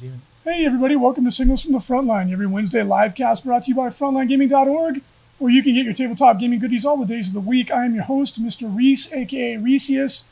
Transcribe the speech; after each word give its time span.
Hey, 0.00 0.64
everybody, 0.64 0.94
welcome 0.94 1.24
to 1.24 1.30
Signals 1.30 1.62
from 1.62 1.72
the 1.72 1.78
Frontline, 1.78 2.32
every 2.32 2.46
Wednesday 2.46 2.84
live 2.84 3.16
cast 3.16 3.44
brought 3.44 3.64
to 3.64 3.70
you 3.70 3.74
by 3.74 3.88
FrontlineGaming.org, 3.88 5.02
where 5.38 5.50
you 5.50 5.60
can 5.60 5.74
get 5.74 5.84
your 5.84 5.92
tabletop 5.92 6.38
gaming 6.38 6.60
goodies 6.60 6.86
all 6.86 6.96
the 6.96 7.04
days 7.04 7.28
of 7.28 7.34
the 7.34 7.40
week. 7.40 7.72
I 7.72 7.84
am 7.84 7.96
your 7.96 8.04
host, 8.04 8.40
Mr. 8.40 8.72
Reese, 8.72 9.12
aka 9.12 9.56
Reesius, 9.56 10.22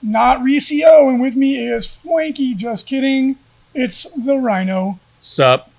not 0.00 0.38
Reesio, 0.38 1.08
and 1.08 1.20
with 1.20 1.34
me 1.34 1.58
is 1.58 1.86
Fwanky, 1.86 2.56
just 2.56 2.86
kidding. 2.86 3.36
It's 3.74 4.04
the 4.12 4.38
Rhino. 4.38 5.00
Sup? 5.18 5.72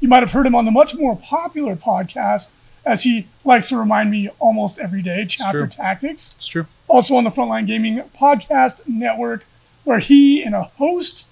You 0.00 0.08
might 0.08 0.22
have 0.22 0.32
heard 0.32 0.46
him 0.46 0.54
on 0.54 0.64
the 0.64 0.70
much 0.70 0.94
more 0.94 1.16
popular 1.16 1.76
podcast, 1.76 2.52
as 2.86 3.02
he 3.02 3.26
likes 3.44 3.68
to 3.68 3.76
remind 3.76 4.10
me 4.10 4.30
almost 4.38 4.78
every 4.78 5.02
day, 5.02 5.26
Chapter 5.26 5.60
true. 5.60 5.68
Tactics. 5.68 6.34
It's 6.38 6.46
true. 6.46 6.66
Also 6.88 7.14
on 7.14 7.24
the 7.24 7.30
Frontline 7.30 7.66
Gaming 7.66 8.02
Podcast 8.18 8.88
Network, 8.88 9.44
where 9.84 9.98
he 9.98 10.42
and 10.42 10.54
a 10.54 10.64
host, 10.78 11.26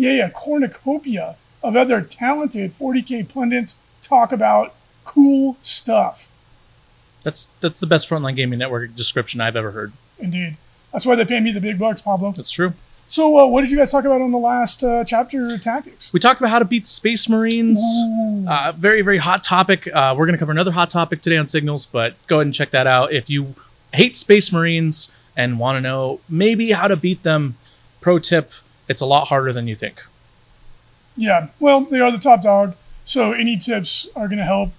yea, 0.00 0.20
a 0.20 0.30
cornucopia 0.30 1.36
of 1.62 1.76
other 1.76 2.00
talented 2.00 2.72
40K 2.72 3.28
pundits 3.28 3.76
talk 4.02 4.32
about 4.32 4.74
cool 5.04 5.56
stuff. 5.62 6.32
That's 7.22 7.46
that's 7.60 7.80
the 7.80 7.86
best 7.86 8.08
frontline 8.08 8.34
gaming 8.34 8.58
network 8.58 8.96
description 8.96 9.40
I've 9.40 9.56
ever 9.56 9.72
heard. 9.72 9.92
Indeed. 10.18 10.56
That's 10.92 11.04
why 11.04 11.14
they 11.14 11.24
pay 11.24 11.38
me 11.40 11.52
the 11.52 11.60
big 11.60 11.78
bucks, 11.78 12.00
Pablo. 12.00 12.32
That's 12.32 12.50
true. 12.50 12.72
So, 13.06 13.38
uh, 13.38 13.46
what 13.46 13.62
did 13.62 13.70
you 13.70 13.76
guys 13.76 13.90
talk 13.90 14.04
about 14.04 14.20
on 14.20 14.30
the 14.30 14.38
last 14.38 14.84
uh, 14.84 15.04
chapter, 15.04 15.58
Tactics? 15.58 16.12
We 16.12 16.20
talked 16.20 16.40
about 16.40 16.50
how 16.50 16.60
to 16.60 16.64
beat 16.64 16.86
Space 16.86 17.28
Marines. 17.28 17.82
Uh, 18.48 18.72
very 18.76 19.02
very 19.02 19.18
hot 19.18 19.44
topic. 19.44 19.88
Uh, 19.92 20.14
we're 20.16 20.26
gonna 20.26 20.38
cover 20.38 20.52
another 20.52 20.70
hot 20.70 20.90
topic 20.90 21.20
today 21.20 21.36
on 21.36 21.46
Signals, 21.46 21.86
but 21.86 22.14
go 22.26 22.36
ahead 22.36 22.46
and 22.46 22.54
check 22.54 22.70
that 22.70 22.86
out 22.86 23.12
if 23.12 23.28
you 23.28 23.54
hate 23.92 24.16
Space 24.16 24.50
Marines 24.50 25.10
and 25.36 25.58
want 25.58 25.76
to 25.76 25.80
know 25.80 26.20
maybe 26.28 26.72
how 26.72 26.88
to 26.88 26.96
beat 26.96 27.22
them. 27.22 27.56
Pro 28.00 28.18
tip: 28.18 28.52
It's 28.90 29.00
a 29.00 29.06
lot 29.06 29.28
harder 29.28 29.52
than 29.52 29.68
you 29.68 29.76
think. 29.76 30.02
Yeah, 31.16 31.48
well, 31.60 31.82
they 31.82 32.00
are 32.00 32.10
the 32.10 32.18
top 32.18 32.42
dog, 32.42 32.74
so 33.04 33.32
any 33.32 33.56
tips 33.56 34.08
are 34.16 34.26
going 34.26 34.38
to 34.38 34.44
help. 34.44 34.70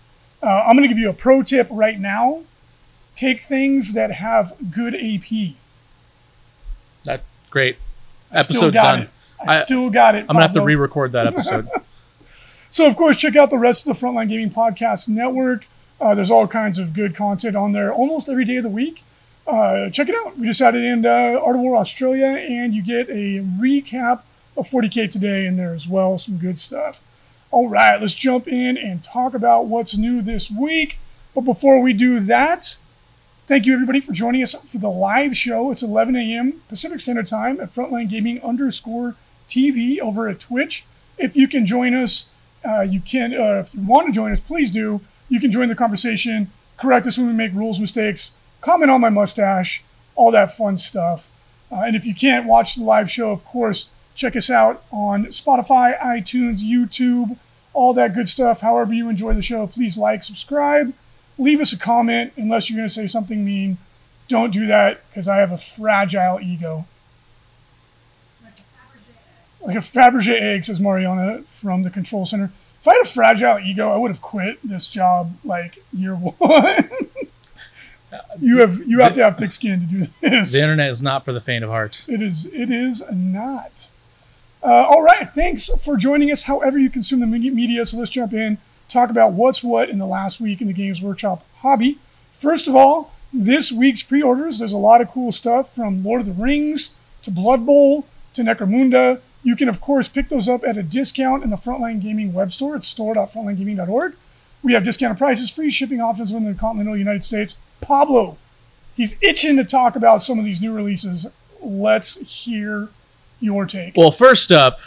Uh, 0.44 0.64
I'm 0.68 0.76
going 0.76 0.84
to 0.84 0.94
give 0.94 0.98
you 1.00 1.10
a 1.10 1.14
pro 1.14 1.42
tip 1.44 1.68
right 1.72 1.98
now. 1.98 2.42
Take 3.16 3.40
things 3.42 3.94
that 3.94 4.12
have 4.12 4.54
good 4.72 4.94
AP. 4.96 5.54
That 7.06 7.22
great. 7.50 7.78
I 8.32 8.44
got 8.44 8.72
done. 8.74 9.00
it. 9.04 9.10
I, 9.48 9.60
I- 9.60 9.64
still 9.64 9.90
got 9.90 10.16
it. 10.16 10.26
I'm 10.28 10.36
gonna 10.36 10.42
have 10.42 10.52
to 10.54 10.62
re-record 10.62 11.14
that 11.14 11.28
episode. 11.28 11.68
So, 12.70 12.88
of 12.88 12.96
course, 12.96 13.18
check 13.18 13.36
out 13.36 13.50
the 13.50 13.58
rest 13.58 13.86
of 13.86 14.00
the 14.00 14.06
Frontline 14.06 14.30
Gaming 14.30 14.50
Podcast 14.50 15.10
Network. 15.10 15.68
Uh, 16.00 16.16
there's 16.16 16.32
all 16.32 16.48
kinds 16.48 16.80
of 16.80 16.94
good 16.94 17.14
content 17.14 17.54
on 17.54 17.74
there 17.74 17.94
almost 17.94 18.30
every 18.30 18.46
day 18.46 18.56
of 18.56 18.64
the 18.64 18.70
week. 18.70 19.04
Uh, 19.48 19.90
check 19.90 20.08
it 20.08 20.16
out. 20.16 20.38
We 20.38 20.48
just 20.48 20.62
added 20.62 20.84
in 20.84 21.06
uh, 21.06 21.40
Art 21.44 21.56
of 21.56 21.62
War 21.62 21.78
Australia, 21.78 22.28
and 22.28 22.74
you 22.74 22.84
get 22.84 23.10
a 23.10 23.40
recap 23.40 24.22
of 24.56 24.70
40K 24.70 25.10
today 25.10 25.46
in 25.46 25.58
there 25.58 25.74
as 25.74 25.88
well. 25.88 26.18
Some 26.18 26.38
good 26.38 26.60
stuff. 26.60 27.04
All 27.50 27.68
right, 27.68 28.00
let's 28.00 28.14
jump 28.14 28.48
in 28.48 28.78
and 28.78 29.04
talk 29.04 29.34
about 29.34 29.66
what's 29.66 29.98
new 29.98 30.22
this 30.22 30.50
week. 30.50 31.00
But 31.36 31.42
before 31.42 31.80
we 31.82 31.92
do 31.92 32.20
that, 32.22 32.78
thank 33.48 33.66
you 33.66 33.74
everybody 33.74 34.00
for 34.00 34.14
joining 34.14 34.42
us 34.42 34.54
for 34.68 34.78
the 34.78 34.90
live 34.90 35.36
show. 35.36 35.72
It's 35.72 35.84
11 35.84 36.16
a.m. 36.16 36.62
Pacific 36.70 37.00
Standard 37.00 37.26
Time 37.26 37.60
at 37.60 37.70
Frontline 37.70 38.10
Gaming 38.10 38.42
underscore 38.42 39.16
TV 39.50 40.00
over 40.00 40.30
at 40.30 40.40
Twitch. 40.40 40.86
If 41.18 41.36
you 41.36 41.48
can 41.48 41.66
join 41.66 41.94
us, 41.94 42.30
uh, 42.66 42.82
you 42.82 43.02
can. 43.02 43.34
Uh, 43.34 43.60
if 43.60 43.74
you 43.74 43.82
want 43.82 44.08
to 44.08 44.14
join 44.14 44.32
us, 44.32 44.40
please 44.40 44.72
do. 44.72 45.02
You 45.28 45.40
can 45.40 45.52
join 45.52 45.68
the 45.70 45.76
conversation, 45.76 46.52
correct 46.78 47.08
us 47.08 47.18
when 47.18 47.28
we 47.28 47.34
make 47.34 47.54
rules 47.54 47.80
mistakes, 47.80 48.34
comment 48.62 48.92
on 48.92 49.02
my 49.02 49.10
mustache, 49.10 49.84
all 50.16 50.32
that 50.32 50.56
fun 50.56 50.78
stuff. 50.78 51.32
Uh, 51.72 51.84
and 51.86 51.96
if 51.96 52.06
you 52.06 52.14
can't 52.14 52.46
watch 52.46 52.76
the 52.76 52.84
live 52.84 53.10
show, 53.10 53.32
of 53.32 53.46
course, 53.46 53.90
check 54.16 54.36
us 54.36 54.50
out 54.50 54.84
on 54.92 55.26
Spotify, 55.28 56.00
iTunes, 56.00 56.62
YouTube, 56.62 57.38
all 57.74 57.94
that 57.94 58.14
good 58.14 58.28
stuff. 58.28 58.62
However 58.62 58.94
you 58.94 59.10
enjoy 59.10 59.34
the 59.34 59.42
show, 59.42 59.68
please 59.68 59.98
like, 59.98 60.24
subscribe, 60.24 60.94
leave 61.38 61.60
us 61.60 61.74
a 61.74 61.78
comment 61.78 62.34
unless 62.36 62.70
you're 62.70 62.78
going 62.78 62.88
to 62.88 62.94
say 62.94 63.08
something 63.08 63.44
mean. 63.44 63.78
Don't 64.28 64.52
do 64.52 64.66
that 64.68 65.02
because 65.10 65.28
I 65.28 65.38
have 65.38 65.52
a 65.52 65.58
fragile 65.58 66.40
ego. 66.42 66.86
Like 69.62 69.76
a 69.76 69.80
Fabergé 69.80 70.42
egg, 70.42 70.64
says 70.64 70.80
Mariana 70.80 71.44
from 71.50 71.84
the 71.84 71.90
control 71.90 72.26
center. 72.26 72.52
If 72.82 72.88
I 72.88 72.94
had 72.96 73.06
a 73.06 73.10
fragile 73.10 73.60
ego, 73.60 73.90
I 73.90 73.98
would 73.98 74.10
have 74.10 74.22
quit 74.22 74.58
this 74.64 74.88
job 74.88 75.36
like 75.44 75.84
year 75.94 76.16
one. 76.16 76.90
You 78.40 78.60
have 78.60 78.82
you 78.86 79.00
have 79.00 79.14
to 79.14 79.24
have 79.24 79.38
thick 79.38 79.52
skin 79.52 79.82
to 79.82 79.86
do 79.86 80.04
this. 80.22 80.52
the 80.52 80.62
internet 80.62 80.90
is 80.90 81.02
not 81.02 81.26
for 81.26 81.34
the 81.34 81.42
faint 81.42 81.64
of 81.64 81.70
heart. 81.70 82.06
It 82.08 82.22
is. 82.22 82.46
It 82.48 82.72
is 82.72 83.04
not. 83.12 83.90
Uh, 84.64 84.86
all 84.90 85.02
right. 85.02 85.30
Thanks 85.30 85.70
for 85.82 85.98
joining 85.98 86.32
us. 86.32 86.44
However 86.44 86.78
you 86.78 86.90
consume 86.90 87.20
the 87.20 87.26
media-. 87.26 87.86
So 87.86 87.98
let's 87.98 88.12
jump 88.12 88.34
in. 88.34 88.58
Talk 88.88 89.10
about 89.10 89.34
what's 89.34 89.64
what 89.64 89.90
in 89.90 90.00
the 90.00 90.06
last 90.06 90.42
week 90.42 90.62
in 90.62 90.68
the 90.68 90.74
Games 90.74 91.02
Workshop 91.02 91.46
hobby. 91.58 91.98
First 92.32 92.68
of 92.68 92.76
all, 92.76 93.14
this 93.34 93.72
week's 93.72 94.04
pre-orders. 94.04 94.60
There's 94.60 94.74
a 94.74 94.78
lot 94.78 95.02
of 95.02 95.10
cool 95.10 95.32
stuff 95.32 95.74
from 95.74 96.04
Lord 96.04 96.22
of 96.22 96.28
the 96.28 96.34
Rings 96.34 96.92
to 97.22 97.32
Blood 97.32 97.66
Bowl 97.66 98.06
to 98.34 98.42
Necromunda. 98.42 99.22
You 99.44 99.56
can 99.56 99.70
of 99.70 99.82
course 99.82 100.08
pick 100.08 100.30
those 100.30 100.48
up 100.48 100.64
at 100.66 100.78
a 100.78 100.84
discount 100.84 101.44
in 101.44 101.50
the 101.50 101.56
Frontline 101.56 102.02
Gaming 102.02 102.34
web 102.34 102.52
store. 102.52 102.76
It's 102.76 102.88
store.frontlinegaming.org. 102.88 104.16
We 104.64 104.74
have 104.74 104.84
discounted 104.84 105.18
prices, 105.18 105.50
free 105.50 105.70
shipping 105.72 106.02
options 106.02 106.32
within 106.32 106.52
the 106.52 106.60
continental 106.60 106.96
United 106.96 107.24
States. 107.24 107.56
Pablo, 107.82 108.38
he's 108.96 109.16
itching 109.22 109.58
to 109.58 109.64
talk 109.64 109.96
about 109.96 110.22
some 110.22 110.40
of 110.40 110.46
these 110.46 110.62
new 110.62 110.74
releases. 110.74 111.28
Let's 111.62 112.16
hear 112.46 112.90
your 113.40 113.66
take. 113.66 113.98
Well, 113.98 114.12
first 114.12 114.52
up, 114.52 114.80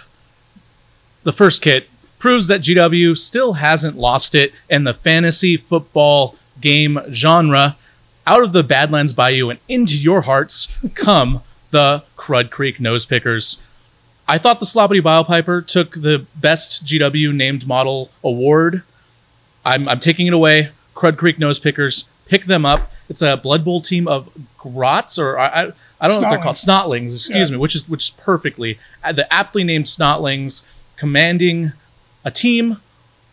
the 1.25 1.33
first 1.33 1.63
kit 1.63 1.89
proves 2.19 2.47
that 2.47 2.63
GW 2.63 3.19
still 3.19 3.53
hasn't 3.55 3.99
lost 3.99 4.35
it 4.35 4.53
in 4.71 4.85
the 4.85 4.95
fantasy 4.95 5.57
football 5.57 6.37
game 6.61 6.99
genre. 7.13 7.77
Out 8.27 8.43
of 8.43 8.53
the 8.53 8.63
Badlands 8.63 9.13
Bayou 9.13 9.51
and 9.51 9.61
into 9.69 9.97
your 9.97 10.23
hearts 10.23 10.75
come 10.95 11.43
the 11.71 12.03
Crud 12.17 12.51
Creek 12.51 12.81
Nose 12.81 13.05
Pickers. 13.05 13.59
I 14.27 14.39
thought 14.39 14.59
the 14.59 14.65
Sloppity 14.67 15.03
Bilepiper 15.03 15.67
took 15.67 15.95
the 15.95 16.25
best 16.37 16.85
GW 16.85 17.35
named 17.35 17.67
model 17.67 18.11
award. 18.23 18.83
I'm, 19.67 19.87
I'm 19.89 20.01
taking 20.01 20.27
it 20.27 20.33
away. 20.33 20.71
Crud 20.95 21.19
Creek 21.19 21.39
Nose 21.39 21.59
Pickers. 21.59 22.07
Pick 22.27 22.45
them 22.47 22.65
up. 22.65 22.91
It's 23.09 23.23
a 23.23 23.37
Blood 23.37 23.65
Bowl 23.65 23.81
team 23.81 24.09
of 24.09 24.31
Grots, 24.59 25.19
or 25.19 25.39
I, 25.39 25.73
I, 26.01 26.09
don't 26.09 26.21
know 26.23 26.29
what 26.29 26.31
they're 26.31 26.43
called. 26.43 26.57
Snotlings, 26.57 27.13
excuse 27.13 27.49
Yeah. 27.51 27.55
me, 27.55 27.59
which 27.59 27.75
is 27.75 27.87
which 27.89 28.05
is 28.05 28.11
perfectly 28.11 28.79
uh, 29.03 29.13
the 29.13 29.31
aptly 29.33 29.63
named 29.65 29.85
Snotlings 29.87 30.63
commanding 30.97 31.73
a 32.25 32.31
team 32.31 32.81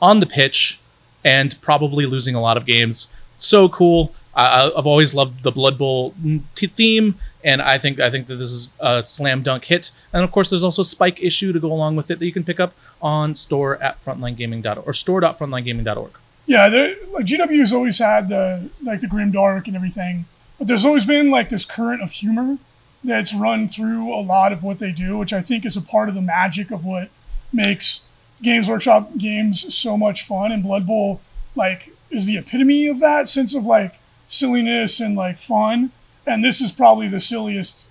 on 0.02 0.20
the 0.20 0.26
pitch 0.26 0.80
and 1.24 1.60
probably 1.62 2.06
losing 2.06 2.36
a 2.36 2.42
lot 2.42 2.58
of 2.58 2.66
games. 2.66 3.08
So 3.40 3.70
cool. 3.70 4.14
I, 4.34 4.72
I've 4.78 4.88
always 4.88 5.14
loved 5.14 5.44
the 5.44 5.52
Blood 5.52 5.78
Bowl 5.78 6.14
t- 6.56 6.68
theme, 6.68 7.16
and 7.44 7.62
I 7.62 7.78
think 7.78 8.00
I 8.00 8.10
think 8.10 8.28
that 8.28 8.36
this 8.38 8.52
is 8.52 8.70
a 8.80 9.06
slam 9.06 9.42
dunk 9.44 9.66
hit. 9.66 9.92
And 10.14 10.24
of 10.24 10.32
course, 10.32 10.50
there's 10.50 10.64
also 10.64 10.82
a 10.84 10.86
Spike 10.86 11.22
issue 11.22 11.52
to 11.54 11.60
go 11.60 11.72
along 11.72 11.96
with 11.98 12.10
it 12.12 12.20
that 12.20 12.26
you 12.26 12.32
can 12.32 12.44
pick 12.44 12.60
up 12.60 12.74
on 13.02 13.36
store 13.36 13.82
at 13.84 14.04
frontlinegaming.org 14.04 14.88
or 14.88 14.94
store.frontlinegaming.org. 14.94 16.12
Yeah, 16.52 16.68
like 17.14 17.26
GW's 17.26 17.72
always 17.72 18.00
had 18.00 18.28
the 18.28 18.70
like 18.84 19.00
the 19.00 19.08
grim 19.08 19.32
dark 19.32 19.68
and 19.68 19.76
everything, 19.78 20.26
but 20.58 20.68
there's 20.68 20.84
always 20.84 21.06
been 21.06 21.32
like 21.32 21.48
this 21.48 21.64
current 21.64 22.02
of 22.02 22.12
humor 22.12 22.58
that's 23.02 23.34
run 23.34 23.70
through 23.70 24.14
a 24.14 24.20
lot 24.20 24.52
of 24.52 24.62
what 24.62 24.80
they 24.80 24.92
do, 24.92 25.18
which 25.18 25.32
I 25.32 25.42
think 25.42 25.64
is 25.64 25.78
a 25.78 25.82
part 25.82 26.10
of 26.10 26.16
the 26.16 26.22
magic 26.22 26.70
of 26.70 26.84
what 26.84 27.10
makes 27.54 28.04
Games 28.42 28.68
Workshop 28.68 29.18
games 29.18 29.74
so 29.74 29.96
much 29.96 30.24
fun. 30.24 30.52
And 30.52 30.62
Blood 30.62 30.86
Bowl 30.86 31.22
like 31.56 31.96
is 32.10 32.26
the 32.26 32.36
epitome 32.36 32.86
of 32.88 33.00
that 33.00 33.30
sense 33.30 33.56
of 33.56 33.64
like 33.64 33.98
silliness 34.28 35.00
and 35.00 35.16
like 35.16 35.38
fun. 35.38 35.94
And 36.28 36.44
this 36.44 36.60
is 36.60 36.74
probably 36.74 37.08
the 37.08 37.22
silliest 37.22 37.88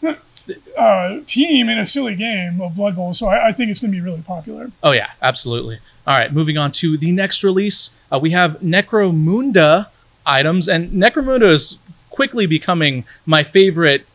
uh, 0.76 1.20
team 1.26 1.68
in 1.68 1.78
a 1.78 1.86
silly 1.86 2.14
game 2.14 2.60
of 2.60 2.74
Blood 2.74 2.96
Bowl. 2.96 3.14
So 3.14 3.26
I, 3.26 3.48
I 3.48 3.52
think 3.52 3.70
it's 3.70 3.80
going 3.80 3.92
to 3.92 3.96
be 3.96 4.02
really 4.02 4.22
popular. 4.22 4.70
Oh 4.82 4.92
yeah, 4.92 5.10
absolutely. 5.22 5.78
All 6.06 6.18
right, 6.18 6.32
moving 6.32 6.56
on 6.56 6.72
to 6.72 6.96
the 6.96 7.12
next 7.12 7.44
release, 7.44 7.90
uh, 8.10 8.18
we 8.20 8.30
have 8.30 8.60
Necromunda 8.60 9.88
items, 10.24 10.68
and 10.68 10.90
Necromunda 10.90 11.50
is 11.50 11.78
quickly 12.10 12.46
becoming 12.46 13.04
my 13.26 13.42
favorite 13.42 14.06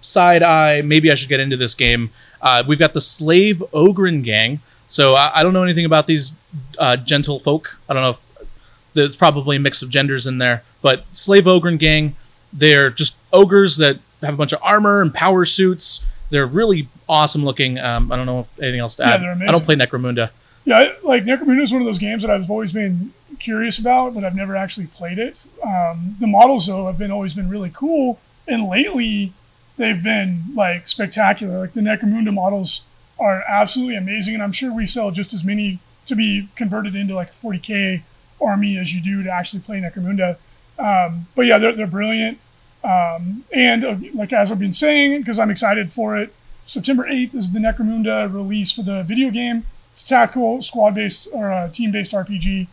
side 0.00 0.42
eye. 0.42 0.82
Maybe 0.82 1.10
I 1.10 1.14
should 1.14 1.28
get 1.28 1.40
into 1.40 1.56
this 1.56 1.74
game. 1.74 2.10
Uh, 2.40 2.62
we've 2.66 2.78
got 2.78 2.94
the 2.94 3.00
Slave 3.00 3.62
Ogryn 3.72 4.22
Gang. 4.22 4.60
So 4.88 5.14
I, 5.14 5.40
I 5.40 5.42
don't 5.42 5.52
know 5.52 5.64
anything 5.64 5.84
about 5.84 6.06
these 6.06 6.34
uh, 6.78 6.96
gentle 6.96 7.40
folk. 7.40 7.76
I 7.88 7.92
don't 7.92 8.02
know 8.02 8.10
if 8.10 8.48
there's 8.94 9.16
probably 9.16 9.56
a 9.56 9.60
mix 9.60 9.82
of 9.82 9.90
genders 9.90 10.26
in 10.26 10.38
there, 10.38 10.62
but 10.80 11.04
Slave 11.12 11.44
Ogryn 11.44 11.78
Gang, 11.78 12.14
they're 12.52 12.90
just 12.90 13.16
ogres 13.32 13.76
that 13.78 13.98
have 14.22 14.34
a 14.34 14.36
bunch 14.36 14.52
of 14.52 14.60
armor 14.62 15.02
and 15.02 15.12
power 15.12 15.44
suits. 15.44 16.04
They're 16.30 16.46
really 16.46 16.88
awesome 17.08 17.44
looking. 17.44 17.78
Um, 17.78 18.10
I 18.10 18.16
don't 18.16 18.26
know 18.26 18.46
anything 18.60 18.80
else 18.80 18.94
to 18.96 19.04
Yeah, 19.04 19.14
add. 19.14 19.20
they're 19.22 19.48
I 19.48 19.52
don't 19.52 19.64
play 19.64 19.76
Necromunda. 19.76 20.30
Yeah, 20.64 20.92
like 21.04 21.24
Necromunda 21.24 21.62
is 21.62 21.72
one 21.72 21.80
of 21.80 21.86
those 21.86 21.98
games 22.00 22.22
that 22.22 22.30
I've 22.30 22.50
always 22.50 22.72
been 22.72 23.12
curious 23.38 23.78
about, 23.78 24.14
but 24.14 24.24
I've 24.24 24.34
never 24.34 24.56
actually 24.56 24.86
played 24.88 25.18
it. 25.18 25.46
Um, 25.62 26.16
the 26.18 26.26
models, 26.26 26.66
though, 26.66 26.86
have 26.86 26.98
been 26.98 27.12
always 27.12 27.34
been 27.34 27.48
really 27.48 27.70
cool, 27.72 28.18
and 28.48 28.68
lately 28.68 29.32
they've 29.76 30.02
been 30.02 30.42
like 30.56 30.88
spectacular. 30.88 31.60
Like 31.60 31.74
the 31.74 31.82
Necromunda 31.82 32.34
models 32.34 32.82
are 33.20 33.44
absolutely 33.46 33.94
amazing, 33.96 34.34
and 34.34 34.42
I'm 34.42 34.50
sure 34.52 34.72
we 34.72 34.86
sell 34.86 35.12
just 35.12 35.32
as 35.32 35.44
many 35.44 35.78
to 36.06 36.16
be 36.16 36.48
converted 36.56 36.96
into 36.96 37.14
like 37.14 37.28
a 37.30 37.32
40k 37.32 38.02
army 38.40 38.76
as 38.76 38.92
you 38.92 39.00
do 39.00 39.22
to 39.22 39.30
actually 39.30 39.60
play 39.60 39.80
Necromunda. 39.80 40.36
Um, 40.78 41.26
but 41.36 41.42
yeah, 41.46 41.58
they're, 41.58 41.72
they're 41.76 41.86
brilliant. 41.86 42.38
Um, 42.86 43.44
and 43.52 43.84
uh, 43.84 43.96
like 44.14 44.32
as 44.32 44.52
I've 44.52 44.60
been 44.60 44.72
saying, 44.72 45.18
because 45.20 45.38
I'm 45.38 45.50
excited 45.50 45.92
for 45.92 46.16
it, 46.16 46.32
September 46.64 47.04
8th 47.04 47.34
is 47.34 47.52
the 47.52 47.58
Necromunda 47.58 48.32
release 48.32 48.70
for 48.72 48.82
the 48.82 49.02
video 49.02 49.30
game. 49.30 49.66
It's 49.92 50.02
a 50.02 50.06
tactical, 50.06 50.62
squad-based 50.62 51.28
or 51.32 51.50
uh, 51.50 51.68
team-based 51.68 52.12
RPG. 52.12 52.68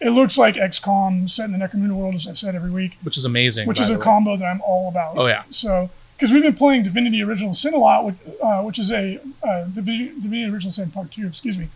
It 0.00 0.10
looks 0.10 0.36
like 0.36 0.56
XCOM 0.56 1.30
set 1.30 1.46
in 1.46 1.52
the 1.52 1.58
Necromunda 1.58 1.92
world, 1.94 2.14
as 2.14 2.26
I've 2.26 2.36
said 2.36 2.54
every 2.54 2.70
week, 2.70 2.98
which 3.02 3.16
is 3.16 3.24
amazing. 3.24 3.66
which 3.66 3.80
is 3.80 3.90
a 3.90 3.94
way. 3.94 4.00
combo 4.00 4.36
that 4.36 4.44
I'm 4.44 4.60
all 4.60 4.88
about. 4.88 5.16
Oh 5.16 5.26
yeah, 5.26 5.44
So, 5.50 5.88
because 6.16 6.32
we've 6.32 6.42
been 6.42 6.54
playing 6.54 6.82
Divinity 6.82 7.22
Original 7.22 7.54
Sin 7.54 7.74
a 7.74 7.78
lot, 7.78 8.04
which, 8.04 8.16
uh, 8.42 8.62
which 8.62 8.78
is 8.78 8.90
a 8.90 9.20
uh, 9.42 9.64
Divinity, 9.64 10.08
Divinity 10.20 10.52
Original 10.52 10.72
Sin 10.72 10.90
Part 10.90 11.10
Two, 11.10 11.26
excuse 11.26 11.56
me, 11.56 11.68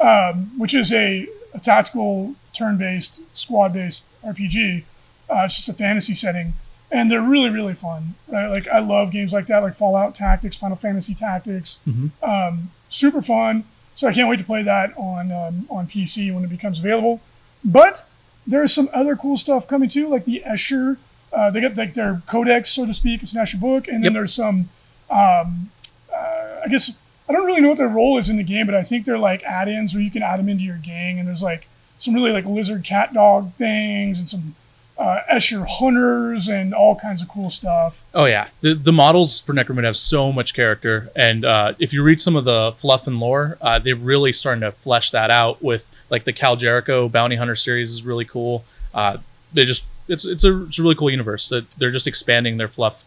um, 0.00 0.58
which 0.58 0.74
is 0.74 0.92
a, 0.92 1.26
a 1.52 1.58
tactical, 1.58 2.34
turn-based, 2.52 3.22
squad-based 3.36 4.02
RPG. 4.24 4.84
Uh, 5.28 5.42
it's 5.44 5.56
just 5.56 5.68
a 5.68 5.72
fantasy 5.74 6.14
setting, 6.14 6.54
and 6.94 7.10
they're 7.10 7.20
really, 7.20 7.50
really 7.50 7.74
fun. 7.74 8.14
Right? 8.28 8.46
Like 8.48 8.68
I 8.68 8.78
love 8.78 9.10
games 9.10 9.32
like 9.32 9.46
that, 9.48 9.58
like 9.62 9.74
Fallout 9.74 10.14
Tactics, 10.14 10.56
Final 10.56 10.76
Fantasy 10.76 11.14
Tactics. 11.14 11.78
Mhm. 11.86 12.10
Um, 12.22 12.70
super 12.88 13.20
fun. 13.20 13.64
So 13.96 14.08
I 14.08 14.12
can't 14.12 14.28
wait 14.28 14.38
to 14.38 14.44
play 14.44 14.62
that 14.62 14.96
on 14.96 15.30
um, 15.32 15.66
on 15.70 15.86
PC 15.86 16.32
when 16.32 16.42
it 16.44 16.50
becomes 16.50 16.78
available. 16.78 17.20
But 17.64 18.06
there's 18.46 18.72
some 18.72 18.88
other 18.92 19.16
cool 19.16 19.36
stuff 19.36 19.66
coming 19.68 19.88
too, 19.88 20.08
like 20.08 20.24
the 20.24 20.42
Escher. 20.46 20.96
Uh, 21.32 21.50
they 21.50 21.60
got 21.60 21.76
like 21.76 21.94
their 21.94 22.22
codex, 22.26 22.70
so 22.70 22.86
to 22.86 22.94
speak. 22.94 23.22
It's 23.22 23.32
an 23.34 23.42
Escher 23.42 23.58
book, 23.60 23.88
and 23.88 23.96
then 24.04 24.12
Yep. 24.12 24.12
there's 24.14 24.34
some. 24.34 24.68
Um, 25.10 25.70
uh, 26.12 26.60
I 26.64 26.68
guess 26.70 26.90
I 27.28 27.32
don't 27.32 27.44
really 27.46 27.60
know 27.60 27.68
what 27.70 27.78
their 27.78 27.88
role 27.88 28.18
is 28.18 28.28
in 28.28 28.36
the 28.36 28.44
game, 28.44 28.66
but 28.66 28.74
I 28.74 28.82
think 28.82 29.04
they're 29.04 29.18
like 29.18 29.42
add-ins 29.44 29.94
where 29.94 30.02
you 30.02 30.10
can 30.10 30.22
add 30.22 30.38
them 30.38 30.48
into 30.48 30.62
your 30.64 30.76
gang, 30.76 31.18
and 31.18 31.26
there's 31.26 31.42
like 31.42 31.66
some 31.98 32.14
really 32.14 32.32
like 32.32 32.44
lizard 32.44 32.84
cat 32.84 33.12
dog 33.14 33.52
things 33.54 34.18
and 34.20 34.28
some 34.28 34.54
uh, 34.96 35.18
Escher 35.32 35.66
hunters 35.66 36.48
and 36.48 36.72
all 36.72 36.94
kinds 36.94 37.20
of 37.20 37.28
cool 37.28 37.50
stuff. 37.50 38.04
oh 38.14 38.26
yeah. 38.26 38.48
The 38.60 38.74
the 38.74 38.92
models 38.92 39.40
for 39.40 39.52
Necromunda 39.52 39.84
have 39.84 39.96
so 39.96 40.32
much 40.32 40.54
character, 40.54 41.10
and 41.16 41.44
uh, 41.44 41.74
if 41.78 41.92
you 41.92 42.02
read 42.02 42.20
some 42.20 42.36
of 42.36 42.44
the 42.44 42.74
fluff 42.78 43.06
and 43.06 43.18
lore, 43.18 43.58
uh, 43.60 43.78
they're 43.78 43.96
really 43.96 44.32
starting 44.32 44.60
to 44.60 44.72
flesh 44.72 45.10
that 45.10 45.30
out. 45.30 45.62
With 45.62 45.90
like 46.10 46.24
the 46.24 46.32
Cal 46.32 46.56
Jericho 46.56 47.08
Bounty 47.08 47.36
Hunter 47.36 47.56
series 47.56 47.90
is 47.90 48.04
really 48.04 48.24
cool. 48.24 48.64
Uh, 48.92 49.18
they 49.52 49.64
just 49.64 49.84
it's 50.08 50.24
it's 50.24 50.44
a 50.44 50.62
it's 50.64 50.78
a 50.78 50.82
really 50.82 50.94
cool 50.94 51.10
universe 51.10 51.48
that 51.48 51.68
they're 51.72 51.90
just 51.90 52.06
expanding 52.06 52.56
their 52.56 52.68
fluff 52.68 53.04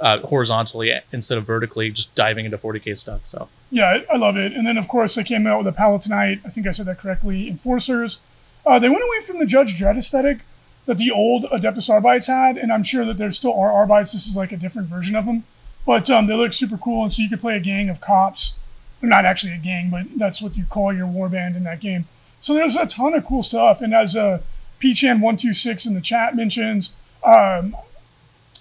uh, 0.00 0.18
horizontally 0.20 0.92
instead 1.12 1.38
of 1.38 1.44
vertically, 1.44 1.90
just 1.90 2.14
diving 2.14 2.44
into 2.44 2.58
40k 2.58 2.96
stuff. 2.98 3.22
So 3.26 3.48
Yeah, 3.70 4.00
I 4.12 4.16
love 4.16 4.36
it. 4.36 4.52
And 4.52 4.66
then, 4.66 4.76
of 4.76 4.88
course, 4.88 5.14
they 5.14 5.24
came 5.24 5.46
out 5.46 5.64
with 5.64 5.74
a 5.74 5.76
Palatinite. 5.76 6.40
I 6.44 6.50
think 6.50 6.66
I 6.66 6.70
said 6.70 6.86
that 6.86 6.98
correctly. 6.98 7.48
Enforcers. 7.48 8.20
Uh, 8.64 8.78
they 8.78 8.88
went 8.88 9.02
away 9.02 9.24
from 9.24 9.38
the 9.38 9.46
Judge 9.46 9.80
Dredd 9.80 9.96
aesthetic 9.96 10.40
that 10.86 10.98
the 10.98 11.10
old 11.10 11.44
Adeptus 11.44 11.90
Arbites 11.90 12.26
had, 12.26 12.56
and 12.56 12.72
I'm 12.72 12.82
sure 12.82 13.04
that 13.04 13.18
there 13.18 13.30
still 13.32 13.58
are 13.58 13.72
Arbites. 13.72 14.12
This 14.12 14.26
is 14.26 14.36
like 14.36 14.52
a 14.52 14.56
different 14.56 14.88
version 14.88 15.14
of 15.14 15.26
them, 15.26 15.44
but 15.84 16.08
um, 16.08 16.26
they 16.26 16.34
look 16.34 16.52
super 16.52 16.78
cool. 16.78 17.02
And 17.02 17.12
so 17.12 17.22
you 17.22 17.28
could 17.28 17.40
play 17.40 17.56
a 17.56 17.60
gang 17.60 17.88
of 17.88 18.00
cops. 18.00 18.54
They're 19.00 19.10
not 19.10 19.24
actually 19.24 19.52
a 19.52 19.58
gang, 19.58 19.90
but 19.90 20.06
that's 20.16 20.40
what 20.40 20.56
you 20.56 20.64
call 20.64 20.92
your 20.92 21.06
warband 21.06 21.56
in 21.56 21.64
that 21.64 21.80
game. 21.80 22.06
So 22.40 22.54
there's 22.54 22.76
a 22.76 22.86
ton 22.86 23.14
of 23.14 23.24
cool 23.24 23.42
stuff. 23.42 23.82
And 23.82 23.92
as 23.92 24.14
uh, 24.16 24.40
Pchan126 24.80 25.86
in 25.86 25.94
the 25.94 26.00
chat 26.00 26.36
mentions, 26.36 26.92
um, 27.24 27.76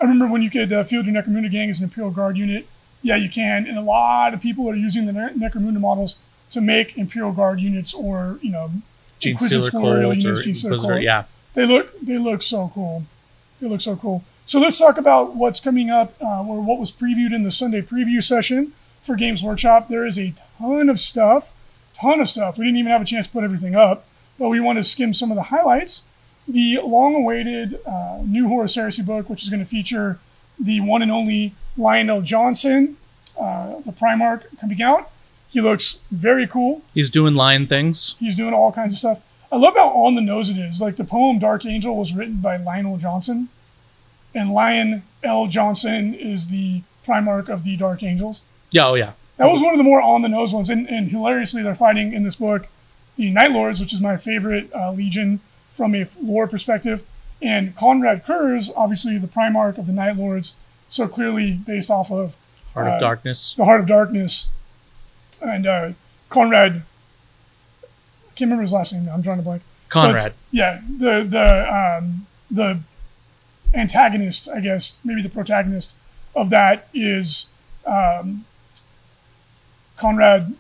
I 0.02 0.04
remember 0.04 0.28
when 0.28 0.42
you 0.42 0.50
could 0.50 0.74
uh, 0.74 0.84
field 0.84 1.06
your 1.06 1.16
Necromunda 1.16 1.52
gang 1.52 1.70
as 1.70 1.80
an 1.80 1.86
Imperial 1.86 2.12
Guard 2.12 2.38
unit. 2.38 2.68
Yeah, 3.02 3.16
you 3.18 3.30
can, 3.30 3.68
and 3.68 3.78
a 3.78 3.84
lot 3.84 4.34
of 4.34 4.42
people 4.42 4.68
are 4.68 4.76
using 4.76 5.06
the 5.06 5.14
Ne- 5.14 5.34
Necromunda 5.34 5.80
models 5.80 6.18
to 6.50 6.60
make 6.60 6.98
Imperial 6.98 7.32
Guard 7.32 7.60
units, 7.60 7.94
or 7.94 8.40
you 8.42 8.52
know, 8.52 8.72
Gene 9.20 9.34
Inquisitorial 9.34 10.12
or 10.12 10.14
units, 10.16 10.42
Gene 10.42 10.56
Inquisitor, 10.56 11.00
yeah. 11.00 11.26
They 11.56 11.66
look 11.66 12.00
they 12.02 12.18
look 12.18 12.42
so 12.42 12.72
cool. 12.74 13.06
They 13.60 13.68
look 13.68 13.82
so 13.82 13.96
cool. 13.96 14.24
So 14.46 14.60
let's 14.60 14.78
talk 14.78 14.98
about 14.98 15.36
what's 15.36 15.60
coming 15.60 15.90
up, 15.90 16.14
uh, 16.22 16.44
or 16.44 16.62
what 16.62 16.78
was 16.78 16.92
previewed 16.92 17.34
in 17.34 17.44
the 17.44 17.50
Sunday 17.52 17.82
preview 17.82 18.22
session 18.22 18.74
for 19.02 19.16
Games 19.16 19.42
Workshop. 19.42 19.88
There 19.88 20.06
is 20.06 20.20
a 20.20 20.34
ton 20.60 20.88
of 20.88 21.00
stuff, 21.00 21.54
ton 21.96 22.20
of 22.20 22.30
stuff. 22.30 22.60
We 22.60 22.66
didn't 22.66 22.78
even 22.78 22.92
have 22.92 23.02
a 23.02 23.06
chance 23.06 23.26
to 23.26 23.34
put 23.34 23.44
everything 23.44 23.76
up, 23.76 24.06
but 24.38 24.50
we 24.50 24.60
want 24.60 24.78
to 24.78 24.84
skim 24.84 25.14
some 25.14 25.32
of 25.32 25.36
the 25.36 25.44
highlights. 25.44 26.04
The 26.48 26.80
long-awaited 26.84 27.80
uh, 27.88 28.20
new 28.24 28.48
Horus 28.48 28.76
Heresy 28.76 29.02
book, 29.02 29.32
which 29.32 29.42
is 29.42 29.50
going 29.50 29.62
to 29.62 29.66
feature 29.66 30.20
the 30.60 30.80
one 30.80 31.02
and 31.02 31.12
only 31.12 31.56
Lion 31.76 32.06
El'Jonson, 32.08 32.96
uh, 33.40 33.80
the 33.80 33.92
Primarch, 33.92 34.44
coming 34.60 34.80
out. 34.80 35.10
He 35.48 35.60
looks 35.62 35.98
very 36.12 36.46
cool 36.46 36.84
He's 36.94 37.10
doing 37.10 37.34
lion 37.34 37.66
things. 37.66 38.16
he's 38.20 38.36
doing 38.36 38.54
all 38.54 38.72
kinds 38.72 38.94
of 38.94 39.00
stuff. 39.00 39.20
I 39.52 39.58
love 39.58 39.76
how 39.76 39.90
on 39.90 40.16
the 40.16 40.22
nose 40.22 40.50
it 40.50 40.58
is. 40.58 40.82
Like 40.82 40.96
the 40.96 41.04
poem 41.04 41.40
Dark 41.40 41.66
Angel 41.66 41.96
was 41.96 42.14
written 42.14 42.38
by 42.38 42.58
Lionel 42.58 42.98
Johnson, 42.98 43.50
and 44.34 44.52
Lion 44.52 45.04
El'Jonson 45.24 46.18
is 46.18 46.48
the 46.48 46.82
Primarch 47.06 47.50
of 47.50 47.64
the 47.64 47.78
Dark 47.78 48.04
Angels. 48.04 48.42
Yeah, 48.72 48.88
oh 48.88 48.96
yeah. 48.96 49.14
That 49.38 49.52
was 49.52 49.62
one 49.62 49.74
of 49.74 49.78
the 49.78 49.84
more 49.84 50.02
on 50.02 50.22
the 50.22 50.30
nose 50.30 50.54
ones. 50.54 50.70
And, 50.70 50.88
and 50.90 51.10
hilariously, 51.10 51.62
they're 51.62 51.76
fighting 51.76 52.14
in 52.14 52.24
this 52.24 52.38
book 52.38 52.68
the 53.18 53.30
Night 53.32 53.52
Lords, 53.52 53.80
which 53.80 53.94
is 53.94 54.02
my 54.02 54.18
favorite 54.18 54.70
uh, 54.74 54.92
legion 54.92 55.40
from 55.72 55.94
a 55.96 56.06
lore 56.22 56.48
perspective. 56.48 57.06
And 57.42 57.76
Konrad 57.76 58.26
Curze, 58.26 58.72
obviously 58.76 59.18
the 59.18 59.28
Primarch 59.28 59.78
of 59.78 59.88
the 59.88 59.94
Night 59.94 60.16
Lords, 60.18 60.56
so 60.90 61.08
clearly 61.08 61.54
based 61.54 61.90
off 61.92 62.12
of 62.12 62.38
Heart 62.74 62.88
Uh, 62.88 62.92
of 62.92 63.00
Darkness. 63.02 63.54
the 63.58 63.66
Heart 63.66 63.82
of 63.82 63.88
Darkness. 63.88 64.48
And 65.42 65.68
uh, 65.68 65.92
Conrad, 66.30 66.84
can't 68.36 68.48
remember 68.50 68.62
his 68.64 68.74
last 68.74 68.94
name 68.94 69.06
now. 69.06 69.14
I'm 69.14 69.22
drawing 69.22 69.40
a 69.40 69.44
blank. 69.44 69.62
But, 69.94 70.02
Conrad. 70.02 70.34
yeah, 70.52 70.82
the 70.98 71.24
the 71.24 71.74
um, 72.02 72.28
the 72.52 72.80
antagonist, 73.74 74.48
I 74.50 74.60
guess, 74.60 75.00
maybe 75.04 75.22
the 75.22 75.30
protagonist 75.30 75.96
of 76.36 76.50
that 76.50 76.88
is 76.94 77.48
um, 77.86 78.46
Conrad 79.98 80.54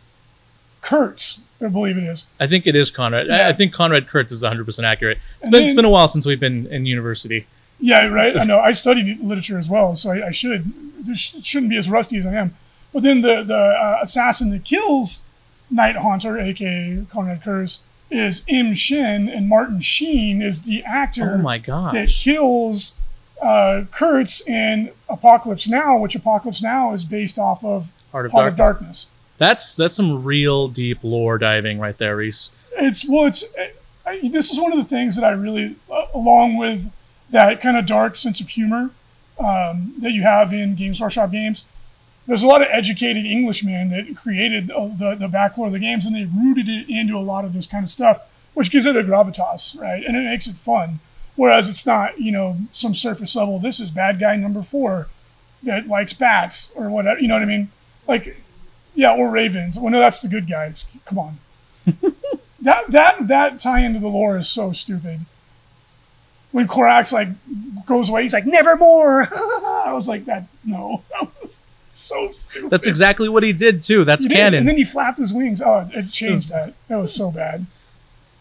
Kurtz, 0.81 1.39
I 1.61 1.67
believe 1.67 1.97
it 1.97 2.03
is. 2.03 2.25
I 2.39 2.47
think 2.47 2.67
it 2.67 2.75
is 2.75 2.91
Conrad. 2.91 3.29
I, 3.29 3.37
Yeah. 3.37 3.47
I 3.49 3.53
think 3.53 3.73
Conrad 3.73 4.07
Kurtz 4.07 4.31
is 4.31 4.43
100% 4.43 4.83
accurate. 4.83 5.17
It's 5.41 5.49
been, 5.49 5.63
it's 5.63 5.69
then- 5.71 5.75
been 5.77 5.85
a 5.85 5.89
while 5.89 6.07
since 6.07 6.25
we've 6.25 6.39
been 6.39 6.67
in 6.67 6.85
university. 6.85 7.47
Yeah, 7.79 8.05
right. 8.05 8.37
I 8.39 8.43
know. 8.45 8.59
I 8.59 8.71
studied 8.71 9.19
literature 9.21 9.57
as 9.57 9.67
well, 9.69 9.95
so 9.95 10.11
I, 10.11 10.27
I 10.27 10.31
should 10.31 10.71
this 11.05 11.19
shouldn't 11.19 11.69
be 11.69 11.77
as 11.77 11.89
rusty 11.89 12.17
as 12.17 12.25
I 12.25 12.33
am. 12.33 12.55
But 12.93 13.03
then 13.03 13.21
the 13.21 13.43
the 13.43 13.55
uh, 13.55 13.99
assassin 14.01 14.49
that 14.51 14.63
kills 14.63 15.19
Night 15.69 15.95
Haunter, 15.97 16.37
aka 16.39 17.05
Konrad 17.11 17.43
Curze, 17.43 17.79
is 18.11 18.41
M'Shen, 18.41 19.35
and 19.35 19.49
Martin 19.49 19.79
Sheen 19.79 20.41
is 20.41 20.61
the 20.63 20.83
actor 20.83 21.35
Oh 21.35 21.37
my 21.39 21.57
that 21.57 21.65
gosh. 21.65 22.23
kills 22.23 22.93
uh, 23.41 23.83
Kurtz 23.91 24.41
in 24.47 24.91
Apocalypse 25.09 25.67
Now, 25.67 25.97
which 25.97 26.15
Apocalypse 26.15 26.61
Now 26.61 26.93
is 26.93 27.03
based 27.03 27.37
off 27.39 27.63
of 27.63 27.91
Heart 28.11 28.27
of 28.27 28.31
Heart 28.31 28.47
of 28.49 28.55
Darkness. 28.55 29.05
Darkness. 29.05 29.07
That's 29.37 29.75
that's 29.75 29.95
some 29.95 30.23
real 30.23 30.67
deep 30.69 30.99
lore 31.03 31.37
diving 31.37 31.79
right 31.79 31.97
there, 31.97 32.15
Reese. 32.15 32.51
It's 32.77 33.07
well, 33.07 33.25
it's 33.25 33.43
I, 34.05 34.27
this 34.29 34.51
is 34.51 34.59
one 34.59 34.71
of 34.71 34.77
the 34.77 34.85
things 34.85 35.15
that 35.15 35.25
I 35.25 35.31
really, 35.31 35.75
uh, 35.91 36.05
along 36.13 36.57
with 36.57 36.91
that 37.31 37.59
kind 37.59 37.75
of 37.75 37.85
dark 37.85 38.15
sense 38.15 38.39
of 38.39 38.49
humor 38.49 38.91
um, 39.39 39.93
that 39.99 40.11
you 40.11 40.21
have 40.23 40.53
in 40.53 40.75
Games 40.75 41.01
Workshop 41.01 41.31
games. 41.31 41.63
There's 42.27 42.43
a 42.43 42.47
lot 42.47 42.61
of 42.61 42.67
educated 42.71 43.25
Englishmen 43.25 43.89
that 43.89 44.15
created 44.15 44.67
the 44.67 45.15
the 45.19 45.27
backlore 45.27 45.67
of 45.67 45.73
the 45.73 45.79
games, 45.79 46.05
and 46.05 46.15
they 46.15 46.25
rooted 46.25 46.67
it 46.67 46.89
into 46.89 47.17
a 47.17 47.19
lot 47.19 47.45
of 47.45 47.53
this 47.53 47.67
kind 47.67 47.83
of 47.83 47.89
stuff, 47.89 48.21
which 48.53 48.71
gives 48.71 48.85
it 48.85 48.95
a 48.95 49.03
gravitas, 49.03 49.79
right? 49.79 50.03
And 50.03 50.15
it 50.15 50.23
makes 50.23 50.47
it 50.47 50.55
fun. 50.55 50.99
Whereas 51.35 51.69
it's 51.69 51.85
not, 51.85 52.19
you 52.19 52.31
know, 52.31 52.57
some 52.71 52.95
surface 52.95 53.35
level. 53.35 53.59
This 53.59 53.79
is 53.79 53.91
bad 53.91 54.19
guy 54.19 54.37
number 54.37 54.61
four 54.61 55.09
that 55.63 55.87
likes 55.87 56.13
bats 56.13 56.71
or 56.75 56.89
whatever. 56.89 57.19
You 57.19 57.27
know 57.27 57.35
what 57.35 57.43
I 57.43 57.47
mean? 57.47 57.71
Like, 58.07 58.41
yeah, 58.95 59.13
or 59.13 59.29
ravens. 59.29 59.77
Well, 59.77 59.91
no, 59.91 59.99
that's 59.99 60.19
the 60.19 60.29
good 60.29 60.47
guy. 60.47 60.65
It's, 60.67 60.85
come 61.05 61.19
on 61.19 61.39
that 62.65 62.89
that 62.89 63.27
that 63.27 63.59
tie 63.59 63.81
into 63.81 63.99
the 63.99 64.07
lore 64.07 64.37
is 64.39 64.49
so 64.49 64.71
stupid. 64.71 65.21
When 66.51 66.67
Corax 66.67 67.13
like 67.13 67.29
goes 67.85 68.09
away, 68.09 68.23
he's 68.23 68.33
like, 68.33 68.45
"Nevermore." 68.45 69.27
I 69.31 69.91
was 69.93 70.07
like, 70.07 70.25
"That 70.25 70.47
no, 70.63 71.03
that 71.11 71.29
was 71.41 71.61
so 71.97 72.31
stupid." 72.31 72.69
That's 72.69 72.87
exactly 72.87 73.29
what 73.29 73.43
he 73.43 73.53
did 73.53 73.83
too. 73.83 74.05
That's 74.05 74.25
He 74.25 74.29
did, 74.29 74.35
canon. 74.35 74.59
And 74.59 74.67
then 74.67 74.77
he 74.77 74.83
flapped 74.83 75.19
his 75.19 75.33
wings. 75.33 75.61
Oh, 75.61 75.89
it 75.93 76.11
changed 76.11 76.51
that. 76.51 76.73
That 76.87 76.97
was 76.97 77.13
so 77.13 77.31
bad, 77.31 77.65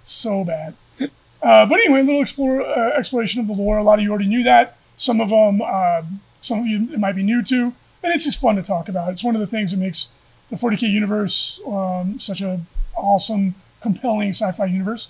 so 0.02 0.44
bad. 0.44 0.74
Uh, 1.00 1.66
but 1.66 1.74
anyway, 1.74 2.00
a 2.00 2.02
little 2.02 2.22
explore, 2.22 2.62
uh, 2.62 2.92
exploration 2.92 3.38
of 3.40 3.46
the 3.46 3.52
lore. 3.52 3.76
A 3.76 3.82
lot 3.82 3.98
of 3.98 4.02
you 4.02 4.10
already 4.10 4.26
knew 4.26 4.42
that. 4.44 4.78
Some 4.96 5.20
of 5.20 5.28
them, 5.28 5.60
uh, 5.60 6.02
some 6.40 6.60
of 6.60 6.66
you 6.66 6.88
it 6.92 6.98
might 6.98 7.14
be 7.16 7.22
new 7.22 7.42
to, 7.42 7.62
and 8.02 8.14
it's 8.14 8.24
just 8.24 8.40
fun 8.40 8.56
to 8.56 8.62
talk 8.62 8.88
about. 8.88 9.12
It's 9.12 9.22
one 9.22 9.34
of 9.34 9.40
the 9.40 9.46
things 9.46 9.72
that 9.72 9.76
makes 9.76 10.08
the 10.50 10.56
40k 10.56 10.82
universe 10.90 11.60
um, 11.66 12.18
such 12.18 12.40
a 12.40 12.60
awesome, 12.96 13.56
compelling 13.80 14.30
sci-fi 14.30 14.64
universe. 14.66 15.08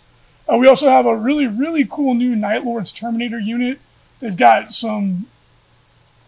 Uh, 0.51 0.57
we 0.57 0.67
also 0.67 0.89
have 0.89 1.07
a 1.07 1.17
really, 1.17 1.47
really 1.47 1.87
cool 1.89 2.15
new 2.15 2.35
Night 2.35 2.65
Lords 2.65 2.93
Terminator 2.93 3.39
unit. 3.39 3.79
They've 4.21 4.37
got 4.37 4.73
some 4.73 5.27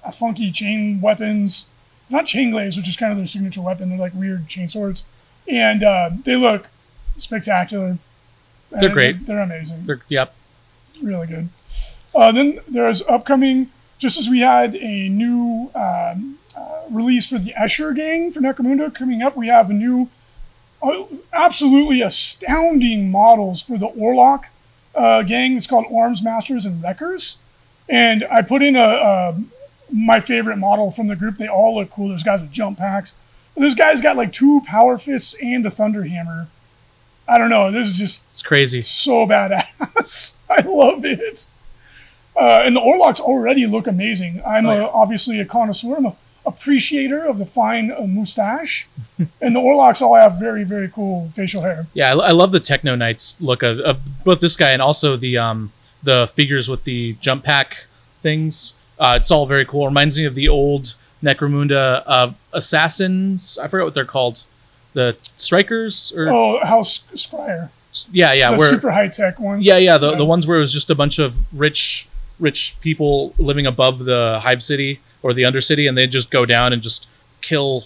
uh, 0.04 0.11
funky 0.11 0.50
chain 0.50 1.00
weapons 1.00 1.68
they're 2.08 2.18
not 2.18 2.26
chain 2.26 2.50
glaives, 2.50 2.76
which 2.76 2.88
is 2.88 2.96
kind 2.96 3.12
of 3.12 3.18
their 3.18 3.26
signature 3.26 3.60
weapon. 3.62 3.88
They're 3.88 3.98
like 3.98 4.14
weird 4.14 4.48
chain 4.48 4.68
swords, 4.68 5.04
and 5.48 5.82
uh, 5.82 6.10
they 6.25 6.36
look 6.36 6.68
spectacular. 7.16 7.98
They're 8.70 8.84
And 8.84 8.92
great. 8.92 9.26
They're, 9.26 9.40
amazing. 9.40 9.86
They're, 9.86 10.00
yep. 10.08 10.34
really 11.02 11.26
good. 11.26 11.48
Uh, 12.14 12.32
then 12.32 12.60
there's 12.68 13.02
upcoming, 13.02 13.70
just 13.98 14.18
as 14.18 14.28
we 14.28 14.40
had 14.40 14.75
a 14.76 15.08
new 15.08 15.70
um, 15.75 16.38
uh, 16.56 16.82
release 16.90 17.26
for 17.26 17.38
the 17.38 17.52
Escher 17.58 17.94
gang 17.94 18.30
for 18.30 18.40
Necromunda 18.40 18.94
coming 18.94 19.22
up, 19.22 19.36
we 19.36 19.48
have 19.48 19.70
a 19.70 19.75
new, 19.75 20.08
uh, 20.82 21.04
absolutely 21.32 22.00
astounding 22.02 23.10
models 23.10 23.62
for 23.62 23.78
the 23.78 23.88
Orlock 23.88 24.44
uh, 24.94 25.22
gang. 25.22 25.56
It's 25.56 25.66
called 25.66 25.86
Arms 25.94 26.22
Masters 26.22 26.66
and 26.66 26.82
Wreckers. 26.82 27.38
And 27.88 28.25
I 28.30 28.42
put 28.42 28.62
in 28.62 28.75
a, 28.75 28.80
a 28.80 29.36
my 29.93 30.21
favorite 30.21 30.57
model 30.57 30.90
from 30.90 31.07
the 31.09 31.16
group. 31.16 31.38
They 31.38 31.49
all 31.49 31.76
look 31.76 31.90
cool. 31.90 32.09
There's 32.09 32.23
guys 32.23 32.40
with 32.40 32.50
jump 32.52 32.78
packs. 32.78 33.14
This 33.57 33.75
guy's 33.75 34.02
got 34.02 34.16
like 34.16 34.33
two 34.33 34.61
power 34.66 34.99
fists 34.99 35.35
and 35.43 35.64
a 35.64 35.71
thunder 35.71 36.05
hammer. 36.05 36.49
I 37.28 37.38
don't 37.38 37.50
know. 37.50 37.71
This 37.73 37.88
is 37.88 37.95
just 37.95 38.21
It's 38.31 38.43
crazy. 38.43 38.83
so 38.83 39.26
badass. 39.26 40.35
I 40.50 40.61
love 40.62 41.05
it. 41.05 41.47
Uh, 42.37 42.62
and 42.64 42.76
the 42.76 42.81
Orlocks 42.81 43.19
already 43.19 43.66
look 43.66 43.87
amazing. 43.87 44.43
I'm 44.47 44.66
Oh, 44.66 44.71
a, 44.71 44.88
obviously 44.90 45.40
a 45.40 45.45
connoisseur. 45.47 45.97
I'm 45.97 46.07
a 46.07 46.16
appreciator 46.45 47.25
of 47.25 47.38
the 47.38 47.47
fine 47.47 47.90
uh, 47.90 48.02
mustache. 48.07 48.87
and 49.40 49.57
the 49.57 49.61
Orlocks 49.61 50.00
all 50.02 50.14
have 50.14 50.38
very, 50.38 50.62
very 50.62 50.88
cool 50.88 51.31
facial 51.33 51.62
hair. 51.62 51.87
Yeah, 51.95 52.14
I, 52.14 52.28
I 52.28 52.31
love 52.33 52.52
the 52.52 52.61
Techno 52.61 52.95
Knights 52.95 53.35
look 53.40 53.62
of, 53.62 53.78
of 53.81 53.99
both 54.23 54.40
this 54.40 54.55
guy 54.57 54.71
and 54.71 54.83
also 54.83 55.16
the 55.16 55.38
um 55.38 55.73
the 56.02 56.28
figures 56.35 56.69
with 56.69 56.85
the 56.85 57.14
jump 57.21 57.43
pack 57.43 57.87
things. 58.23 58.75
Uh, 58.98 59.14
it's 59.16 59.30
all 59.30 59.46
very 59.46 59.64
cool. 59.66 59.86
Reminds 59.86 60.16
me 60.18 60.24
of 60.24 60.34
the 60.34 60.48
old 60.48 60.94
Necromunda 61.22 62.02
uh, 62.06 62.32
assassins. 62.52 63.58
I 63.58 63.68
forget 63.68 63.84
what 63.84 63.94
they're 63.94 64.04
called. 64.04 64.44
The 64.94 65.16
strikers 65.36 66.12
or 66.16 66.28
Oh, 66.30 66.64
House 66.64 67.00
Scryer. 67.14 67.68
yeah, 68.12 68.32
yeah, 68.32 68.52
the 68.52 68.56
where 68.58 68.70
super 68.70 68.90
high 68.90 69.08
tech 69.08 69.38
ones. 69.38 69.66
yeah, 69.66 69.76
yeah, 69.76 69.98
the, 69.98 70.10
Yeah. 70.12 70.16
the 70.16 70.24
ones 70.24 70.46
where 70.46 70.56
it 70.56 70.60
was 70.60 70.72
just 70.72 70.88
a 70.90 70.94
bunch 70.94 71.18
of 71.18 71.36
rich 71.52 72.08
rich 72.38 72.76
people 72.80 73.34
living 73.38 73.66
above 73.66 74.04
the 74.04 74.38
hive 74.42 74.62
city 74.62 75.00
or 75.22 75.32
the 75.32 75.42
undercity 75.42 75.88
and 75.88 75.96
they 75.96 76.06
just 76.06 76.30
go 76.30 76.44
down 76.44 76.72
and 76.74 76.82
just 76.82 77.06
kill 77.40 77.84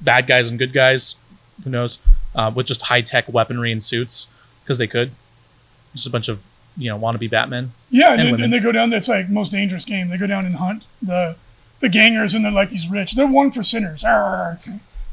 bad 0.00 0.26
guys 0.26 0.48
and 0.48 0.58
good 0.58 0.72
guys 0.72 1.16
who 1.64 1.68
knows 1.70 1.98
uh, 2.34 2.50
with 2.54 2.66
just 2.66 2.80
high-tech 2.80 3.30
weaponry 3.30 3.70
and 3.72 3.82
suits 3.84 4.26
because 4.64 4.78
they 4.78 4.86
could 4.86 5.10
just 5.94 6.06
a 6.06 6.10
bunch 6.10 6.28
of 6.28 6.42
you 6.78 6.88
know 6.88 6.98
wannabe 6.98 7.28
batmen 7.30 7.72
Yeah, 7.90 8.12
and, 8.12 8.20
And 8.20 8.44
and 8.44 8.52
they 8.52 8.60
go 8.60 8.72
down. 8.72 8.90
That's 8.90 9.08
like 9.08 9.28
most 9.28 9.52
dangerous 9.52 9.84
game. 9.84 10.08
They 10.08 10.16
go 10.16 10.26
down 10.26 10.46
and 10.46 10.56
hunt 10.56 10.86
the 11.02 11.36
the 11.80 11.88
gangers, 11.88 12.34
and 12.34 12.44
they're 12.44 12.52
like 12.52 12.70
these 12.70 12.88
rich. 12.88 13.14
They're 13.14 13.26
one 13.26 13.50
percenters, 13.50 14.04
Arr. 14.04 14.58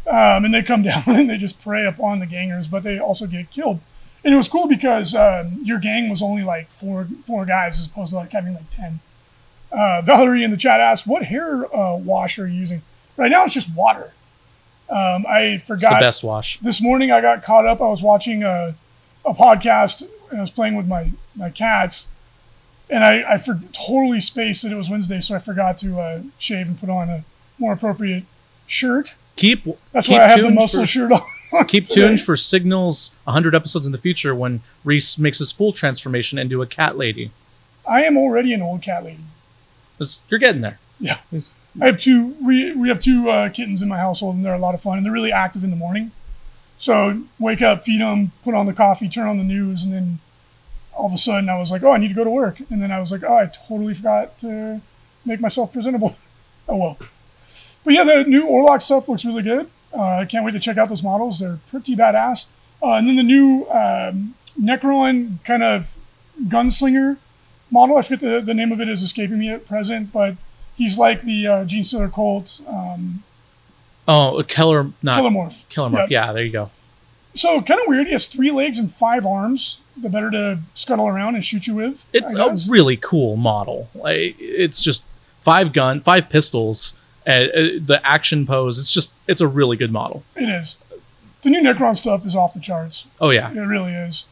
um, 0.07 0.45
and 0.45 0.53
they 0.53 0.61
come 0.61 0.83
down 0.91 1.03
and 1.07 1.29
they 1.29 1.37
just 1.37 1.59
prey 1.59 1.85
upon 1.85 2.19
the 2.19 2.25
gangers, 2.25 2.67
but 2.67 2.83
they 2.83 2.99
also 2.99 3.27
get 3.27 3.49
killed. 3.51 3.79
And 4.23 4.33
it 4.33 4.37
was 4.37 4.47
cool 4.47 4.67
because 4.67 5.13
um, 5.13 5.59
your 5.63 5.77
gang 5.77 6.09
was 6.09 6.21
only 6.21 6.43
like 6.43 6.69
four 6.69 7.07
four 7.25 7.45
guys 7.45 7.79
as 7.79 7.87
opposed 7.87 8.11
to 8.11 8.17
like 8.17 8.31
having 8.31 8.53
like 8.53 8.69
ten. 8.69 8.99
Uh, 9.71 10.01
Valerie 10.03 10.43
in 10.43 10.51
the 10.51 10.57
chat 10.57 10.79
asked, 10.79 11.05
"What 11.05 11.23
hair 11.23 11.65
uh, 11.75 11.95
wash 11.97 12.39
are 12.39 12.47
you 12.47 12.59
using?" 12.59 12.81
Right 13.17 13.31
now, 13.31 13.43
it's 13.43 13.53
just 13.53 13.73
water. 13.73 14.13
Um, 14.89 15.25
I 15.27 15.41
it's 15.41 15.63
the 15.63 15.75
forgot 15.75 16.01
best 16.01 16.23
wash 16.23 16.59
this 16.59 16.81
morning 16.81 17.11
I 17.11 17.21
got 17.21 17.43
caught 17.43 17.65
up. 17.65 17.81
I 17.81 17.87
was 17.87 18.03
watching 18.03 18.43
a, 18.43 18.75
a 19.25 19.33
podcast 19.33 20.07
and 20.35 20.41
I 20.41 20.43
was 20.43 20.51
playing 20.51 20.75
with 20.75 20.85
my, 20.85 21.11
my 21.33 21.49
cats. 21.49 22.07
And 22.89 23.03
I, 23.05 23.35
I 23.35 23.37
for, 23.37 23.61
totally 23.71 24.19
spaced 24.19 24.63
that 24.63 24.71
it 24.73 24.75
was 24.75 24.89
Wednesday, 24.89 25.21
so 25.21 25.33
I 25.33 25.39
forgot 25.39 25.77
to 25.77 25.97
uh, 25.97 26.21
shave 26.37 26.67
and 26.67 26.77
put 26.77 26.89
on 26.89 27.09
a 27.09 27.23
more 27.57 27.71
appropriate 27.71 28.25
shirt. 28.67 29.15
keep 29.37 29.65
That's 29.93 30.07
keep 30.07 30.17
why 30.17 30.25
I 30.25 30.27
have 30.27 30.41
the 30.41 30.51
muscle 30.51 30.81
for- 30.81 30.85
shirt 30.87 31.11
on. 31.13 31.21
keep 31.67 31.85
today. 31.85 32.01
tuned 32.07 32.21
for 32.21 32.35
signals 32.35 33.11
100 33.23 33.55
episodes 33.55 33.85
in 33.85 33.93
the 33.93 33.97
future 33.97 34.35
when 34.35 34.59
reese 34.83 35.17
makes 35.17 35.39
his 35.39 35.53
full 35.53 35.71
transformation 35.71 36.37
into 36.37 36.61
a 36.61 36.67
cat 36.67 36.97
lady 36.97 37.31
I 37.87 38.03
am 38.03 38.17
already 38.17 38.51
an 38.53 38.61
old 38.61 38.81
cat 38.81 39.05
lady. 39.05 39.23
you're 40.27 40.39
getting 40.39 40.59
there 40.61 40.77
Yeah. 40.99 41.19
It's- 41.31 41.53
I 41.81 41.87
have 41.87 41.97
two. 41.97 42.35
We 42.41 42.71
we 42.73 42.87
have 42.87 42.99
two 42.99 43.29
uh, 43.29 43.49
kittens 43.49 43.81
in 43.81 43.89
my 43.89 43.97
household, 43.97 44.35
and 44.35 44.45
they're 44.45 44.53
a 44.53 44.57
lot 44.59 44.73
of 44.75 44.81
fun. 44.81 44.95
And 44.97 45.05
they're 45.05 45.11
really 45.11 45.33
active 45.33 45.61
in 45.61 45.71
the 45.71 45.75
morning. 45.75 46.11
So 46.77 47.23
wake 47.37 47.61
up, 47.61 47.81
feed 47.81 47.99
them, 47.99 48.31
put 48.45 48.53
on 48.53 48.65
the 48.65 48.71
coffee, 48.73 49.09
turn 49.09 49.27
on 49.27 49.37
the 49.37 49.43
news, 49.43 49.83
and 49.83 49.93
then 49.93 50.19
all 50.95 51.07
of 51.07 51.13
a 51.13 51.17
sudden 51.17 51.49
I 51.49 51.57
was 51.57 51.71
like, 51.71 51.83
oh, 51.83 51.91
I 51.91 51.97
need 51.97 52.07
to 52.09 52.13
go 52.13 52.23
to 52.23 52.29
work. 52.29 52.59
And 52.69 52.81
then 52.81 52.91
I 52.91 52.99
was 52.99 53.11
like, 53.11 53.23
oh, 53.23 53.37
I 53.37 53.45
totally 53.67 53.93
forgot 53.93 54.37
to 54.39 54.81
make 55.25 55.39
myself 55.39 55.71
presentable. 55.73 56.15
oh 56.69 56.77
well. 56.77 56.97
But 57.83 57.93
yeah, 57.93 58.03
the 58.03 58.23
new 58.23 58.45
Orlock 58.47 58.81
stuff 58.81 59.07
looks 59.07 59.23
really 59.25 59.43
good. 59.43 59.69
Uh, 59.93 60.01
I 60.19 60.25
can't 60.25 60.43
wait 60.43 60.51
to 60.51 60.59
check 60.59 60.77
out 60.77 60.89
those 60.89 61.03
models. 61.03 61.39
They're 61.39 61.59
pretty 61.69 61.95
badass. 61.95 62.47
Uh, 62.81 62.93
and 62.93 63.07
then 63.07 63.15
the 63.15 63.23
new 63.23 63.65
um, 63.69 64.35
Necron 64.59 65.43
kind 65.43 65.63
of 65.63 65.97
gunslinger 66.47 67.17
model. 67.71 67.97
I 67.97 68.01
forget 68.01 68.19
the, 68.19 68.41
the 68.41 68.53
name 68.53 68.71
of 68.71 68.81
it 68.81 68.89
is 68.89 69.01
escaping 69.03 69.39
me 69.39 69.49
at 69.49 69.65
present, 69.67 70.11
but 70.11 70.35
he's 70.75 70.97
like 70.97 71.21
the 71.21 71.47
uh, 71.47 71.65
Genestealer 71.65 72.11
Cult 72.13 72.61
um, 72.67 73.23
oh 74.07 74.43
keller 74.47 74.91
not 75.01 75.19
Kilomorph. 75.21 75.67
killer 75.69 75.89
Morph. 75.89 76.09
yeah 76.09 76.31
there 76.31 76.43
you 76.43 76.51
go 76.51 76.69
So 77.33 77.61
kind 77.61 77.79
of 77.79 77.87
weird. 77.87 78.07
He 78.07 78.13
has 78.13 78.27
three 78.27 78.51
legs 78.51 78.77
and 78.77 78.91
five 78.93 79.25
arms. 79.25 79.79
The 79.97 80.09
better 80.09 80.29
to 80.31 80.59
scuttle 80.73 81.07
around 81.07 81.35
and 81.35 81.43
shoot 81.43 81.67
you 81.67 81.75
with. 81.75 82.07
It's 82.11 82.33
a 82.33 82.55
really 82.69 82.97
cool 82.97 83.37
model. 83.37 83.89
Like, 83.95 84.35
it's 84.39 84.83
just 84.83 85.03
five 85.43 85.71
gun, 85.71 86.01
five 86.01 86.29
pistols, 86.29 86.93
uh, 87.25 87.29
uh, 87.29 87.61
the 87.85 88.01
action 88.03 88.45
pose. 88.45 88.77
It's 88.77 88.91
just 88.91 89.11
it's 89.27 89.41
a 89.41 89.47
really 89.47 89.77
good 89.77 89.91
model. 89.91 90.23
It 90.35 90.49
is. 90.49 90.77
The 91.43 91.49
new 91.49 91.61
Necron 91.61 91.95
stuff 91.95 92.25
is 92.25 92.35
off 92.35 92.53
the 92.53 92.59
charts. 92.59 93.05
Oh 93.21 93.29
yeah, 93.29 93.51
It 93.51 93.59
really 93.59 93.93
is. 93.93 94.25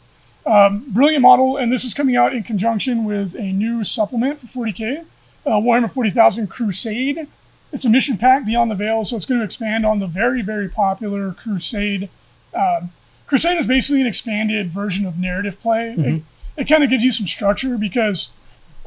Um, 0.46 0.86
brilliant 0.90 1.22
model, 1.22 1.56
and 1.56 1.72
this 1.72 1.86
is 1.86 1.94
coming 1.94 2.18
out 2.18 2.34
in 2.34 2.44
conjunction 2.44 3.06
with 3.06 3.36
a 3.36 3.52
new 3.54 3.84
supplement 3.84 4.40
for 4.40 4.48
40k, 4.48 5.06
uh, 5.46 5.52
Warhammer 5.52 5.90
40,000 5.90 6.48
Crusade. 6.48 7.28
It's 7.72 7.86
a 7.86 7.90
mission 7.90 8.18
pack 8.18 8.46
beyond 8.46 8.70
the 8.70 8.76
veil, 8.76 9.06
so 9.06 9.16
it's 9.16 9.26
going 9.26 9.40
to 9.40 9.46
expand 9.46 9.86
on 9.86 10.00
the 10.00 10.08
very, 10.08 10.42
very 10.42 10.68
popular 10.68 11.32
Crusade. 11.32 12.10
Um, 12.54 12.92
Crusade 13.34 13.58
is 13.58 13.66
basically 13.66 14.00
an 14.00 14.06
expanded 14.06 14.70
version 14.70 15.08
of 15.08 15.18
narrative 15.18 15.60
play. 15.60 15.96
It, 15.98 16.22
it 16.56 16.66
kind 16.66 16.84
of 16.84 16.92
gives 16.92 17.04
you 17.04 17.12
some 17.12 17.26
structure 17.26 17.80
because, 17.80 18.30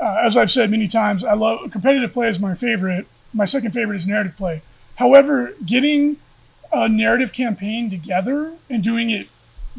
uh, 0.00 0.18
as 0.22 0.36
I've 0.36 0.52
said 0.52 0.70
many 0.70 0.86
times, 0.86 1.24
I 1.24 1.32
love 1.32 1.72
competitive 1.72 2.12
play 2.12 2.28
is 2.28 2.38
my 2.38 2.54
favorite. 2.54 3.08
My 3.34 3.44
second 3.44 3.72
favorite 3.72 3.96
is 3.96 4.06
narrative 4.06 4.36
play. 4.36 4.62
However, 4.94 5.54
getting 5.64 6.18
a 6.72 6.88
narrative 6.88 7.32
campaign 7.32 7.90
together 7.90 8.52
and 8.70 8.84
doing 8.84 9.10
it 9.10 9.26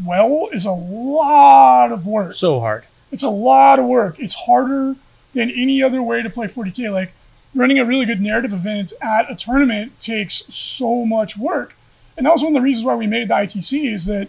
well 0.06 0.50
is 0.52 0.66
a 0.66 0.72
lot 0.72 1.94
of 1.94 2.06
work. 2.06 2.34
so 2.34 2.60
hard. 2.60 2.84
It's 3.10 3.24
a 3.24 3.30
lot 3.30 3.80
of 3.80 3.86
work. 3.86 4.20
It's 4.20 4.34
harder 4.34 4.98
than 5.32 5.50
any 5.50 5.82
other 5.82 6.02
way 6.04 6.22
to 6.22 6.30
play 6.30 6.48
40k. 6.48 6.92
Like 6.92 7.14
running 7.56 7.80
a 7.80 7.86
really 7.86 8.06
good 8.06 8.20
narrative 8.20 8.52
event 8.52 8.92
at 9.02 9.32
a 9.32 9.36
tournament 9.36 9.98
takes 10.02 10.44
so 10.54 11.06
much 11.06 11.38
work, 11.38 11.78
and 12.18 12.26
that 12.26 12.34
was 12.34 12.44
one 12.44 12.50
of 12.52 12.56
the 12.56 12.66
reasons 12.66 12.84
why 12.84 12.96
we 12.96 13.08
made 13.08 13.30
the 13.30 13.34
ITC. 13.34 13.94
Is 13.94 14.04
that 14.08 14.28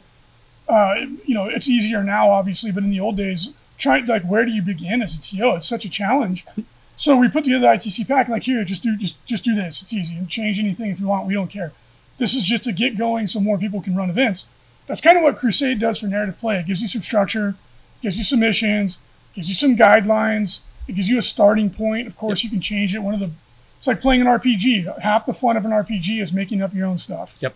uh, 0.69 0.95
you 1.25 1.35
know 1.35 1.47
it's 1.47 1.69
easier 1.69 2.03
now, 2.03 2.31
obviously, 2.31 2.71
but 2.71 2.83
in 2.83 2.91
the 2.91 3.01
old 3.01 3.17
days, 3.17 3.51
trying 3.77 4.07
like 4.07 4.23
where 4.23 4.45
do 4.45 4.53
you 4.53 4.63
begin 4.63 5.03
as 5.03 5.15
a 5.15 5.21
TO? 5.21 5.57
It's 5.57 5.69
such 5.69 5.85
a 5.85 5.91
challenge. 5.91 6.47
So 6.99 7.17
we 7.17 7.29
put 7.29 7.45
together 7.45 7.61
the 7.61 7.75
ITC 7.75 8.09
pack, 8.09 8.29
like 8.29 8.43
here, 8.43 8.65
just 8.65 8.83
do 8.83 8.97
just 8.97 9.25
just 9.25 9.45
do 9.45 9.55
this. 9.55 9.83
It's 9.83 9.93
easy 9.93 10.17
and 10.17 10.29
change 10.29 10.59
anything 10.59 10.91
if 10.91 10.99
you 10.99 11.07
want. 11.07 11.29
We 11.29 11.35
don't 11.35 11.47
care. 11.47 11.73
This 12.17 12.35
is 12.35 12.45
just 12.45 12.65
to 12.65 12.73
get 12.73 12.99
going 12.99 13.29
so 13.29 13.39
more 13.39 13.57
people 13.57 13.81
can 13.81 13.95
run 13.95 14.11
events. 14.11 14.47
That's 14.89 15.01
kind 15.01 15.17
of 15.17 15.23
what 15.23 15.39
Crusade 15.39 15.79
does 15.79 16.01
for 16.01 16.09
narrative 16.09 16.41
play. 16.41 16.59
It 16.59 16.67
gives 16.67 16.83
you 16.83 16.89
some 16.89 17.01
structure, 17.01 17.55
gives 18.03 18.19
you 18.19 18.25
some 18.25 18.41
missions, 18.41 18.99
gives 19.33 19.49
you 19.49 19.55
some 19.55 19.77
guidelines. 19.77 20.63
It 20.89 20.97
gives 20.97 21.09
you 21.09 21.19
a 21.19 21.23
starting 21.23 21.71
point. 21.71 22.09
Of 22.09 22.17
course, 22.17 22.43
you 22.43 22.51
can 22.51 22.61
change 22.61 22.97
it. 22.97 22.99
One 22.99 23.15
of 23.15 23.21
the 23.21 23.31
it's 23.79 23.87
like 23.87 24.01
playing 24.01 24.21
an 24.21 24.27
RPG. 24.27 25.01
Half 25.01 25.25
the 25.25 25.33
fun 25.33 25.57
of 25.57 25.65
an 25.65 25.71
RPG 25.71 26.21
is 26.21 26.33
making 26.33 26.63
up 26.63 26.75
your 26.75 26.89
own 26.89 26.99
stuff. 26.99 27.39
Yep. 27.41 27.55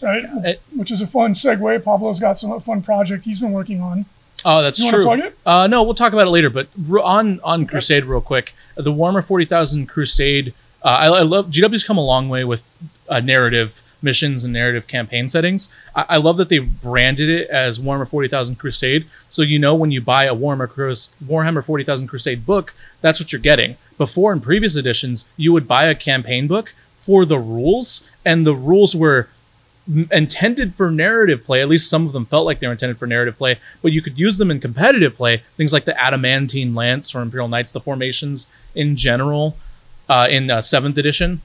Right, 0.00 0.24
It- 0.44 0.62
which 0.74 0.90
is 0.90 1.00
a 1.00 1.06
fun 1.06 1.32
segue. 1.32 1.82
Pablo's 1.82 2.20
got 2.20 2.38
some 2.38 2.58
fun 2.60 2.82
project 2.82 3.24
he's 3.24 3.40
been 3.40 3.52
working 3.52 3.80
on. 3.80 4.04
Oh, 4.44 4.62
that's 4.62 4.78
You 4.78 4.90
true. 4.90 5.32
Uh, 5.44 5.66
no, 5.66 5.82
we'll 5.82 5.94
talk 5.94 6.12
about 6.12 6.28
it 6.28 6.30
later. 6.30 6.48
But 6.50 6.68
on 7.02 7.40
on 7.42 7.66
Crusade, 7.66 8.04
real 8.04 8.20
quick, 8.20 8.54
the 8.76 8.92
Warhammer 8.92 9.24
Forty 9.24 9.44
Thousand 9.44 9.86
Crusade. 9.88 10.54
Uh, 10.82 10.88
I, 11.00 11.06
I 11.08 11.22
love 11.22 11.50
GW's 11.50 11.82
come 11.82 11.98
a 11.98 12.04
long 12.04 12.28
way 12.28 12.44
with 12.44 12.72
uh, 13.08 13.18
narrative 13.18 13.82
missions 14.00 14.44
and 14.44 14.52
narrative 14.52 14.86
campaign 14.86 15.28
settings. 15.28 15.68
I, 15.96 16.04
I 16.10 16.16
love 16.18 16.36
that 16.36 16.48
they've 16.48 16.80
branded 16.80 17.28
it 17.28 17.50
as 17.50 17.80
Warhammer 17.80 18.08
Forty 18.08 18.28
Thousand 18.28 18.56
Crusade, 18.60 19.06
so 19.28 19.42
you 19.42 19.58
know 19.58 19.74
when 19.74 19.90
you 19.90 20.00
buy 20.00 20.26
a 20.26 20.34
Warhammer 20.36 20.68
Crus- 20.68 21.10
Warhammer 21.26 21.64
Forty 21.64 21.82
Thousand 21.82 22.06
Crusade 22.06 22.46
book, 22.46 22.74
that's 23.00 23.18
what 23.18 23.32
you're 23.32 23.40
getting. 23.40 23.76
Before 23.96 24.32
in 24.32 24.40
previous 24.40 24.76
editions, 24.76 25.24
you 25.36 25.52
would 25.52 25.66
buy 25.66 25.86
a 25.86 25.96
campaign 25.96 26.46
book 26.46 26.72
for 27.02 27.24
the 27.24 27.40
rules, 27.40 28.08
and 28.24 28.46
the 28.46 28.54
rules 28.54 28.94
were 28.94 29.28
intended 30.10 30.74
for 30.74 30.90
narrative 30.90 31.44
play. 31.44 31.62
At 31.62 31.68
least 31.68 31.88
some 31.88 32.06
of 32.06 32.12
them 32.12 32.26
felt 32.26 32.44
like 32.44 32.60
they 32.60 32.66
were 32.66 32.72
intended 32.72 32.98
for 32.98 33.06
narrative 33.06 33.36
play, 33.38 33.58
but 33.82 33.92
you 33.92 34.02
could 34.02 34.18
use 34.18 34.36
them 34.38 34.50
in 34.50 34.60
competitive 34.60 35.14
play. 35.16 35.42
Things 35.56 35.72
like 35.72 35.84
the 35.86 35.98
adamantine 35.98 36.74
lance 36.74 37.14
or 37.14 37.22
Imperial 37.22 37.48
Knights, 37.48 37.72
the 37.72 37.80
formations 37.80 38.46
in 38.74 38.96
general, 38.96 39.56
uh, 40.08 40.26
in 40.30 40.50
uh, 40.50 40.60
seventh 40.62 40.98
edition. 40.98 41.40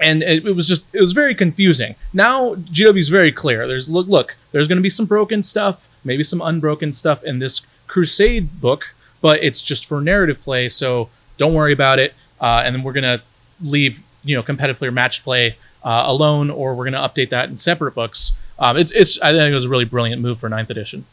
and 0.00 0.22
it, 0.22 0.44
it 0.46 0.56
was 0.56 0.66
just 0.66 0.82
it 0.92 1.00
was 1.00 1.12
very 1.12 1.34
confusing. 1.34 1.94
Now 2.12 2.54
GW 2.56 2.98
is 2.98 3.08
very 3.08 3.32
clear. 3.32 3.66
There's 3.68 3.88
look 3.88 4.08
look. 4.08 4.36
There's 4.50 4.68
going 4.68 4.78
to 4.78 4.82
be 4.82 4.90
some 4.90 5.06
broken 5.06 5.42
stuff, 5.42 5.88
maybe 6.04 6.24
some 6.24 6.40
unbroken 6.42 6.92
stuff 6.92 7.22
in 7.24 7.38
this 7.38 7.62
Crusade 7.86 8.60
book, 8.60 8.94
but 9.20 9.42
it's 9.42 9.62
just 9.62 9.86
for 9.86 10.00
narrative 10.00 10.42
play, 10.42 10.68
so 10.68 11.08
don't 11.38 11.54
worry 11.54 11.72
about 11.72 11.98
it. 11.98 12.14
Uh, 12.40 12.62
and 12.64 12.74
then 12.74 12.82
we're 12.82 12.92
gonna 12.92 13.22
leave 13.62 14.02
you 14.24 14.36
know 14.36 14.42
competitive 14.42 14.78
player 14.78 14.90
match 14.92 15.22
play 15.22 15.56
uh, 15.84 16.02
alone, 16.06 16.50
or 16.50 16.74
we're 16.74 16.84
gonna 16.84 17.06
update 17.06 17.30
that 17.30 17.48
in 17.48 17.58
separate 17.58 17.94
books. 17.94 18.32
Um, 18.58 18.76
it's 18.76 18.92
it's 18.92 19.18
I 19.20 19.32
think 19.32 19.50
it 19.50 19.54
was 19.54 19.64
a 19.64 19.68
really 19.68 19.84
brilliant 19.84 20.22
move 20.22 20.38
for 20.40 20.48
ninth 20.48 20.70
edition. 20.70 21.04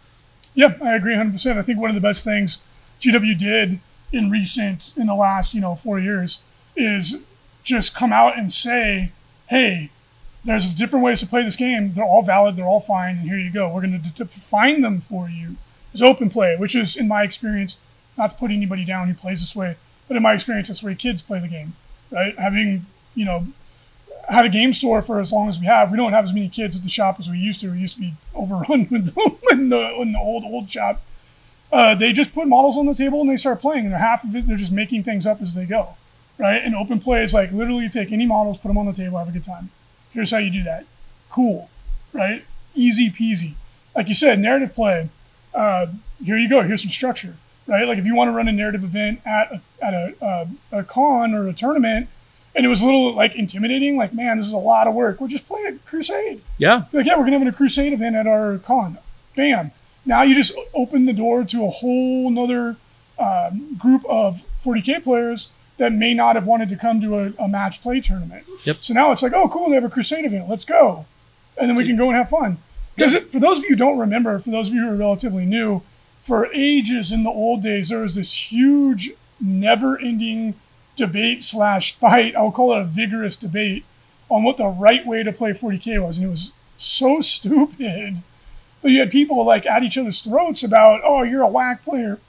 Yeah, 0.54 0.76
I 0.82 0.96
agree 0.96 1.14
100%. 1.16 1.58
I 1.58 1.62
think 1.62 1.80
one 1.80 1.90
of 1.90 1.96
the 1.96 2.02
best 2.02 2.24
things 2.24 2.60
GW 3.00 3.38
did 3.38 3.80
in 4.12 4.30
recent, 4.30 4.94
in 4.98 5.08
the 5.08 5.16
last, 5.16 5.54
you 5.54 5.62
know, 5.62 5.76
four 5.76 6.00
years 6.00 6.40
is 6.76 7.18
just 7.64 7.94
come 7.94 8.12
out 8.12 8.38
and 8.38 8.52
say, 8.52 9.12
hey, 9.48 9.92
there's 10.44 10.70
different 10.70 11.06
ways 11.06 11.20
to 11.20 11.28
play 11.28 11.44
this 11.44 11.56
game. 11.56 11.94
They're 11.94 12.06
all 12.06 12.24
valid. 12.24 12.56
They're 12.56 12.66
all 12.66 12.80
fine. 12.80 13.18
And 13.18 13.30
here 13.30 13.38
you 13.38 13.52
go. 13.52 13.70
We're 13.70 13.82
going 13.82 14.02
to 14.02 14.24
define 14.24 14.82
them 14.82 15.02
for 15.02 15.30
you. 15.30 15.58
There's 15.92 16.02
open 16.02 16.30
play, 16.30 16.56
which 16.58 16.76
is, 16.76 16.96
in 16.96 17.08
my 17.08 17.24
experience, 17.24 17.78
not 18.18 18.32
to 18.32 18.38
put 18.38 18.52
anybody 18.52 18.86
down 18.86 19.08
who 19.08 19.14
plays 19.14 19.40
this 19.40 19.56
way, 19.56 19.76
but 20.08 20.18
in 20.18 20.24
my 20.24 20.34
experience, 20.34 20.68
that's 20.68 20.82
the 20.82 20.88
way 20.88 20.96
kids 20.96 21.22
play 21.22 21.40
the 21.40 21.48
game, 21.48 21.76
right? 22.12 22.38
Having, 22.38 22.86
you 23.16 23.26
know, 23.26 23.48
had 24.30 24.46
a 24.46 24.50
game 24.50 24.74
store 24.74 25.02
for 25.02 25.20
as 25.20 25.32
long 25.32 25.50
as 25.50 25.60
we 25.60 25.66
have, 25.66 25.92
we 25.92 25.98
don't 25.98 26.14
have 26.14 26.24
as 26.24 26.34
many 26.34 26.50
kids 26.50 26.76
at 26.76 26.84
the 26.84 26.90
shop 26.90 27.20
as 27.20 27.30
we 27.30 27.38
used 27.38 27.60
to. 27.62 27.72
We 27.72 27.80
used 27.80 27.96
to 27.96 28.02
be 28.02 28.14
overrun 28.34 28.88
in 28.92 29.04
the 29.70 29.96
in 30.00 30.12
the 30.14 30.20
old 30.20 30.44
old 30.46 30.70
shop. 30.70 31.02
Uh, 31.72 31.94
they 31.96 32.12
just 32.14 32.34
put 32.34 32.48
models 32.48 32.78
on 32.78 32.86
the 32.86 32.94
table 32.94 33.22
and 33.22 33.30
they 33.30 33.36
start 33.36 33.60
playing, 33.60 33.86
and 33.86 33.92
they're 33.92 34.00
half 34.00 34.24
of 34.24 34.36
it 34.36 34.48
they're 34.48 34.58
just 34.58 34.72
making 34.72 35.04
things 35.04 35.28
up 35.28 35.42
as 35.42 35.56
they 35.56 35.66
go, 35.66 35.96
right? 36.38 36.62
And 36.64 36.76
open 36.76 37.00
play 37.00 37.24
is 37.24 37.34
like 37.34 37.52
literally 37.52 37.90
take 37.90 38.12
any 38.12 38.26
models, 38.26 38.58
put 38.58 38.70
them 38.70 38.78
on 38.78 38.86
the 38.86 38.94
table, 38.94 39.18
have 39.18 39.30
a 39.30 39.32
good 39.32 39.44
time. 39.44 39.70
Here's 40.12 40.32
how 40.32 40.38
you 40.38 40.52
do 40.52 40.64
that. 40.64 40.86
Cool, 41.30 41.70
right? 42.14 42.46
Easy 42.74 43.10
peasy. 43.12 43.54
Like 43.96 44.08
you 44.08 44.16
said, 44.16 44.40
narrative 44.40 44.74
play. 44.74 45.10
Uh, 45.54 45.88
here 46.24 46.38
you 46.38 46.50
go. 46.50 46.62
Here's 46.62 46.82
some 46.82 46.92
structure, 46.92 47.38
right? 47.68 47.88
Like 47.88 47.98
if 47.98 48.06
you 48.06 48.16
want 48.16 48.30
to 48.30 48.32
run 48.34 48.48
a 48.48 48.52
narrative 48.52 48.84
event 48.84 49.22
at 49.26 49.52
a, 49.52 49.62
at 49.82 49.94
a, 49.94 50.14
uh, 50.24 50.46
a 50.72 50.84
con 50.84 51.34
or 51.34 51.48
a 51.48 51.54
tournament 51.54 52.08
and 52.60 52.66
it 52.66 52.70
was 52.70 52.82
a 52.82 52.86
little 52.86 53.14
like 53.14 53.36
intimidating. 53.36 53.96
Like, 53.96 54.14
man, 54.14 54.36
this 54.36 54.46
is 54.46 54.52
a 54.52 54.58
lot 54.58 54.86
of 54.86 54.94
work. 54.94 55.22
We'll 55.22 55.30
just 55.30 55.48
play 55.48 55.64
a 55.64 55.78
crusade. 55.88 56.42
Yeah. 56.58 56.84
Like, 56.92 57.06
yeah, 57.06 57.18
we're 57.18 57.24
gonna 57.24 57.40
have 57.40 57.48
a 57.48 57.54
crusade 57.54 57.94
event 57.94 58.18
at 58.18 58.28
our 58.28 58.58
con. 58.58 58.98
Bam. 59.34 59.72
Now 60.06 60.24
you 60.24 60.36
just 60.36 60.52
open 60.74 61.06
the 61.06 61.14
door 61.14 61.46
to 61.46 61.64
a 61.64 61.70
whole 61.70 62.30
nother 62.30 62.76
um, 63.18 63.78
group 63.78 64.04
of 64.10 64.44
40k 64.62 65.02
players 65.02 65.52
that 65.78 65.94
may 65.94 66.14
not 66.14 66.36
have 66.36 66.46
wanted 66.46 66.68
to 66.68 66.76
come 66.76 67.00
to 67.00 67.18
a, 67.18 67.34
a, 67.40 67.48
match 67.48 67.82
play 67.82 68.02
tournament. 68.02 68.46
Yep. 68.66 68.80
So 68.82 68.94
now 68.94 69.14
it's 69.14 69.24
like, 69.24 69.32
oh, 69.32 69.48
cool, 69.48 69.70
they 69.70 69.76
have 69.76 69.86
a 69.86 69.90
crusade 69.90 70.26
event. 70.26 70.50
Let's 70.50 70.66
go, 70.66 71.06
and 71.58 71.70
then 71.70 71.78
we 71.78 71.86
can 71.86 71.96
go 71.96 72.10
and 72.10 72.18
have 72.18 72.28
fun. 72.28 72.58
Because 72.94 73.14
for 73.32 73.40
those 73.40 73.60
of 73.60 73.64
you 73.64 73.70
who 73.70 73.76
don't 73.78 73.98
remember, 73.98 74.38
for 74.40 74.50
those 74.50 74.68
of 74.68 74.74
you 74.74 74.82
who 74.82 74.90
are 74.90 74.96
relatively 74.98 75.46
new, 75.46 75.82
for 76.22 76.52
ages 76.54 77.14
in 77.14 77.24
the 77.24 77.30
old 77.30 77.62
days, 77.62 77.88
there 77.88 78.00
was 78.00 78.16
this 78.16 78.52
huge, 78.52 79.12
never-ending 79.40 80.56
debate 81.00 81.42
slash 81.42 81.96
fight. 81.98 82.36
I'll 82.36 82.52
call 82.52 82.74
it 82.74 82.82
a 82.82 82.86
vigorous 82.86 83.36
debate 83.36 83.86
on 84.30 84.44
what 84.44 84.58
the 84.58 84.68
right 84.68 85.06
way 85.06 85.24
to 85.24 85.32
play 85.32 85.52
40k 85.54 86.04
was, 86.04 86.18
and 86.20 86.28
it 86.28 86.30
was 86.30 86.52
so 86.76 87.20
stupid. 87.36 88.18
But 88.82 88.92
you 88.92 89.00
had 89.00 89.10
people 89.12 89.44
like 89.44 89.66
at 89.66 89.82
each 89.84 89.98
other's 89.98 90.22
throats 90.22 90.64
about, 90.64 91.02
"Oh, 91.04 91.24
you're 91.24 91.42
a 91.42 91.48
whack 91.48 91.84
player, 91.84 92.20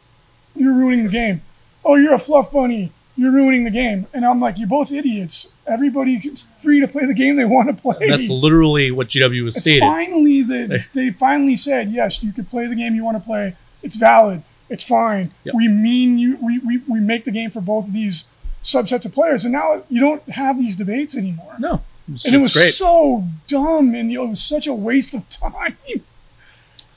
you're 0.56 0.72
ruining 0.72 1.04
the 1.04 1.12
game. 1.12 1.42
Oh, 1.84 1.96
you're 1.96 2.14
a 2.14 2.18
fluff 2.18 2.50
bunny, 2.50 2.92
you're 3.16 3.30
ruining 3.32 3.64
the 3.64 3.70
game." 3.70 4.06
And 4.12 4.24
I'm 4.24 4.40
like, 4.40 4.58
"You're 4.58 4.68
both 4.68 4.90
idiots. 4.90 5.52
Everybody's 5.66 6.48
free 6.58 6.80
to 6.80 6.88
play 6.88 7.06
the 7.06 7.14
game 7.14 7.36
they 7.36 7.44
want 7.44 7.68
to 7.68 7.74
play." 7.74 8.08
That's 8.08 8.28
literally 8.28 8.90
what 8.90 9.08
GW 9.08 9.44
was 9.44 9.60
stated. 9.60 9.80
Finally, 9.80 10.42
the, 10.42 10.84
they 10.92 11.10
finally 11.10 11.56
said, 11.56 11.92
"Yes, 11.92 12.22
you 12.22 12.32
can 12.32 12.44
play 12.46 12.66
the 12.66 12.76
game 12.76 12.94
you 12.94 13.04
want 13.04 13.16
to 13.16 13.22
play. 13.22 13.56
It's 13.82 13.96
valid. 13.96 14.42
It's 14.68 14.84
fine. 14.84 15.32
Yep. 15.44 15.54
We 15.54 15.68
mean 15.68 16.18
you. 16.18 16.36
We, 16.40 16.58
we 16.58 16.78
we 16.88 17.00
make 17.00 17.24
the 17.24 17.32
game 17.32 17.50
for 17.50 17.60
both 17.60 17.86
of 17.86 17.92
these." 17.92 18.24
Subsets 18.62 19.06
of 19.06 19.12
players, 19.12 19.44
and 19.44 19.52
now 19.52 19.82
you 19.88 20.00
don't 20.00 20.22
have 20.30 20.58
these 20.58 20.76
debates 20.76 21.16
anymore. 21.16 21.54
No, 21.58 21.82
it's, 22.12 22.24
and 22.24 22.34
it 22.34 22.38
was 22.38 22.52
great. 22.52 22.74
so 22.74 23.24
dumb, 23.46 23.94
and 23.94 24.10
it 24.10 24.18
was 24.18 24.42
such 24.42 24.66
a 24.66 24.74
waste 24.74 25.14
of 25.14 25.28
time. 25.28 25.76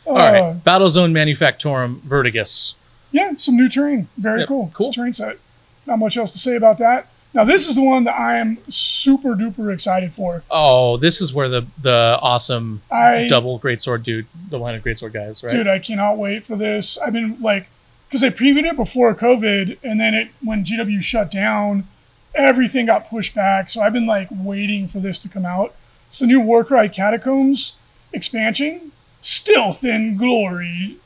All 0.05 0.17
uh, 0.17 0.31
right, 0.31 0.63
Battlezone 0.63 1.11
Manufactorum 1.11 2.01
Vertigus. 2.01 2.75
Yeah, 3.11 3.33
some 3.35 3.55
new 3.55 3.69
terrain. 3.69 4.07
Very 4.17 4.39
yep, 4.39 4.47
cool. 4.47 4.71
Cool 4.73 4.91
terrain 4.91 5.13
set. 5.13 5.37
Not 5.85 5.99
much 5.99 6.17
else 6.17 6.31
to 6.31 6.39
say 6.39 6.55
about 6.55 6.77
that. 6.79 7.07
Now 7.33 7.43
this 7.43 7.67
is 7.67 7.75
the 7.75 7.81
one 7.81 8.03
that 8.03 8.17
I 8.17 8.37
am 8.37 8.57
super 8.69 9.35
duper 9.35 9.73
excited 9.73 10.13
for. 10.13 10.43
Oh, 10.51 10.97
this 10.97 11.19
is 11.19 11.33
where 11.33 11.49
the 11.49 11.65
the 11.81 12.19
awesome 12.21 12.81
I, 12.91 13.27
double 13.27 13.59
greatsword 13.59 14.03
dude, 14.03 14.27
the 14.49 14.59
one-handed 14.59 14.85
greatsword 14.87 15.13
guys, 15.13 15.43
right? 15.43 15.51
Dude, 15.51 15.67
I 15.67 15.79
cannot 15.79 16.17
wait 16.17 16.43
for 16.43 16.55
this. 16.55 16.97
I've 16.99 17.13
been 17.13 17.41
like 17.41 17.67
because 18.13 18.21
they 18.21 18.29
previewed 18.29 18.69
it 18.69 18.75
before 18.75 19.15
COVID, 19.15 19.79
and 19.81 19.99
then 19.99 20.13
it 20.13 20.29
when 20.43 20.63
GW 20.63 21.01
shut 21.01 21.31
down, 21.31 21.87
everything 22.35 22.85
got 22.85 23.09
pushed 23.09 23.33
back. 23.33 23.71
So 23.71 23.81
I've 23.81 23.93
been 23.93 24.05
like 24.05 24.27
waiting 24.31 24.87
for 24.87 24.99
this 24.99 25.17
to 25.17 25.29
come 25.29 25.47
out. 25.47 25.73
It's 26.09 26.19
the 26.19 26.27
new 26.27 26.39
Warcry 26.39 26.89
Catacombs 26.89 27.73
expansion, 28.13 28.91
Stealth 29.19 29.83
and 29.83 30.19
Glory. 30.19 30.97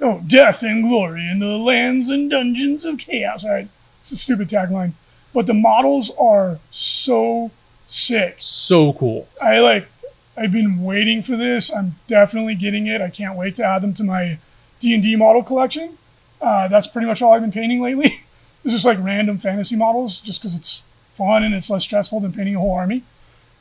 Oh, 0.00 0.22
death 0.24 0.62
and 0.62 0.84
glory 0.84 1.28
in 1.28 1.40
the 1.40 1.58
lands 1.58 2.08
and 2.08 2.30
dungeons 2.30 2.84
of 2.84 2.98
chaos. 2.98 3.42
All 3.44 3.50
right, 3.50 3.68
it's 3.98 4.12
a 4.12 4.16
stupid 4.16 4.48
tagline, 4.48 4.92
but 5.34 5.46
the 5.46 5.52
models 5.52 6.12
are 6.16 6.60
so 6.70 7.50
sick, 7.88 8.36
so 8.38 8.92
cool. 8.92 9.26
I 9.42 9.58
like. 9.58 9.88
I've 10.36 10.52
been 10.52 10.84
waiting 10.84 11.24
for 11.24 11.36
this. 11.36 11.74
I'm 11.74 11.96
definitely 12.06 12.54
getting 12.54 12.86
it. 12.86 13.00
I 13.02 13.10
can't 13.10 13.36
wait 13.36 13.56
to 13.56 13.64
add 13.64 13.82
them 13.82 13.94
to 13.94 14.04
my 14.04 14.38
D 14.78 14.94
and 14.94 15.02
D 15.02 15.16
model 15.16 15.42
collection. 15.42 15.98
Uh, 16.40 16.68
that's 16.68 16.86
pretty 16.86 17.06
much 17.06 17.20
all 17.22 17.32
I've 17.32 17.42
been 17.42 17.52
painting 17.52 17.80
lately. 17.80 18.24
it's 18.64 18.72
just 18.72 18.84
like 18.84 18.98
random 19.00 19.36
fantasy 19.38 19.76
models, 19.76 20.20
just 20.20 20.40
because 20.40 20.54
it's 20.54 20.82
fun 21.12 21.42
and 21.44 21.54
it's 21.54 21.68
less 21.70 21.82
stressful 21.84 22.20
than 22.20 22.32
painting 22.32 22.56
a 22.56 22.58
whole 22.60 22.72
army. 22.74 23.02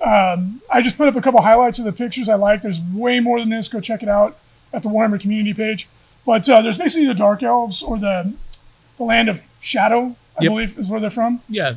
Um, 0.01 0.61
I 0.69 0.81
just 0.81 0.97
put 0.97 1.07
up 1.09 1.15
a 1.15 1.21
couple 1.21 1.41
highlights 1.41 1.77
of 1.79 1.85
the 1.85 1.91
pictures 1.91 2.29
I 2.29 2.35
like. 2.35 2.61
There's 2.61 2.79
way 2.79 3.19
more 3.19 3.39
than 3.39 3.49
this. 3.49 3.67
Go 3.67 3.81
check 3.81 4.01
it 4.01 4.07
out 4.09 4.37
at 4.71 4.81
the 4.83 4.89
Warhammer 4.89 5.19
community 5.19 5.53
page. 5.53 5.89
But 6.25 6.47
uh, 6.47 6.61
there's 6.61 6.77
basically 6.77 7.05
the 7.07 7.13
Dark 7.13 7.43
Elves 7.43 7.81
or 7.83 7.97
the 7.97 8.33
the 8.97 9.03
land 9.03 9.29
of 9.29 9.43
Shadow, 9.61 10.15
I 10.37 10.43
Yep. 10.43 10.51
believe, 10.51 10.77
is 10.79 10.89
where 10.89 10.99
they're 10.99 11.09
from. 11.09 11.41
Yeah, 11.47 11.75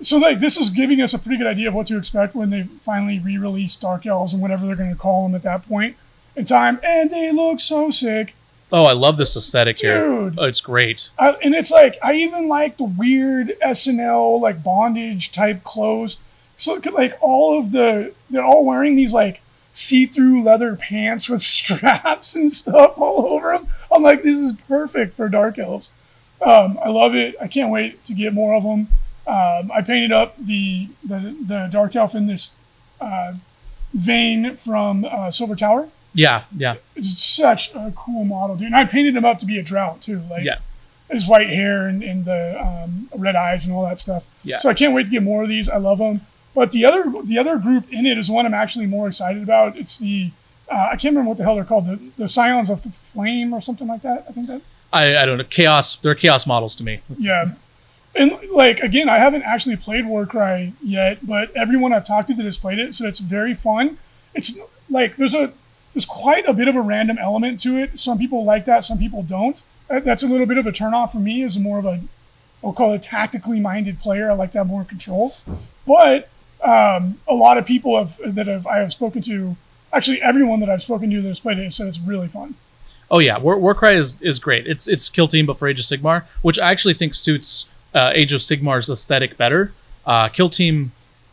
So 0.00 0.18
like 0.18 0.40
this 0.40 0.56
is 0.56 0.70
giving 0.70 1.00
us 1.00 1.14
a 1.14 1.18
pretty 1.18 1.38
good 1.38 1.46
idea 1.46 1.68
of 1.68 1.74
what 1.74 1.86
to 1.88 1.96
expect 1.96 2.34
when 2.34 2.50
they 2.50 2.64
finally 2.82 3.18
re-release 3.20 3.76
Dark 3.76 4.04
Elves 4.06 4.32
and 4.32 4.42
whatever 4.42 4.66
they're 4.66 4.74
going 4.76 4.90
to 4.90 4.96
call 4.96 5.22
them 5.24 5.34
at 5.36 5.42
that 5.42 5.66
point 5.68 5.96
in 6.36 6.44
time. 6.44 6.80
And 6.82 7.10
they 7.10 7.30
look 7.32 7.60
so 7.60 7.90
sick. 7.90 8.34
Oh, 8.76 8.86
I 8.86 8.92
love 8.92 9.16
this 9.16 9.36
aesthetic 9.36 9.78
here. 9.78 10.04
Oh, 10.04 10.32
it's 10.46 10.60
great. 10.60 11.08
I, 11.16 11.36
and 11.44 11.54
it's 11.54 11.70
like 11.70 11.96
I 12.02 12.14
even 12.14 12.48
like 12.48 12.76
the 12.76 12.82
weird 12.82 13.52
SNL 13.64 14.40
like 14.40 14.64
bondage 14.64 15.30
type 15.30 15.62
clothes. 15.62 16.18
So 16.56 16.80
like 16.92 17.16
all 17.20 17.56
of 17.56 17.70
the 17.70 18.12
they're 18.28 18.42
all 18.42 18.64
wearing 18.64 18.96
these 18.96 19.14
like 19.14 19.42
see-through 19.70 20.42
leather 20.42 20.74
pants 20.74 21.28
with 21.28 21.42
straps 21.44 22.34
and 22.34 22.50
stuff 22.50 22.94
all 22.96 23.26
over 23.26 23.52
them. 23.52 23.68
I'm 23.92 24.02
like, 24.02 24.24
this 24.24 24.40
is 24.40 24.54
perfect 24.66 25.14
for 25.14 25.28
dark 25.28 25.56
elves. 25.56 25.90
Um, 26.42 26.76
I 26.84 26.88
love 26.88 27.14
it. 27.14 27.36
I 27.40 27.46
can't 27.46 27.70
wait 27.70 28.02
to 28.06 28.12
get 28.12 28.34
more 28.34 28.54
of 28.54 28.64
them. 28.64 28.88
Um, 29.24 29.70
I 29.72 29.82
painted 29.86 30.10
up 30.10 30.34
the 30.36 30.88
the, 31.04 31.36
the 31.46 31.68
dark 31.70 31.94
elf 31.94 32.16
in 32.16 32.26
this 32.26 32.54
uh, 33.00 33.34
vein 33.92 34.56
from 34.56 35.04
uh, 35.04 35.30
Silver 35.30 35.54
Tower. 35.54 35.90
Yeah, 36.14 36.44
yeah, 36.56 36.76
It's 36.94 37.22
such 37.22 37.74
a 37.74 37.92
cool 37.96 38.24
model, 38.24 38.56
dude. 38.56 38.66
And 38.66 38.76
I 38.76 38.84
painted 38.84 39.16
him 39.16 39.24
up 39.24 39.38
to 39.38 39.46
be 39.46 39.58
a 39.58 39.62
drought 39.62 40.00
too. 40.00 40.22
Like 40.30 40.44
yeah, 40.44 40.58
his 41.10 41.26
white 41.26 41.48
hair 41.48 41.86
and, 41.88 42.02
and 42.02 42.24
the 42.24 42.60
um, 42.60 43.08
red 43.14 43.34
eyes 43.36 43.66
and 43.66 43.74
all 43.74 43.84
that 43.84 43.98
stuff. 43.98 44.26
yeah. 44.42 44.58
So 44.58 44.68
I 44.68 44.74
can't 44.74 44.94
wait 44.94 45.06
to 45.06 45.10
get 45.10 45.22
more 45.22 45.42
of 45.42 45.48
these. 45.48 45.68
I 45.68 45.76
love 45.76 45.98
them. 45.98 46.20
But 46.54 46.70
the 46.70 46.84
other 46.84 47.04
the 47.24 47.36
other 47.38 47.58
group 47.58 47.92
in 47.92 48.06
it 48.06 48.16
is 48.16 48.30
one 48.30 48.46
I'm 48.46 48.54
actually 48.54 48.86
more 48.86 49.08
excited 49.08 49.42
about. 49.42 49.76
It's 49.76 49.98
the 49.98 50.30
uh, 50.70 50.88
I 50.92 50.96
can't 50.96 51.12
remember 51.12 51.30
what 51.30 51.38
the 51.38 51.44
hell 51.44 51.56
they're 51.56 51.64
called. 51.64 51.86
The 51.86 51.98
the 52.16 52.28
Scions 52.28 52.70
of 52.70 52.82
the 52.82 52.90
Flame 52.90 53.52
or 53.52 53.60
something 53.60 53.88
like 53.88 54.02
that. 54.02 54.24
I 54.28 54.32
think 54.32 54.46
that. 54.46 54.62
I, 54.92 55.16
I 55.16 55.26
don't 55.26 55.38
know. 55.38 55.44
Chaos. 55.44 55.96
They're 55.96 56.14
chaos 56.14 56.46
models 56.46 56.76
to 56.76 56.84
me. 56.84 57.00
Yeah. 57.18 57.54
And 58.14 58.38
like 58.52 58.78
again, 58.78 59.08
I 59.08 59.18
haven't 59.18 59.42
actually 59.42 59.74
played 59.74 60.06
Warcry 60.06 60.74
yet, 60.80 61.26
but 61.26 61.50
everyone 61.56 61.92
I've 61.92 62.06
talked 62.06 62.28
to 62.28 62.34
that 62.34 62.44
has 62.44 62.56
played 62.56 62.78
it, 62.78 62.94
so 62.94 63.04
it's 63.08 63.18
very 63.18 63.54
fun. 63.54 63.98
It's 64.34 64.56
like 64.88 65.16
there's 65.16 65.34
a 65.34 65.52
there's 65.94 66.04
quite 66.04 66.46
a 66.46 66.52
bit 66.52 66.68
of 66.68 66.76
a 66.76 66.80
random 66.80 67.18
element 67.18 67.60
to 67.60 67.76
it. 67.76 67.98
Some 67.98 68.18
people 68.18 68.44
like 68.44 68.64
that, 68.66 68.84
some 68.84 68.98
people 68.98 69.22
don't. 69.22 69.62
That's 69.88 70.22
a 70.22 70.26
little 70.26 70.46
bit 70.46 70.58
of 70.58 70.66
a 70.66 70.72
turnoff 70.72 71.12
for 71.12 71.18
me 71.18 71.42
as 71.42 71.58
more 71.58 71.78
of 71.78 71.86
a 71.86 72.02
I'll 72.62 72.72
call 72.72 72.92
it 72.92 73.02
tactically 73.02 73.60
minded 73.60 74.00
player. 74.00 74.30
I 74.30 74.34
like 74.34 74.50
to 74.52 74.58
have 74.58 74.66
more 74.66 74.84
control. 74.84 75.36
But 75.86 76.30
um, 76.62 77.20
a 77.28 77.34
lot 77.34 77.58
of 77.58 77.66
people 77.66 77.96
have 77.98 78.18
that 78.24 78.46
have 78.46 78.66
I 78.66 78.78
have 78.78 78.90
spoken 78.92 79.22
to, 79.22 79.56
actually 79.92 80.20
everyone 80.22 80.60
that 80.60 80.70
I've 80.70 80.82
spoken 80.82 81.10
to 81.10 81.20
that 81.20 81.28
has 81.28 81.40
played 81.40 81.58
it 81.58 81.72
said 81.72 81.86
it's 81.86 82.00
really 82.00 82.28
fun. 82.28 82.54
Oh 83.10 83.18
yeah, 83.18 83.38
War, 83.38 83.58
Warcry 83.58 83.94
is 83.94 84.20
is 84.20 84.38
great. 84.38 84.66
It's 84.66 84.88
it's 84.88 85.08
Kill 85.08 85.28
Team, 85.28 85.46
but 85.46 85.58
for 85.58 85.68
Age 85.68 85.78
of 85.78 85.86
Sigmar, 85.86 86.24
which 86.42 86.58
I 86.58 86.70
actually 86.70 86.94
think 86.94 87.14
suits 87.14 87.66
uh, 87.94 88.10
Age 88.14 88.32
of 88.32 88.40
Sigmar's 88.40 88.88
aesthetic 88.88 89.36
better. 89.36 89.72
Uh, 90.06 90.28
Kill 90.28 90.48
Team 90.48 90.90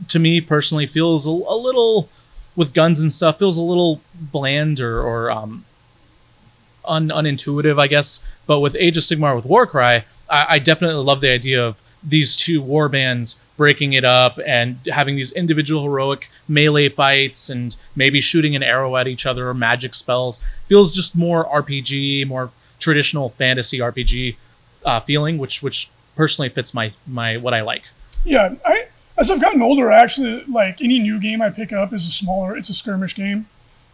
to 0.09 0.19
me 0.19 0.41
personally 0.41 0.85
feels 0.85 1.25
a, 1.25 1.29
a 1.29 1.55
little 1.55 2.09
with 2.55 2.73
guns 2.73 2.99
and 2.99 3.11
stuff 3.11 3.39
feels 3.39 3.57
a 3.57 3.61
little 3.61 4.01
bland 4.13 4.79
or, 4.79 5.01
or 5.01 5.31
um, 5.31 5.65
un, 6.85 7.09
unintuitive, 7.09 7.79
I 7.79 7.87
guess. 7.87 8.19
But 8.47 8.59
with 8.59 8.75
Age 8.75 8.97
of 8.97 9.03
Sigmar 9.03 9.35
with 9.35 9.45
Warcry, 9.45 10.03
I, 10.29 10.45
I 10.49 10.59
definitely 10.59 11.03
love 11.03 11.21
the 11.21 11.29
idea 11.29 11.65
of 11.65 11.77
these 12.03 12.35
two 12.35 12.61
war 12.61 12.89
bands 12.89 13.35
breaking 13.57 13.93
it 13.93 14.03
up 14.03 14.39
and 14.45 14.79
having 14.87 15.15
these 15.15 15.31
individual 15.33 15.83
heroic 15.83 16.29
melee 16.47 16.89
fights 16.89 17.49
and 17.49 17.75
maybe 17.95 18.19
shooting 18.19 18.55
an 18.55 18.63
arrow 18.63 18.95
at 18.95 19.07
each 19.07 19.27
other 19.27 19.47
or 19.49 19.53
magic 19.53 19.93
spells 19.93 20.39
feels 20.67 20.91
just 20.91 21.15
more 21.15 21.45
RPG, 21.45 22.27
more 22.27 22.49
traditional 22.79 23.29
fantasy 23.29 23.77
RPG 23.77 24.35
uh, 24.83 24.99
feeling, 25.01 25.37
which 25.37 25.61
which 25.61 25.89
personally 26.15 26.49
fits 26.49 26.73
my 26.73 26.91
my 27.05 27.37
what 27.37 27.53
I 27.53 27.61
like. 27.61 27.83
Yeah, 28.25 28.55
I 28.65 28.87
as 29.21 29.29
I've 29.29 29.39
gotten 29.39 29.61
older, 29.61 29.91
actually 29.91 30.43
like 30.45 30.81
any 30.81 30.97
new 30.97 31.19
game 31.19 31.43
I 31.43 31.51
pick 31.51 31.71
up 31.71 31.93
is 31.93 32.07
a 32.07 32.11
smaller, 32.11 32.57
it's 32.57 32.69
a 32.69 32.73
skirmish 32.73 33.15
game. 33.15 33.47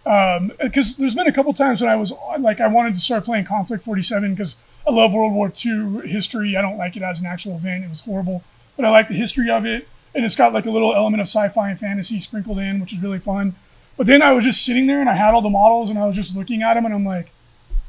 Because 0.06 0.96
there's 0.96 1.16
been 1.16 1.28
a 1.28 1.34
couple 1.34 1.52
times 1.54 1.82
when 1.82 1.90
I 1.90 1.98
was 1.98 2.14
like, 2.40 2.62
I 2.62 2.68
wanted 2.68 2.96
to 2.96 3.02
start 3.02 3.26
playing 3.26 3.44
Konflikt 3.44 3.84
47 3.84 4.34
because 4.34 4.56
I 4.88 4.94
love 4.94 5.14
World 5.14 5.34
War 5.34 5.52
II 5.54 6.08
history. 6.08 6.56
I 6.56 6.62
don't 6.62 6.78
like 6.78 6.96
it 6.96 7.04
as 7.04 7.20
an 7.20 7.26
actual 7.26 7.58
event; 7.58 7.84
it 7.84 7.90
was 7.90 8.00
horrible, 8.00 8.42
but 8.78 8.86
I 8.86 8.90
like 8.90 9.10
the 9.10 9.16
history 9.16 9.50
of 9.50 9.66
it, 9.66 9.86
and 10.16 10.24
it's 10.24 10.36
got 10.36 10.54
like 10.54 10.66
a 10.66 10.72
little 10.72 10.96
element 10.96 11.20
of 11.20 11.28
sci-fi 11.28 11.72
and 11.72 11.78
fantasy 11.78 12.20
sprinkled 12.20 12.58
in, 12.58 12.80
which 12.80 12.94
is 12.94 13.04
really 13.04 13.20
fun. 13.20 13.56
But 13.98 14.08
then 14.08 14.22
I 14.22 14.32
was 14.32 14.46
just 14.46 14.66
sitting 14.66 14.88
there 14.88 15.02
and 15.02 15.10
I 15.10 15.16
had 15.16 15.34
all 15.34 15.42
the 15.42 15.50
models 15.50 15.90
and 15.90 16.00
I 16.00 16.06
was 16.06 16.16
just 16.16 16.38
looking 16.38 16.62
at 16.62 16.76
them 16.76 16.86
and 16.86 16.94
I'm 16.94 17.04
like, 17.04 17.32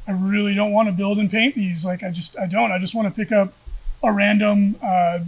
I 0.07 0.11
really 0.11 0.55
don't 0.55 0.71
want 0.71 0.89
to 0.89 0.91
build 0.91 1.19
and 1.19 1.29
paint 1.29 1.55
these. 1.55 1.85
Like 1.85 2.03
I 2.03 2.09
just 2.09 2.37
I 2.37 2.47
don't. 2.47 2.71
I 2.71 2.79
just 2.79 2.95
want 2.95 3.07
to 3.07 3.13
pick 3.13 3.31
up 3.31 3.53
a 4.03 4.11
random 4.11 4.75
uh, 4.81 5.19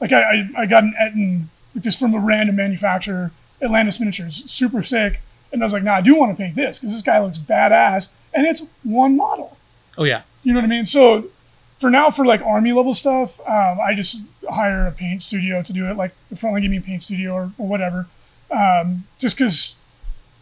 like 0.00 0.12
I, 0.12 0.22
I, 0.22 0.50
I 0.58 0.66
got 0.66 0.84
an 0.84 0.94
Ettin 0.98 1.50
like 1.74 1.84
just 1.84 1.98
from 1.98 2.14
a 2.14 2.20
random 2.20 2.56
manufacturer, 2.56 3.32
Atlantis 3.60 3.98
Miniatures, 3.98 4.50
super 4.50 4.82
sick. 4.82 5.20
And 5.52 5.62
I 5.62 5.66
was 5.66 5.72
like, 5.72 5.82
nah, 5.84 5.94
I 5.94 6.00
do 6.00 6.16
want 6.16 6.32
to 6.32 6.36
paint 6.36 6.56
this 6.56 6.78
because 6.78 6.92
this 6.92 7.02
guy 7.02 7.20
looks 7.20 7.38
badass, 7.38 8.08
and 8.32 8.46
it's 8.46 8.62
one 8.82 9.16
model. 9.16 9.56
Oh 9.96 10.04
yeah, 10.04 10.22
You 10.42 10.52
know 10.52 10.58
what 10.58 10.64
I 10.64 10.68
mean? 10.68 10.86
So 10.86 11.26
for 11.78 11.90
now, 11.90 12.10
for 12.10 12.24
like 12.24 12.40
army 12.42 12.72
level 12.72 12.94
stuff, 12.94 13.40
um, 13.40 13.78
I 13.80 13.94
just 13.94 14.22
hire 14.50 14.86
a 14.86 14.92
paint 14.92 15.22
studio 15.22 15.62
to 15.62 15.72
do 15.72 15.88
it, 15.88 15.96
like 15.96 16.12
the 16.30 16.36
Frontline 16.36 16.62
Gaming 16.62 16.82
Paint 16.82 17.02
Studio 17.02 17.32
or, 17.32 17.52
or 17.58 17.68
whatever. 17.68 18.06
Um, 18.50 19.04
just 19.18 19.36
because 19.36 19.76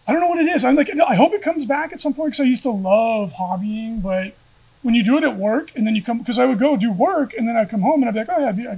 I 0.06 0.12
don't 0.12 0.20
know 0.20 0.28
what 0.28 0.38
it 0.38 0.48
is. 0.48 0.64
I'm 0.64 0.74
like, 0.74 0.90
I 1.06 1.14
hope 1.14 1.32
it 1.32 1.42
comes 1.42 1.66
back 1.66 1.92
at 1.92 2.00
some 2.00 2.14
point 2.14 2.32
because 2.32 2.40
I 2.40 2.48
used 2.48 2.62
to 2.64 2.70
love 2.70 3.34
hobbying, 3.34 4.02
but 4.02 4.34
when 4.82 4.94
you 4.94 5.04
do 5.04 5.16
it 5.16 5.24
at 5.24 5.36
work 5.36 5.70
and 5.76 5.86
then 5.86 5.94
you 5.94 6.02
come, 6.02 6.18
because 6.18 6.38
I 6.38 6.44
would 6.44 6.58
go 6.58 6.76
do 6.76 6.90
work 6.90 7.34
and 7.34 7.48
then 7.48 7.56
I'd 7.56 7.70
come 7.70 7.82
home 7.82 8.02
and 8.02 8.08
I'd 8.08 8.14
be 8.14 8.20
like, 8.20 8.38
oh 8.38 8.40
yeah, 8.40 8.76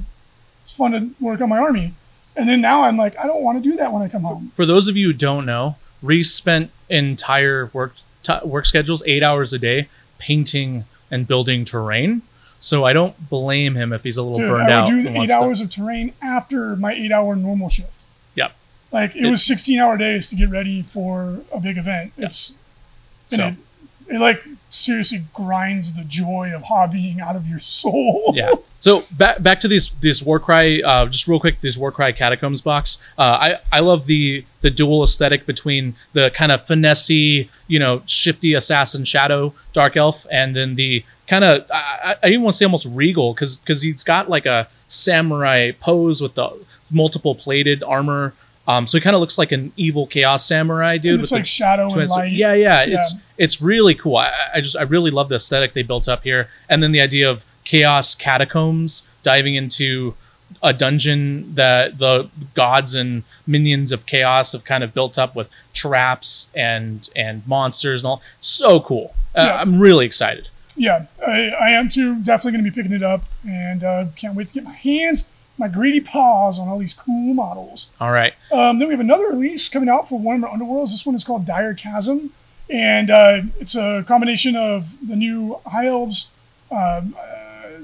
it's 0.65 0.73
fun 0.73 0.93
to 0.93 1.11
work 1.25 1.41
on 1.41 1.49
my 1.49 1.59
army. 1.59 1.95
And 2.37 2.49
then 2.49 2.61
now 2.61 2.83
I'm 2.83 2.97
like, 2.97 3.17
I 3.17 3.27
don't 3.29 3.43
want 3.43 3.63
to 3.63 3.71
do 3.71 3.77
that 3.77 3.93
when 3.93 4.03
I 4.03 4.09
come 4.09 4.23
home. 4.25 4.51
for 4.57 4.67
those 4.67 4.89
of 4.89 4.97
you 4.97 5.09
who 5.09 5.13
don't 5.13 5.47
know, 5.47 5.77
Reese 6.03 6.33
spent 6.35 6.71
entire 6.89 7.71
work 7.73 7.95
t- 8.23 8.33
work 8.45 8.67
schedules 8.67 9.03
eight 9.07 9.23
hours 9.23 9.53
a 9.53 9.59
day 9.59 9.89
painting 10.19 10.85
and 11.11 11.27
building 11.29 11.65
terrain. 11.65 12.23
So 12.61 12.85
I 12.85 12.93
don't 12.95 13.29
blame 13.29 13.75
him 13.75 13.93
if 13.93 14.03
he's 14.03 14.17
a 14.17 14.23
little 14.23 14.39
Dude, 14.39 14.51
burned 14.51 14.73
I 14.73 14.77
out. 14.77 14.87
I 14.89 14.91
do 14.91 15.03
the 15.03 15.11
eight 15.11 15.15
wants 15.17 15.33
to- 15.33 15.39
hours 15.39 15.61
of 15.61 15.71
terrain 15.71 16.13
after 16.23 16.75
my 16.77 16.93
eight 16.93 17.13
hour 17.13 17.37
normal 17.37 17.69
shift. 17.69 18.05
Yep. 18.35 18.53
Like 18.91 19.15
it, 19.15 19.25
It- 19.27 19.31
was 19.31 19.45
16 19.45 19.79
hour 19.79 19.97
days 19.97 20.27
to 20.29 20.37
get 20.37 20.51
ready 20.51 20.83
for 20.83 21.41
a 21.53 21.61
big 21.61 21.77
event. 21.79 22.13
It's 22.17 22.55
So- 23.29 23.49
it, 23.49 23.55
it 24.17 24.19
like 24.19 24.43
seriously 24.75 25.25
grinds 25.33 25.93
the 25.93 26.05
joy 26.05 26.53
of 26.55 26.65
hobbying 26.65 27.21
out 27.21 27.37
of 27.37 27.47
your 27.47 27.59
soul. 27.59 28.33
yeah. 28.35 28.51
So 28.81 29.05
back 29.13 29.43
back 29.43 29.61
to 29.61 29.69
these 29.69 29.93
these 30.01 30.23
Warcry, 30.23 30.83
uh, 30.83 31.07
just 31.07 31.29
real 31.29 31.41
quick, 31.41 31.61
these 31.61 31.79
Warcry 31.79 32.13
catacombs 32.13 32.61
box. 32.61 32.99
Uh, 33.17 33.39
I 33.41 33.59
I 33.73 33.81
love 33.81 34.07
the 34.07 34.45
the 34.61 34.71
dual 34.71 35.05
aesthetic 35.05 35.47
between 35.47 35.95
the 36.13 36.31
kind 36.31 36.53
of 36.53 36.67
finessey, 36.67 37.49
you 37.69 37.79
know, 37.79 38.03
shifty 38.07 38.55
assassin 38.55 39.05
shadow 39.05 39.55
dark 39.73 39.97
elf, 39.97 40.27
and 40.31 40.55
then 40.55 40.75
the 40.75 41.05
kind 41.29 41.45
of 41.45 41.67
I, 41.73 42.17
I 42.23 42.29
even 42.29 42.43
want 42.43 42.55
to 42.55 42.59
say 42.59 42.65
almost 42.65 42.87
regal 42.87 43.33
because 43.33 43.57
because 43.57 43.81
he's 43.81 44.05
got 44.05 44.29
like 44.29 44.47
a 44.47 44.69
samurai 44.89 45.71
pose 45.81 46.21
with 46.21 46.35
the 46.35 46.51
multiple 46.91 47.35
plated 47.35 47.83
armor. 47.83 48.35
Um, 48.67 48.87
so 48.87 48.97
he 48.97 49.03
kind 49.03 49.15
of 49.15 49.21
looks 49.21 49.37
like 49.37 49.53
an 49.53 49.73
evil 49.77 50.07
chaos 50.07 50.47
samurai 50.47 50.97
dude. 50.97 51.13
And 51.13 51.21
with 51.21 51.25
it's 51.25 51.31
the 51.31 51.37
like 51.37 51.47
shadow 51.47 51.93
and 51.99 52.09
light. 52.11 52.33
Yeah, 52.33 52.55
yeah, 52.55 52.83
Yeah. 52.85 52.97
it's 52.97 53.15
it's 53.37 53.61
really 53.63 53.95
cool. 53.95 54.17
I, 54.17 54.31
I 54.55 54.61
just 54.61 54.77
I 54.77 54.83
really 54.83 55.11
love 55.11 55.29
the 55.29 55.35
aesthetic 55.37 55.75
they 55.75 55.83
built 55.83 56.09
up 56.09 56.23
here, 56.25 56.49
and 56.71 56.83
then 56.83 56.93
the 56.93 57.01
idea 57.01 57.31
of 57.31 57.45
chaos 57.65 58.15
catacombs 58.15 59.03
diving 59.23 59.55
into 59.55 60.15
a 60.63 60.73
dungeon 60.73 61.55
that 61.57 61.99
the 61.99 62.29
gods 62.55 62.95
and 62.95 63.23
minions 63.47 63.93
of 63.93 64.07
chaos 64.07 64.53
have 64.53 64.65
kind 64.65 64.83
of 64.85 64.95
built 64.95 65.19
up 65.19 65.35
with 65.37 65.49
traps 65.75 66.51
and 66.55 67.09
and 67.17 67.47
monsters 67.47 68.03
and 68.03 68.09
all. 68.09 68.23
So 68.41 68.81
cool. 68.81 69.15
Uh, 69.35 69.45
Yeah. 69.47 69.57
I'm 69.57 69.79
really 69.79 70.07
excited. 70.07 70.49
Yeah, 70.77 71.07
I, 71.25 71.51
I 71.61 71.71
am 71.71 71.89
too. 71.89 72.21
Definitely 72.23 72.53
going 72.53 72.65
to 72.65 72.71
be 72.71 72.75
picking 72.75 72.93
it 72.97 73.03
up, 73.03 73.23
and 73.49 73.85
uh, 73.85 74.07
can't 74.17 74.35
wait 74.35 74.49
to 74.49 74.55
get 74.55 74.65
my 74.65 74.73
hands, 74.73 75.25
my 75.59 75.69
greedy 75.69 76.01
paws 76.01 76.59
on 76.59 76.69
all 76.69 76.79
these 76.79 76.95
cool 76.95 77.35
models. 77.35 77.89
All 78.01 78.11
right. 78.11 78.35
Um, 78.53 78.79
then 78.79 78.89
we 78.89 78.95
have 78.95 79.01
another 79.01 79.29
release 79.29 79.69
coming 79.69 79.89
out 79.89 80.09
for 80.09 80.19
Warhammer 80.19 80.53
Underworlds. 80.53 80.91
This 80.91 81.07
one 81.07 81.15
is 81.15 81.25
called 81.25 81.47
Dire 81.47 81.75
Chasm, 81.75 82.33
and 82.69 83.11
uh, 83.11 83.43
it's 83.61 83.75
a 83.75 84.05
combination 84.07 84.57
of 84.57 84.97
the 85.07 85.17
new 85.17 85.61
High 85.67 85.87
Elves, 85.87 86.29
um, 86.71 87.17
uh, 87.19 87.35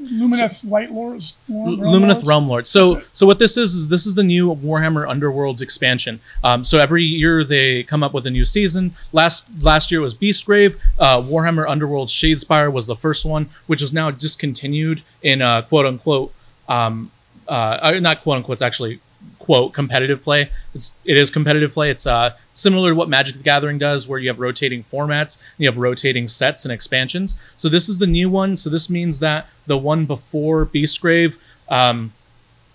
Lumineth 0.00 0.68
Light 0.68 0.90
Lords, 0.90 1.34
Lord, 1.48 1.78
Realm 1.78 1.94
Lumineth 1.94 2.14
Lords. 2.14 2.28
Realm 2.28 2.48
Lord. 2.48 2.66
So 2.66 3.02
so 3.12 3.26
what 3.26 3.38
this 3.38 3.56
is 3.56 3.74
is 3.74 3.88
this 3.88 4.06
is 4.06 4.14
the 4.14 4.22
new 4.22 4.54
Warhammer 4.56 5.06
Underworlds 5.06 5.60
expansion. 5.60 6.18
Um, 6.42 6.64
so 6.64 6.78
every 6.78 7.04
year 7.04 7.44
they 7.44 7.82
come 7.84 8.02
up 8.02 8.14
with 8.14 8.26
a 8.26 8.30
new 8.30 8.46
season. 8.46 8.94
Last 9.12 9.44
last 9.60 9.90
year 9.90 10.00
was 10.00 10.14
Beastgrave. 10.14 10.76
Uh, 10.98 11.20
Warhammer 11.20 11.68
Underworld 11.68 12.08
Shadespire 12.08 12.72
was 12.72 12.86
the 12.86 12.96
first 12.96 13.24
one, 13.26 13.48
which 13.66 13.82
is 13.82 13.92
now 13.92 14.10
discontinued 14.10 15.02
in 15.22 15.42
uh, 15.42 15.62
quote 15.62 15.84
unquote 15.84 16.32
um, 16.68 17.10
uh, 17.50 17.78
uh, 17.82 17.98
not 18.00 18.22
quote 18.22 18.36
unquote. 18.38 18.54
It's 18.54 18.62
actually 18.62 19.00
quote 19.38 19.74
competitive 19.74 20.22
play. 20.22 20.50
It's 20.74 20.92
it 21.04 21.16
is 21.16 21.30
competitive 21.30 21.72
play. 21.72 21.90
It's 21.90 22.06
uh 22.06 22.34
similar 22.54 22.90
to 22.90 22.96
what 22.96 23.08
Magic 23.08 23.36
the 23.36 23.42
Gathering 23.42 23.78
does, 23.78 24.06
where 24.06 24.18
you 24.18 24.28
have 24.28 24.38
rotating 24.38 24.84
formats, 24.84 25.38
you 25.58 25.66
have 25.66 25.76
rotating 25.76 26.28
sets 26.28 26.64
and 26.64 26.72
expansions. 26.72 27.36
So 27.56 27.68
this 27.68 27.88
is 27.88 27.98
the 27.98 28.06
new 28.06 28.30
one. 28.30 28.56
So 28.56 28.70
this 28.70 28.88
means 28.88 29.18
that 29.18 29.46
the 29.66 29.76
one 29.76 30.06
before 30.06 30.66
Beastgrave, 30.66 31.36
um, 31.68 32.12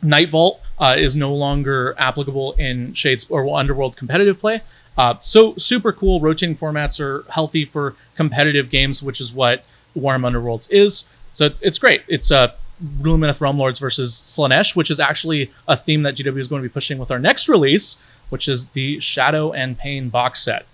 Night 0.01 0.29
Vault, 0.29 0.61
uh, 0.79 0.95
is 0.97 1.15
no 1.15 1.33
longer 1.33 1.95
applicable 1.97 2.53
in 2.53 2.93
Shades 2.93 3.25
or 3.29 3.57
Underworld 3.57 3.95
competitive 3.95 4.39
play. 4.39 4.61
Uh, 4.97 5.15
so 5.21 5.55
super 5.57 5.91
cool. 5.91 6.19
Rotating 6.19 6.55
formats 6.55 6.99
are 6.99 7.25
healthy 7.29 7.65
for 7.65 7.95
competitive 8.15 8.69
games, 8.69 9.01
which 9.03 9.19
is 9.19 9.31
what 9.31 9.63
Warm 9.93 10.23
Underworlds 10.23 10.67
is. 10.71 11.05
So 11.33 11.49
it's 11.61 11.77
great. 11.77 12.03
It's 12.07 12.31
uh, 12.31 12.53
Lumineth 13.01 13.39
Realm 13.41 13.57
Lords 13.57 13.79
versus 13.79 14.13
Slaanesh, 14.13 14.75
which 14.75 14.91
is 14.91 14.99
actually 14.99 15.51
a 15.67 15.77
theme 15.77 16.03
that 16.03 16.15
GW 16.15 16.37
is 16.37 16.47
going 16.47 16.61
to 16.61 16.67
be 16.67 16.71
pushing 16.73 16.97
with 16.97 17.11
our 17.11 17.19
next 17.19 17.47
release, 17.47 17.97
which 18.29 18.47
is 18.47 18.67
the 18.67 18.99
Shadow 18.99 19.53
and 19.53 19.77
Pain 19.77 20.09
box 20.09 20.43
set. 20.43 20.65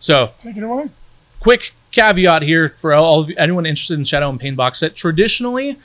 So 0.00 0.32
Take 0.38 0.56
it 0.56 0.62
away. 0.62 0.90
quick 1.40 1.74
caveat 1.92 2.42
here 2.42 2.70
for 2.78 2.92
all 2.94 3.20
of 3.20 3.30
anyone 3.38 3.66
interested 3.66 3.98
in 3.98 4.04
Shadow 4.04 4.28
and 4.30 4.40
Pain 4.40 4.54
box 4.56 4.80
set. 4.80 4.96
Traditionally, 4.96 5.78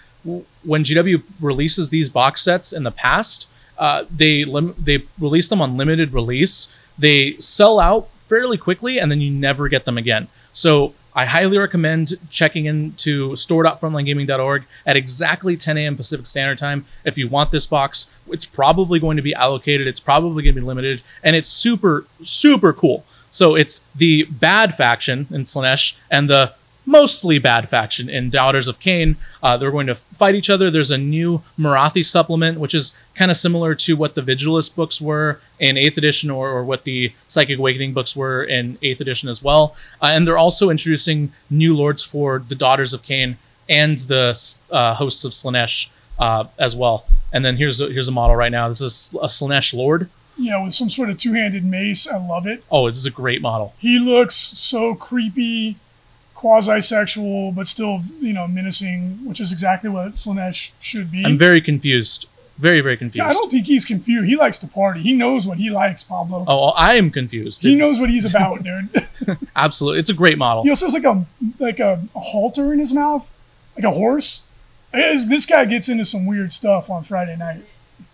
when 0.63 0.83
GW 0.83 1.21
releases 1.39 1.89
these 1.89 2.09
box 2.09 2.41
sets 2.41 2.73
in 2.73 2.83
the 2.83 2.91
past, 2.91 3.47
uh, 3.77 4.03
they 4.15 4.43
lim- 4.43 4.75
they 4.77 5.03
release 5.19 5.47
them 5.49 5.61
on 5.61 5.77
limited 5.77 6.13
release. 6.13 6.67
They 6.97 7.37
sell 7.39 7.79
out 7.79 8.09
fairly 8.23 8.57
quickly, 8.57 8.99
and 8.99 9.09
then 9.09 9.21
you 9.21 9.31
never 9.31 9.69
get 9.69 9.85
them 9.85 9.97
again. 9.97 10.27
So 10.51 10.93
I 11.13 11.25
highly 11.25 11.57
recommend 11.57 12.17
checking 12.29 12.65
into 12.65 13.35
store.frontlinegaming.org 13.35 14.65
at 14.85 14.95
exactly 14.95 15.57
10 15.57 15.77
a.m. 15.77 15.95
Pacific 15.95 16.25
Standard 16.25 16.57
Time. 16.57 16.85
If 17.03 17.17
you 17.17 17.27
want 17.27 17.51
this 17.51 17.65
box, 17.65 18.07
it's 18.27 18.45
probably 18.45 18.99
going 18.99 19.17
to 19.17 19.23
be 19.23 19.33
allocated. 19.33 19.87
It's 19.87 19.99
probably 19.99 20.43
going 20.43 20.55
to 20.55 20.61
be 20.61 20.65
limited, 20.65 21.01
and 21.23 21.35
it's 21.35 21.49
super 21.49 22.05
super 22.23 22.73
cool. 22.73 23.03
So 23.31 23.55
it's 23.55 23.81
the 23.95 24.23
bad 24.23 24.75
faction 24.75 25.27
in 25.31 25.43
Slaanesh 25.43 25.95
and 26.09 26.29
the 26.29 26.53
mostly 26.89 27.37
bad 27.37 27.69
faction 27.69 28.09
in 28.09 28.31
Daughters 28.31 28.67
of 28.67 28.79
Khaine. 28.79 29.15
Uh, 29.43 29.55
they're 29.57 29.71
going 29.71 29.87
to 29.87 29.95
fight 29.95 30.33
each 30.33 30.49
other. 30.49 30.71
There's 30.71 30.89
a 30.89 30.97
new 30.97 31.41
Morathi 31.57 32.03
supplement, 32.03 32.59
which 32.59 32.73
is 32.73 32.93
kind 33.13 33.29
of 33.29 33.37
similar 33.37 33.75
to 33.75 33.95
what 33.95 34.15
the 34.15 34.23
Vigilus 34.23 34.73
books 34.73 34.99
were 34.99 35.39
in 35.59 35.75
8th 35.75 35.97
edition 35.97 36.31
or, 36.31 36.49
or 36.49 36.63
what 36.63 36.85
the 36.85 37.13
Psychic 37.27 37.59
Awakening 37.59 37.93
books 37.93 38.15
were 38.15 38.43
in 38.43 38.77
8th 38.81 39.01
edition 39.01 39.29
as 39.29 39.43
well. 39.43 39.75
Uh, 40.01 40.07
and 40.07 40.27
they're 40.27 40.39
also 40.39 40.71
introducing 40.71 41.31
new 41.51 41.75
lords 41.75 42.01
for 42.01 42.43
the 42.49 42.55
Daughters 42.55 42.91
of 42.91 43.03
Khaine 43.03 43.35
and 43.69 43.99
the 43.99 44.57
uh, 44.71 44.95
hosts 44.95 45.23
of 45.23 45.31
Slaanesh 45.31 45.89
uh, 46.17 46.45
as 46.57 46.75
well. 46.75 47.05
And 47.31 47.45
then 47.45 47.55
here's 47.55 47.79
a, 47.79 47.87
here's 47.89 48.07
a 48.07 48.11
model 48.11 48.35
right 48.35 48.51
now. 48.51 48.67
This 48.67 48.81
is 48.81 49.11
a 49.21 49.27
Slaanesh 49.27 49.75
Lord. 49.75 50.09
Yeah, 50.37 50.63
with 50.63 50.73
some 50.73 50.89
sort 50.89 51.11
of 51.11 51.17
two-handed 51.17 51.65
mace. 51.65 52.07
I 52.07 52.17
love 52.17 52.47
it. 52.47 52.63
Oh, 52.71 52.89
this 52.89 52.97
is 52.97 53.05
a 53.05 53.11
great 53.11 53.41
model. 53.41 53.75
He 53.77 53.99
looks 53.99 54.35
so 54.35 54.95
creepy, 54.95 55.75
quasi-sexual, 56.39 57.51
but 57.51 57.67
still, 57.67 57.99
you 58.21 58.31
know, 58.33 58.47
menacing, 58.47 59.19
which 59.25 59.39
is 59.41 59.51
exactly 59.51 59.89
what 59.89 60.13
Slaanesh 60.13 60.71
should 60.79 61.11
be. 61.11 61.25
I'm 61.25 61.37
very 61.37 61.59
confused. 61.61 62.27
Very, 62.57 62.79
very 62.81 62.95
confused. 62.97 63.17
Yeah, 63.25 63.29
I 63.29 63.33
don't 63.33 63.51
think 63.51 63.67
he's 63.67 63.83
confused. 63.85 64.25
He 64.27 64.35
likes 64.37 64.57
to 64.59 64.67
party. 64.67 65.01
He 65.01 65.13
knows 65.13 65.45
what 65.47 65.57
he 65.57 65.69
likes, 65.69 66.03
Pablo. 66.03 66.45
Oh, 66.47 66.69
I 66.69 66.95
am 66.95 67.09
confused. 67.11 67.61
he 67.63 67.73
It's- 67.75 67.79
knows 67.81 67.99
what 67.99 68.09
he's 68.09 68.25
about, 68.29 68.63
dude. 68.63 69.07
Absolutely. 69.55 69.99
It's 69.99 70.09
a 70.09 70.13
great 70.13 70.37
model. 70.37 70.63
he 70.63 70.69
also 70.69 70.85
has 70.85 70.93
like 70.93 71.03
a 71.05 71.25
like 71.59 71.79
a, 71.79 72.01
a 72.15 72.19
halter 72.19 72.71
in 72.73 72.79
his 72.79 72.93
mouth, 72.93 73.29
like 73.75 73.85
a 73.85 73.91
horse. 73.91 74.43
This 74.93 75.25
this 75.25 75.45
guy 75.45 75.65
gets 75.65 75.87
into 75.89 76.03
some 76.05 76.25
weird 76.25 76.51
stuff 76.53 76.89
on 76.89 77.03
Friday 77.03 77.35
night. 77.37 77.63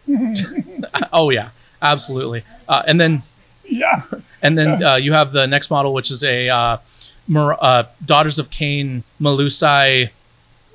Oh, 1.14 1.30
yeah. 1.32 1.50
Absolutely. 1.82 2.44
Uh, 2.68 2.84
and 2.88 3.00
then 3.00 3.24
Yeah, 3.64 4.04
and 4.44 4.58
then 4.58 4.84
uh, 4.84 4.96
you 4.96 5.14
have 5.14 5.32
the 5.32 5.48
next 5.48 5.70
model, 5.72 5.94
which 5.94 6.12
is 6.12 6.24
a 6.24 6.50
uh, 6.50 6.78
Uh, 7.34 7.84
Daughters 8.06 8.38
of 8.40 8.50
Khaine 8.50 9.04
Melusai 9.22 10.10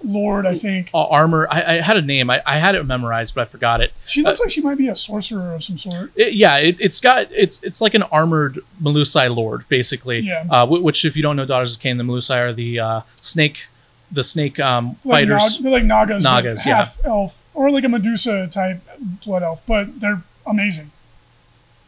Lord, 0.03 0.47
I 0.47 0.55
think 0.55 0.91
uh, 0.95 1.05
armor. 1.09 1.47
I, 1.51 1.63
I 1.77 1.81
had 1.83 1.99
a 1.99 2.03
name. 2.03 2.31
I, 2.31 2.41
I 2.47 2.57
had 2.59 2.75
it 2.75 2.85
memorized, 2.87 3.35
but 3.35 3.43
I 3.43 3.45
forgot 3.45 3.83
it. 3.83 3.93
she 4.07 4.23
looks 4.23 4.41
like 4.41 4.49
she 4.51 4.63
might 4.63 4.79
be 4.79 4.89
a 4.89 4.97
sorcerer 4.97 5.55
of 5.55 5.63
some 5.63 5.77
sort. 5.77 6.11
It- 6.17 6.33
yeah, 6.35 6.57
it, 6.57 6.77
it's 6.81 7.01
got 7.01 7.27
it's 7.31 7.63
it's 7.63 7.83
like 7.83 7.93
an 7.95 8.05
armored 8.05 8.61
Melusai 8.83 9.35
lord, 9.35 9.69
basically. 9.69 10.21
Yeah. 10.21 10.47
Uh, 10.49 10.67
wh- 10.67 10.83
which, 10.83 11.05
if 11.05 11.17
you 11.17 11.23
don't 11.23 11.37
know, 11.37 11.45
Daughters 11.45 11.77
of 11.77 11.83
Khaine, 11.83 11.99
the 11.99 12.03
Melusai 12.05 12.39
are 12.49 12.53
the 12.55 12.81
uh, 12.81 13.01
snake, 13.17 13.67
the 14.11 14.25
snake 14.25 14.59
um, 14.59 14.97
Like 15.05 15.29
fighters. 15.29 15.57
Nag- 15.57 15.63
they're 15.65 15.73
like 15.73 15.85
Nagas, 15.85 16.23
Nagas, 16.25 16.65
yeah. 16.65 16.77
half 16.77 16.99
elf 17.05 17.45
or 17.53 17.71
like 17.71 17.85
a 17.85 17.89
Medusa 17.91 18.49
type 18.49 18.81
blood 19.27 19.43
elf, 19.43 19.63
but 19.67 20.01
they're 20.01 20.23
amazing. 20.47 20.93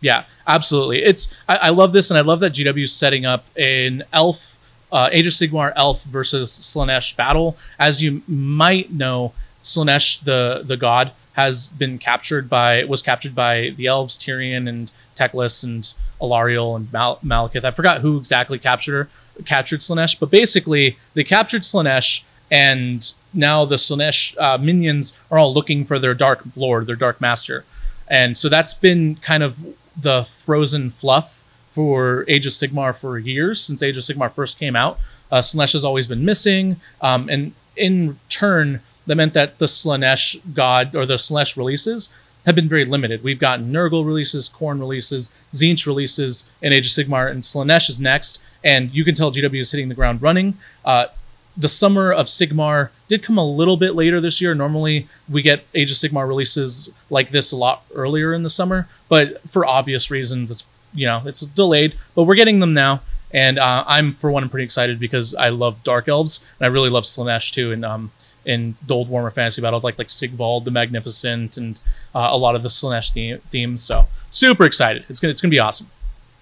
Yeah, 0.02 0.24
absolutely. 0.48 1.02
It's 1.02 1.28
I, 1.48 1.56
I 1.62 1.68
love 1.70 1.94
this, 1.94 2.10
and 2.10 2.18
I 2.18 2.22
love 2.22 2.40
that 2.40 2.52
GW 2.52 2.84
is 2.84 2.92
setting 2.92 3.24
up 3.24 3.46
an 3.56 4.02
elf, 4.12 4.58
uh, 4.90 5.08
Age 5.12 5.26
of 5.26 5.32
Sigmar 5.32 5.72
elf 5.76 6.02
versus 6.04 6.50
Slaanesh 6.50 7.16
battle. 7.16 7.56
As 7.78 8.02
you 8.02 8.20
might 8.26 8.92
know, 8.92 9.32
Slaanesh 9.62 10.22
the 10.24 10.64
the 10.66 10.76
god 10.76 11.12
has 11.34 11.68
been 11.68 11.98
captured 11.98 12.50
by 12.50 12.84
was 12.84 13.00
captured 13.00 13.34
by 13.34 13.72
the 13.76 13.86
elves 13.86 14.18
Tyrion 14.18 14.68
and 14.68 14.90
Teclis 15.14 15.62
and 15.62 15.94
Alariel 16.20 16.76
and 16.76 16.92
Mal- 16.92 17.20
Malekith. 17.24 17.64
I 17.64 17.70
forgot 17.70 18.00
who 18.00 18.18
exactly 18.18 18.58
captured 18.58 18.92
her, 18.94 19.44
captured 19.44 19.80
Slaanesh, 19.80 20.18
but 20.18 20.30
basically 20.30 20.98
they 21.14 21.24
captured 21.24 21.62
Slaanesh. 21.62 22.22
And 22.50 23.10
now 23.32 23.64
the 23.64 23.76
Slaanesh 23.76 24.36
uh, 24.38 24.58
minions 24.58 25.14
are 25.30 25.38
all 25.38 25.54
looking 25.54 25.86
for 25.86 25.98
their 25.98 26.12
Dark 26.12 26.42
Lord, 26.54 26.86
their 26.86 26.96
Dark 26.96 27.18
Master 27.18 27.64
and 28.08 28.36
so 28.36 28.48
that's 28.50 28.74
been 28.74 29.16
kind 29.16 29.42
of 29.42 29.58
the 30.00 30.24
frozen 30.24 30.90
fluff 30.90 31.44
for 31.72 32.24
Age 32.28 32.46
of 32.46 32.52
Sigmar 32.52 32.94
for 32.94 33.18
years 33.18 33.60
since 33.60 33.82
Age 33.82 33.96
of 33.96 34.04
Sigmar 34.04 34.32
first 34.32 34.58
came 34.58 34.76
out. 34.76 34.98
Uh, 35.30 35.40
Slaanesh 35.40 35.72
has 35.72 35.84
always 35.84 36.06
been 36.06 36.24
missing, 36.24 36.76
um, 37.00 37.28
and 37.28 37.52
in 37.76 38.18
turn, 38.28 38.80
that 39.06 39.14
meant 39.14 39.32
that 39.34 39.58
the 39.58 39.66
Slaanesh 39.66 40.38
god 40.54 40.94
or 40.94 41.06
the 41.06 41.14
Slaanesh 41.14 41.56
releases 41.56 42.10
have 42.44 42.54
been 42.54 42.68
very 42.68 42.84
limited. 42.84 43.22
We've 43.22 43.38
gotten 43.38 43.72
Nurgle 43.72 44.04
releases, 44.04 44.48
Khorne 44.48 44.80
releases, 44.80 45.30
Tzeentch 45.54 45.86
releases 45.86 46.44
in 46.60 46.72
Age 46.72 46.86
of 46.86 46.92
Sigmar, 46.92 47.30
and 47.30 47.42
Slaanesh 47.42 47.88
is 47.88 48.00
next. 48.00 48.40
And 48.64 48.92
you 48.92 49.04
can 49.04 49.14
tell 49.14 49.32
GW 49.32 49.60
is 49.60 49.70
hitting 49.70 49.88
the 49.88 49.94
ground 49.94 50.22
running. 50.22 50.56
Uh, 50.84 51.06
the 51.56 51.68
summer 51.68 52.12
of 52.12 52.26
Sigmar 52.26 52.90
did 53.08 53.22
come 53.22 53.38
a 53.38 53.46
little 53.46 53.76
bit 53.76 53.94
later 53.94 54.20
this 54.20 54.40
year. 54.40 54.54
Normally, 54.54 55.08
we 55.28 55.42
get 55.42 55.64
Age 55.74 55.90
of 55.90 55.96
Sigmar 55.96 56.26
releases 56.26 56.88
like 57.10 57.30
this 57.30 57.52
a 57.52 57.56
lot 57.56 57.84
earlier 57.94 58.32
in 58.32 58.42
the 58.42 58.50
summer, 58.50 58.88
but 59.08 59.40
for 59.50 59.66
obvious 59.66 60.10
reasons, 60.10 60.50
it's 60.50 60.64
you 60.94 61.06
know 61.06 61.22
it's 61.26 61.40
delayed. 61.40 61.94
But 62.14 62.24
we're 62.24 62.36
getting 62.36 62.60
them 62.60 62.72
now, 62.72 63.02
and 63.32 63.58
uh, 63.58 63.84
I'm 63.86 64.14
for 64.14 64.30
one, 64.30 64.42
I'm 64.42 64.48
pretty 64.48 64.64
excited 64.64 64.98
because 64.98 65.34
I 65.34 65.50
love 65.50 65.82
Dark 65.84 66.08
Elves 66.08 66.40
and 66.58 66.66
I 66.66 66.70
really 66.70 66.90
love 66.90 67.04
Slaanesh 67.04 67.52
too. 67.52 67.72
And 67.72 67.84
um, 67.84 68.12
in 68.44 68.74
the 68.86 68.94
old 68.94 69.08
Warmer 69.08 69.30
Fantasy 69.30 69.60
Battle, 69.60 69.80
like 69.82 69.98
like 69.98 70.10
Sigvald 70.10 70.64
the 70.64 70.70
Magnificent 70.70 71.56
and 71.56 71.80
uh, 72.14 72.28
a 72.30 72.36
lot 72.36 72.54
of 72.54 72.62
the 72.62 72.68
Slaanesh 72.68 73.12
theme, 73.12 73.38
themes. 73.46 73.82
So 73.82 74.06
super 74.30 74.64
excited. 74.64 75.04
It's 75.08 75.20
gonna 75.20 75.32
it's 75.32 75.40
gonna 75.40 75.50
be 75.50 75.60
awesome. 75.60 75.88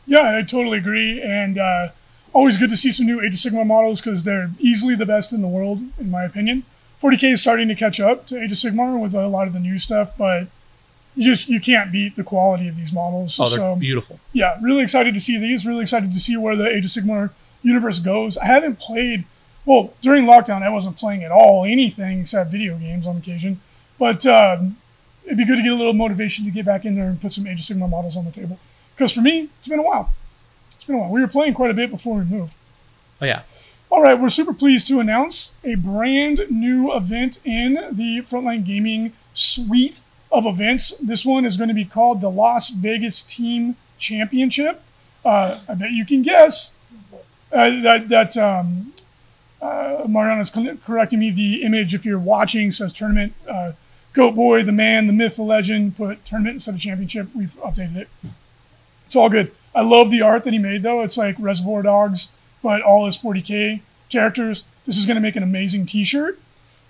Yeah, 0.06 0.36
I 0.38 0.42
totally 0.42 0.78
agree. 0.78 1.20
And 1.20 1.58
uh, 1.58 1.88
always 2.32 2.56
good 2.56 2.70
to 2.70 2.76
see 2.76 2.90
some 2.90 3.06
new 3.06 3.20
Age 3.20 3.34
of 3.34 3.52
Sigmar 3.52 3.66
models 3.66 4.00
because 4.00 4.24
they're 4.24 4.50
easily 4.58 4.94
the 4.94 5.06
best 5.06 5.32
in 5.32 5.42
the 5.42 5.48
world, 5.48 5.80
in 5.98 6.10
my 6.10 6.24
opinion. 6.24 6.64
40k 7.00 7.32
is 7.32 7.40
starting 7.40 7.68
to 7.68 7.74
catch 7.74 7.98
up 7.98 8.26
to 8.26 8.40
Age 8.40 8.52
of 8.52 8.58
Sigmar 8.58 9.00
with 9.00 9.14
a 9.14 9.26
lot 9.26 9.46
of 9.46 9.52
the 9.54 9.60
new 9.60 9.78
stuff, 9.78 10.16
but 10.16 10.48
you 11.16 11.24
just 11.24 11.48
you 11.48 11.60
can't 11.60 11.90
beat 11.90 12.14
the 12.16 12.22
quality 12.24 12.68
of 12.68 12.76
these 12.76 12.92
models. 12.92 13.38
Oh, 13.40 13.48
they're 13.48 13.58
so 13.58 13.76
beautiful. 13.76 14.20
yeah, 14.32 14.58
really 14.62 14.82
excited 14.82 15.14
to 15.14 15.20
see 15.20 15.38
these. 15.38 15.66
Really 15.66 15.82
excited 15.82 16.12
to 16.12 16.20
see 16.20 16.36
where 16.36 16.56
the 16.56 16.68
Age 16.68 16.84
of 16.84 16.90
Sigmar 16.90 17.30
universe 17.62 17.98
goes. 17.98 18.38
I 18.38 18.46
haven't 18.46 18.78
played. 18.78 19.24
Well, 19.66 19.92
during 20.00 20.24
lockdown, 20.24 20.62
I 20.62 20.70
wasn't 20.70 20.96
playing 20.96 21.22
at 21.22 21.30
all 21.30 21.64
anything 21.64 22.20
except 22.20 22.50
video 22.50 22.76
games 22.78 23.06
on 23.06 23.16
occasion. 23.16 23.60
But 23.98 24.24
um, 24.24 24.78
it'd 25.24 25.36
be 25.36 25.44
good 25.44 25.56
to 25.56 25.62
get 25.62 25.72
a 25.72 25.74
little 25.74 25.92
motivation 25.92 26.44
to 26.46 26.50
get 26.50 26.64
back 26.64 26.84
in 26.84 26.94
there 26.94 27.08
and 27.08 27.20
put 27.20 27.32
some 27.32 27.46
Age 27.46 27.60
of 27.60 27.76
Sigmar 27.76 27.90
models 27.90 28.16
on 28.16 28.24
the 28.24 28.30
table. 28.30 28.58
Because 28.96 29.12
for 29.12 29.20
me, 29.20 29.48
it's 29.58 29.68
been 29.68 29.78
a 29.78 29.82
while. 29.82 30.12
It's 30.80 30.86
been 30.86 30.96
a 30.96 30.98
while. 30.98 31.10
We 31.10 31.20
were 31.20 31.28
playing 31.28 31.52
quite 31.52 31.70
a 31.70 31.74
bit 31.74 31.90
before 31.90 32.16
we 32.16 32.24
moved. 32.24 32.54
Oh 33.20 33.26
yeah. 33.26 33.42
All 33.90 34.00
right, 34.00 34.18
we're 34.18 34.30
super 34.30 34.54
pleased 34.54 34.88
to 34.88 34.98
announce 34.98 35.52
a 35.62 35.74
brand 35.74 36.46
new 36.48 36.90
event 36.90 37.38
in 37.44 37.74
the 37.92 38.22
Frontline 38.22 38.64
Gaming 38.64 39.12
suite 39.34 40.00
of 40.32 40.46
events. 40.46 40.94
This 40.98 41.22
one 41.22 41.44
is 41.44 41.58
going 41.58 41.68
to 41.68 41.74
be 41.74 41.84
called 41.84 42.22
the 42.22 42.30
Las 42.30 42.70
Vegas 42.70 43.20
Team 43.20 43.76
Championship. 43.98 44.80
Uh, 45.22 45.58
I 45.68 45.74
bet 45.74 45.90
you 45.90 46.06
can 46.06 46.22
guess 46.22 46.72
uh, 47.52 47.68
that 47.82 48.08
that 48.08 48.38
um, 48.38 48.94
uh, 49.60 50.06
Mariana's 50.08 50.48
correcting 50.48 51.18
me. 51.18 51.30
The 51.30 51.62
image, 51.62 51.92
if 51.92 52.06
you're 52.06 52.18
watching, 52.18 52.70
says 52.70 52.94
tournament. 52.94 53.34
Uh, 53.46 53.72
Goat 54.14 54.34
Boy, 54.34 54.62
the 54.62 54.72
man, 54.72 55.08
the 55.08 55.12
myth, 55.12 55.36
the 55.36 55.42
legend, 55.42 55.98
put 55.98 56.24
tournament 56.24 56.54
instead 56.54 56.74
of 56.74 56.80
championship. 56.80 57.28
We've 57.34 57.54
updated 57.56 57.96
it. 57.96 58.08
It's 59.04 59.14
all 59.14 59.28
good. 59.28 59.52
I 59.74 59.82
love 59.82 60.10
the 60.10 60.22
art 60.22 60.44
that 60.44 60.52
he 60.52 60.58
made, 60.58 60.82
though. 60.82 61.02
It's 61.02 61.16
like 61.16 61.36
Reservoir 61.38 61.82
Dogs, 61.82 62.28
but 62.62 62.82
all 62.82 63.06
his 63.06 63.16
40k 63.16 63.80
characters. 64.08 64.64
This 64.86 64.96
is 64.98 65.06
going 65.06 65.14
to 65.16 65.20
make 65.20 65.36
an 65.36 65.42
amazing 65.42 65.86
T-shirt. 65.86 66.38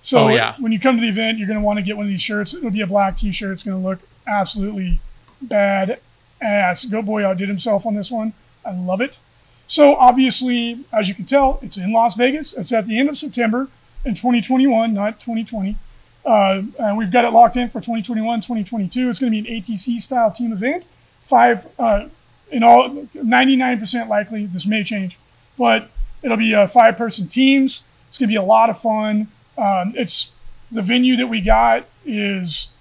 So 0.02 0.18
Oh, 0.24 0.28
yeah. 0.28 0.54
when 0.58 0.72
you 0.72 0.80
come 0.80 0.96
to 0.96 1.00
the 1.02 1.08
event, 1.08 1.36
you're 1.38 1.46
going 1.46 1.58
to 1.58 1.64
want 1.64 1.78
to 1.78 1.82
get 1.82 1.96
one 1.96 2.06
of 2.06 2.10
these 2.10 2.22
shirts. 2.22 2.54
It'll 2.54 2.70
be 2.70 2.80
a 2.80 2.86
black 2.86 3.16
T-shirt. 3.16 3.52
It's 3.52 3.62
going 3.62 3.80
to 3.80 3.86
look 3.86 3.98
absolutely 4.26 5.00
bad 5.42 6.00
ass. 6.40 6.84
Goat 6.86 7.04
Boy 7.04 7.24
outdid 7.26 7.48
himself 7.48 7.84
on 7.84 7.94
this 7.94 8.10
one. 8.10 8.32
I 8.64 8.72
love 8.72 9.00
it. 9.02 9.18
So 9.66 9.94
obviously, 9.96 10.84
as 10.92 11.08
you 11.08 11.14
can 11.14 11.26
tell, 11.26 11.58
it's 11.62 11.76
in 11.76 11.92
Las 11.92 12.14
Vegas. 12.14 12.54
It's 12.54 12.72
at 12.72 12.86
the 12.86 12.98
end 12.98 13.08
of 13.10 13.16
September 13.16 13.68
in 14.04 14.14
2021, 14.14 14.94
not 14.94 15.20
2020. 15.20 15.76
Uh, 16.24 16.62
and 16.78 16.96
we've 16.96 17.12
got 17.12 17.24
it 17.24 17.30
locked 17.32 17.56
in 17.56 17.68
for 17.68 17.80
2021, 17.80 18.40
2022. 18.40 19.08
It's 19.10 19.18
going 19.18 19.32
to 19.32 19.42
be 19.42 19.48
an 19.48 19.60
ATC 19.62 20.00
style 20.00 20.30
team 20.30 20.52
event. 20.52 20.88
Five, 21.22 21.68
uh, 21.78 22.06
in 22.50 22.62
all, 22.62 22.90
99% 23.14 24.08
likely 24.08 24.46
this 24.46 24.66
may 24.66 24.82
change, 24.84 25.18
but 25.58 25.90
it'll 26.22 26.36
be 26.36 26.54
uh, 26.54 26.66
five 26.66 26.96
person 26.96 27.28
teams. 27.28 27.82
It's 28.08 28.18
going 28.18 28.28
to 28.28 28.32
be 28.32 28.36
a 28.36 28.42
lot 28.42 28.70
of 28.70 28.78
fun. 28.80 29.28
Um, 29.56 29.92
it's 29.96 30.32
the 30.70 30.82
venue 30.82 31.16
that 31.16 31.28
we 31.28 31.40
got 31.40 31.86
is 32.04 32.72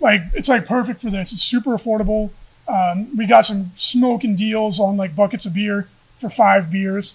like 0.00 0.22
it's 0.34 0.48
like 0.48 0.66
perfect 0.66 1.00
for 1.00 1.10
this. 1.10 1.32
It's 1.32 1.42
super 1.42 1.70
affordable. 1.70 2.30
Um, 2.66 3.16
we 3.16 3.26
got 3.26 3.42
some 3.44 3.72
smoking 3.74 4.34
deals 4.36 4.80
on 4.80 4.96
like 4.96 5.14
buckets 5.14 5.46
of 5.46 5.54
beer 5.54 5.88
for 6.16 6.30
five 6.30 6.70
beers. 6.70 7.14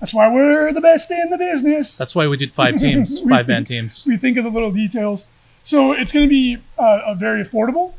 That's 0.00 0.14
why 0.14 0.32
we're 0.32 0.72
the 0.72 0.80
best 0.80 1.10
in 1.10 1.30
the 1.30 1.38
business. 1.38 1.96
That's 1.98 2.14
why 2.14 2.26
we 2.28 2.36
did 2.36 2.52
five 2.52 2.76
teams, 2.78 3.20
five 3.20 3.48
man 3.48 3.64
think- 3.64 3.68
teams. 3.68 4.04
we 4.06 4.16
think 4.16 4.36
of 4.36 4.44
the 4.44 4.50
little 4.50 4.70
details. 4.70 5.26
So 5.62 5.92
it's 5.92 6.12
going 6.12 6.24
to 6.24 6.30
be 6.30 6.58
uh, 6.78 7.00
a 7.04 7.14
very 7.14 7.42
affordable. 7.42 7.92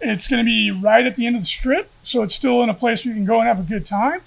It's 0.00 0.28
going 0.28 0.38
to 0.38 0.44
be 0.44 0.70
right 0.70 1.04
at 1.04 1.16
the 1.16 1.26
end 1.26 1.34
of 1.36 1.42
the 1.42 1.46
strip, 1.46 1.90
so 2.02 2.22
it's 2.22 2.34
still 2.34 2.62
in 2.62 2.68
a 2.68 2.74
place 2.74 3.04
where 3.04 3.10
you 3.10 3.16
can 3.16 3.24
go 3.24 3.38
and 3.38 3.48
have 3.48 3.58
a 3.58 3.64
good 3.64 3.84
time. 3.84 4.20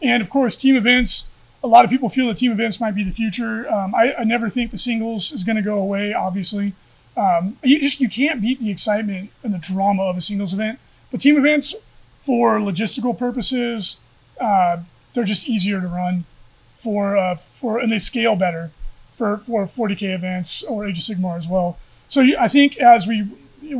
And 0.00 0.22
of 0.22 0.30
course, 0.30 0.56
team 0.56 0.76
events. 0.76 1.26
A 1.62 1.66
lot 1.66 1.84
of 1.84 1.90
people 1.90 2.08
feel 2.08 2.28
that 2.28 2.36
team 2.36 2.52
events 2.52 2.78
might 2.80 2.94
be 2.94 3.02
the 3.02 3.10
future. 3.10 3.68
Um, 3.68 3.92
I, 3.94 4.14
I 4.14 4.24
never 4.24 4.48
think 4.48 4.70
the 4.70 4.78
singles 4.78 5.32
is 5.32 5.42
going 5.42 5.56
to 5.56 5.62
go 5.62 5.78
away. 5.78 6.14
Obviously, 6.14 6.72
um, 7.16 7.58
you 7.64 7.80
just 7.80 8.00
you 8.00 8.08
can't 8.08 8.40
beat 8.40 8.60
the 8.60 8.70
excitement 8.70 9.30
and 9.42 9.52
the 9.52 9.58
drama 9.58 10.04
of 10.04 10.16
a 10.16 10.20
singles 10.20 10.54
event. 10.54 10.78
But 11.10 11.20
team 11.20 11.36
events, 11.36 11.74
for 12.18 12.58
logistical 12.58 13.16
purposes, 13.18 13.96
uh, 14.40 14.78
they're 15.14 15.24
just 15.24 15.48
easier 15.48 15.80
to 15.80 15.88
run 15.88 16.24
for 16.74 17.16
uh, 17.16 17.34
for 17.34 17.78
and 17.78 17.90
they 17.90 17.98
scale 17.98 18.36
better 18.36 18.70
for 19.14 19.38
for 19.38 19.64
40k 19.64 20.14
events 20.14 20.62
or 20.62 20.86
Age 20.86 20.98
of 20.98 21.16
Sigmar 21.16 21.36
as 21.36 21.48
well. 21.48 21.76
So 22.06 22.24
I 22.38 22.46
think 22.46 22.76
as 22.78 23.06
we 23.06 23.28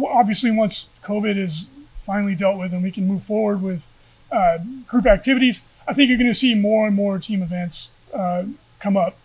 obviously 0.07 0.51
once 0.51 0.87
COVID 1.03 1.37
is 1.37 1.67
finally 1.99 2.35
dealt 2.35 2.59
with 2.59 2.73
and 2.73 2.83
we 2.83 2.91
can 2.91 3.07
move 3.07 3.23
forward 3.23 3.63
with 3.63 3.89
uh, 4.33 4.59
group 4.87 5.07
activities, 5.07 5.63
I 5.87 5.95
think 5.95 6.09
you're 6.09 6.19
going 6.19 6.31
to 6.31 6.35
see 6.35 6.55
more 6.55 6.87
and 6.87 6.95
more 6.97 7.19
team 7.19 7.43
events 7.43 7.91
uh, 8.15 8.45
come 8.79 8.97
up. 8.97 9.17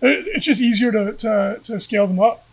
It's 0.00 0.46
just 0.46 0.60
easier 0.60 0.92
to, 0.92 1.12
to, 1.14 1.60
to 1.62 1.80
scale 1.80 2.06
them 2.06 2.20
up. 2.20 2.44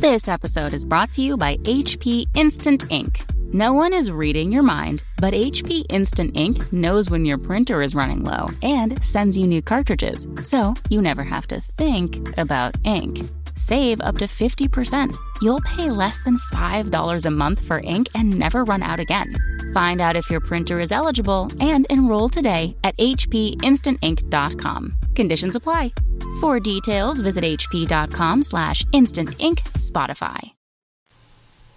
This 0.00 0.28
episode 0.28 0.72
is 0.72 0.84
brought 0.84 1.12
to 1.12 1.22
you 1.22 1.36
by 1.36 1.56
HP 1.58 2.26
Instant 2.34 2.90
Ink. 2.90 3.24
No 3.52 3.72
one 3.72 3.92
is 3.92 4.10
reading 4.10 4.52
your 4.52 4.62
mind, 4.62 5.04
but 5.18 5.34
HP 5.34 5.84
Instant 5.90 6.36
Ink 6.36 6.72
knows 6.72 7.10
when 7.10 7.26
your 7.26 7.36
printer 7.36 7.82
is 7.82 7.94
running 7.94 8.24
low 8.24 8.48
and 8.62 9.02
sends 9.02 9.36
you 9.36 9.46
new 9.46 9.60
cartridges, 9.60 10.26
so 10.44 10.74
you 10.88 11.02
never 11.02 11.24
have 11.24 11.46
to 11.48 11.60
think 11.60 12.38
about 12.38 12.76
ink. 12.84 13.20
Save 13.60 14.00
up 14.00 14.16
to 14.18 14.24
50%. 14.24 15.14
You'll 15.42 15.60
pay 15.60 15.90
less 15.90 16.22
than 16.22 16.38
$5 16.38 17.26
a 17.26 17.30
month 17.30 17.62
for 17.62 17.80
ink 17.80 18.08
and 18.14 18.38
never 18.38 18.64
run 18.64 18.82
out 18.82 19.00
again. 19.00 19.34
Find 19.74 20.00
out 20.00 20.16
if 20.16 20.30
your 20.30 20.40
printer 20.40 20.80
is 20.80 20.92
eligible 20.92 21.50
and 21.60 21.86
enroll 21.90 22.30
today 22.30 22.74
at 22.84 22.96
hpinstantink.com. 22.96 24.96
Conditions 25.14 25.56
apply. 25.56 25.92
For 26.40 26.58
details, 26.58 27.20
visit 27.20 27.44
hp.com 27.44 28.42
slash 28.42 28.82
instant 28.94 29.38
ink 29.38 29.60
Spotify. 29.60 30.52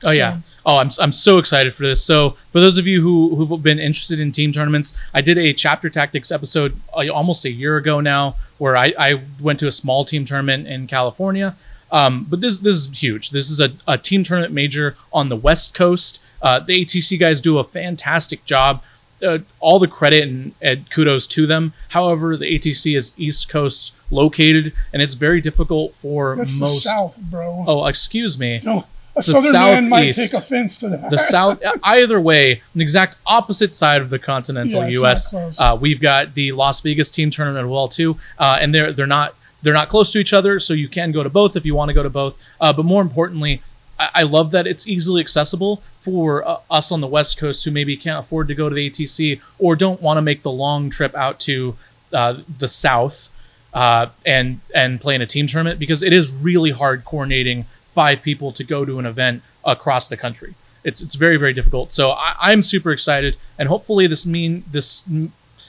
Oh 0.06 0.12
yeah. 0.12 0.40
Oh, 0.66 0.78
I'm 0.78 0.90
I'm 1.00 1.14
so 1.14 1.38
excited 1.38 1.74
for 1.74 1.84
this. 1.84 2.02
So 2.02 2.32
for 2.52 2.60
those 2.60 2.78
of 2.78 2.88
you 2.88 3.02
who 3.02 3.36
who've 3.36 3.64
been 3.64 3.80
interested 3.80 4.20
in 4.20 4.32
team 4.32 4.52
tournaments, 4.52 4.96
I 5.14 5.22
did 5.22 5.38
a 5.38 5.54
chapter 5.54 5.90
tactics 5.90 6.32
episode 6.32 6.78
uh, 6.94 7.08
almost 7.10 7.46
a 7.46 7.52
year 7.52 7.78
ago 7.78 8.00
now, 8.00 8.36
where 8.58 8.76
I, 8.76 8.94
I 8.98 9.22
went 9.40 9.60
to 9.60 9.68
a 9.68 9.72
small 9.72 10.04
team 10.04 10.26
tournament 10.26 10.68
in 10.68 10.88
California. 10.88 11.56
Um, 11.94 12.26
but 12.30 12.42
this 12.42 12.58
this 12.58 12.76
is 12.76 12.90
huge. 12.90 13.30
This 13.30 13.50
is 13.50 13.62
a, 13.62 13.72
a 13.88 13.98
team 13.98 14.24
tournament 14.24 14.52
major 14.54 14.98
on 15.14 15.30
the 15.30 15.38
West 15.38 15.74
Coast. 15.74 16.20
Uh, 16.42 16.60
the 16.60 16.84
ATC 16.84 17.18
guys 17.20 17.40
do 17.40 17.60
a 17.60 17.64
fantastic 17.64 18.44
job. 18.46 18.84
Uh, 19.26 19.38
all 19.62 19.80
the 19.80 19.88
credit 19.88 20.28
and, 20.28 20.52
and 20.62 20.90
kudos 20.90 21.26
to 21.28 21.48
them. 21.48 21.72
However, 21.88 22.36
the 22.36 22.60
ATC 22.60 22.98
is 22.98 23.14
East 23.16 23.48
Coast 23.48 23.94
located, 24.12 24.74
and 24.92 25.02
it's 25.02 25.14
very 25.14 25.40
difficult 25.40 25.96
for 25.96 26.36
That's 26.36 26.56
the 26.56 26.60
most. 26.60 26.84
South, 26.84 27.22
bro. 27.22 27.64
Oh, 27.66 27.86
excuse 27.86 28.38
me. 28.38 28.60
Don't, 28.60 28.86
a 29.16 29.22
southern 29.22 29.54
man 29.54 29.90
might 29.90 30.12
take 30.12 30.34
offense 30.34 30.78
to 30.78 30.90
that. 30.90 31.12
the 31.12 31.20
south 31.20 31.62
either 31.84 32.20
way 32.20 32.62
an 32.74 32.82
exact 32.82 33.18
opposite 33.28 33.74
side 33.74 34.02
of 34.02 34.10
the 34.10 34.18
continental 34.18 34.90
Yeah, 34.90 35.02
us 35.02 35.34
uh, 35.34 35.78
we've 35.80 36.02
got 36.02 36.34
the 36.34 36.52
las 36.52 36.82
vegas 36.82 37.12
team 37.12 37.30
tournament 37.30 37.64
as 37.64 37.70
well 37.70 37.88
too 37.88 38.18
uh, 38.40 38.58
and 38.60 38.74
they're 38.74 38.92
they're 38.92 39.06
not 39.06 39.36
they're 39.64 39.74
not 39.74 39.90
close 39.90 40.12
to 40.12 40.20
each 40.20 40.34
other 40.34 40.60
so 40.60 40.74
you 40.74 40.88
can 40.88 41.12
go 41.12 41.24
to 41.24 41.30
both 41.30 41.56
if 41.56 41.66
you 41.66 41.74
want 41.74 41.90
to 41.90 41.94
go 41.94 42.04
to 42.04 42.10
both 42.10 42.38
uh, 42.62 42.72
but 42.72 42.86
more 42.86 43.02
importantly 43.02 43.62
I, 44.00 44.10
I 44.16 44.24
love 44.24 44.52
that 44.52 44.68
it's 44.68 44.88
easily 44.88 45.22
accessible 45.22 45.82
for 46.02 46.48
uh, 46.48 46.60
us 46.70 46.92
on 46.92 47.02
the 47.02 47.08
west 47.08 47.38
coast 47.38 47.64
who 47.66 47.72
maybe 47.72 47.98
can't 47.98 48.24
afford 48.24 48.48
to 48.50 48.56
go 48.56 48.70
to 48.70 48.76
the 48.76 48.90
atc 48.90 49.42
or 49.60 49.76
don't 49.76 50.02
want 50.02 50.18
to 50.18 50.22
make 50.22 50.44
the 50.44 50.52
long 50.52 50.90
trip 50.90 51.16
out 51.16 51.40
to 51.42 51.76
uh, 52.14 52.36
the 52.60 52.68
south 52.68 53.32
uh, 53.74 54.08
and 54.26 54.60
and 54.76 55.02
play 55.02 55.16
in 55.16 55.22
a 55.22 55.26
team 55.26 55.48
tournament 55.48 55.80
because 55.80 56.04
it 56.04 56.14
is 56.14 56.32
really 56.32 56.72
hard 56.72 57.04
coordinating 57.06 57.66
five 57.94 58.22
people 58.22 58.52
to 58.52 58.64
go 58.64 58.86
to 58.86 59.00
an 59.00 59.06
event 59.06 59.44
across 59.66 60.08
the 60.08 60.18
country. 60.18 60.54
It's 60.84 61.02
it's 61.02 61.16
very 61.16 61.38
very 61.38 61.54
difficult. 61.54 61.92
So 61.92 62.12
I, 62.12 62.36
I'm 62.40 62.62
super 62.62 62.92
excited, 62.92 63.38
and 63.58 63.68
hopefully 63.68 64.08
this 64.08 64.26
mean 64.26 64.64
this 64.72 65.04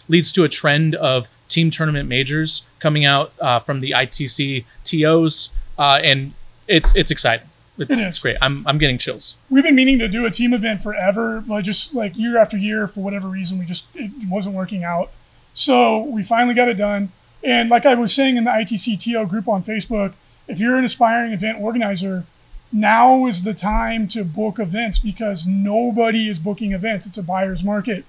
leads 0.08 0.32
to 0.32 0.44
a 0.44 0.48
trend 0.48 0.94
of 0.96 1.28
team 1.54 1.70
tournament 1.70 2.08
majors 2.08 2.64
coming 2.80 3.04
out 3.04 3.32
uh, 3.40 3.60
from 3.60 3.80
the 3.80 3.92
ITC 3.96 4.64
TOs, 4.84 5.50
uh, 5.78 6.00
and 6.02 6.32
it's 6.66 6.94
it's 6.96 7.10
exciting. 7.10 7.48
It's, 7.78 7.90
It 7.90 7.98
is. 7.98 8.06
it's 8.06 8.18
great. 8.18 8.36
I'm 8.42 8.66
I'm 8.66 8.78
getting 8.78 8.98
chills. 8.98 9.36
We've 9.48 9.62
been 9.62 9.74
meaning 9.76 9.98
to 10.00 10.08
do 10.08 10.26
a 10.26 10.30
team 10.30 10.52
event 10.52 10.82
forever, 10.82 11.42
but 11.46 11.62
just 11.62 11.94
like 11.94 12.16
year 12.16 12.36
after 12.36 12.56
year, 12.56 12.86
for 12.86 13.00
whatever 13.00 13.28
reason, 13.28 13.58
we 13.58 13.64
just 13.64 13.86
it 13.94 14.10
wasn't 14.28 14.56
working 14.56 14.82
out. 14.84 15.10
So 15.54 16.00
we 16.00 16.22
finally 16.24 16.54
got 16.54 16.68
it 16.68 16.74
done. 16.74 17.12
And 17.44 17.68
like 17.68 17.86
I 17.86 17.94
was 17.94 18.12
saying 18.12 18.36
in 18.36 18.44
the 18.44 18.50
ITC 18.50 18.98
TO 18.98 19.26
group 19.26 19.46
on 19.48 19.62
Facebook, 19.62 20.14
if 20.48 20.58
you're 20.58 20.76
an 20.76 20.84
aspiring 20.84 21.32
event 21.32 21.60
organizer, 21.60 22.24
now 22.72 23.26
is 23.26 23.42
the 23.42 23.54
time 23.54 24.08
to 24.08 24.24
book 24.24 24.58
events 24.58 24.98
because 24.98 25.46
nobody 25.46 26.28
is 26.28 26.38
booking 26.40 26.72
events. 26.72 27.06
It's 27.06 27.18
a 27.18 27.22
buyer's 27.22 27.62
market. 27.62 28.04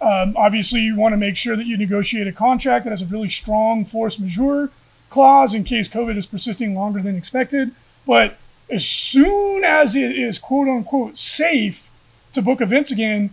Um, 0.00 0.34
obviously, 0.36 0.80
you 0.80 0.96
want 0.96 1.12
to 1.14 1.16
make 1.16 1.36
sure 1.36 1.56
that 1.56 1.66
you 1.66 1.76
negotiate 1.76 2.26
a 2.26 2.32
contract 2.32 2.84
that 2.84 2.90
has 2.90 3.02
a 3.02 3.06
really 3.06 3.28
strong 3.28 3.84
force 3.84 4.18
majeure 4.18 4.70
clause 5.08 5.54
in 5.54 5.64
case 5.64 5.88
COVID 5.88 6.16
is 6.16 6.26
persisting 6.26 6.74
longer 6.74 7.00
than 7.00 7.16
expected. 7.16 7.72
But 8.06 8.36
as 8.68 8.84
soon 8.84 9.64
as 9.64 9.96
it 9.96 10.16
is 10.16 10.38
quote 10.38 10.68
unquote 10.68 11.16
safe 11.16 11.90
to 12.32 12.42
book 12.42 12.60
events 12.60 12.90
again, 12.90 13.32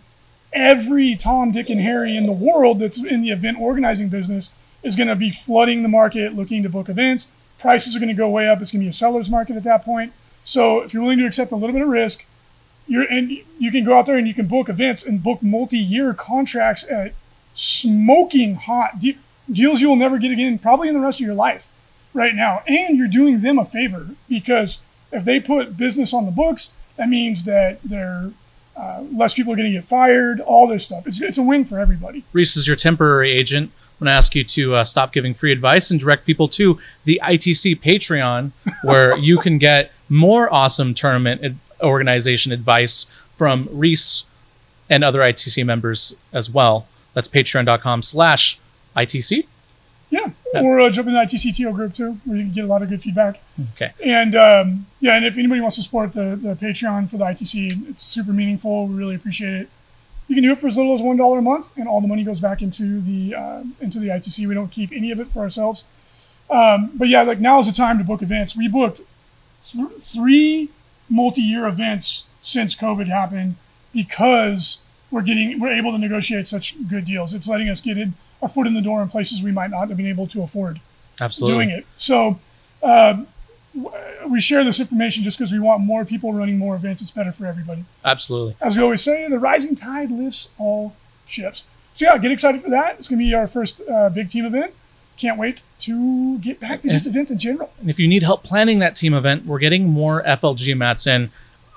every 0.52 1.16
Tom, 1.16 1.50
Dick, 1.50 1.68
and 1.68 1.80
Harry 1.80 2.16
in 2.16 2.26
the 2.26 2.32
world 2.32 2.78
that's 2.78 2.98
in 2.98 3.22
the 3.22 3.30
event 3.30 3.58
organizing 3.60 4.08
business 4.08 4.50
is 4.82 4.96
going 4.96 5.08
to 5.08 5.16
be 5.16 5.30
flooding 5.30 5.82
the 5.82 5.88
market 5.88 6.34
looking 6.34 6.62
to 6.62 6.68
book 6.68 6.88
events. 6.88 7.28
Prices 7.58 7.96
are 7.96 7.98
going 7.98 8.08
to 8.08 8.14
go 8.14 8.28
way 8.28 8.48
up. 8.48 8.60
It's 8.60 8.70
going 8.70 8.80
to 8.80 8.84
be 8.84 8.90
a 8.90 8.92
seller's 8.92 9.30
market 9.30 9.56
at 9.56 9.64
that 9.64 9.84
point. 9.84 10.12
So 10.44 10.82
if 10.82 10.92
you're 10.92 11.02
willing 11.02 11.18
to 11.18 11.26
accept 11.26 11.52
a 11.52 11.56
little 11.56 11.72
bit 11.72 11.82
of 11.82 11.88
risk, 11.88 12.26
you're 12.86 13.04
and 13.04 13.30
you 13.58 13.70
can 13.70 13.84
go 13.84 13.94
out 13.98 14.06
there 14.06 14.16
and 14.16 14.26
you 14.26 14.34
can 14.34 14.46
book 14.46 14.68
events 14.68 15.02
and 15.02 15.22
book 15.22 15.42
multi-year 15.42 16.14
contracts 16.14 16.84
at 16.90 17.12
smoking 17.54 18.56
hot 18.56 18.98
de- 18.98 19.18
deals 19.50 19.80
you 19.80 19.88
will 19.88 19.96
never 19.96 20.18
get 20.18 20.32
again, 20.32 20.58
probably 20.58 20.88
in 20.88 20.94
the 20.94 21.00
rest 21.00 21.20
of 21.20 21.26
your 21.26 21.34
life 21.34 21.70
right 22.12 22.34
now. 22.34 22.62
And 22.66 22.96
you're 22.96 23.08
doing 23.08 23.40
them 23.40 23.58
a 23.58 23.64
favor 23.64 24.10
because 24.28 24.80
if 25.12 25.24
they 25.24 25.40
put 25.40 25.76
business 25.76 26.12
on 26.12 26.26
the 26.26 26.32
books, 26.32 26.70
that 26.96 27.08
means 27.08 27.44
that 27.44 27.80
they're 27.82 28.32
uh, 28.76 29.04
less 29.12 29.34
people 29.34 29.52
are 29.52 29.56
going 29.56 29.70
to 29.70 29.76
get 29.76 29.84
fired. 29.84 30.40
All 30.40 30.66
this 30.66 30.84
stuff. 30.84 31.06
It's 31.06 31.20
it's 31.20 31.38
a 31.38 31.42
win 31.42 31.64
for 31.64 31.78
everybody. 31.78 32.24
Reese 32.32 32.56
is 32.56 32.66
your 32.66 32.76
temporary 32.76 33.30
agent. 33.30 33.70
I'm 33.70 34.06
going 34.06 34.12
to 34.12 34.16
ask 34.16 34.34
you 34.34 34.42
to 34.42 34.74
uh, 34.74 34.84
stop 34.84 35.12
giving 35.12 35.34
free 35.34 35.52
advice 35.52 35.92
and 35.92 36.00
direct 36.00 36.26
people 36.26 36.48
to 36.48 36.80
the 37.04 37.20
ITC 37.22 37.80
Patreon, 37.80 38.50
where 38.82 39.16
you 39.20 39.38
can 39.38 39.58
get 39.58 39.92
more 40.08 40.52
awesome 40.52 40.94
tournament 40.94 41.56
organization 41.84 42.52
advice 42.52 43.06
from 43.36 43.68
Reese 43.70 44.24
and 44.90 45.02
other 45.04 45.20
ITC 45.20 45.64
members 45.64 46.14
as 46.32 46.50
well. 46.50 46.86
That's 47.14 47.28
patreon.com 47.28 48.02
slash 48.02 48.58
ITC. 48.96 49.46
Yeah, 50.10 50.30
or 50.54 50.80
uh, 50.80 50.90
jump 50.90 51.08
in 51.08 51.14
the 51.14 51.20
ITCTO 51.20 51.74
group 51.74 51.94
too, 51.94 52.18
where 52.24 52.36
you 52.36 52.44
can 52.44 52.52
get 52.52 52.64
a 52.64 52.68
lot 52.68 52.82
of 52.82 52.88
good 52.88 53.02
feedback. 53.02 53.40
Okay. 53.72 53.92
And 54.04 54.36
um, 54.36 54.86
yeah, 55.00 55.16
and 55.16 55.24
if 55.24 55.36
anybody 55.36 55.60
wants 55.60 55.76
to 55.76 55.82
support 55.82 56.12
the, 56.12 56.38
the 56.40 56.54
Patreon 56.54 57.10
for 57.10 57.16
the 57.16 57.24
ITC, 57.24 57.90
it's 57.90 58.04
super 58.04 58.32
meaningful. 58.32 58.86
We 58.86 58.94
really 58.94 59.16
appreciate 59.16 59.54
it. 59.54 59.68
You 60.28 60.36
can 60.36 60.44
do 60.44 60.52
it 60.52 60.58
for 60.58 60.68
as 60.68 60.76
little 60.76 60.94
as 60.94 61.02
one 61.02 61.16
dollar 61.16 61.38
a 61.38 61.42
month, 61.42 61.76
and 61.76 61.88
all 61.88 62.00
the 62.00 62.06
money 62.06 62.22
goes 62.22 62.38
back 62.38 62.62
into 62.62 63.00
the 63.00 63.34
uh, 63.34 63.64
into 63.80 63.98
the 63.98 64.08
ITC. 64.08 64.46
We 64.46 64.54
don't 64.54 64.70
keep 64.70 64.92
any 64.92 65.10
of 65.10 65.18
it 65.18 65.26
for 65.28 65.40
ourselves. 65.40 65.84
Um, 66.48 66.92
but 66.94 67.08
yeah, 67.08 67.22
like 67.22 67.40
now 67.40 67.58
is 67.58 67.66
the 67.66 67.72
time 67.72 67.98
to 67.98 68.04
book 68.04 68.22
events. 68.22 68.54
We 68.54 68.68
booked 68.68 69.00
th- 69.62 70.00
three 70.00 70.70
multi-year 71.08 71.66
events 71.66 72.26
since 72.40 72.74
COVID 72.74 73.08
happened 73.08 73.56
because 73.92 74.78
we're 75.10 75.22
getting 75.22 75.60
we're 75.60 75.72
able 75.72 75.92
to 75.92 75.98
negotiate 75.98 76.46
such 76.46 76.74
good 76.88 77.04
deals. 77.04 77.34
It's 77.34 77.48
letting 77.48 77.68
us 77.68 77.80
get 77.80 77.96
in 77.96 78.14
our 78.42 78.48
foot 78.48 78.66
in 78.66 78.74
the 78.74 78.82
door 78.82 79.00
in 79.02 79.08
places 79.08 79.42
we 79.42 79.52
might 79.52 79.70
not 79.70 79.88
have 79.88 79.96
been 79.96 80.06
able 80.06 80.26
to 80.28 80.42
afford 80.42 80.80
Absolutely. 81.20 81.54
doing 81.54 81.70
it. 81.70 81.86
So 81.96 82.40
w- 82.82 83.90
we 84.28 84.40
share 84.40 84.64
this 84.64 84.80
information 84.80 85.22
just 85.22 85.38
because 85.38 85.52
we 85.52 85.58
want 85.58 85.82
more 85.82 86.04
people 86.04 86.32
running 86.32 86.58
more 86.58 86.74
events. 86.74 87.02
It's 87.02 87.10
better 87.10 87.32
for 87.32 87.46
everybody. 87.46 87.84
Absolutely. 88.04 88.56
As 88.60 88.76
we 88.76 88.82
always 88.82 89.02
say, 89.02 89.28
the 89.28 89.38
rising 89.38 89.74
tide 89.74 90.10
lifts 90.10 90.48
all 90.58 90.94
ships. 91.26 91.64
So 91.92 92.06
yeah, 92.06 92.18
get 92.18 92.32
excited 92.32 92.60
for 92.60 92.70
that. 92.70 92.96
It's 92.98 93.08
going 93.08 93.18
to 93.18 93.24
be 93.24 93.34
our 93.34 93.46
first 93.46 93.80
uh, 93.88 94.10
big 94.10 94.28
team 94.28 94.44
event. 94.44 94.74
Can't 95.16 95.38
wait 95.38 95.62
to 95.80 96.38
get 96.38 96.58
back 96.60 96.80
to 96.80 96.88
just 96.88 97.06
events 97.06 97.30
in 97.30 97.38
general. 97.38 97.72
And 97.80 97.88
if 97.88 97.98
you 97.98 98.08
need 98.08 98.22
help 98.22 98.42
planning 98.42 98.80
that 98.80 98.96
team 98.96 99.14
event, 99.14 99.46
we're 99.46 99.58
getting 99.58 99.88
more 99.88 100.22
FLG 100.24 100.76
mats 100.76 101.06
in. 101.06 101.30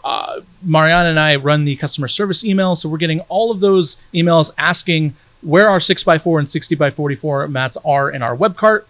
Uh, 0.03 0.41
Mariana 0.63 1.09
and 1.09 1.19
I 1.19 1.35
run 1.35 1.65
the 1.65 1.75
customer 1.75 2.07
service 2.07 2.45
email, 2.45 2.75
so 2.75 2.87
we're 2.89 2.97
getting 2.97 3.19
all 3.21 3.51
of 3.51 3.59
those 3.59 3.97
emails 4.13 4.51
asking 4.57 5.13
where 5.41 5.69
our 5.69 5.79
6x4 5.79 6.39
and 6.39 6.47
60x44 6.47 7.49
mats 7.51 7.77
are 7.85 8.09
in 8.11 8.21
our 8.21 8.33
web 8.33 8.57
cart. 8.57 8.87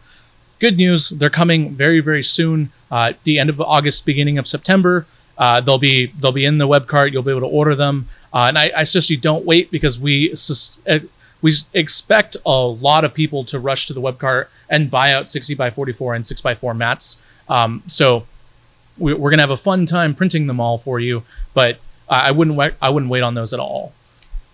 Good 0.60 0.78
news, 0.78 1.10
they're 1.10 1.30
coming 1.30 1.76
very, 1.76 2.00
very 2.00 2.24
soon. 2.24 2.72
Uh, 2.90 3.14
the 3.24 3.40
end 3.40 3.50
of 3.50 3.60
August, 3.60 4.06
beginning 4.06 4.38
of 4.38 4.48
September, 4.48 5.06
uh, 5.38 5.62
they'll 5.62 5.78
be 5.78 6.08
they'll 6.20 6.32
be 6.32 6.46
in 6.46 6.58
the 6.58 6.68
web 6.68 6.88
cart. 6.88 7.14
You'll 7.14 7.24
be 7.24 7.32
able 7.32 7.42
to 7.42 7.48
order 7.48 7.76
them. 7.76 8.08
Uh, 8.34 8.46
and 8.48 8.58
I, 8.58 8.72
I 8.78 8.84
suggest 8.84 9.10
you 9.10 9.18
don't 9.18 9.46
wait 9.46 9.70
because 9.70 10.00
we 10.00 10.36
sus- 10.36 10.78
uh, 10.88 11.00
we 11.42 11.54
expect 11.74 12.36
a 12.46 12.50
lot 12.52 13.06
of 13.06 13.14
people 13.14 13.44
to 13.46 13.60
rush 13.60 13.88
to 13.88 13.94
the 13.94 14.02
web 14.02 14.18
cart 14.20 14.50
and 14.70 14.90
buy 14.90 15.14
out 15.14 15.30
60 15.30 15.54
by 15.56 15.70
44 15.70 16.16
and 16.16 16.26
6 16.26 16.42
by 16.42 16.56
4 16.56 16.74
mats. 16.74 17.18
Um, 17.48 17.84
so 17.88 18.26
we- 18.98 19.14
we're 19.14 19.30
gonna 19.30 19.44
have 19.44 19.50
a 19.52 19.58
fun 19.58 19.86
time 19.86 20.16
printing 20.16 20.48
them 20.48 20.60
all 20.60 20.78
for 20.80 21.00
you, 21.00 21.24
but 21.54 21.80
I 22.10 22.32
wouldn't 22.32 22.56
wait, 22.56 22.74
I 22.82 22.90
wouldn't 22.90 23.12
wait 23.12 23.22
on 23.22 23.34
those 23.34 23.54
at 23.54 23.60
all. 23.60 23.92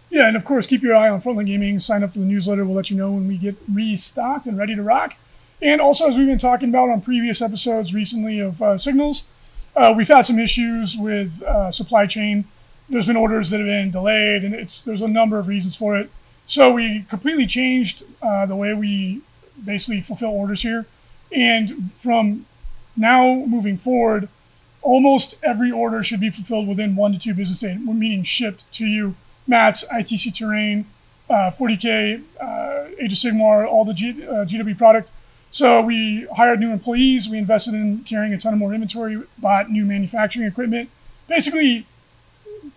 Yeah, 0.09 0.27
and 0.27 0.35
of 0.35 0.43
course, 0.45 0.65
keep 0.67 0.81
your 0.83 0.95
eye 0.95 1.09
on 1.09 1.21
Frontline 1.21 1.45
Gaming. 1.45 1.79
Sign 1.79 2.03
up 2.03 2.13
for 2.13 2.19
the 2.19 2.25
newsletter. 2.25 2.65
We'll 2.65 2.75
let 2.75 2.89
you 2.91 2.97
know 2.97 3.11
when 3.11 3.27
we 3.27 3.37
get 3.37 3.55
restocked 3.71 4.45
and 4.47 4.57
ready 4.57 4.75
to 4.75 4.83
rock. 4.83 5.15
And 5.61 5.79
also, 5.81 6.07
as 6.07 6.17
we've 6.17 6.27
been 6.27 6.37
talking 6.37 6.69
about 6.69 6.89
on 6.89 7.01
previous 7.01 7.41
episodes 7.41 7.93
recently 7.93 8.39
of 8.39 8.61
uh, 8.61 8.77
Signals, 8.77 9.23
uh, 9.75 9.93
we've 9.95 10.07
had 10.07 10.23
some 10.23 10.37
issues 10.39 10.97
with 10.97 11.41
uh, 11.43 11.71
supply 11.71 12.05
chain. 12.05 12.45
There's 12.89 13.05
been 13.07 13.15
orders 13.15 13.49
that 13.51 13.59
have 13.59 13.65
been 13.67 13.89
delayed, 13.91 14.43
and 14.43 14.53
it's 14.53 14.81
there's 14.81 15.01
a 15.01 15.07
number 15.07 15.39
of 15.39 15.47
reasons 15.47 15.75
for 15.75 15.95
it. 15.97 16.11
So 16.45 16.71
we 16.71 17.05
completely 17.09 17.45
changed 17.45 18.03
uh, 18.21 18.45
the 18.45 18.55
way 18.55 18.73
we 18.73 19.21
basically 19.63 20.01
fulfill 20.01 20.29
orders 20.29 20.61
here. 20.61 20.85
And 21.31 21.91
from 21.97 22.45
now 22.95 23.45
moving 23.47 23.77
forward, 23.77 24.29
almost 24.81 25.35
every 25.41 25.71
order 25.71 26.03
should 26.03 26.19
be 26.19 26.29
fulfilled 26.29 26.67
within 26.67 26.95
one 26.95 27.13
to 27.13 27.19
two 27.19 27.33
business 27.33 27.59
days, 27.59 27.79
meaning 27.79 28.23
shipped 28.23 28.71
to 28.73 28.85
you. 28.85 29.15
Mats, 29.47 29.83
ITC 29.91 30.33
Terrain, 30.33 30.85
uh, 31.29 31.51
40K, 31.51 32.21
uh, 32.39 32.89
Age 32.99 33.13
of 33.13 33.19
Sigmar, 33.19 33.67
all 33.67 33.85
the 33.85 33.93
G, 33.93 34.25
uh, 34.25 34.45
GW 34.45 34.77
products. 34.77 35.11
So 35.51 35.81
we 35.81 36.27
hired 36.35 36.59
new 36.59 36.71
employees. 36.71 37.29
We 37.29 37.37
invested 37.37 37.73
in 37.73 38.03
carrying 38.03 38.33
a 38.33 38.37
ton 38.37 38.53
of 38.53 38.59
more 38.59 38.73
inventory, 38.73 39.21
bought 39.37 39.69
new 39.69 39.85
manufacturing 39.85 40.47
equipment. 40.47 40.89
Basically, 41.27 41.85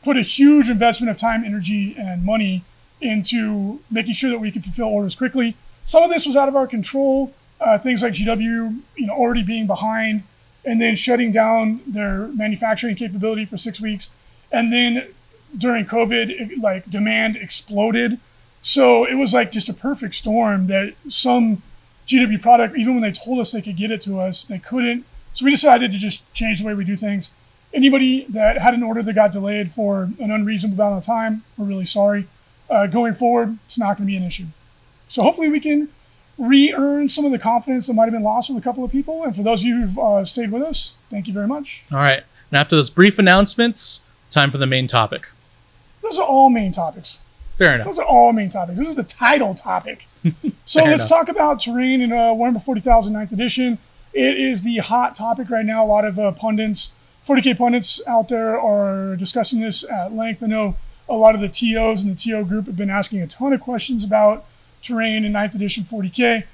put 0.03 0.17
a 0.17 0.23
huge 0.23 0.69
investment 0.69 1.11
of 1.11 1.17
time, 1.17 1.45
energy, 1.45 1.97
and 1.99 2.25
money 2.25 2.65
into 3.01 3.81
making 3.91 4.15
sure 4.15 4.31
that 4.31 4.39
we 4.39 4.51
could 4.51 4.65
fulfill 4.65 4.87
orders 4.87 5.15
quickly. 5.15 5.57
Some 5.85 6.03
of 6.03 6.11
this 6.11 6.27
was 6.27 6.37
out 6.37 6.49
of 6.49 6.57
our 6.57 6.67
control. 6.67 7.33
Uh, 7.61 7.79
things 7.79 8.03
like 8.03 8.13
GW, 8.13 8.81
you 8.97 9.07
know, 9.07 9.15
already 9.15 9.43
being 9.43 9.67
behind, 9.67 10.25
and 10.65 10.81
then 10.81 10.95
shutting 10.95 11.31
down 11.31 11.81
their 11.87 12.29
manufacturing 12.29 12.97
capability 12.97 13.47
for 13.47 13.57
six 13.57 13.81
weeks, 13.81 14.11
and 14.53 14.71
then 14.73 15.09
during 15.57 15.87
COVID, 15.87 16.29
it, 16.29 16.59
like 16.59 16.91
demand 16.91 17.37
exploded. 17.37 18.19
So 18.63 19.07
it 19.07 19.15
was 19.15 19.33
like 19.33 19.53
just 19.53 19.69
a 19.69 19.73
perfect 19.73 20.15
storm 20.15 20.67
that 20.67 20.95
some 21.09 21.63
GW 22.07 22.41
product, 22.43 22.77
even 22.77 22.95
when 22.95 23.03
they 23.03 23.13
told 23.13 23.39
us 23.39 23.53
they 23.53 23.63
could 23.63 23.77
get 23.77 23.91
it 23.91 24.03
to 24.03 24.21
us, 24.21 24.45
they 24.45 24.59
couldn't. 24.59 25.05
So 25.33 25.45
we 25.45 25.51
decided 25.51 25.93
to 25.93 25.99
just 25.99 26.31
change 26.33 26.61
the 26.61 26.67
way 26.67 26.75
we 26.75 26.85
do 26.85 26.97
things. 26.97 27.31
Anybody 27.73 28.27
that 28.29 28.59
had 28.59 28.75
an 28.75 28.83
order 28.83 29.03
that 29.03 29.13
got 29.13 29.33
delayed 29.33 29.71
for 29.71 30.11
an 30.19 30.31
unreasonable 30.31 30.83
amount 30.83 30.99
of 30.99 31.05
time, 31.05 31.43
we're 31.57 31.67
really 31.67 31.85
sorry. 31.85 32.27
Uh, 32.69 32.87
going 32.87 33.15
forward, 33.15 33.59
it's 33.65 33.79
not 33.79 33.97
going 33.97 34.07
to 34.07 34.11
be 34.11 34.17
an 34.17 34.23
issue. 34.25 34.47
So 35.09 35.23
hopefully 35.23 35.49
we 35.49 35.61
can 35.61 35.89
re-earn 36.39 37.09
some 37.09 37.25
of 37.25 37.33
the 37.33 37.39
confidence 37.39 37.87
that 37.87 37.95
might 37.95 38.05
have 38.05 38.13
been 38.13 38.23
lost 38.23 38.51
with 38.51 38.59
a 38.59 38.61
couple 38.61 38.85
of 38.85 38.91
people. 38.91 39.25
And 39.25 39.35
for 39.35 39.43
those 39.43 39.61
of 39.61 39.67
you 39.67 39.81
who've 39.81 39.99
uh, 39.99 40.25
stayed 40.25 40.51
with 40.51 40.63
us, 40.63 40.99
thank 41.11 41.27
you 41.27 41.33
very 41.33 41.47
much. 41.47 41.85
All 41.93 41.99
right. 41.99 42.23
And 42.51 42.59
after 42.59 42.77
those 42.77 42.91
brief 42.91 43.19
announcements, 43.19 44.01
time 44.31 44.51
for 44.51 44.59
the 44.59 44.67
main 44.67 44.87
topic. 44.87 45.29
Those 46.03 46.19
are 46.19 46.27
all 46.27 46.51
main 46.51 46.73
topics. 46.73 47.23
Fair 47.57 47.75
enough. 47.75 47.87
Those 47.87 47.99
are 47.99 48.05
all 48.05 48.33
main 48.33 48.51
topics. 48.51 48.79
This 48.79 48.89
is 48.89 48.97
the 48.97 49.05
title 49.05 49.55
topic. 49.55 50.07
So 50.65 50.83
let's 50.83 51.03
enough. 51.05 51.09
talk 51.09 51.29
about 51.29 51.61
terrain 51.61 52.01
in 52.01 52.13
uh, 52.13 52.33
Warhammer 52.33 52.61
40,000 52.61 53.15
9th 53.15 53.31
edition. 53.31 53.79
It 54.13 54.37
is 54.37 54.65
the 54.65 54.79
hot 54.79 55.15
topic 55.15 55.49
right 55.49 55.65
now. 55.65 55.85
A 55.85 55.87
lot 55.87 56.05
of 56.05 56.19
uh, 56.19 56.33
pundits, 56.33 56.91
40k 57.25 57.57
pundits 57.57 58.01
out 58.09 58.29
there 58.29 58.61
are 58.61 59.15
discussing 59.15 59.61
this 59.61 59.85
at 59.85 60.13
length. 60.13 60.43
I 60.43 60.47
know 60.49 60.77
a 61.09 61.15
lot 61.15 61.35
of 61.35 61.41
the 61.41 61.49
TOs 61.49 62.03
and 62.03 62.17
the 62.17 62.21
TO 62.21 62.45
group 62.45 62.67
have 62.67 62.77
been 62.77 62.91
asking 62.91 63.23
a 63.23 63.27
ton 63.27 63.53
of 63.53 63.61
questions 63.61 64.05
about 64.05 64.45
terrain 64.83 65.25
in 65.25 65.33
9th 65.33 65.55
edition 65.55 65.85
40k. 65.85 66.45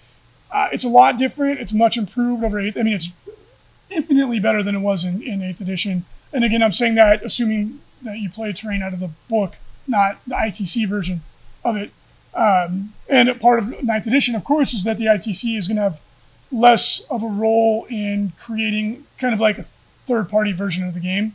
Uh, 0.51 0.69
it's 0.73 0.85
a 0.85 0.89
lot 0.89 1.17
different. 1.17 1.61
It's 1.61 1.73
much 1.73 1.97
improved 1.97 2.45
over 2.45 2.59
8th. 2.59 2.79
I 2.79 2.83
mean, 2.83 2.95
it's 2.95 3.11
infinitely 3.91 4.41
better 4.41 4.63
than 4.63 4.75
it 4.75 4.81
was 4.81 5.05
in, 5.05 5.23
in 5.23 5.41
8th 5.41 5.61
edition. 5.61 6.05
And 6.33 6.45
again, 6.45 6.63
I'm 6.63 6.73
saying 6.73 6.95
that 6.97 7.25
assuming 7.25 7.81
that 8.03 8.19
you 8.19 8.29
play 8.29 8.53
terrain 8.53 8.83
out 8.83 8.93
of 8.93 9.01
the 9.01 9.11
book, 9.29 9.57
not 9.87 10.19
the 10.27 10.35
ITC 10.35 10.89
version 10.89 11.23
of 11.65 11.77
it. 11.77 11.91
Um, 12.35 12.95
and 13.09 13.29
part 13.41 13.59
of 13.59 13.83
ninth 13.83 14.07
edition, 14.07 14.35
of 14.35 14.45
course, 14.45 14.73
is 14.73 14.85
that 14.85 14.97
the 14.97 15.07
ITC 15.07 15.57
is 15.57 15.69
going 15.69 15.77
to 15.77 15.83
have 15.83 16.01
less 16.51 17.01
of 17.11 17.23
a 17.23 17.27
role 17.27 17.87
in 17.89 18.33
creating 18.39 19.07
kind 19.19 19.35
of 19.35 19.41
like 19.41 19.59
a 19.59 19.65
third 20.07 20.29
party 20.29 20.53
version 20.53 20.87
of 20.87 20.95
the 20.95 21.01
game. 21.01 21.35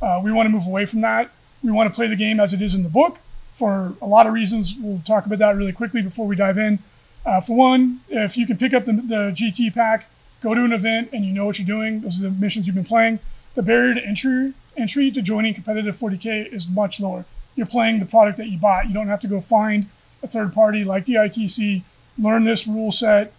Uh, 0.00 0.20
we 0.22 0.32
want 0.32 0.46
to 0.46 0.50
move 0.50 0.66
away 0.66 0.84
from 0.84 1.00
that. 1.02 1.30
We 1.62 1.70
want 1.70 1.90
to 1.90 1.94
play 1.94 2.06
the 2.06 2.16
game 2.16 2.40
as 2.40 2.52
it 2.52 2.62
is 2.62 2.74
in 2.74 2.82
the 2.82 2.88
book 2.88 3.18
for 3.52 3.94
a 4.00 4.06
lot 4.06 4.26
of 4.26 4.32
reasons. 4.32 4.74
We'll 4.74 5.02
talk 5.04 5.26
about 5.26 5.38
that 5.40 5.56
really 5.56 5.72
quickly 5.72 6.02
before 6.02 6.26
we 6.26 6.36
dive 6.36 6.58
in. 6.58 6.78
Uh, 7.26 7.40
for 7.40 7.56
one, 7.56 8.00
if 8.08 8.36
you 8.36 8.46
can 8.46 8.56
pick 8.56 8.72
up 8.72 8.84
the, 8.84 8.92
the 8.92 9.32
GT 9.34 9.74
pack, 9.74 10.08
go 10.42 10.54
to 10.54 10.62
an 10.62 10.72
event, 10.72 11.10
and 11.12 11.24
you 11.24 11.32
know 11.32 11.44
what 11.44 11.58
you're 11.58 11.66
doing, 11.66 12.00
those 12.00 12.20
are 12.20 12.24
the 12.24 12.30
missions 12.30 12.66
you've 12.66 12.76
been 12.76 12.84
playing. 12.84 13.18
The 13.54 13.62
barrier 13.62 13.94
to 13.94 14.04
entry 14.04 14.54
entry 14.76 15.10
to 15.10 15.20
joining 15.20 15.54
competitive 15.54 15.96
40k 15.96 16.52
is 16.52 16.68
much 16.68 17.00
lower. 17.00 17.24
You're 17.56 17.66
playing 17.66 17.98
the 17.98 18.06
product 18.06 18.38
that 18.38 18.46
you 18.46 18.56
bought. 18.56 18.86
You 18.86 18.94
don't 18.94 19.08
have 19.08 19.18
to 19.20 19.26
go 19.26 19.40
find 19.40 19.86
a 20.22 20.28
third 20.28 20.52
party 20.52 20.84
like 20.84 21.04
the 21.04 21.14
ITC, 21.14 21.82
learn 22.16 22.44
this 22.44 22.66
rule 22.66 22.92
set, 22.92 23.32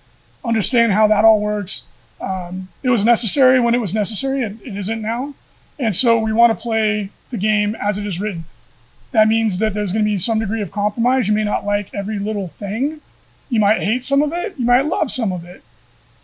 understand 0.44 0.92
how 0.92 1.08
that 1.08 1.24
all 1.24 1.40
works. 1.40 1.84
Um, 2.20 2.68
it 2.84 2.90
was 2.90 3.06
necessary 3.06 3.60
when 3.62 3.74
it 3.74 3.80
was 3.80 3.94
necessary. 3.94 4.42
It, 4.42 4.58
it 4.62 4.76
isn't 4.76 5.02
now. 5.02 5.34
And 5.80 5.96
so 5.96 6.20
we 6.20 6.34
want 6.34 6.56
to 6.56 6.62
play 6.62 7.10
the 7.30 7.38
game 7.38 7.76
as 7.76 7.98
it 7.98 8.06
is 8.06 8.20
written. 8.20 8.46
That 9.12 9.28
means 9.28 9.58
that 9.60 9.74
there's 9.74 9.94
going 9.94 10.06
to 10.06 10.10
be 10.10 10.18
some 10.18 10.40
degree 10.40 10.62
of 10.62 10.72
compromise. 10.72 11.28
You 11.28 11.34
may 11.34 11.44
not 11.44 11.66
like 11.66 11.90
every 11.94 12.20
little 12.20 12.48
thing. 12.48 13.02
You 13.50 13.60
might 13.60 13.82
hate 13.82 14.04
some 14.04 14.22
of 14.22 14.32
it. 14.34 14.56
You 14.58 14.66
might 14.66 14.86
love 14.86 15.10
some 15.10 15.32
of 15.32 15.44
it. 15.44 15.64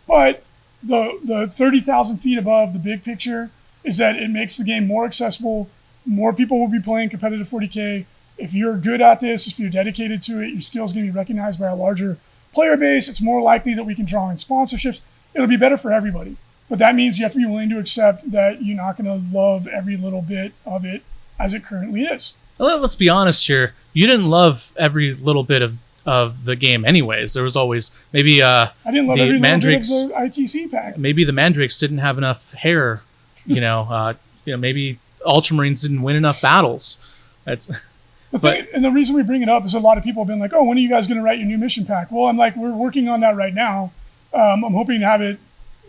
But 0.06 0.44
the 0.82 1.18
the 1.24 1.48
30,000 1.48 2.18
feet 2.18 2.38
above 2.38 2.72
the 2.72 2.78
big 2.78 3.02
picture 3.02 3.50
is 3.82 3.96
that 3.96 4.16
it 4.16 4.30
makes 4.30 4.56
the 4.56 4.64
game 4.64 4.86
more 4.86 5.04
accessible. 5.04 5.68
More 6.04 6.32
people 6.32 6.60
will 6.60 6.68
be 6.68 6.80
playing 6.80 7.08
competitive 7.10 7.48
40K. 7.48 8.04
If 8.38 8.54
you're 8.54 8.76
good 8.76 9.00
at 9.00 9.20
this, 9.20 9.48
if 9.48 9.58
you're 9.58 9.70
dedicated 9.70 10.22
to 10.22 10.40
it, 10.40 10.50
your 10.50 10.60
skills 10.60 10.92
going 10.92 11.06
to 11.06 11.12
be 11.12 11.16
recognized 11.16 11.58
by 11.58 11.68
a 11.68 11.74
larger 11.74 12.18
player 12.52 12.76
base. 12.76 13.08
It's 13.08 13.20
more 13.20 13.40
likely 13.40 13.74
that 13.74 13.84
we 13.84 13.94
can 13.94 14.04
draw 14.04 14.30
in 14.30 14.36
sponsorships. 14.36 15.00
It'll 15.34 15.46
be 15.48 15.56
better 15.56 15.76
for 15.76 15.92
everybody. 15.92 16.36
But 16.68 16.78
that 16.80 16.94
means 16.94 17.18
you 17.18 17.24
have 17.24 17.32
to 17.32 17.38
be 17.38 17.46
willing 17.46 17.68
to 17.70 17.78
accept 17.78 18.30
that 18.32 18.64
you're 18.64 18.76
not 18.76 18.96
going 18.96 19.06
to 19.06 19.24
love 19.36 19.66
every 19.68 19.96
little 19.96 20.22
bit 20.22 20.52
of 20.64 20.84
it 20.84 21.02
as 21.38 21.54
it 21.54 21.64
currently 21.64 22.02
is. 22.02 22.34
Well, 22.58 22.78
let's 22.78 22.96
be 22.96 23.08
honest 23.08 23.46
here. 23.46 23.74
You 23.92 24.06
didn't 24.06 24.28
love 24.28 24.72
every 24.76 25.14
little 25.14 25.44
bit 25.44 25.62
of, 25.62 25.76
of 26.06 26.44
the 26.44 26.56
game, 26.56 26.84
anyways. 26.84 27.34
There 27.34 27.42
was 27.42 27.54
always 27.56 27.90
maybe 28.12 28.42
uh 28.42 28.66
I 28.84 28.90
didn't 28.90 29.06
love 29.06 29.16
The 29.18 29.22
every 29.24 29.38
little 29.38 29.60
bit 29.60 29.74
of 29.76 29.86
the 29.86 30.42
ITC 30.42 30.70
pack. 30.70 30.98
maybe 30.98 31.24
the 31.24 31.32
Mandrakes 31.32 31.78
didn't 31.78 31.98
have 31.98 32.18
enough 32.18 32.52
hair. 32.52 33.02
You 33.44 33.60
know, 33.60 33.80
uh, 33.90 34.14
you 34.44 34.52
know 34.52 34.56
maybe 34.58 34.98
Ultramarines 35.26 35.82
didn't 35.82 36.02
win 36.02 36.16
enough 36.16 36.40
battles. 36.40 36.96
That's 37.44 37.66
The 38.32 38.38
But- 38.40 38.56
thing, 38.56 38.66
and 38.74 38.84
the 38.84 38.90
reason 38.90 39.14
we 39.14 39.22
bring 39.22 39.42
it 39.42 39.48
up 39.48 39.64
is 39.64 39.74
a 39.74 39.78
lot 39.80 39.98
of 39.98 40.04
people 40.04 40.22
have 40.24 40.28
been 40.28 40.40
like, 40.40 40.52
"Oh, 40.52 40.64
when 40.64 40.76
are 40.76 40.80
you 40.80 40.88
guys 40.88 41.06
going 41.06 41.16
to 41.18 41.22
write 41.22 41.38
your 41.38 41.46
new 41.46 41.58
mission 41.58 41.86
pack?" 41.86 42.10
Well, 42.10 42.26
I'm 42.26 42.36
like, 42.36 42.56
we're 42.56 42.72
working 42.72 43.08
on 43.08 43.20
that 43.20 43.36
right 43.36 43.54
now. 43.54 43.92
Um, 44.34 44.64
I'm 44.64 44.74
hoping 44.74 44.98
to 45.00 45.06
have 45.06 45.22
it 45.22 45.38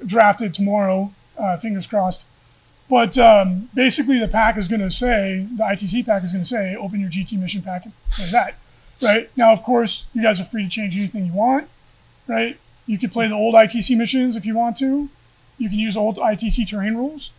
drafted 0.06 0.54
tomorrow. 0.54 1.14
Uh, 1.38 1.58
fingers 1.58 1.86
crossed. 1.86 2.26
But 2.90 3.18
um, 3.18 3.70
basically, 3.74 4.18
the 4.18 4.28
pack 4.28 4.58
is 4.58 4.68
going 4.68 4.82
to 4.82 4.90
say 4.90 5.48
the 5.56 5.64
ITC 5.64 6.06
pack 6.06 6.24
is 6.24 6.32
going 6.32 6.44
to 6.44 6.50
say, 6.50 6.76
"Open 6.76 7.00
your 7.00 7.10
GT 7.10 7.38
mission 7.38 7.62
pack 7.62 7.86
and 7.86 7.94
play 8.10 8.30
that." 8.32 8.56
Right 9.02 9.30
now, 9.36 9.52
of 9.52 9.62
course, 9.62 10.08
you 10.14 10.24
guys 10.24 10.42
are 10.42 10.46
free 10.46 10.64
to 10.64 10.70
change 10.70 10.98
anything 10.98 11.26
you 11.26 11.34
want. 11.34 11.70
Right? 12.28 12.58
You 12.86 12.98
can 12.98 13.10
play 13.10 13.28
the 13.28 13.36
old 13.36 13.54
ITC 13.56 13.96
missions 13.98 14.36
if 14.36 14.46
you 14.46 14.56
want 14.56 14.78
to. 14.78 15.10
You 15.58 15.70
can 15.70 15.80
use 15.80 15.98
old 15.98 16.18
ITC 16.18 16.68
terrain 16.68 16.96
rules. 16.96 17.32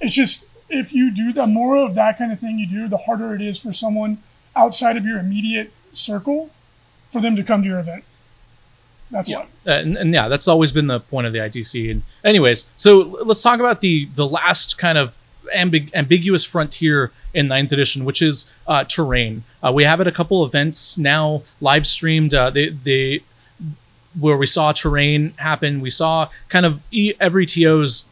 It's 0.00 0.14
just 0.14 0.44
if 0.68 0.92
you 0.92 1.10
do 1.10 1.32
the 1.32 1.46
more 1.46 1.76
of 1.78 1.94
that 1.94 2.18
kind 2.18 2.32
of 2.32 2.38
thing 2.38 2.58
you 2.58 2.66
do, 2.66 2.88
the 2.88 2.98
harder 2.98 3.34
it 3.34 3.42
is 3.42 3.58
for 3.58 3.72
someone 3.72 4.22
outside 4.54 4.96
of 4.96 5.04
your 5.04 5.18
immediate 5.18 5.72
circle 5.92 6.50
for 7.10 7.20
them 7.20 7.36
to 7.36 7.42
come 7.42 7.62
to 7.62 7.68
your 7.68 7.80
event. 7.80 8.04
That's 9.10 9.28
yeah. 9.28 9.40
Uh, 9.66 9.72
and, 9.72 9.96
and 9.96 10.14
yeah, 10.14 10.28
that's 10.28 10.48
always 10.48 10.72
been 10.72 10.86
the 10.86 11.00
point 11.00 11.26
of 11.26 11.32
the 11.32 11.40
ITC. 11.40 11.90
And 11.90 12.02
anyways, 12.24 12.66
so 12.76 13.18
let's 13.24 13.42
talk 13.42 13.60
about 13.60 13.80
the 13.80 14.06
the 14.14 14.26
last 14.26 14.78
kind 14.78 14.98
of 14.98 15.14
ambig- 15.54 15.92
ambiguous 15.94 16.44
frontier 16.44 17.10
in 17.34 17.48
ninth 17.48 17.72
edition, 17.72 18.04
which 18.04 18.22
is 18.22 18.46
uh, 18.66 18.84
terrain. 18.84 19.42
Uh, 19.62 19.72
we 19.72 19.84
have 19.84 20.00
at 20.00 20.06
a 20.06 20.12
couple 20.12 20.44
events 20.44 20.96
now 20.96 21.42
live 21.60 21.86
streamed. 21.86 22.34
Uh, 22.34 22.50
they 22.50 22.68
they 22.68 23.20
where 24.18 24.36
we 24.36 24.46
saw 24.46 24.72
terrain 24.72 25.32
happen. 25.36 25.80
We 25.80 25.90
saw 25.90 26.28
kind 26.48 26.66
of 26.66 26.80
e- 26.90 27.14
every 27.20 27.46
TO's 27.46 28.04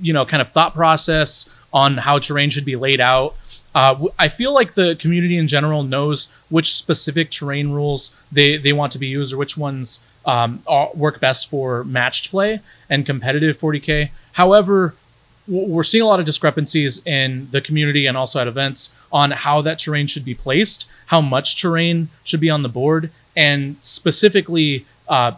you 0.00 0.12
know 0.12 0.26
kind 0.26 0.40
of 0.40 0.50
thought 0.50 0.74
process 0.74 1.48
on 1.72 1.96
how 1.96 2.18
terrain 2.18 2.50
should 2.50 2.64
be 2.64 2.76
laid 2.76 3.00
out. 3.00 3.36
Uh, 3.74 4.06
I 4.18 4.28
feel 4.28 4.54
like 4.54 4.72
the 4.72 4.96
community 4.96 5.36
in 5.36 5.46
general 5.46 5.82
knows 5.82 6.28
which 6.48 6.74
specific 6.74 7.30
terrain 7.30 7.70
rules 7.70 8.10
they, 8.32 8.56
they 8.56 8.72
want 8.72 8.90
to 8.92 8.98
be 8.98 9.06
used 9.06 9.34
or 9.34 9.36
which 9.36 9.58
ones 9.58 10.00
um, 10.26 10.62
work 10.94 11.20
best 11.20 11.48
for 11.48 11.84
matched 11.84 12.30
play 12.30 12.60
and 12.90 13.06
competitive 13.06 13.58
40k. 13.58 14.10
However, 14.32 14.94
we're 15.48 15.84
seeing 15.84 16.02
a 16.02 16.06
lot 16.06 16.18
of 16.18 16.26
discrepancies 16.26 17.00
in 17.06 17.48
the 17.52 17.60
community 17.60 18.06
and 18.06 18.16
also 18.16 18.40
at 18.40 18.48
events 18.48 18.90
on 19.12 19.30
how 19.30 19.62
that 19.62 19.78
terrain 19.78 20.06
should 20.06 20.24
be 20.24 20.34
placed, 20.34 20.86
how 21.06 21.20
much 21.20 21.60
terrain 21.60 22.08
should 22.24 22.40
be 22.40 22.50
on 22.50 22.62
the 22.62 22.68
board, 22.68 23.10
and 23.36 23.76
specifically 23.82 24.84
uh, 25.08 25.32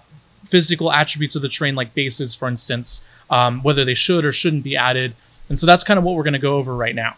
physical 0.47 0.91
attributes 0.93 1.37
of 1.37 1.43
the 1.43 1.49
terrain, 1.49 1.75
like 1.75 1.93
bases, 1.93 2.35
for 2.35 2.49
instance, 2.49 3.03
um, 3.29 3.63
whether 3.63 3.85
they 3.85 3.95
should 3.95 4.25
or 4.25 4.33
shouldn't 4.33 4.65
be 4.65 4.77
added. 4.77 5.15
And 5.51 5.59
so 5.59 5.67
that's 5.67 5.85
kind 5.85 5.99
of 5.99 6.05
what 6.05 6.15
we're 6.15 6.23
going 6.23 6.33
to 6.33 6.39
go 6.39 6.57
over 6.57 6.75
right 6.75 6.95
now. 6.95 7.17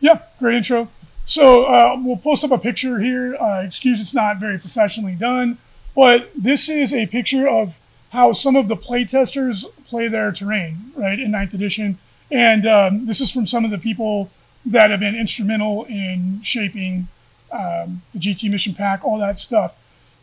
Yeah, 0.00 0.20
great 0.38 0.56
intro. 0.56 0.88
So 1.24 1.64
uh, 1.64 1.96
we'll 1.98 2.16
post 2.16 2.44
up 2.44 2.50
a 2.50 2.58
picture 2.58 3.00
here. 3.00 3.34
Uh, 3.36 3.62
excuse 3.64 4.00
it's 4.00 4.14
not 4.14 4.38
very 4.38 4.58
professionally 4.58 5.14
done, 5.14 5.58
but 5.94 6.30
this 6.34 6.68
is 6.68 6.92
a 6.92 7.06
picture 7.06 7.48
of 7.48 7.80
how 8.10 8.32
some 8.32 8.56
of 8.56 8.68
the 8.68 8.76
playtesters 8.76 9.64
play 9.86 10.08
their 10.08 10.32
terrain, 10.32 10.92
right, 10.96 11.18
in 11.18 11.30
ninth 11.32 11.54
edition. 11.54 11.98
And 12.30 12.66
um, 12.66 13.06
this 13.06 13.20
is 13.20 13.30
from 13.30 13.46
some 13.46 13.64
of 13.64 13.70
the 13.70 13.78
people 13.78 14.30
that 14.64 14.90
have 14.90 15.00
been 15.00 15.14
instrumental 15.14 15.84
in 15.84 16.40
shaping 16.42 17.08
um, 17.52 18.02
the 18.12 18.18
GT 18.18 18.50
mission 18.50 18.74
pack, 18.74 19.04
all 19.04 19.18
that 19.18 19.38
stuff. 19.38 19.76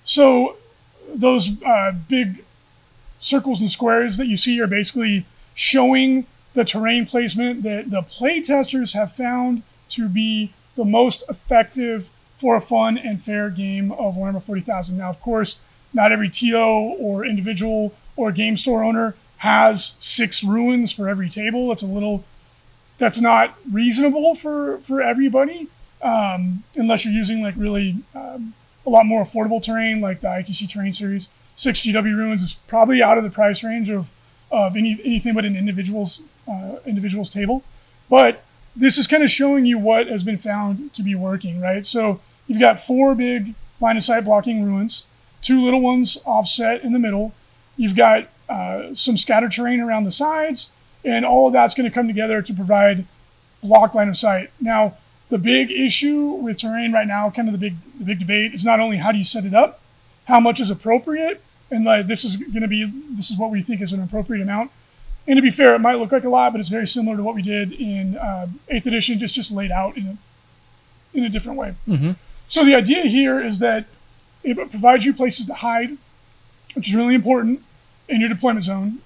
So 0.04 0.58
those 1.14 1.62
uh, 1.64 1.94
big 2.10 2.44
circles 3.20 3.60
and 3.60 3.70
squares 3.70 4.18
that 4.18 4.28
you 4.28 4.38
see 4.38 4.60
are 4.60 4.68
basically 4.68 5.26
showing 5.54 6.26
the 6.54 6.66
terrain 6.66 7.06
placement 7.06 7.64
that 7.64 7.92
the 7.92 8.02
playtesters 8.02 8.94
have 8.94 9.12
found 9.12 9.64
to 9.90 10.10
be 10.10 10.54
the 10.76 10.86
most 10.86 11.24
effective 11.30 12.10
for 12.42 12.56
a 12.56 12.62
fun 12.62 12.98
and 12.98 13.24
fair 13.24 13.52
game 13.52 13.92
of 13.92 14.16
Warhammer 14.16 14.42
40,000. 14.42 14.98
Now, 14.98 15.10
of 15.10 15.22
course, 15.22 15.58
not 15.94 16.12
every 16.12 16.28
TO 16.28 16.58
or 16.58 17.24
individual 17.24 17.94
or 18.16 18.32
game 18.32 18.58
store 18.58 18.84
owner 18.84 19.14
has 19.38 19.96
six 20.00 20.44
ruins 20.44 20.92
for 20.92 21.08
every 21.08 21.30
table. 21.30 21.72
It's 21.72 21.84
a 21.84 21.88
little 21.88 22.24
that's 22.98 23.22
not 23.22 23.56
reasonable 23.72 24.34
for 24.36 24.80
for 24.80 25.02
everybody 25.02 25.68
um, 26.02 26.64
unless 26.76 27.06
you're 27.06 27.14
using 27.14 27.44
like 27.44 27.54
really 27.58 27.98
um, 28.16 28.56
a 28.86 28.90
lot 28.90 29.06
more 29.06 29.24
affordable 29.24 29.62
terrain 29.62 30.02
like 30.02 30.22
the 30.22 30.28
ITC 30.28 30.68
terrain 30.70 30.94
series. 30.94 31.30
Six 31.56 31.82
GW 31.82 32.16
ruins 32.16 32.42
is 32.42 32.54
probably 32.68 33.04
out 33.04 33.20
of 33.20 33.24
the 33.24 33.30
price 33.30 33.64
range 33.64 33.90
of 33.92 34.12
of 34.52 34.76
any, 34.76 35.00
anything 35.06 35.36
but 35.36 35.46
an 35.46 35.56
individual's 35.56 36.22
uh, 36.48 36.78
individual's 36.88 37.30
table, 37.30 37.64
but 38.10 38.44
this 38.76 38.98
is 38.98 39.06
kind 39.06 39.22
of 39.22 39.30
showing 39.30 39.66
you 39.66 39.78
what 39.78 40.08
has 40.08 40.24
been 40.24 40.38
found 40.38 40.92
to 40.94 41.04
be 41.04 41.14
working, 41.14 41.60
right? 41.62 41.86
So 41.86 42.20
you've 42.52 42.60
got 42.60 42.82
four 42.82 43.16
big 43.16 43.56
line 43.80 43.96
of 43.96 44.04
sight 44.04 44.26
blocking 44.26 44.62
ruins, 44.62 45.06
two 45.42 45.64
little 45.64 45.80
ones 45.80 46.18
offset 46.26 46.84
in 46.84 46.92
the 46.92 47.00
middle. 47.00 47.34
You've 47.78 47.96
got 47.96 48.28
uh, 48.50 48.94
some 48.94 49.16
scattered 49.16 49.54
terrain 49.54 49.80
around 49.80 50.04
the 50.04 50.12
sides, 50.12 50.70
and 51.06 51.26
all 51.26 51.48
of 51.48 51.54
that's 51.54 51.74
going 51.74 51.90
to 51.90 51.94
come 51.94 52.08
together 52.08 52.42
to 52.42 52.54
provide 52.54 53.06
block 53.64 53.96
line 53.96 54.10
of 54.10 54.18
sight. 54.18 54.52
Now, 54.60 54.98
the 55.30 55.38
big 55.38 55.72
issue 55.72 56.32
with 56.32 56.58
terrain 56.58 56.92
right 56.92 57.08
now, 57.08 57.30
kind 57.30 57.48
of 57.48 57.54
the 57.54 57.58
big 57.58 57.76
the 57.98 58.04
big 58.04 58.20
debate, 58.20 58.54
is 58.54 58.66
not 58.66 58.82
only 58.82 58.98
how 58.98 59.14
do 59.14 59.18
you 59.18 59.24
set 59.24 59.46
it 59.46 59.54
up, 59.54 59.80
how 60.26 60.42
much 60.42 60.60
is 60.60 60.70
appropriate, 60.70 61.42
and 61.72 61.86
like 61.86 62.08
this 62.08 62.26
is 62.26 62.36
going 62.36 62.64
to 62.64 62.68
be 62.68 62.84
this 63.12 63.32
is 63.32 63.38
what 63.38 63.50
we 63.50 63.62
think 63.62 63.80
is 63.80 63.94
an 63.94 64.04
appropriate 64.04 64.42
amount. 64.42 64.72
And 65.26 65.38
to 65.38 65.42
be 65.42 65.52
fair, 65.52 65.74
it 65.74 65.80
might 65.80 66.00
look 66.00 66.12
like 66.12 66.26
a 66.26 66.30
lot, 66.30 66.52
but 66.52 66.60
it's 66.60 66.68
very 66.68 66.88
similar 66.88 67.16
to 67.16 67.24
what 67.24 67.34
we 67.34 67.42
did 67.42 67.72
in 67.72 68.18
uh, 68.18 68.48
Eighth 68.68 68.88
Edition, 68.88 69.20
just 69.20 69.36
just 69.36 69.52
laid 69.52 69.72
out 69.72 69.96
in 69.96 70.06
a 70.06 70.18
in 71.14 71.24
a 71.24 71.30
different 71.30 71.58
way. 71.58 71.76
Mm-hmm. 71.88 72.12
So 72.52 72.66
the 72.66 72.76
idea 72.76 73.04
here 73.04 73.40
is 73.40 73.60
that 73.60 73.86
it 74.44 74.58
provides 74.58 75.06
you 75.06 75.14
places 75.14 75.46
to 75.46 75.54
hide, 75.54 75.98
which 76.74 76.90
is 76.90 76.94
really 76.94 77.16
important 77.16 77.64
in 78.10 78.20
your 78.20 78.28
deployment 78.28 78.66
zone, 78.66 79.00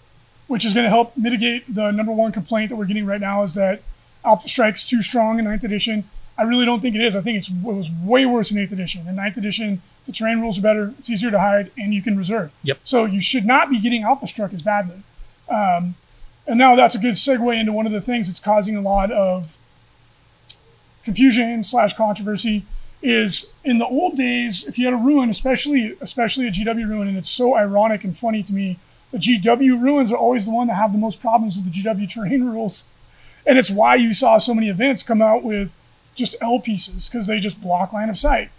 which 0.47 0.65
is 0.65 0.73
going 0.73 0.85
to 0.85 0.89
help 0.89 1.15
mitigate 1.15 1.71
the 1.71 1.91
number 1.91 2.11
one 2.11 2.31
complaint 2.31 2.69
that 2.69 2.75
we're 2.75 2.85
getting 2.85 3.05
right 3.05 3.21
now 3.21 3.43
is 3.43 3.53
that 3.53 3.83
Alpha 4.23 4.49
Strike's 4.49 4.83
too 4.83 5.03
strong 5.03 5.37
in 5.37 5.45
Ninth 5.45 5.63
Edition. 5.63 6.09
I 6.39 6.41
really 6.41 6.65
don't 6.65 6.81
think 6.81 6.95
it 6.95 7.01
is. 7.01 7.15
I 7.15 7.21
think 7.21 7.37
it's, 7.37 7.47
it 7.47 7.61
was 7.61 7.91
way 8.03 8.25
worse 8.25 8.49
in 8.49 8.57
Eighth 8.57 8.71
Edition. 8.71 9.07
In 9.07 9.15
Ninth 9.15 9.37
Edition, 9.37 9.83
the 10.07 10.11
terrain 10.11 10.41
rules 10.41 10.57
are 10.57 10.63
better, 10.63 10.95
it's 10.97 11.11
easier 11.11 11.29
to 11.29 11.37
hide, 11.37 11.71
and 11.77 11.93
you 11.93 12.01
can 12.01 12.17
reserve. 12.17 12.51
Yep. 12.63 12.79
So 12.83 13.05
you 13.05 13.21
should 13.21 13.45
not 13.45 13.69
be 13.69 13.79
getting 13.79 14.01
Alpha 14.01 14.25
Struck 14.25 14.55
as 14.55 14.63
badly. 14.63 15.03
Um, 15.49 15.93
and 16.47 16.57
now 16.57 16.75
that's 16.75 16.95
a 16.95 16.99
good 16.99 17.13
segue 17.13 17.59
into 17.59 17.71
one 17.71 17.85
of 17.85 17.91
the 17.91 18.01
things 18.01 18.25
that's 18.25 18.39
causing 18.39 18.75
a 18.75 18.81
lot 18.81 19.11
of 19.11 19.59
confusion 21.03 21.63
slash 21.63 21.93
controversy 21.93 22.65
is 23.01 23.47
in 23.63 23.77
the 23.77 23.87
old 23.87 24.15
days, 24.15 24.63
if 24.63 24.77
you 24.79 24.85
had 24.85 24.93
a 24.93 24.97
ruin, 24.97 25.29
especially 25.29 25.95
especially 26.01 26.47
a 26.47 26.51
GW 26.51 26.87
ruin, 26.87 27.07
and 27.07 27.17
it's 27.17 27.29
so 27.29 27.55
ironic 27.55 28.03
and 28.03 28.17
funny 28.17 28.43
to 28.43 28.53
me, 28.53 28.79
the 29.11 29.17
GW 29.17 29.81
ruins 29.81 30.11
are 30.11 30.17
always 30.17 30.45
the 30.45 30.51
one 30.51 30.67
that 30.67 30.75
have 30.75 30.91
the 30.91 30.97
most 30.97 31.21
problems 31.21 31.55
with 31.55 31.71
the 31.71 31.81
GW 31.81 32.09
terrain 32.13 32.49
rules. 32.49 32.85
And 33.45 33.57
it's 33.59 33.69
why 33.69 33.95
you 33.95 34.13
saw 34.13 34.37
so 34.37 34.53
many 34.53 34.69
events 34.69 35.03
come 35.03 35.21
out 35.21 35.43
with 35.43 35.75
just 36.15 36.35
L 36.41 36.59
pieces, 36.59 37.09
because 37.09 37.27
they 37.27 37.39
just 37.39 37.61
block 37.61 37.93
line 37.93 38.09
of 38.09 38.17
sight. 38.17 38.49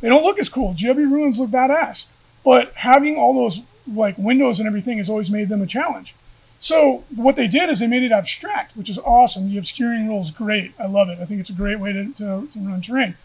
They 0.00 0.08
don't 0.08 0.22
look 0.22 0.38
as 0.38 0.48
cool. 0.48 0.74
GW 0.74 1.10
ruins 1.10 1.40
look 1.40 1.50
badass. 1.50 2.06
But 2.44 2.72
having 2.74 3.16
all 3.16 3.34
those 3.34 3.60
like 3.92 4.16
windows 4.18 4.60
and 4.60 4.66
everything 4.66 4.98
has 4.98 5.10
always 5.10 5.30
made 5.30 5.48
them 5.48 5.62
a 5.62 5.66
challenge. 5.66 6.14
So 6.58 7.04
what 7.14 7.36
they 7.36 7.48
did 7.48 7.68
is 7.68 7.80
they 7.80 7.86
made 7.86 8.02
it 8.02 8.12
abstract, 8.12 8.76
which 8.76 8.88
is 8.88 8.98
awesome. 9.00 9.50
The 9.50 9.58
obscuring 9.58 10.08
rule 10.08 10.22
is 10.22 10.30
great. 10.30 10.72
I 10.78 10.86
love 10.86 11.08
it. 11.08 11.18
I 11.20 11.24
think 11.24 11.40
it's 11.40 11.50
a 11.50 11.54
great 11.54 11.78
way 11.78 11.92
to, 11.92 12.12
to, 12.14 12.48
to 12.50 12.58
run 12.60 12.80
terrain. 12.80 13.16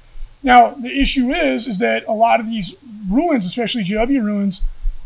Now 0.44 0.72
the 0.72 1.00
issue 1.00 1.32
is 1.32 1.68
is 1.68 1.80
that 1.80 2.06
a 2.08 2.14
lot 2.14 2.40
of 2.40 2.48
these 2.48 2.76
ruins, 3.10 3.46
especially 3.46 3.84
GW 3.84 4.24
ruins, 4.24 4.62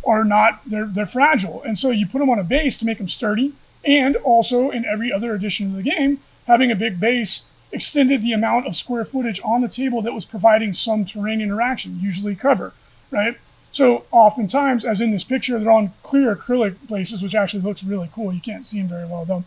are 0.06 0.24
not 0.24 0.62
they're 0.66 0.86
they're 0.86 1.06
fragile, 1.06 1.62
and 1.64 1.78
so 1.78 1.90
you 1.92 2.06
put 2.06 2.20
them 2.20 2.30
on 2.30 2.40
a 2.40 2.44
base 2.44 2.78
to 2.78 2.86
make 2.86 2.98
them 2.98 3.10
sturdy. 3.10 3.54
And 3.84 4.16
also 4.18 4.72
in 4.72 4.84
every 4.84 5.12
other 5.12 5.36
edition 5.36 5.68
of 5.68 5.76
the 5.76 5.84
game, 5.84 6.20
having 6.48 6.72
a 6.72 6.76
big 6.76 7.00
base 7.00 7.44
extended 7.72 8.22
the 8.22 8.34
amount 8.34 8.66
of 8.66 8.76
square 8.76 9.06
footage 9.06 9.40
on 9.44 9.62
the 9.62 9.68
table 9.68 10.02
that 10.02 10.14
was 10.14 10.26
providing 10.26 10.74
some 10.74 11.06
terrain 11.06 11.42
interaction, 11.42 12.00
usually 12.00 12.36
cover, 12.36 12.74
right? 13.12 13.38
So 13.70 14.06
oftentimes, 14.12 14.86
as 14.86 15.02
in 15.02 15.12
this 15.12 15.26
picture, 15.26 15.60
they're 15.60 15.70
on 15.70 15.94
clear 16.02 16.34
acrylic 16.36 16.78
bases, 16.88 17.22
which 17.22 17.36
actually 17.36 17.62
looks 17.62 17.84
really 17.84 18.10
cool. 18.14 18.34
You 18.34 18.40
can't 18.40 18.66
see 18.66 18.80
them 18.80 18.88
very 18.88 19.06
well 19.06 19.26
though, 19.26 19.44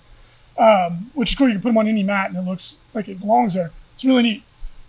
um, 0.63 1.11
which 1.15 1.31
is 1.31 1.35
cool. 1.35 1.49
You 1.49 1.55
can 1.55 1.63
put 1.63 1.71
them 1.71 1.79
on 1.79 1.89
any 1.89 2.03
mat 2.03 2.29
and 2.29 2.39
it 2.39 2.49
looks 2.49 2.77
like 2.93 3.09
it 3.09 3.21
belongs 3.21 3.55
there. 3.55 3.73
It's 3.95 4.05
really 4.05 4.23
neat. 4.23 4.43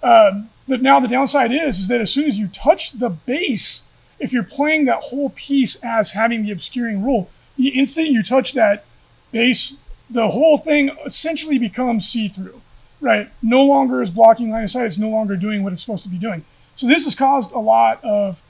Um, 0.03 0.49
but 0.69 0.83
now 0.83 0.99
the 0.99 1.07
downside 1.07 1.51
is, 1.51 1.79
is 1.79 1.87
that 1.87 1.99
as 1.99 2.13
soon 2.13 2.25
as 2.25 2.37
you 2.37 2.47
touch 2.47 2.93
the 2.93 3.09
base, 3.09 3.83
if 4.19 4.31
you're 4.31 4.43
playing 4.43 4.85
that 4.85 5.03
whole 5.05 5.31
piece 5.31 5.75
as 5.77 6.11
having 6.11 6.43
the 6.43 6.51
obscuring 6.51 7.03
rule, 7.03 7.29
the 7.57 7.69
instant 7.69 8.09
you 8.09 8.21
touch 8.21 8.53
that 8.53 8.85
base, 9.31 9.73
the 10.09 10.29
whole 10.29 10.59
thing 10.59 10.91
essentially 11.05 11.57
becomes 11.57 12.07
see-through, 12.07 12.61
right? 13.01 13.31
No 13.41 13.63
longer 13.65 14.01
is 14.01 14.11
blocking 14.11 14.51
line 14.51 14.63
of 14.63 14.69
sight. 14.69 14.85
It's 14.85 14.97
no 14.97 15.09
longer 15.09 15.35
doing 15.35 15.63
what 15.63 15.73
it's 15.73 15.81
supposed 15.81 16.03
to 16.03 16.09
be 16.09 16.19
doing. 16.19 16.45
So 16.75 16.85
this 16.85 17.03
has 17.03 17.15
caused 17.15 17.51
a 17.51 17.59
lot 17.59 18.03
of 18.03 18.43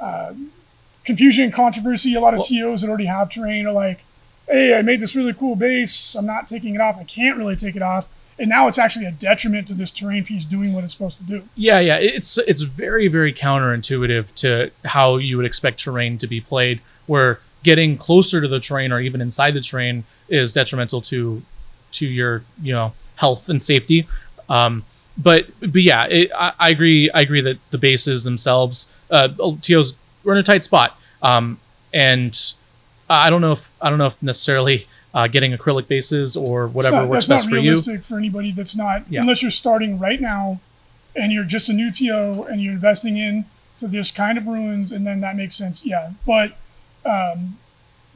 uh, 0.00 0.32
confusion 1.04 1.44
and 1.44 1.52
controversy. 1.52 2.14
A 2.14 2.20
lot 2.20 2.34
of 2.34 2.38
well, 2.50 2.72
TOs 2.72 2.80
that 2.80 2.88
already 2.88 3.06
have 3.06 3.28
terrain 3.28 3.66
are 3.66 3.72
like, 3.72 4.04
hey, 4.48 4.74
I 4.74 4.82
made 4.82 5.00
this 5.00 5.14
really 5.14 5.34
cool 5.34 5.54
base. 5.54 6.14
I'm 6.14 6.26
not 6.26 6.46
taking 6.46 6.74
it 6.74 6.80
off. 6.80 6.96
I 6.98 7.04
can't 7.04 7.36
really 7.36 7.56
take 7.56 7.76
it 7.76 7.82
off. 7.82 8.08
And 8.38 8.48
now 8.48 8.68
it's 8.68 8.78
actually 8.78 9.06
a 9.06 9.12
detriment 9.12 9.66
to 9.66 9.74
this 9.74 9.90
terrain 9.90 10.24
piece 10.24 10.44
doing 10.44 10.72
what 10.72 10.84
it's 10.84 10.92
supposed 10.92 11.18
to 11.18 11.24
do. 11.24 11.42
Yeah, 11.56 11.80
yeah. 11.80 11.96
It's 11.96 12.38
it's 12.38 12.62
very, 12.62 13.08
very 13.08 13.32
counterintuitive 13.32 14.32
to 14.36 14.70
how 14.84 15.16
you 15.16 15.36
would 15.36 15.46
expect 15.46 15.80
terrain 15.80 16.18
to 16.18 16.26
be 16.26 16.40
played, 16.40 16.80
where 17.06 17.40
getting 17.64 17.98
closer 17.98 18.40
to 18.40 18.46
the 18.46 18.60
terrain 18.60 18.92
or 18.92 19.00
even 19.00 19.20
inside 19.20 19.54
the 19.54 19.60
terrain 19.60 20.04
is 20.28 20.52
detrimental 20.52 21.02
to 21.02 21.42
to 21.92 22.06
your, 22.06 22.42
you 22.62 22.72
know, 22.72 22.92
health 23.16 23.48
and 23.48 23.60
safety. 23.60 24.06
Um, 24.48 24.84
but 25.16 25.46
but 25.60 25.82
yeah, 25.82 26.04
it, 26.06 26.30
I, 26.34 26.52
I, 26.58 26.70
agree. 26.70 27.10
I 27.10 27.20
agree 27.20 27.40
that 27.40 27.58
the 27.70 27.78
bases 27.78 28.24
themselves, 28.24 28.88
uh, 29.10 29.28
TOs, 29.60 29.94
we're 30.22 30.34
in 30.34 30.38
a 30.38 30.42
tight 30.44 30.64
spot, 30.64 30.98
um, 31.22 31.58
and 31.92 32.38
I 33.10 33.30
don't 33.30 33.40
know 33.40 33.52
if 33.52 33.70
I 33.80 33.90
don't 33.90 33.98
know 33.98 34.06
if 34.06 34.22
necessarily 34.22 34.86
uh, 35.18 35.26
getting 35.26 35.52
acrylic 35.52 35.88
bases 35.88 36.36
or 36.36 36.68
whatever 36.68 36.96
not, 36.96 37.08
works 37.08 37.26
best 37.26 37.48
for 37.48 37.56
you. 37.56 37.74
That's 37.74 37.86
not 37.86 37.92
realistic 37.92 38.04
for 38.04 38.18
anybody 38.18 38.52
that's 38.52 38.76
not 38.76 39.02
yeah. 39.10 39.20
unless 39.20 39.42
you're 39.42 39.50
starting 39.50 39.98
right 39.98 40.20
now, 40.20 40.60
and 41.16 41.32
you're 41.32 41.44
just 41.44 41.68
a 41.68 41.72
new 41.72 41.90
TO 41.90 42.44
and 42.44 42.62
you're 42.62 42.72
investing 42.72 43.16
in 43.16 43.44
to 43.78 43.88
this 43.88 44.12
kind 44.12 44.38
of 44.38 44.46
ruins, 44.46 44.92
and 44.92 45.04
then 45.04 45.20
that 45.20 45.36
makes 45.36 45.54
sense. 45.54 45.84
Yeah, 45.84 46.12
but. 46.24 46.56
Um, 47.04 47.58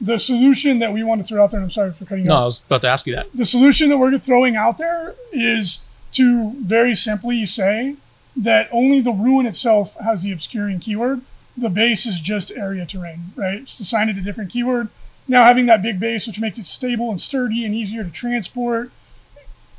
the 0.01 0.19
solution 0.19 0.79
that 0.79 0.91
we 0.91 1.01
want 1.01 1.21
to 1.21 1.25
throw 1.25 1.41
out 1.41 1.51
there, 1.51 1.59
and 1.59 1.65
I'm 1.65 1.71
sorry 1.71 1.93
for 1.93 2.03
cutting 2.03 2.25
no, 2.25 2.33
off. 2.33 2.39
No, 2.39 2.43
I 2.43 2.45
was 2.47 2.61
about 2.65 2.81
to 2.81 2.89
ask 2.89 3.07
you 3.07 3.15
that. 3.15 3.27
The 3.33 3.45
solution 3.45 3.87
that 3.87 3.97
we're 3.97 4.19
throwing 4.19 4.57
out 4.57 4.77
there 4.77 5.15
is 5.31 5.79
to 6.13 6.51
very 6.59 6.93
simply 6.93 7.45
say 7.45 7.95
that 8.35 8.67
only 8.69 8.99
the 8.99 9.11
ruin 9.11 9.45
itself 9.45 9.95
has 9.95 10.23
the 10.23 10.33
obscuring 10.33 10.81
keyword. 10.81 11.21
The 11.55 11.69
base 11.69 12.05
is 12.05 12.19
just 12.19 12.51
area 12.51 12.85
terrain, 12.85 13.31
right? 13.37 13.61
It's 13.61 13.79
assigned 13.79 14.09
it 14.09 14.17
a 14.17 14.21
different 14.21 14.51
keyword. 14.51 14.89
Now 15.27 15.45
having 15.45 15.65
that 15.67 15.81
big 15.81 15.99
base, 15.99 16.27
which 16.27 16.39
makes 16.39 16.57
it 16.57 16.65
stable 16.65 17.09
and 17.09 17.19
sturdy 17.19 17.65
and 17.65 17.73
easier 17.73 18.03
to 18.03 18.09
transport, 18.09 18.91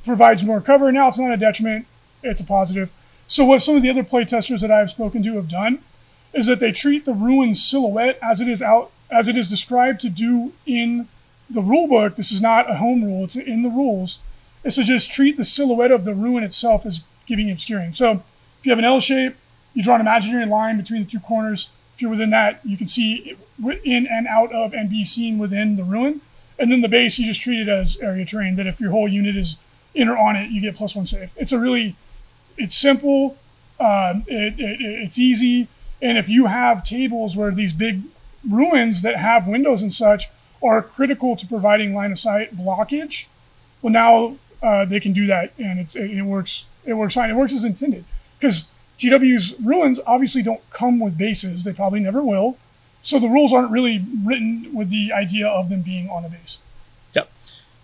provides 0.04 0.42
more 0.42 0.60
cover. 0.60 0.90
Now 0.90 1.08
it's 1.08 1.18
not 1.18 1.32
a 1.32 1.36
detriment; 1.36 1.86
it's 2.22 2.40
a 2.40 2.44
positive. 2.44 2.92
So 3.26 3.44
what 3.44 3.62
some 3.62 3.76
of 3.76 3.82
the 3.82 3.90
other 3.90 4.04
playtesters 4.04 4.60
that 4.60 4.70
I've 4.70 4.90
spoken 4.90 5.22
to 5.22 5.36
have 5.36 5.48
done 5.48 5.80
is 6.32 6.46
that 6.46 6.60
they 6.60 6.72
treat 6.72 7.04
the 7.04 7.14
ruin 7.14 7.54
silhouette 7.54 8.18
as 8.22 8.40
it 8.40 8.48
is 8.48 8.62
out 8.62 8.90
as 9.10 9.28
it 9.28 9.36
is 9.36 9.48
described 9.48 10.00
to 10.00 10.08
do 10.08 10.52
in 10.66 11.08
the 11.48 11.62
rule 11.62 11.86
book. 11.86 12.16
This 12.16 12.32
is 12.32 12.40
not 12.40 12.70
a 12.70 12.76
home 12.76 13.04
rule; 13.04 13.24
it's 13.24 13.36
in 13.36 13.62
the 13.62 13.68
rules 13.68 14.18
It's 14.62 14.76
to 14.76 14.84
just 14.84 15.10
treat 15.10 15.36
the 15.36 15.44
silhouette 15.44 15.92
of 15.92 16.04
the 16.04 16.14
ruin 16.14 16.42
itself 16.42 16.86
as 16.86 17.04
giving 17.26 17.50
obscuring. 17.50 17.92
So 17.92 18.22
if 18.60 18.66
you 18.66 18.72
have 18.72 18.78
an 18.78 18.84
L 18.84 19.00
shape, 19.00 19.36
you 19.74 19.82
draw 19.82 19.96
an 19.96 20.00
imaginary 20.00 20.46
line 20.46 20.76
between 20.76 21.04
the 21.04 21.10
two 21.10 21.20
corners. 21.20 21.70
If 21.94 22.02
you're 22.02 22.10
within 22.10 22.30
that, 22.30 22.60
you 22.64 22.76
can 22.76 22.86
see 22.86 23.36
in 23.84 24.06
and 24.06 24.26
out 24.26 24.52
of 24.52 24.74
and 24.74 24.90
be 24.90 25.04
seen 25.04 25.38
within 25.38 25.76
the 25.76 25.84
ruin. 25.84 26.20
And 26.58 26.70
then 26.70 26.80
the 26.80 26.88
base, 26.88 27.18
you 27.18 27.26
just 27.26 27.40
treat 27.40 27.60
it 27.60 27.68
as 27.68 27.96
area 27.98 28.24
terrain. 28.24 28.56
That 28.56 28.66
if 28.66 28.80
your 28.80 28.90
whole 28.90 29.08
unit 29.08 29.36
is 29.36 29.56
in 29.94 30.08
or 30.08 30.16
on 30.16 30.36
it, 30.36 30.50
you 30.50 30.60
get 30.60 30.74
plus 30.74 30.94
one 30.94 31.06
save. 31.06 31.32
It's 31.36 31.52
a 31.52 31.58
really, 31.58 31.96
it's 32.56 32.76
simple, 32.76 33.36
um, 33.78 34.24
it, 34.26 34.58
it, 34.58 34.80
it's 34.80 35.18
easy. 35.18 35.68
And 36.02 36.18
if 36.18 36.28
you 36.28 36.46
have 36.46 36.84
tables 36.84 37.36
where 37.36 37.50
these 37.50 37.72
big 37.72 38.02
ruins 38.48 39.02
that 39.02 39.16
have 39.16 39.46
windows 39.46 39.82
and 39.82 39.92
such 39.92 40.28
are 40.62 40.82
critical 40.82 41.36
to 41.36 41.46
providing 41.46 41.94
line 41.94 42.12
of 42.12 42.18
sight 42.18 42.56
blockage, 42.56 43.26
well, 43.82 43.92
now 43.92 44.36
uh, 44.62 44.84
they 44.84 44.98
can 44.98 45.12
do 45.12 45.26
that, 45.26 45.52
and 45.58 45.78
it's 45.78 45.94
it, 45.94 46.10
it, 46.10 46.22
works. 46.22 46.64
It 46.84 46.94
works 46.94 47.14
fine. 47.14 47.30
It 47.30 47.36
works 47.36 47.52
as 47.52 47.64
intended 47.64 48.04
because 48.38 48.64
GW's 48.98 49.54
ruins 49.60 50.00
obviously 50.06 50.42
don't 50.42 50.60
come 50.70 51.00
with 51.00 51.18
bases. 51.18 51.64
They 51.64 51.72
probably 51.72 52.00
never 52.00 52.22
will. 52.22 52.56
So 53.02 53.18
the 53.18 53.28
rules 53.28 53.52
aren't 53.52 53.70
really 53.70 54.04
written 54.24 54.70
with 54.72 54.90
the 54.90 55.12
idea 55.12 55.46
of 55.46 55.68
them 55.68 55.82
being 55.82 56.08
on 56.08 56.24
a 56.24 56.28
base. 56.28 56.58
Yep, 57.14 57.30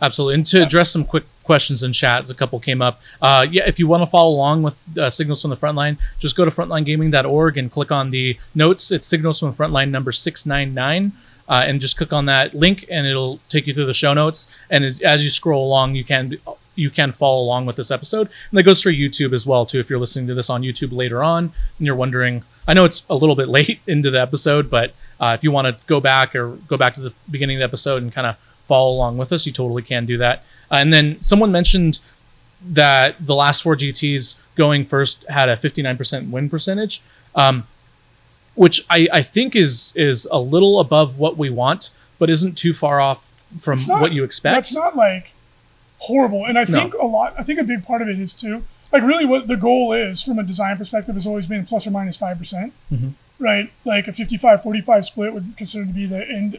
absolutely. 0.01 0.35
And 0.37 0.47
to 0.47 0.63
address 0.63 0.91
some 0.91 1.05
quick 1.05 1.25
questions 1.45 1.83
in 1.83 1.93
chat, 1.93 2.23
as 2.23 2.31
a 2.31 2.35
couple 2.35 2.59
came 2.61 2.81
up. 2.81 3.03
Uh, 3.21 3.47
yeah, 3.51 3.65
if 3.67 3.79
you 3.79 3.87
want 3.87 4.03
to 4.03 4.07
follow 4.07 4.31
along 4.31 4.63
with 4.63 4.83
uh, 4.97 5.11
Signals 5.11 5.43
from 5.43 5.51
the 5.51 5.57
Frontline, 5.57 5.99
just 6.19 6.37
go 6.37 6.45
to 6.45 6.51
frontlinegaming.org 6.51 7.59
and 7.59 7.71
click 7.73 7.91
on 7.91 8.11
the 8.11 8.39
notes. 8.55 8.91
It's 8.93 9.07
Signals 9.07 9.41
from 9.41 9.51
the 9.51 9.57
Frontline 9.57 9.91
number 9.91 10.13
699. 10.13 11.13
uh, 11.51 11.65
and 11.67 11.81
just 11.81 11.97
click 11.97 12.13
on 12.13 12.27
that 12.27 12.55
link, 12.55 12.87
and 12.89 13.07
it'll 13.07 13.41
take 13.49 13.67
you 13.67 13.75
through 13.75 13.87
the 13.87 13.93
show 13.95 14.15
notes. 14.15 14.47
And 14.71 14.85
it, 14.85 15.03
as 15.03 15.25
you 15.25 15.31
scroll 15.31 15.67
along, 15.67 15.97
you 15.97 16.05
can 16.05 16.39
you 16.75 16.91
can 16.91 17.13
follow 17.13 17.43
along 17.43 17.67
with 17.67 17.77
this 17.77 17.91
episode, 17.91 18.29
and 18.29 18.59
that 18.59 18.63
goes 18.63 18.81
for 18.81 18.91
YouTube 18.91 19.33
as 19.33 19.47
well 19.47 19.67
too. 19.67 19.81
If 19.81 19.91
you're 19.91 19.99
listening 19.99 20.27
to 20.29 20.35
this 20.35 20.51
on 20.51 20.63
YouTube 20.63 20.93
later 20.93 21.23
on, 21.23 21.45
and 21.79 21.87
you're 21.87 21.97
wondering, 21.97 22.43
I 22.67 22.75
know 22.75 22.85
it's 22.85 23.03
a 23.11 23.15
little 23.15 23.37
bit 23.37 23.49
late 23.59 23.81
into 23.87 24.11
the 24.11 24.21
episode, 24.21 24.71
but 24.71 24.95
uh, 25.19 25.35
if 25.37 25.45
you 25.45 25.51
want 25.51 25.67
to 25.67 25.77
go 25.87 26.01
back 26.01 26.35
or 26.35 26.51
go 26.69 26.77
back 26.77 26.95
to 26.95 27.01
the 27.01 27.13
beginning 27.31 27.57
of 27.57 27.61
the 27.61 27.65
episode 27.65 28.03
and 28.03 28.13
kind 28.13 28.27
of 28.27 28.37
follow 28.67 28.93
along 28.93 29.19
with 29.19 29.33
us, 29.33 29.47
you 29.47 29.53
totally 29.53 29.83
can 29.83 30.07
do 30.07 30.17
that. 30.19 30.45
Uh, 30.71 30.77
and 30.77 30.93
then 30.93 31.21
someone 31.23 31.51
mentioned 31.51 32.01
that 32.73 33.17
the 33.25 33.35
last 33.35 33.63
four 33.63 33.75
GTs 33.75 34.37
going 34.55 34.85
first 34.85 35.25
had 35.29 35.49
a 35.49 35.57
59% 35.57 36.31
win 36.31 36.49
percentage, 36.49 37.03
um, 37.35 37.67
which 38.55 38.85
I, 38.91 39.09
I 39.13 39.23
think 39.23 39.57
is 39.57 39.93
is 39.97 40.29
a 40.31 40.39
little 40.39 40.81
above 40.81 41.19
what 41.19 41.37
we 41.37 41.51
want, 41.51 41.91
but 42.19 42.31
isn't 42.31 42.57
too 42.57 42.75
far 42.75 43.01
off 43.01 43.33
from 43.59 43.79
not- 43.89 44.03
what 44.03 44.13
you 44.13 44.25
expect. 44.25 44.55
That's 44.55 44.75
not 44.75 44.97
like 44.97 45.33
horrible. 46.01 46.45
And 46.45 46.59
I 46.59 46.63
No. 46.63 46.81
think 46.81 46.95
a 46.95 47.07
lot, 47.07 47.35
I 47.39 47.43
think 47.43 47.59
a 47.59 47.65
big 47.65 47.85
part 47.85 48.03
of 48.03 48.09
it 48.09 48.19
is 48.19 48.35
too, 48.35 48.65
like 48.93 49.03
really 49.03 49.25
what 49.25 49.47
the 49.47 49.57
goal 49.57 49.93
is 49.93 50.23
from 50.23 50.39
a 50.39 50.43
design 50.43 50.77
perspective 50.77 51.15
has 51.15 51.27
always 51.27 51.47
been 51.47 51.65
plus 51.65 51.87
or 51.87 51.91
minus 51.91 52.17
5%, 52.17 52.39
percent 52.39 52.73
Mhm. 52.93 53.13
right? 53.39 53.71
Like 53.85 54.09
a 54.09 54.13
55 54.13 54.63
45 54.63 55.05
split 55.05 55.33
would 55.35 55.55
consider 55.57 55.85
to 55.87 55.93
be 55.93 56.07
the 56.07 56.29
end. 56.29 56.59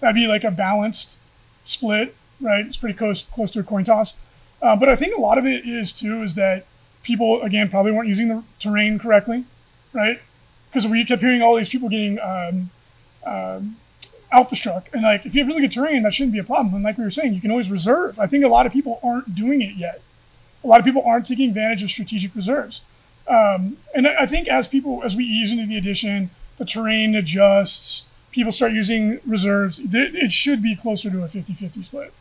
That'd 0.00 0.14
be 0.16 0.26
like 0.26 0.44
a 0.44 0.50
balanced 0.50 1.18
split, 1.64 2.14
right? 2.40 2.66
It's 2.66 2.76
pretty 2.76 2.96
close, 2.96 3.22
close 3.22 3.50
to 3.52 3.60
a 3.60 3.62
coin 3.62 3.84
toss. 3.84 4.14
Uh, 4.62 4.76
but 4.76 4.88
I 4.88 4.96
think 4.96 5.16
a 5.16 5.20
lot 5.20 5.38
of 5.38 5.46
it 5.46 5.66
is 5.66 5.92
too, 5.92 6.22
is 6.22 6.34
that 6.34 6.66
people, 7.02 7.40
again, 7.42 7.68
probably 7.70 7.92
weren't 7.92 8.08
using 8.08 8.28
the 8.28 8.42
terrain 8.58 8.98
correctly, 8.98 9.44
right? 9.92 10.20
Because 10.70 10.86
we 10.86 11.04
kept 11.04 11.22
hearing 11.22 11.42
all 11.42 11.54
these 11.56 11.68
people 11.68 11.88
getting 11.88 12.18
um, 12.20 12.70
um, 13.24 13.76
alpha 14.32 14.56
struck. 14.56 14.88
And 14.92 15.02
like, 15.02 15.26
if 15.26 15.34
you 15.34 15.40
have 15.42 15.48
really 15.48 15.62
good 15.62 15.72
terrain, 15.72 16.02
that 16.02 16.12
shouldn't 16.12 16.32
be 16.32 16.38
a 16.38 16.44
problem. 16.44 16.74
And 16.74 16.84
like 16.84 16.98
we 16.98 17.04
were 17.04 17.10
saying, 17.10 17.34
you 17.34 17.40
can 17.40 17.50
always 17.50 17.70
reserve. 17.70 18.18
I 18.18 18.26
think 18.26 18.44
a 18.44 18.48
lot 18.48 18.66
of 18.66 18.72
people 18.72 19.00
aren't 19.02 19.34
doing 19.34 19.62
it 19.62 19.76
yet. 19.76 20.00
A 20.62 20.66
lot 20.66 20.78
of 20.78 20.84
people 20.84 21.02
aren't 21.04 21.26
taking 21.26 21.48
advantage 21.48 21.82
of 21.82 21.90
strategic 21.90 22.34
reserves. 22.34 22.82
Um, 23.26 23.78
and 23.94 24.06
I 24.08 24.26
think 24.26 24.48
as 24.48 24.68
people, 24.68 25.02
as 25.04 25.14
we 25.16 25.24
ease 25.24 25.52
into 25.52 25.66
the 25.66 25.76
edition, 25.76 26.30
the 26.56 26.64
terrain 26.64 27.14
adjusts, 27.14 28.08
people 28.30 28.52
start 28.52 28.72
using 28.72 29.20
reserves, 29.26 29.80
it 29.82 30.32
should 30.32 30.62
be 30.62 30.76
closer 30.76 31.10
to 31.10 31.22
a 31.24 31.28
50 31.28 31.54
50 31.54 31.82
split. 31.82 32.12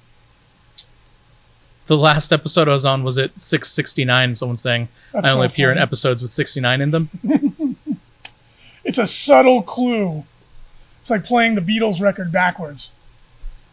the 1.88 1.98
last 1.98 2.32
episode 2.32 2.68
I 2.70 2.74
was 2.74 2.86
on 2.86 3.04
was 3.04 3.18
at 3.18 3.40
669. 3.42 4.36
Someone's 4.36 4.62
saying 4.62 4.88
That's 5.12 5.28
I 5.28 5.32
only 5.32 5.48
so 5.48 5.54
appear 5.54 5.72
in 5.72 5.78
episodes 5.78 6.22
with 6.22 6.32
69 6.32 6.82
in 6.82 6.92
them. 6.92 7.10
It's 8.86 8.98
a 8.98 9.06
subtle 9.06 9.62
clue. 9.62 10.24
It's 11.10 11.12
like 11.12 11.24
playing 11.24 11.56
the 11.56 11.62
Beatles 11.62 12.00
record 12.00 12.32
backwards. 12.32 12.92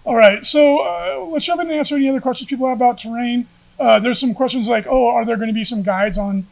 All 0.07 0.17
right, 0.17 0.43
so 0.43 0.79
uh, 0.79 1.27
let's 1.27 1.45
jump 1.45 1.61
in 1.61 1.67
and 1.67 1.77
answer 1.77 1.95
any 1.95 2.09
other 2.09 2.19
questions 2.21 2.49
people 2.49 2.67
have 2.67 2.79
about 2.79 2.97
terrain. 2.97 3.47
Uh, 3.79 3.99
there's 4.01 4.19
some 4.19 4.33
questions 4.33 4.69
like, 4.69 4.87
oh, 4.89 5.09
are 5.09 5.27
there 5.27 5.37
going 5.37 5.49
to 5.49 5.53
be 5.53 5.63
some 5.63 5.83
guides 5.83 6.17
on 6.17 6.47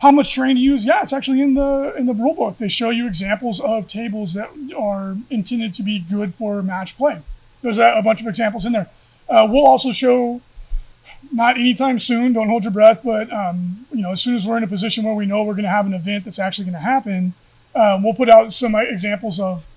how 0.00 0.10
much 0.10 0.34
terrain 0.34 0.56
to 0.56 0.60
use? 0.60 0.84
Yeah, 0.84 1.02
it's 1.02 1.12
actually 1.12 1.40
in 1.40 1.54
the 1.54 1.94
in 1.96 2.06
the 2.06 2.14
rule 2.14 2.34
book. 2.34 2.58
They 2.58 2.66
show 2.66 2.90
you 2.90 3.06
examples 3.06 3.60
of 3.60 3.86
tables 3.86 4.34
that 4.34 4.50
are 4.76 5.16
intended 5.30 5.72
to 5.74 5.84
be 5.84 6.00
good 6.00 6.34
for 6.34 6.60
match 6.64 6.96
play. 6.96 7.22
There's 7.62 7.78
a, 7.78 7.94
a 7.94 8.02
bunch 8.02 8.20
of 8.20 8.26
examples 8.26 8.66
in 8.66 8.72
there. 8.72 8.88
Uh, 9.28 9.46
we'll 9.48 9.64
also 9.64 9.92
show 9.92 10.40
not 11.30 11.56
anytime 11.56 12.00
soon. 12.00 12.32
Don't 12.32 12.48
hold 12.48 12.64
your 12.64 12.72
breath, 12.72 13.04
but 13.04 13.32
um, 13.32 13.86
you 13.92 14.02
know, 14.02 14.10
as 14.10 14.20
soon 14.20 14.34
as 14.34 14.44
we're 14.44 14.56
in 14.56 14.64
a 14.64 14.66
position 14.66 15.04
where 15.04 15.14
we 15.14 15.26
know 15.26 15.44
we're 15.44 15.54
going 15.54 15.62
to 15.62 15.70
have 15.70 15.86
an 15.86 15.94
event 15.94 16.24
that's 16.24 16.40
actually 16.40 16.64
going 16.64 16.74
to 16.74 16.80
happen, 16.80 17.34
um, 17.76 18.02
we'll 18.02 18.14
put 18.14 18.28
out 18.28 18.52
some 18.52 18.74
examples 18.74 19.38
of 19.38 19.68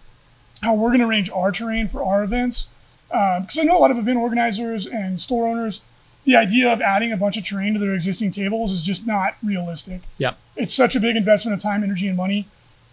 how 0.61 0.73
we're 0.73 0.89
going 0.89 0.99
to 0.99 1.05
arrange 1.05 1.29
our 1.29 1.51
terrain 1.51 1.87
for 1.87 2.03
our 2.03 2.23
events. 2.23 2.67
Because 3.09 3.57
I 3.57 3.63
know 3.63 3.77
a 3.77 3.79
lot 3.79 3.91
of 3.91 3.97
event 3.97 4.17
organizers 4.17 4.85
and 4.85 5.19
store 5.19 5.47
owners, 5.47 5.81
the 6.25 6.35
idea 6.35 6.71
of 6.71 6.81
adding 6.81 7.11
a 7.13 7.17
bunch 7.17 7.37
of 7.37 7.43
terrain 7.45 7.73
to 7.73 7.79
their 7.79 7.93
existing 7.93 8.31
tables 8.31 8.71
is 8.73 8.83
just 8.83 9.07
not 9.07 9.35
realistic. 9.43 10.01
Yep. 10.17 10.37
It's 10.57 10.73
such 10.73 10.95
a 10.95 10.99
big 10.99 11.15
investment 11.15 11.53
of 11.53 11.61
time, 11.61 11.83
energy, 11.83 12.07
and 12.07 12.17
money. 12.17 12.47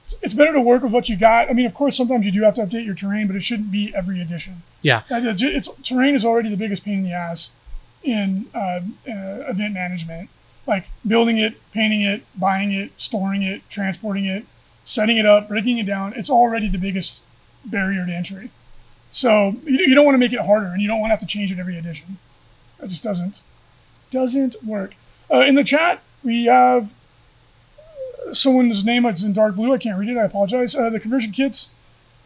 It's- 0.06 0.14
It's 0.22 0.34
better 0.34 0.52
to 0.52 0.60
work 0.60 0.82
with 0.82 0.92
what 0.92 1.08
you 1.08 1.16
got. 1.16 1.50
I 1.50 1.52
mean, 1.52 1.66
of 1.66 1.74
course, 1.74 1.96
sometimes 1.96 2.26
you 2.26 2.30
do 2.32 2.42
have 2.42 2.54
to 2.54 2.60
update 2.66 2.84
your 2.84 2.94
terrain, 2.94 3.26
but 3.26 3.34
it 3.34 3.42
shouldn't 3.42 3.72
be 3.72 3.92
every 3.94 4.20
edition. 4.20 4.62
Yeah. 4.82 5.02
It's, 5.10 5.42
it's, 5.42 5.68
terrain 5.82 6.14
is 6.14 6.24
already 6.24 6.48
the 6.50 6.56
biggest 6.56 6.84
pain 6.84 6.98
in 6.98 7.04
the 7.04 7.12
ass 7.12 7.50
in 8.04 8.46
uh, 8.54 8.58
uh, 8.58 8.80
event 9.06 9.74
management. 9.74 10.28
Like 10.66 10.86
building 11.06 11.36
it, 11.38 11.60
painting 11.72 12.02
it, 12.02 12.22
buying 12.38 12.70
it, 12.72 12.92
storing 12.96 13.42
it, 13.42 13.68
transporting 13.68 14.24
it, 14.26 14.46
setting 14.84 15.16
it 15.18 15.26
up, 15.26 15.48
breaking 15.48 15.78
it 15.78 15.86
down. 15.86 16.12
It's 16.14 16.30
already 16.30 16.68
the 16.68 16.78
biggest 16.78 17.22
barrier 17.64 18.06
to 18.06 18.12
entry. 18.12 18.50
So 19.10 19.56
you, 19.64 19.78
you 19.78 19.94
don't 19.94 20.04
want 20.04 20.14
to 20.14 20.18
make 20.18 20.32
it 20.32 20.40
harder, 20.40 20.66
and 20.66 20.82
you 20.82 20.88
don't 20.88 21.00
want 21.00 21.10
to 21.10 21.14
have 21.14 21.20
to 21.20 21.26
change 21.26 21.52
it 21.52 21.58
every 21.58 21.78
edition. 21.78 22.18
It 22.82 22.88
just 22.88 23.02
doesn't 23.02 23.42
doesn't 24.10 24.56
work. 24.64 24.94
Uh, 25.32 25.40
in 25.40 25.54
the 25.54 25.64
chat, 25.64 26.00
we 26.22 26.44
have 26.44 26.94
someone's 28.32 28.84
name 28.84 29.06
is 29.06 29.24
in 29.24 29.32
dark 29.32 29.56
blue. 29.56 29.72
I 29.72 29.78
can't 29.78 29.98
read 29.98 30.08
it. 30.08 30.16
I 30.16 30.24
apologize. 30.24 30.74
Uh, 30.74 30.90
the 30.90 31.00
conversion 31.00 31.32
kits 31.32 31.70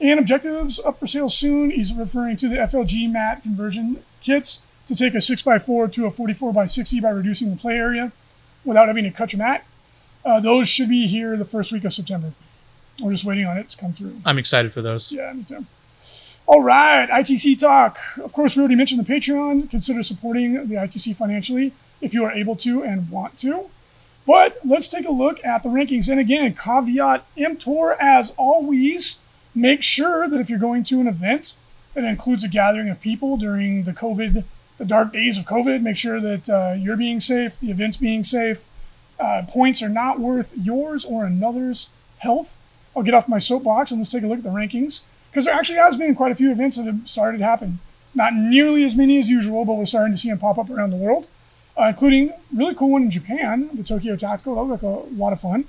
and 0.01 0.19
objectives 0.21 0.79
up 0.81 1.01
for 1.01 1.07
sale 1.07 1.29
soon. 1.29 1.71
He's 1.71 1.93
referring 1.93 2.37
to 2.39 2.49
the 2.49 2.57
FLG 2.57 3.11
mat 3.11 3.43
conversion 3.43 4.03
kits 4.21 4.61
to 4.87 4.95
take 4.95 5.15
a 5.15 5.19
6x4 5.19 5.93
to 5.93 6.07
a 6.07 6.11
44x60 6.11 7.03
by 7.03 7.11
reducing 7.11 7.51
the 7.51 7.57
play 7.57 7.77
area 7.77 8.13
without 8.65 8.89
having 8.89 9.05
to 9.05 9.11
cut 9.11 9.33
your 9.33 9.39
mat. 9.39 9.67
Uh, 10.25 10.41
those 10.41 10.69
should 10.69 10.89
be 10.89 11.07
here 11.07 11.37
the 11.37 11.45
first 11.45 11.73
week 11.73 11.85
of 11.85 11.93
September. 11.93 12.33
We're 13.01 13.13
just 13.13 13.25
waiting 13.25 13.47
on 13.47 13.57
it 13.57 13.69
to 13.69 13.77
come 13.77 13.93
through. 13.93 14.21
I'm 14.25 14.39
excited 14.39 14.73
for 14.73 14.83
those. 14.83 15.13
Yeah, 15.13 15.33
me 15.33 15.45
too. 15.45 15.65
All 16.47 16.63
right, 16.63 17.09
ITC 17.09 17.59
talk. 17.59 17.99
Of 18.23 18.33
course, 18.33 18.57
we 18.57 18.61
already 18.61 18.75
mentioned 18.75 19.05
the 19.05 19.13
Patreon. 19.13 19.71
Consider 19.71 20.03
supporting 20.03 20.69
the 20.69 20.77
ITC 20.77 21.15
financially 21.15 21.73
if 22.01 22.15
you 22.15 22.25
are 22.25 22.33
able 22.33 22.57
to 22.57 22.83
and 22.83 23.11
want 23.11 23.37
to. 23.39 23.69
But 24.27 24.59
let's 24.65 24.89
take 24.89 25.07
a 25.07 25.13
look 25.13 25.45
at 25.45 25.63
the 25.63 25.69
rankings. 25.69 26.09
And 26.09 26.19
again, 26.21 26.55
caveat 26.55 27.25
emptor 27.37 27.97
as 28.01 28.33
always. 28.37 29.17
Make 29.55 29.83
sure 29.83 30.29
that 30.29 30.41
if 30.41 30.49
you're 30.49 30.59
going 30.59 30.85
to 30.85 31.01
an 31.01 31.07
event 31.07 31.57
that 31.95 32.05
includes 32.05 32.45
a 32.45 32.49
gathering 32.49 32.89
of 32.89 33.01
people 33.01 33.37
during 33.37 33.85
the 33.85 33.93
COVID, 33.93 34.45
the 34.79 34.85
dark 34.85 35.13
days 35.13 35.37
of 35.37 35.45
COVID, 35.45 35.83
make 35.83 35.97
sure 35.97 36.21
that 36.21 36.49
uh, 36.49 36.75
you're 36.79 36.97
being 36.97 37.21
safe, 37.21 37.59
the 37.59 37.71
event's 37.71 37.97
being 37.97 38.23
safe. 38.23 38.67
Uh, 39.19 39.43
points 39.49 39.83
are 39.83 39.89
not 39.89 40.21
worth 40.21 40.57
yours 40.57 41.05
or 41.05 41.25
another's 41.25 41.89
health. 42.19 42.61
I'll 42.99 43.05
get 43.05 43.15
off 43.15 43.29
my 43.29 43.39
soapbox 43.39 43.93
and 43.93 44.01
let's 44.01 44.11
take 44.11 44.25
a 44.25 44.27
look 44.27 44.39
at 44.39 44.43
the 44.43 44.51
rankings 44.51 45.03
because 45.31 45.45
there 45.45 45.55
actually 45.55 45.79
has 45.79 45.97
been 45.97 46.17
quite 46.17 46.33
a 46.33 46.35
few 46.35 46.51
events 46.51 46.77
that 46.79 46.87
have 46.87 47.09
started 47.09 47.39
to 47.39 47.45
happen. 47.45 47.79
Not 48.13 48.35
nearly 48.35 48.83
as 48.83 48.97
many 48.97 49.21
as 49.21 49.31
usual, 49.31 49.65
but 49.65 49.75
we're 49.75 49.87
starting 49.87 50.13
to 50.13 50.19
see 50.19 50.31
them 50.31 50.39
pop 50.39 50.59
up 50.59 50.69
around 50.69 50.91
the 50.91 50.97
world, 50.97 51.29
uh, 51.81 51.85
including 51.85 52.33
really 52.53 52.75
cool 52.75 52.91
one 52.91 53.05
in 53.05 53.11
Japan, 53.11 53.71
the 53.73 53.85
Tokyo 53.85 54.17
Tactical. 54.17 54.57
That 54.57 54.63
looked 54.63 54.83
like 54.83 54.91
a 54.91 55.15
lot 55.15 55.33
of 55.33 55.41
fun. 55.41 55.67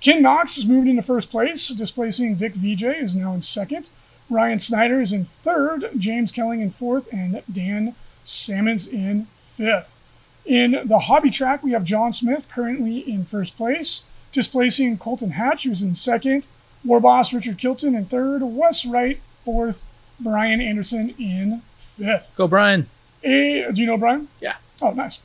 Ken 0.00 0.22
Knox 0.22 0.54
has 0.54 0.64
moved 0.64 0.86
into 0.86 1.02
first 1.02 1.32
place, 1.32 1.66
displacing 1.68 2.36
Vic 2.36 2.54
VJ 2.54 2.84
is 2.84 3.16
now 3.16 3.34
in 3.34 3.40
second. 3.40 3.90
Ryan 4.30 4.60
Snyder 4.60 5.00
is 5.00 5.12
in 5.12 5.24
third, 5.24 5.90
James 5.98 6.30
Kelling 6.30 6.60
in 6.60 6.70
fourth, 6.70 7.08
and 7.12 7.42
Dan 7.50 7.96
Salmons 8.22 8.86
in 8.86 9.26
fifth. 9.42 9.96
In 10.44 10.82
the 10.84 11.00
hobby 11.00 11.30
track, 11.30 11.64
we 11.64 11.72
have 11.72 11.82
John 11.82 12.12
Smith 12.12 12.48
currently 12.48 12.98
in 12.98 13.24
first 13.24 13.56
place, 13.56 14.02
displacing 14.32 14.98
Colton 14.98 15.32
Hatch, 15.32 15.64
who's 15.64 15.82
in 15.82 15.94
second. 15.94 16.48
War 16.84 17.00
Boss 17.00 17.32
Richard 17.32 17.58
Kilton 17.58 17.94
in 17.94 18.06
third. 18.06 18.42
Wes 18.42 18.84
Wright 18.84 19.20
fourth. 19.44 19.84
Brian 20.18 20.60
Anderson 20.60 21.14
in 21.18 21.62
fifth. 21.76 22.32
Go, 22.36 22.48
Brian. 22.48 22.88
A, 23.24 23.70
do 23.72 23.80
you 23.80 23.86
know 23.86 23.96
Brian? 23.96 24.28
Yeah. 24.40 24.56
Oh, 24.80 24.90
nice. 24.90 25.20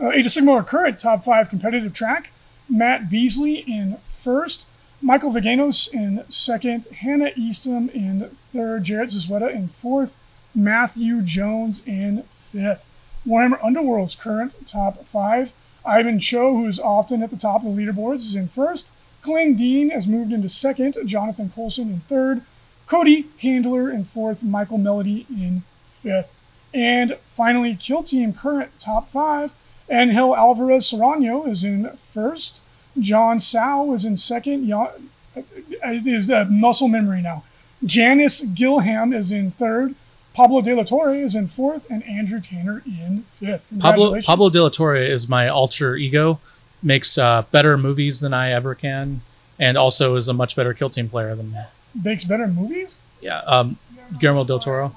Uh, 0.00 0.10
Age 0.10 0.26
of 0.26 0.32
Sigmar 0.32 0.66
current 0.66 0.98
top 0.98 1.22
five 1.22 1.48
competitive 1.50 1.92
track. 1.92 2.32
Matt 2.68 3.10
Beasley 3.10 3.56
in 3.56 3.98
first. 4.08 4.66
Michael 5.00 5.32
Viganos 5.32 5.92
in 5.92 6.24
second. 6.28 6.86
Hannah 7.00 7.32
Eastham 7.36 7.88
in 7.90 8.30
third. 8.52 8.84
Jarrett 8.84 9.10
Zizweta 9.10 9.52
in 9.52 9.68
fourth. 9.68 10.16
Matthew 10.54 11.22
Jones 11.22 11.82
in 11.86 12.22
fifth. 12.32 12.86
Warhammer 13.26 13.62
Underworld's 13.64 14.14
current 14.14 14.54
top 14.66 15.04
five. 15.04 15.52
Ivan 15.84 16.18
Cho, 16.20 16.54
who's 16.54 16.78
often 16.78 17.22
at 17.22 17.30
the 17.30 17.36
top 17.36 17.64
of 17.64 17.74
the 17.74 17.82
leaderboards, 17.82 18.16
is 18.16 18.34
in 18.34 18.48
first. 18.48 18.92
Glenn 19.22 19.54
Dean 19.54 19.90
has 19.90 20.06
moved 20.08 20.32
into 20.32 20.48
second. 20.48 20.96
Jonathan 21.04 21.50
Colson 21.54 21.90
in 21.90 22.00
third. 22.08 22.42
Cody 22.86 23.26
Handler 23.40 23.90
in 23.90 24.04
fourth. 24.04 24.42
Michael 24.44 24.78
Melody 24.78 25.26
in 25.30 25.62
fifth. 25.88 26.32
And 26.74 27.16
finally, 27.30 27.74
Kill 27.76 28.02
Team 28.02 28.32
current 28.32 28.70
top 28.78 29.10
five. 29.10 29.54
Angel 29.90 30.34
Alvarez 30.36 30.86
Serrano 30.86 31.44
is 31.44 31.64
in 31.64 31.90
first. 31.96 32.60
John 32.98 33.40
Sow 33.40 33.92
is 33.94 34.04
in 34.04 34.16
second. 34.16 34.66
Ya- 34.66 34.92
It 35.36 36.06
is 36.06 36.28
a 36.30 36.44
muscle 36.46 36.88
memory 36.88 37.22
now. 37.22 37.44
Janice 37.84 38.42
Gilham 38.42 39.12
is 39.12 39.32
in 39.32 39.52
third. 39.52 39.94
Pablo 40.34 40.62
De 40.62 40.74
La 40.74 40.82
Torre 40.82 41.14
is 41.14 41.34
in 41.34 41.46
fourth, 41.48 41.86
and 41.90 42.02
Andrew 42.04 42.40
Tanner 42.40 42.82
in 42.86 43.24
fifth. 43.30 43.68
Pablo 43.70 43.80
Congratulations. 43.80 44.26
Pablo 44.26 44.50
De 44.50 44.62
La 44.62 44.68
Torre 44.70 44.96
is 44.96 45.28
my 45.28 45.48
alter 45.48 45.96
ego. 45.96 46.40
Makes 46.82 47.18
uh, 47.18 47.44
better 47.50 47.76
movies 47.78 48.20
than 48.20 48.32
I 48.34 48.52
ever 48.52 48.74
can, 48.74 49.20
and 49.58 49.76
also 49.78 50.16
is 50.16 50.28
a 50.28 50.32
much 50.32 50.56
better 50.56 50.74
kill 50.74 50.90
team 50.90 51.08
player 51.08 51.34
than 51.34 51.52
me. 51.52 51.58
makes 52.02 52.24
better 52.24 52.48
movies. 52.48 52.98
Yeah. 53.20 53.38
Um, 53.40 53.76
Guillermo 54.18 54.44
del 54.44 54.58
Toro. 54.58 54.94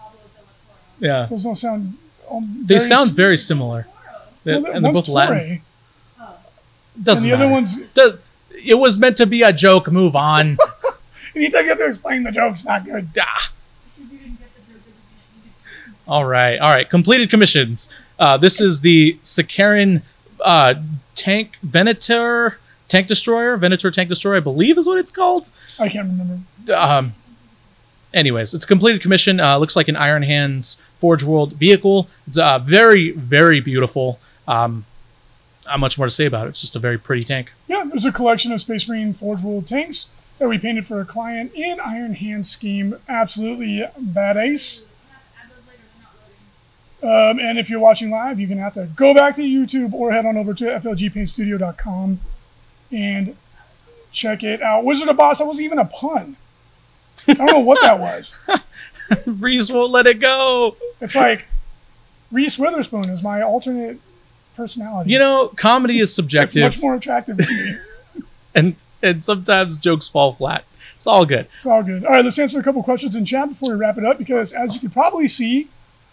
Yeah, 0.99 1.27
Those 1.29 1.43
don't 1.43 1.55
sound. 1.55 1.97
Um, 2.31 2.63
they 2.65 2.79
sound 2.79 3.11
very 3.11 3.37
similar. 3.37 3.87
Well, 4.45 4.65
and 4.65 4.83
they're 4.85 4.93
both 4.93 5.07
Latin. 5.09 5.61
Doesn't 7.01 7.29
and 7.29 7.31
the 7.31 7.35
other 7.45 7.51
one's. 7.51 7.79
Does- 7.93 8.19
it 8.63 8.75
was 8.75 8.97
meant 8.97 9.17
to 9.17 9.25
be 9.27 9.41
a 9.43 9.51
joke. 9.53 9.91
Move 9.91 10.15
on. 10.15 10.57
Anytime 11.35 11.63
you 11.65 11.69
have 11.69 11.77
to 11.77 11.85
explain 11.85 12.23
the 12.23 12.31
joke's 12.31 12.63
not 12.65 12.85
good. 12.85 13.09
Ah. 13.19 13.51
All 16.07 16.25
right, 16.25 16.59
all 16.59 16.73
right. 16.73 16.89
Completed 16.89 17.29
commissions. 17.29 17.89
Uh, 18.19 18.37
this 18.37 18.61
is 18.61 18.81
the 18.81 19.17
Sicaran 19.23 20.01
uh, 20.41 20.75
tank 21.15 21.57
Venator 21.63 22.57
tank 22.87 23.07
destroyer, 23.07 23.57
Venator 23.57 23.91
tank 23.91 24.09
destroyer, 24.09 24.37
I 24.37 24.39
believe 24.39 24.77
is 24.77 24.87
what 24.87 24.97
it's 24.97 25.11
called. 25.11 25.49
I 25.79 25.89
can't 25.89 26.07
remember. 26.07 26.39
Um, 26.73 27.13
anyways, 28.13 28.53
it's 28.53 28.65
a 28.65 28.67
completed 28.67 29.01
commission. 29.01 29.39
Uh, 29.39 29.57
looks 29.57 29.75
like 29.75 29.87
an 29.87 29.95
Iron 29.95 30.23
Hands 30.23 30.77
Forge 30.99 31.23
World 31.23 31.53
vehicle. 31.53 32.07
It's 32.27 32.37
uh, 32.37 32.59
very, 32.59 33.11
very 33.11 33.59
beautiful. 33.59 34.19
Um, 34.47 34.85
not 35.65 35.79
much 35.79 35.97
more 35.97 36.07
to 36.07 36.11
say 36.11 36.25
about 36.25 36.45
it. 36.45 36.51
It's 36.51 36.61
just 36.61 36.75
a 36.75 36.79
very 36.79 36.97
pretty 36.97 37.23
tank. 37.23 37.51
Yeah, 37.67 37.85
there's 37.85 38.05
a 38.05 38.11
collection 38.11 38.51
of 38.51 38.61
Space 38.61 38.87
Marine 38.87 39.13
Forge 39.13 39.41
World 39.41 39.65
tanks 39.65 40.07
that 40.37 40.47
we 40.47 40.57
painted 40.57 40.85
for 40.85 40.99
a 41.01 41.05
client 41.05 41.53
in 41.55 41.79
Iron 41.79 42.13
Hands 42.13 42.47
scheme. 42.49 42.97
Absolutely 43.09 43.83
badass. 43.99 44.85
Um, 47.05 47.39
and 47.39 47.59
if 47.59 47.69
you're 47.69 47.79
watching 47.79 48.09
live, 48.09 48.39
you're 48.39 48.47
going 48.47 48.57
to 48.57 48.63
have 48.63 48.73
to 48.73 48.87
go 48.95 49.13
back 49.13 49.35
to 49.35 49.43
YouTube 49.43 49.93
or 49.93 50.11
head 50.11 50.25
on 50.25 50.37
over 50.37 50.55
to 50.55 50.65
flgpaintstudio.com 50.65 52.19
and 52.91 53.35
check 54.11 54.41
it 54.41 54.61
out. 54.61 54.83
Wizard 54.83 55.07
of 55.07 55.15
Boss, 55.15 55.37
that 55.37 55.45
wasn't 55.45 55.65
even 55.65 55.77
a 55.77 55.85
pun. 55.85 56.35
I 57.27 57.33
don't 57.35 57.45
know 57.45 57.59
what 57.59 57.79
that 57.81 57.99
was. 57.99 58.35
Reese 59.25 59.69
won't 59.69 59.91
let 59.91 60.07
it 60.07 60.19
go. 60.19 60.77
It's 60.99 61.15
like 61.15 61.47
Reese 62.31 62.57
Witherspoon 62.57 63.09
is 63.09 63.21
my 63.21 63.41
alternate 63.43 63.99
personality. 64.55 65.11
You 65.11 65.19
know, 65.19 65.49
comedy 65.49 65.99
is 65.99 66.13
subjective. 66.13 66.63
it's 66.63 66.77
much 66.77 66.81
more 66.81 66.95
attractive 66.95 67.37
to 67.37 67.47
me. 67.47 68.23
and 68.55 68.75
and 69.03 69.23
sometimes 69.23 69.77
jokes 69.77 70.07
fall 70.07 70.33
flat. 70.33 70.65
It's 70.95 71.05
all 71.05 71.25
good. 71.25 71.47
It's 71.55 71.65
all 71.65 71.83
good. 71.83 72.03
All 72.05 72.13
right, 72.13 72.23
let's 72.23 72.39
answer 72.39 72.59
a 72.59 72.63
couple 72.63 72.81
questions 72.81 73.15
in 73.15 73.25
chat 73.25 73.49
before 73.49 73.73
we 73.73 73.75
wrap 73.75 73.97
it 73.97 74.05
up 74.05 74.17
because 74.17 74.53
as 74.53 74.73
you 74.73 74.79
can 74.79 74.89
probably 74.89 75.27
see, 75.27 75.67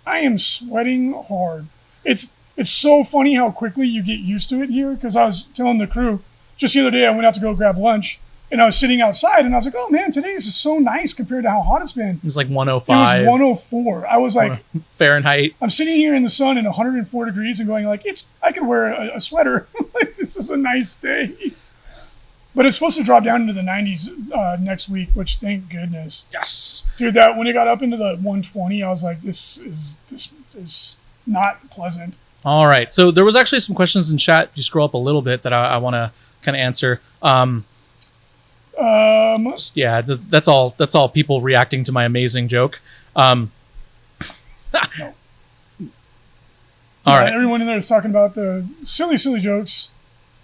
I 0.06 0.18
am 0.20 0.38
sweating 0.38 1.12
hard. 1.28 1.66
It's 2.04 2.26
it's 2.56 2.70
so 2.70 3.02
funny 3.02 3.34
how 3.34 3.50
quickly 3.50 3.86
you 3.86 4.02
get 4.02 4.20
used 4.20 4.48
to 4.50 4.62
it 4.62 4.70
here 4.70 4.92
because 4.92 5.16
I 5.16 5.24
was 5.26 5.44
telling 5.54 5.78
the 5.78 5.86
crew 5.86 6.22
just 6.56 6.74
the 6.74 6.80
other 6.80 6.90
day 6.90 7.06
I 7.06 7.10
went 7.10 7.26
out 7.26 7.34
to 7.34 7.40
go 7.40 7.54
grab 7.54 7.78
lunch 7.78 8.20
and 8.50 8.60
I 8.60 8.66
was 8.66 8.76
sitting 8.76 9.00
outside 9.00 9.46
and 9.46 9.54
I 9.54 9.58
was 9.58 9.64
like, 9.64 9.74
"Oh 9.76 9.88
man, 9.88 10.10
today 10.10 10.32
is 10.32 10.54
so 10.54 10.78
nice 10.78 11.14
compared 11.14 11.44
to 11.44 11.50
how 11.50 11.62
hot 11.62 11.80
it's 11.80 11.92
been." 11.92 12.16
It 12.16 12.24
was 12.24 12.36
like 12.36 12.46
It 12.46 12.50
was 12.50 12.56
105 12.56 13.26
104. 13.26 14.06
I 14.06 14.18
was 14.18 14.36
like, 14.36 14.60
Fahrenheit. 14.98 15.54
I'm 15.62 15.70
sitting 15.70 15.96
here 15.96 16.14
in 16.14 16.22
the 16.22 16.28
sun 16.28 16.58
in 16.58 16.66
104 16.66 17.24
degrees 17.24 17.60
and 17.60 17.68
going 17.68 17.86
like, 17.86 18.04
"It's 18.04 18.26
I 18.42 18.52
could 18.52 18.66
wear 18.66 18.92
a, 18.92 19.16
a 19.16 19.20
sweater. 19.20 19.68
like 19.94 20.16
this 20.16 20.36
is 20.36 20.50
a 20.50 20.56
nice 20.56 20.96
day." 20.96 21.54
But 22.54 22.66
it's 22.66 22.74
supposed 22.74 22.98
to 22.98 23.02
drop 23.04 23.24
down 23.24 23.40
into 23.42 23.54
the 23.54 23.62
90s 23.62 24.30
uh, 24.30 24.56
next 24.60 24.88
week, 24.88 25.08
which 25.14 25.36
thank 25.36 25.70
goodness. 25.70 26.26
Yes. 26.32 26.84
Dude, 26.96 27.14
that 27.14 27.36
when 27.38 27.46
it 27.46 27.54
got 27.54 27.66
up 27.66 27.80
into 27.82 27.96
the 27.96 28.16
120, 28.16 28.82
I 28.82 28.90
was 28.90 29.02
like, 29.02 29.22
this 29.22 29.56
is 29.58 29.96
this 30.08 30.28
is 30.54 30.96
not 31.26 31.70
pleasant. 31.70 32.18
All 32.44 32.66
right. 32.66 32.92
So 32.92 33.10
there 33.10 33.24
was 33.24 33.36
actually 33.36 33.60
some 33.60 33.74
questions 33.74 34.10
in 34.10 34.18
chat. 34.18 34.48
If 34.50 34.56
you 34.56 34.62
scroll 34.62 34.84
up 34.84 34.94
a 34.94 34.98
little 34.98 35.22
bit 35.22 35.42
that 35.42 35.52
I, 35.52 35.64
I 35.74 35.76
want 35.78 35.94
to 35.94 36.12
kind 36.42 36.54
of 36.56 36.60
answer. 36.60 37.00
Um, 37.22 37.64
Um, 38.78 39.54
yeah, 39.74 40.00
th- 40.02 40.18
that's 40.28 40.48
all. 40.48 40.74
That's 40.76 40.94
all. 40.94 41.08
People 41.08 41.40
reacting 41.40 41.84
to 41.84 41.92
my 41.92 42.04
amazing 42.04 42.48
joke. 42.48 42.80
Um, 43.14 43.50
all 44.20 44.26
yeah, 47.06 47.20
right. 47.20 47.32
Everyone 47.32 47.60
in 47.60 47.66
there 47.66 47.76
is 47.76 47.88
talking 47.88 48.10
about 48.10 48.34
the 48.34 48.66
silly, 48.82 49.16
silly 49.16 49.40
jokes. 49.40 49.90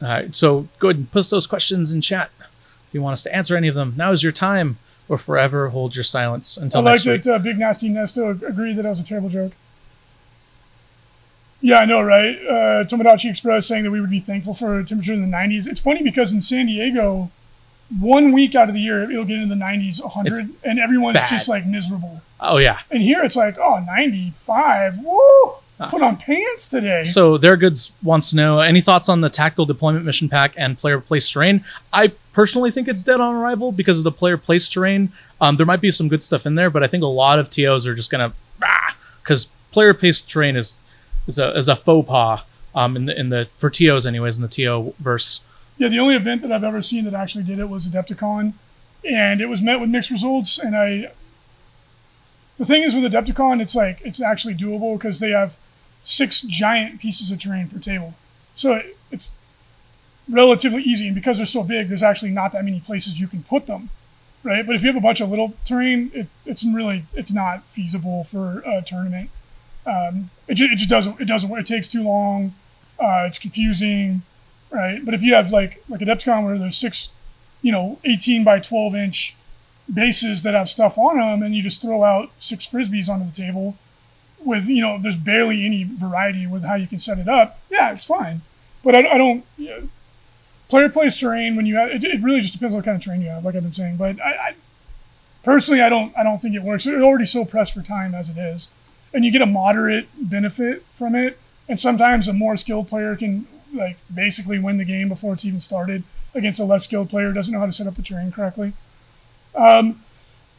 All 0.02 0.08
right. 0.08 0.34
So 0.34 0.68
go 0.78 0.88
ahead 0.88 0.96
and 0.96 1.10
post 1.12 1.30
those 1.30 1.46
questions 1.46 1.92
in 1.92 2.00
chat 2.00 2.30
if 2.40 2.94
you 2.94 3.02
want 3.02 3.14
us 3.14 3.22
to 3.24 3.34
answer 3.34 3.56
any 3.56 3.68
of 3.68 3.74
them. 3.74 3.94
Now 3.96 4.12
is 4.12 4.22
your 4.22 4.32
time, 4.32 4.78
or 5.08 5.18
forever 5.18 5.68
hold 5.70 5.94
your 5.96 6.04
silence 6.04 6.56
until 6.56 6.80
I 6.80 6.92
like 6.92 7.04
next 7.06 7.26
week. 7.26 7.34
uh, 7.34 7.38
Big 7.38 7.58
Nasty 7.58 7.88
Nesto 7.90 8.30
ag- 8.34 8.42
agreed 8.44 8.76
that 8.76 8.82
that 8.82 8.88
was 8.90 9.00
a 9.00 9.04
terrible 9.04 9.28
joke. 9.28 9.52
Yeah, 11.60 11.78
I 11.80 11.86
know, 11.86 12.00
right? 12.00 12.36
Uh, 12.46 12.84
Tomodachi 12.84 13.28
Express 13.30 13.66
saying 13.66 13.82
that 13.84 13.90
we 13.90 14.00
would 14.00 14.10
be 14.10 14.20
thankful 14.20 14.54
for 14.54 14.78
a 14.78 14.84
temperature 14.84 15.12
in 15.12 15.28
the 15.28 15.36
90s. 15.36 15.66
It's 15.66 15.80
funny 15.80 16.02
because 16.04 16.32
in 16.32 16.40
San 16.40 16.66
Diego, 16.66 17.32
one 17.98 18.30
week 18.30 18.54
out 18.54 18.68
of 18.68 18.74
the 18.74 18.80
year, 18.80 19.10
it'll 19.10 19.24
get 19.24 19.40
into 19.40 19.52
the 19.52 19.60
90s, 19.60 20.00
100, 20.00 20.50
and 20.62 20.78
everyone's 20.78 21.14
bad. 21.16 21.28
just 21.30 21.48
like 21.48 21.66
miserable. 21.66 22.22
Oh 22.38 22.58
yeah. 22.58 22.78
And 22.92 23.02
here 23.02 23.24
it's 23.24 23.34
like, 23.34 23.58
oh, 23.58 23.80
95. 23.80 24.98
Woo! 25.00 25.54
Put 25.90 26.02
on 26.02 26.16
pants 26.16 26.66
today. 26.66 27.04
So 27.04 27.38
their 27.38 27.56
goods 27.56 27.92
wants 28.02 28.30
to 28.30 28.36
know 28.36 28.58
any 28.58 28.80
thoughts 28.80 29.08
on 29.08 29.20
the 29.20 29.30
tactical 29.30 29.64
deployment 29.64 30.04
mission 30.04 30.28
pack 30.28 30.54
and 30.56 30.76
player 30.76 31.00
place 31.00 31.30
terrain. 31.30 31.64
I 31.92 32.08
personally 32.32 32.72
think 32.72 32.88
it's 32.88 33.00
dead 33.00 33.20
on 33.20 33.36
arrival 33.36 33.70
because 33.70 33.98
of 33.98 34.04
the 34.04 34.10
player 34.10 34.36
place 34.36 34.68
terrain. 34.68 35.12
Um, 35.40 35.56
there 35.56 35.66
might 35.66 35.80
be 35.80 35.92
some 35.92 36.08
good 36.08 36.22
stuff 36.22 36.46
in 36.46 36.56
there, 36.56 36.68
but 36.68 36.82
I 36.82 36.88
think 36.88 37.04
a 37.04 37.06
lot 37.06 37.38
of 37.38 37.48
TOs 37.48 37.86
are 37.86 37.94
just 37.94 38.10
gonna 38.10 38.32
because 39.22 39.46
player 39.70 39.94
place 39.94 40.20
terrain 40.20 40.56
is 40.56 40.74
is 41.28 41.38
a 41.38 41.56
is 41.56 41.68
a 41.68 41.76
faux 41.76 42.08
pas 42.08 42.40
um, 42.74 42.96
in 42.96 43.04
the 43.04 43.18
in 43.18 43.28
the 43.28 43.46
for 43.56 43.70
TOs 43.70 44.04
anyways 44.04 44.34
in 44.34 44.42
the 44.42 44.48
TO 44.48 44.94
verse. 44.98 45.42
Yeah, 45.76 45.88
the 45.88 46.00
only 46.00 46.16
event 46.16 46.42
that 46.42 46.50
I've 46.50 46.64
ever 46.64 46.80
seen 46.80 47.04
that 47.04 47.14
actually 47.14 47.44
did 47.44 47.60
it 47.60 47.68
was 47.68 47.86
Adepticon, 47.86 48.54
and 49.04 49.40
it 49.40 49.46
was 49.46 49.62
met 49.62 49.78
with 49.78 49.90
mixed 49.90 50.10
results. 50.10 50.58
And 50.58 50.76
I, 50.76 51.12
the 52.56 52.64
thing 52.64 52.82
is 52.82 52.96
with 52.96 53.04
Adepticon, 53.04 53.62
it's 53.62 53.76
like 53.76 54.00
it's 54.04 54.20
actually 54.20 54.56
doable 54.56 54.98
because 54.98 55.20
they 55.20 55.30
have 55.30 55.56
six 56.02 56.40
giant 56.42 57.00
pieces 57.00 57.30
of 57.30 57.38
terrain 57.38 57.68
per 57.68 57.78
table, 57.78 58.14
so 58.54 58.74
it, 58.74 58.96
it's 59.10 59.32
relatively 60.28 60.82
easy. 60.82 61.06
And 61.06 61.14
because 61.14 61.38
they're 61.38 61.46
so 61.46 61.62
big, 61.62 61.88
there's 61.88 62.02
actually 62.02 62.30
not 62.30 62.52
that 62.52 62.64
many 62.64 62.80
places 62.80 63.20
you 63.20 63.28
can 63.28 63.42
put 63.42 63.66
them, 63.66 63.90
right? 64.42 64.66
But 64.66 64.74
if 64.74 64.82
you 64.82 64.88
have 64.88 64.96
a 64.96 65.00
bunch 65.00 65.20
of 65.20 65.30
little 65.30 65.54
terrain, 65.64 66.10
it, 66.14 66.26
it's 66.44 66.64
really 66.64 67.04
it's 67.14 67.32
not 67.32 67.64
feasible 67.64 68.24
for 68.24 68.62
a 68.66 68.82
tournament. 68.82 69.30
Um, 69.86 70.30
it, 70.46 70.54
just, 70.54 70.72
it 70.72 70.76
just 70.76 70.90
doesn't 70.90 71.20
it 71.20 71.26
doesn't. 71.26 71.50
It 71.50 71.66
takes 71.66 71.88
too 71.88 72.02
long. 72.02 72.54
Uh, 72.98 73.24
it's 73.26 73.38
confusing 73.38 74.22
right? 74.70 75.04
But 75.04 75.14
if 75.14 75.22
you 75.22 75.34
have 75.34 75.50
like 75.50 75.82
like 75.88 76.00
Adepticon 76.00 76.44
where 76.44 76.58
there's 76.58 76.76
six, 76.76 77.10
you 77.62 77.72
know, 77.72 77.98
18 78.04 78.44
by 78.44 78.58
12 78.58 78.94
inch 78.94 79.36
bases 79.92 80.42
that 80.42 80.54
have 80.54 80.68
stuff 80.68 80.98
on 80.98 81.18
them, 81.18 81.42
and 81.42 81.54
you 81.54 81.62
just 81.62 81.80
throw 81.82 82.02
out 82.04 82.30
six 82.38 82.66
frisbees 82.66 83.08
onto 83.08 83.26
the 83.26 83.32
table 83.32 83.76
with 84.48 84.66
you 84.66 84.82
know 84.82 84.98
there's 85.00 85.16
barely 85.16 85.64
any 85.64 85.84
variety 85.84 86.46
with 86.46 86.64
how 86.64 86.74
you 86.74 86.86
can 86.86 86.98
set 86.98 87.18
it 87.18 87.28
up. 87.28 87.60
Yeah, 87.70 87.92
it's 87.92 88.04
fine, 88.04 88.42
but 88.82 88.94
I, 88.94 89.06
I 89.06 89.18
don't. 89.18 89.44
Yeah, 89.56 89.80
player 90.68 90.88
plays 90.88 91.16
terrain 91.16 91.54
when 91.54 91.66
you 91.66 91.76
have 91.76 91.90
it, 91.90 92.02
it. 92.02 92.22
really 92.22 92.40
just 92.40 92.54
depends 92.54 92.74
on 92.74 92.78
what 92.78 92.84
kind 92.84 92.96
of 92.96 93.02
terrain 93.02 93.20
you 93.20 93.28
have, 93.28 93.44
like 93.44 93.54
I've 93.54 93.62
been 93.62 93.72
saying. 93.72 93.96
But 93.96 94.20
I, 94.20 94.30
I 94.30 94.54
personally, 95.42 95.80
I 95.80 95.88
don't. 95.88 96.16
I 96.16 96.22
don't 96.22 96.40
think 96.40 96.54
it 96.54 96.62
works. 96.62 96.84
They're 96.84 97.02
already 97.02 97.26
so 97.26 97.44
pressed 97.44 97.74
for 97.74 97.82
time 97.82 98.14
as 98.14 98.28
it 98.28 98.38
is, 98.38 98.68
and 99.12 99.24
you 99.24 99.30
get 99.30 99.42
a 99.42 99.46
moderate 99.46 100.08
benefit 100.18 100.84
from 100.92 101.14
it. 101.14 101.38
And 101.68 101.78
sometimes 101.78 102.26
a 102.28 102.32
more 102.32 102.56
skilled 102.56 102.88
player 102.88 103.14
can 103.14 103.46
like 103.74 103.98
basically 104.12 104.58
win 104.58 104.78
the 104.78 104.84
game 104.86 105.10
before 105.10 105.34
it's 105.34 105.44
even 105.44 105.60
started 105.60 106.02
against 106.34 106.58
a 106.58 106.64
less 106.64 106.84
skilled 106.84 107.10
player 107.10 107.32
doesn't 107.32 107.52
know 107.52 107.60
how 107.60 107.66
to 107.66 107.72
set 107.72 107.86
up 107.86 107.94
the 107.96 108.02
terrain 108.02 108.32
correctly. 108.32 108.72
Um, 109.54 110.02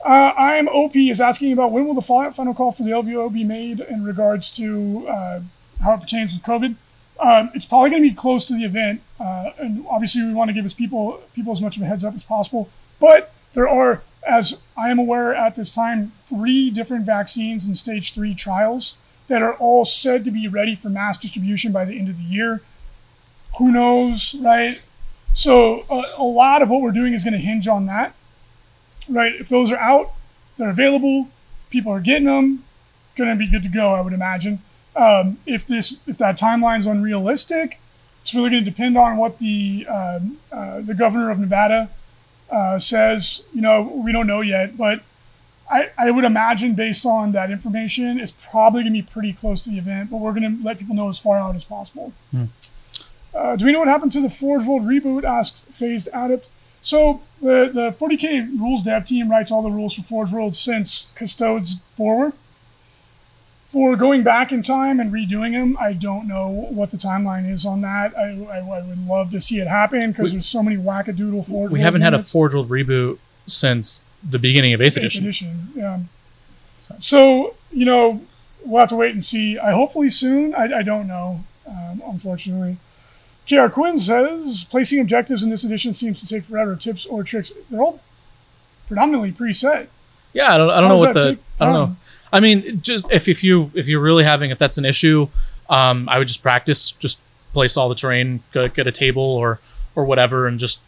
uh, 0.06 0.34
I 0.38 0.56
am 0.56 0.68
OP 0.68 0.96
is 0.96 1.20
asking 1.20 1.52
about 1.52 1.72
when 1.72 1.86
will 1.86 1.94
the 1.94 2.02
fi- 2.02 2.32
final 2.32 2.54
call 2.54 2.72
for 2.72 2.84
the 2.84 2.92
LVO 2.92 3.32
be 3.34 3.44
made 3.44 3.80
in 3.80 4.04
regards 4.04 4.50
to 4.52 5.08
uh, 5.08 5.40
how 5.84 5.94
it 5.94 6.02
pertains 6.02 6.34
with 6.34 6.42
COVID. 6.44 6.76
Um, 7.20 7.52
it's 7.54 7.66
probably 7.66 7.90
going 7.90 8.04
to 8.04 8.10
be 8.10 8.16
close 8.16 8.46
to 8.46 8.54
the 8.54 8.64
event, 8.64 9.02
uh, 9.20 9.50
and 9.58 9.86
obviously 9.90 10.24
we 10.24 10.34
want 10.34 10.50
to 10.50 10.54
give 10.54 10.64
us 10.64 10.74
people 10.74 11.22
people 11.36 11.52
as 11.52 11.62
much 11.62 11.76
of 11.76 11.84
a 11.84 11.86
heads 11.86 12.04
up 12.04 12.16
as 12.16 12.24
possible. 12.24 12.70
But 13.00 13.34
there 13.54 13.68
are, 13.68 14.04
as 14.26 14.62
I 14.78 14.90
am 14.90 15.00
aware 15.00 15.36
at 15.36 15.56
this 15.56 15.72
time, 15.72 16.14
three 16.16 16.70
different 16.70 17.06
vaccines 17.06 17.66
in 17.66 17.76
stage 17.76 18.14
three 18.14 18.34
trials 18.34 18.96
that 19.28 19.42
are 19.42 19.54
all 19.56 19.84
said 19.84 20.24
to 20.26 20.32
be 20.32 20.48
ready 20.48 20.76
for 20.76 20.90
mass 20.90 21.18
distribution 21.18 21.72
by 21.74 21.84
the 21.84 22.00
end 22.00 22.08
of 22.10 22.18
the 22.18 22.24
year 22.24 22.62
who 23.58 23.72
knows, 23.72 24.36
right? 24.36 24.82
So 25.34 25.86
a 26.18 26.24
lot 26.24 26.62
of 26.62 26.70
what 26.70 26.82
we're 26.82 26.92
doing 26.92 27.14
is 27.14 27.24
going 27.24 27.34
to 27.34 27.40
hinge 27.40 27.68
on 27.68 27.86
that, 27.86 28.16
right? 29.10 29.34
If 29.36 29.50
those 29.50 29.72
are 29.72 29.80
out, 29.80 30.14
they're 30.58 30.70
available, 30.70 31.30
people 31.70 31.92
are 31.92 32.00
getting 32.00 32.26
them, 32.26 32.64
going 33.16 33.30
to 33.30 33.36
be 33.36 33.48
good 33.48 33.64
to 33.64 33.70
go, 33.70 33.94
I 33.94 34.02
would 34.02 34.14
imagine. 34.14 34.62
Um, 34.96 35.38
if 35.46 35.66
this, 35.66 36.00
if 36.08 36.18
that 36.18 36.38
timeline's 36.38 36.88
unrealistic, 36.88 37.80
it's 38.22 38.34
really 38.34 38.50
going 38.50 38.64
to 38.64 38.70
depend 38.70 38.98
on 38.98 39.18
what 39.18 39.40
the 39.40 39.86
um, 39.88 40.40
uh, 40.52 40.82
the 40.82 40.94
governor 40.94 41.30
of 41.30 41.40
Nevada 41.40 41.90
uh, 42.50 42.78
says. 42.78 43.44
You 43.54 43.62
know, 43.62 43.82
we 43.82 44.12
don't 44.12 44.28
know 44.28 44.42
yet, 44.42 44.78
but 44.78 45.04
I, 45.70 45.92
I 45.98 46.12
would 46.12 46.26
imagine 46.26 46.74
based 46.74 47.06
on 47.06 47.32
that 47.32 47.52
information, 47.52 48.20
it's 48.20 48.34
probably 48.34 48.84
going 48.84 48.94
to 48.94 49.02
be 49.02 49.08
pretty 49.08 49.34
close 49.34 49.62
to 49.64 49.70
the 49.70 49.78
event. 49.78 50.10
But 50.10 50.18
we're 50.18 50.34
going 50.34 50.58
to 50.58 50.64
let 50.64 50.80
people 50.80 50.96
know 50.96 51.10
as 51.10 51.20
far 51.20 51.38
out 51.38 51.56
as 51.56 51.64
possible. 51.64 52.12
Uh, 53.34 53.56
do 53.56 53.66
we 53.66 53.72
know 53.72 53.80
what 53.80 53.88
happened 53.88 54.12
to 54.14 54.22
the 54.22 54.30
Forge 54.30 54.64
World 54.66 54.84
reboot? 54.84 55.24
Asked 55.24 55.66
Phased 55.68 56.10
Adept. 56.14 56.50
So 56.82 57.22
the 57.42 57.70
the 57.74 57.92
40k 57.92 58.60
rules 58.60 58.84
dev 58.84 59.06
team 59.06 59.30
writes 59.30 59.52
all 59.52 59.62
the 59.62 59.70
rules 59.70 59.94
for 59.94 60.02
Forge 60.02 60.32
World 60.32 60.56
since 60.56 61.12
Custodes 61.16 61.78
forward. 61.96 62.34
For 63.62 63.96
going 63.96 64.24
back 64.24 64.52
in 64.52 64.64
time 64.64 65.00
and 65.00 65.14
redoing 65.14 65.52
them, 65.52 65.78
I 65.80 65.94
don't 65.94 66.28
know 66.28 66.48
what 66.48 66.90
the 66.90 66.98
timeline 66.98 67.48
is 67.48 67.68
on 67.68 67.82
that. 67.82 68.18
I, 68.18 68.32
I, 68.46 68.58
I 68.58 68.82
would 68.82 69.08
love 69.08 69.30
to 69.30 69.40
see 69.40 69.60
it 69.60 69.68
happen 69.68 70.12
because 70.12 70.32
there's 70.32 70.48
so 70.48 70.64
many 70.64 70.76
wackadoodle 70.76 71.48
Forge. 71.48 71.72
We 71.72 71.80
haven't 71.80 72.02
had 72.02 72.16
a. 72.16 72.24
Forge 72.24 72.56
World 72.56 72.70
reboot 72.70 73.20
since 73.46 74.02
the 74.28 74.40
beginning 74.40 74.74
of 74.74 74.82
Eighth 74.82 74.98
Eighth 74.98 75.04
Edition. 75.04 75.24
edition. 75.24 75.68
Yeah. 75.76 76.00
So 76.98 77.56
you 77.72 77.86
know, 77.86 78.22
we'll 78.66 78.80
have 78.80 78.90
to 78.90 78.96
wait 78.96 79.12
and 79.12 79.24
see. 79.24 79.58
I 79.60 79.72
hopefully 79.72 80.10
soon. 80.10 80.56
I, 80.56 80.80
I 80.80 80.82
don't 80.82 81.08
know, 81.08 81.44
um, 81.68 82.02
unfortunately. 82.06 82.78
KR 83.50 83.68
Quinn 83.68 83.98
says 83.98 84.66
placing 84.70 85.00
objectives 85.00 85.42
in 85.42 85.50
this 85.50 85.64
edition 85.64 85.92
seems 85.94 86.20
to 86.20 86.28
take 86.28 86.46
forever. 86.46 86.76
Tips 86.76 87.06
or 87.08 87.24
tricks? 87.24 87.52
They're 87.70 87.82
all 87.82 88.00
predominantly 88.88 89.32
preset. 89.32 89.88
Yeah, 90.34 90.54
I 90.54 90.58
don't, 90.58 90.70
I 90.70 90.80
don't 90.80 90.90
know 90.90 90.98
what 90.98 91.14
the 91.16 91.40
I 91.60 91.66
don't 91.66 91.74
know. 91.74 91.96
I 92.32 92.40
mean, 92.40 92.82
just 92.82 93.06
if 93.10 93.28
if 93.28 93.44
you 93.44 93.72
if 93.74 93.88
you're 93.88 94.02
really 94.02 94.24
having 94.24 94.52
if 94.52 94.60
that's 94.60 94.78
an 94.78 94.86
issue, 94.86 95.28
um, 95.70 96.08
I 96.10 96.20
would 96.20 96.28
just 96.28 96.44
practice, 96.44 96.92
just 96.92 97.20
place 97.54 97.76
all 97.76 97.90
the 97.90 97.96
terrain, 97.96 98.44
go 98.52 98.68
get 98.68 98.86
a 98.86 98.92
table 98.92 99.24
or 99.24 99.60
or 99.96 100.06
whatever, 100.06 100.46
and 100.46 100.60
just 100.60 100.80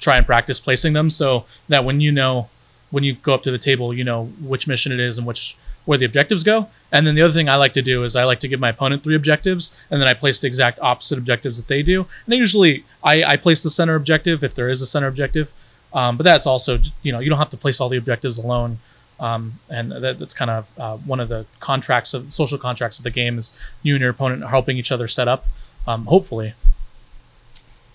try 0.00 0.16
and 0.16 0.26
practice 0.26 0.58
placing 0.58 0.94
them, 0.94 1.08
so 1.08 1.44
that 1.68 1.84
when 1.84 2.00
you 2.00 2.10
know 2.10 2.48
when 2.90 3.04
you 3.04 3.14
go 3.14 3.34
up 3.34 3.44
to 3.44 3.52
the 3.52 3.58
table, 3.58 3.94
you 3.94 4.02
know 4.02 4.26
which 4.40 4.66
mission 4.66 4.90
it 4.90 4.98
is 4.98 5.18
and 5.18 5.26
which 5.26 5.56
where 5.84 5.98
the 5.98 6.04
objectives 6.04 6.42
go. 6.42 6.68
And 6.92 7.06
then 7.06 7.14
the 7.14 7.22
other 7.22 7.32
thing 7.32 7.48
I 7.48 7.56
like 7.56 7.72
to 7.74 7.82
do 7.82 8.04
is 8.04 8.16
I 8.16 8.24
like 8.24 8.40
to 8.40 8.48
give 8.48 8.60
my 8.60 8.70
opponent 8.70 9.02
three 9.02 9.16
objectives, 9.16 9.76
and 9.90 10.00
then 10.00 10.08
I 10.08 10.14
place 10.14 10.40
the 10.40 10.46
exact 10.46 10.78
opposite 10.80 11.18
objectives 11.18 11.56
that 11.56 11.68
they 11.68 11.82
do. 11.82 12.00
And 12.00 12.08
then 12.28 12.38
usually 12.38 12.84
I, 13.02 13.22
I 13.24 13.36
place 13.36 13.62
the 13.62 13.70
center 13.70 13.94
objective 13.94 14.44
if 14.44 14.54
there 14.54 14.68
is 14.68 14.82
a 14.82 14.86
center 14.86 15.06
objective. 15.06 15.50
Um, 15.94 16.16
but 16.16 16.24
that's 16.24 16.46
also 16.46 16.78
you 17.02 17.12
know 17.12 17.20
you 17.20 17.28
don't 17.28 17.38
have 17.38 17.50
to 17.50 17.56
place 17.56 17.80
all 17.80 17.88
the 17.88 17.98
objectives 17.98 18.38
alone. 18.38 18.78
Um, 19.20 19.58
and 19.70 19.92
that, 19.92 20.18
that's 20.18 20.34
kind 20.34 20.50
of 20.50 20.66
uh, 20.78 20.96
one 20.96 21.20
of 21.20 21.28
the 21.28 21.46
contracts 21.60 22.12
of 22.12 22.32
social 22.32 22.58
contracts 22.58 22.98
of 22.98 23.04
the 23.04 23.10
game 23.10 23.38
is 23.38 23.52
you 23.82 23.94
and 23.94 24.00
your 24.00 24.10
opponent 24.10 24.42
are 24.42 24.48
helping 24.48 24.78
each 24.78 24.90
other 24.90 25.06
set 25.06 25.28
up. 25.28 25.46
Um, 25.86 26.06
hopefully, 26.06 26.54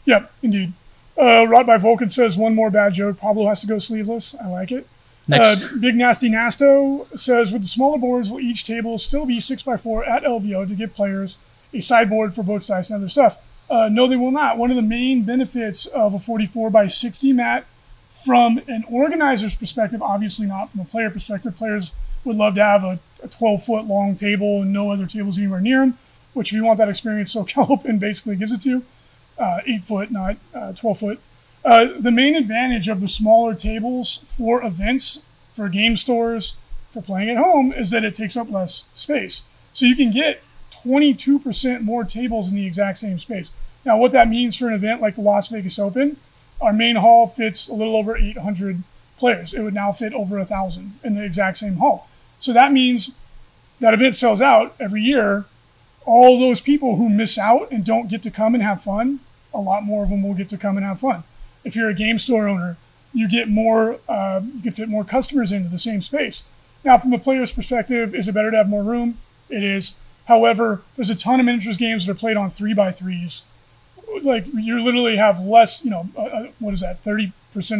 Yep, 0.07 0.31
indeed. 0.41 0.73
Uh, 1.17 1.63
by 1.63 1.77
Vulcan 1.77 2.09
says 2.09 2.37
one 2.37 2.55
more 2.55 2.69
bad 2.69 2.93
joke. 2.93 3.17
Pablo 3.17 3.47
has 3.47 3.61
to 3.61 3.67
go 3.67 3.77
sleeveless. 3.77 4.35
I 4.41 4.47
like 4.47 4.71
it. 4.71 4.87
Next 5.27 5.63
Uh, 5.63 5.67
Big 5.79 5.95
Nasty 5.95 6.29
Nasto 6.29 7.07
says 7.17 7.51
with 7.51 7.61
the 7.63 7.67
smaller 7.67 7.97
boards, 7.97 8.29
will 8.29 8.39
each 8.39 8.63
table 8.63 8.97
still 8.97 9.25
be 9.25 9.37
6x4 9.37 10.07
at 10.07 10.23
LVO 10.23 10.67
to 10.67 10.75
give 10.75 10.93
players 10.95 11.37
a 11.73 11.79
sideboard 11.79 12.33
for 12.33 12.43
books, 12.43 12.67
dice, 12.67 12.89
and 12.89 12.97
other 12.97 13.09
stuff? 13.09 13.37
Uh, 13.69 13.89
no, 13.91 14.07
they 14.07 14.15
will 14.15 14.31
not. 14.31 14.57
One 14.57 14.69
of 14.69 14.75
the 14.75 14.81
main 14.81 15.23
benefits 15.23 15.85
of 15.87 16.13
a 16.13 16.19
44 16.19 16.69
by 16.69 16.87
60 16.87 17.33
mat 17.33 17.65
from 18.09 18.59
an 18.67 18.83
organizer's 18.89 19.55
perspective, 19.55 20.01
obviously 20.01 20.45
not 20.45 20.71
from 20.71 20.79
a 20.79 20.85
player 20.85 21.09
perspective, 21.09 21.55
players 21.55 21.93
would 22.23 22.35
love 22.35 22.55
to 22.55 22.63
have 22.63 22.83
a, 22.83 22.99
a 23.21 23.27
12 23.27 23.63
foot 23.63 23.85
long 23.85 24.15
table 24.15 24.61
and 24.61 24.71
no 24.73 24.89
other 24.91 25.05
tables 25.05 25.37
anywhere 25.37 25.61
near 25.61 25.79
them, 25.81 25.97
which 26.33 26.51
if 26.51 26.55
you 26.55 26.63
want 26.63 26.77
that 26.77 26.89
experience, 26.89 27.35
SoCal 27.35 27.69
Open 27.69 27.99
basically 27.99 28.35
gives 28.35 28.51
it 28.51 28.61
to 28.61 28.69
you. 28.69 28.85
Uh, 29.37 29.59
8 29.65 29.83
foot, 29.83 30.11
not 30.11 30.37
uh, 30.53 30.73
12 30.73 30.97
foot. 30.97 31.19
Uh, 31.67 31.89
the 31.99 32.11
main 32.11 32.33
advantage 32.33 32.87
of 32.87 33.01
the 33.01 33.09
smaller 33.09 33.53
tables 33.53 34.21
for 34.25 34.63
events, 34.63 35.23
for 35.51 35.67
game 35.67 35.97
stores, 35.97 36.55
for 36.91 37.01
playing 37.01 37.29
at 37.29 37.35
home 37.35 37.73
is 37.73 37.89
that 37.89 38.05
it 38.05 38.13
takes 38.13 38.37
up 38.37 38.49
less 38.49 38.85
space. 38.93 39.43
So 39.73 39.85
you 39.85 39.93
can 39.93 40.09
get 40.09 40.41
22% 40.85 41.81
more 41.81 42.05
tables 42.05 42.47
in 42.47 42.55
the 42.55 42.65
exact 42.65 42.99
same 42.99 43.19
space. 43.19 43.51
Now, 43.83 43.97
what 43.97 44.13
that 44.13 44.29
means 44.29 44.55
for 44.55 44.69
an 44.69 44.75
event 44.75 45.01
like 45.01 45.15
the 45.15 45.21
Las 45.21 45.49
Vegas 45.49 45.77
Open, 45.77 46.15
our 46.61 46.71
main 46.71 46.95
hall 46.95 47.27
fits 47.27 47.67
a 47.67 47.73
little 47.73 47.97
over 47.97 48.15
800 48.15 48.83
players. 49.17 49.53
It 49.53 49.59
would 49.59 49.73
now 49.73 49.91
fit 49.91 50.13
over 50.13 50.39
a 50.39 50.45
thousand 50.45 50.97
in 51.03 51.15
the 51.15 51.25
exact 51.25 51.57
same 51.57 51.75
hall. 51.75 52.07
So 52.39 52.53
that 52.53 52.71
means 52.71 53.11
that 53.81 53.93
event 53.93 54.15
sells 54.15 54.41
out 54.41 54.73
every 54.79 55.01
year. 55.01 55.43
All 56.05 56.39
those 56.39 56.61
people 56.61 56.95
who 56.95 57.09
miss 57.09 57.37
out 57.37 57.69
and 57.71 57.83
don't 57.83 58.09
get 58.09 58.23
to 58.23 58.31
come 58.31 58.53
and 58.53 58.63
have 58.63 58.81
fun, 58.81 59.19
a 59.53 59.59
lot 59.59 59.83
more 59.83 60.03
of 60.03 60.09
them 60.11 60.23
will 60.23 60.33
get 60.33 60.47
to 60.47 60.57
come 60.57 60.77
and 60.77 60.85
have 60.85 61.01
fun. 61.01 61.25
If 61.63 61.75
you're 61.75 61.89
a 61.89 61.93
game 61.93 62.19
store 62.19 62.47
owner, 62.47 62.77
you 63.13 63.27
get 63.27 63.49
more, 63.49 63.99
uh, 64.07 64.41
you 64.55 64.61
can 64.61 64.71
fit 64.71 64.89
more 64.89 65.03
customers 65.03 65.51
into 65.51 65.69
the 65.69 65.77
same 65.77 66.01
space. 66.01 66.43
Now, 66.83 66.97
from 66.97 67.13
a 67.13 67.19
player's 67.19 67.51
perspective, 67.51 68.13
is 68.13 68.27
it 68.27 68.33
better 68.33 68.51
to 68.51 68.57
have 68.57 68.69
more 68.69 68.83
room? 68.83 69.17
It 69.49 69.63
is. 69.63 69.95
However, 70.25 70.83
there's 70.95 71.09
a 71.09 71.15
ton 71.15 71.39
of 71.39 71.45
miniatures 71.45 71.77
games 71.77 72.05
that 72.05 72.11
are 72.11 72.15
played 72.15 72.37
on 72.37 72.49
three 72.49 72.73
by 72.73 72.91
threes. 72.91 73.43
Like 74.23 74.45
you 74.53 74.83
literally 74.83 75.17
have 75.17 75.39
less, 75.39 75.83
you 75.83 75.91
know, 75.91 76.09
uh, 76.17 76.21
uh, 76.21 76.47
what 76.59 76.73
is 76.73 76.81
that, 76.81 77.01
30% 77.01 77.31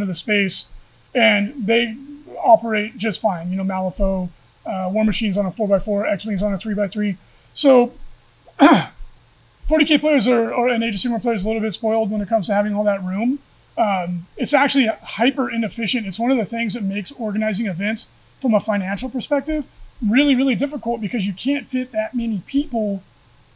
of 0.02 0.08
the 0.08 0.14
space, 0.14 0.68
and 1.14 1.54
they 1.68 1.96
operate 2.42 2.98
just 2.98 3.22
fine. 3.22 3.52
You 3.52 3.58
know, 3.58 3.64
Malifaux, 3.64 4.30
uh, 4.66 4.90
War 4.92 5.04
Machines 5.04 5.38
on 5.38 5.46
a 5.46 5.52
4x4, 5.52 6.12
X 6.12 6.26
Wings 6.26 6.44
on 6.44 6.54
a 6.54 6.58
3x3. 6.58 7.18
So 7.54 7.94
40k 8.60 10.00
players 10.00 10.28
are, 10.28 10.54
or 10.54 10.70
and 10.70 10.84
Age 10.84 10.96
of 10.96 11.02
Sigmar 11.02 11.22
players 11.22 11.44
a 11.44 11.48
little 11.48 11.62
bit 11.62 11.74
spoiled 11.74 12.12
when 12.12 12.22
it 12.22 12.30
comes 12.30 12.48
to 12.48 12.54
having 12.54 12.74
all 12.74 12.84
that 12.86 13.04
room. 13.04 13.40
Um, 13.78 14.28
it's 14.36 14.54
actually 14.54 14.88
hyper 14.88 15.50
inefficient. 15.50 16.08
It's 16.08 16.20
one 16.20 16.32
of 16.32 16.38
the 16.38 16.46
things 16.46 16.74
that 16.74 16.84
makes 16.84 17.12
organizing 17.12 17.68
events 17.68 18.08
from 18.40 18.54
a 18.54 18.60
financial 18.60 19.10
perspective 19.10 19.68
really, 20.06 20.36
really 20.36 20.56
difficult 20.56 21.02
because 21.02 21.26
you 21.26 21.34
can't 21.34 21.66
fit 21.66 21.92
that 21.92 22.14
many 22.14 22.44
people 22.46 23.04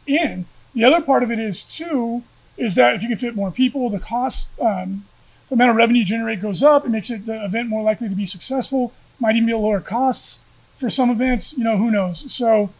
in. 0.06 0.46
The 0.74 0.84
other 0.84 1.00
part 1.00 1.22
of 1.22 1.30
it 1.30 1.38
is 1.38 1.62
too 1.62 2.22
is 2.56 2.74
that 2.74 2.94
if 2.94 3.02
you 3.02 3.08
can 3.08 3.16
fit 3.16 3.34
more 3.34 3.50
people, 3.50 3.88
the 3.90 3.98
cost, 3.98 4.48
um, 4.60 5.06
the 5.48 5.54
amount 5.54 5.70
of 5.70 5.76
revenue 5.76 6.00
you 6.00 6.04
generate 6.04 6.40
goes 6.40 6.62
up. 6.62 6.84
It 6.84 6.90
makes 6.90 7.10
it 7.10 7.26
the 7.26 7.44
event 7.44 7.68
more 7.68 7.82
likely 7.82 8.08
to 8.08 8.14
be 8.14 8.26
successful. 8.26 8.92
Might 9.18 9.36
even 9.36 9.46
be 9.46 9.54
lower 9.54 9.80
costs 9.80 10.40
for 10.76 10.90
some 10.90 11.10
events. 11.10 11.56
You 11.56 11.64
know, 11.64 11.76
who 11.76 11.90
knows? 11.90 12.30
So, 12.32 12.70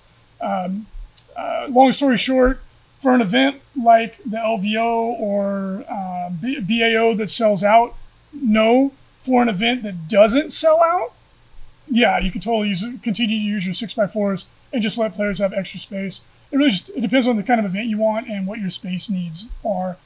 um, 0.41 0.87
uh, 1.37 1.67
long 1.71 1.93
story 1.93 2.17
short, 2.17 2.61
for 3.03 3.13
an 3.13 3.21
event 3.21 3.61
like 3.77 4.19
the 4.19 4.37
LVO 4.37 5.19
or 5.19 5.85
uh, 5.91 6.31
BAO 6.31 7.17
that 7.17 7.29
sells 7.29 7.65
out, 7.65 7.97
no. 8.33 8.93
For 9.23 9.43
an 9.43 9.49
event 9.49 9.83
that 9.83 10.09
doesn't 10.09 10.51
sell 10.51 10.83
out, 10.83 11.13
yeah, 11.89 12.19
you 12.19 12.31
can 12.31 12.41
totally 12.41 12.69
use 12.69 12.85
continue 13.03 13.39
to 13.39 13.45
use 13.45 13.65
your 13.65 13.75
six 13.75 13.97
x 13.99 14.13
fours 14.13 14.47
and 14.73 14.83
just 14.83 14.99
let 14.99 15.15
players 15.15 15.41
have 15.41 15.53
extra 15.53 15.79
space. 15.81 16.23
It 16.51 16.57
really 16.57 16.71
just 16.71 16.91
it 16.91 17.01
depends 17.01 17.27
on 17.27 17.37
the 17.37 17.43
kind 17.43 17.59
of 17.61 17.67
event 17.67 17.89
you 17.89 17.99
want 17.99 18.29
and 18.29 18.47
what 18.47 18.61
your 18.61 18.71
space 18.71 19.11
needs 19.11 19.49
are, 19.65 19.97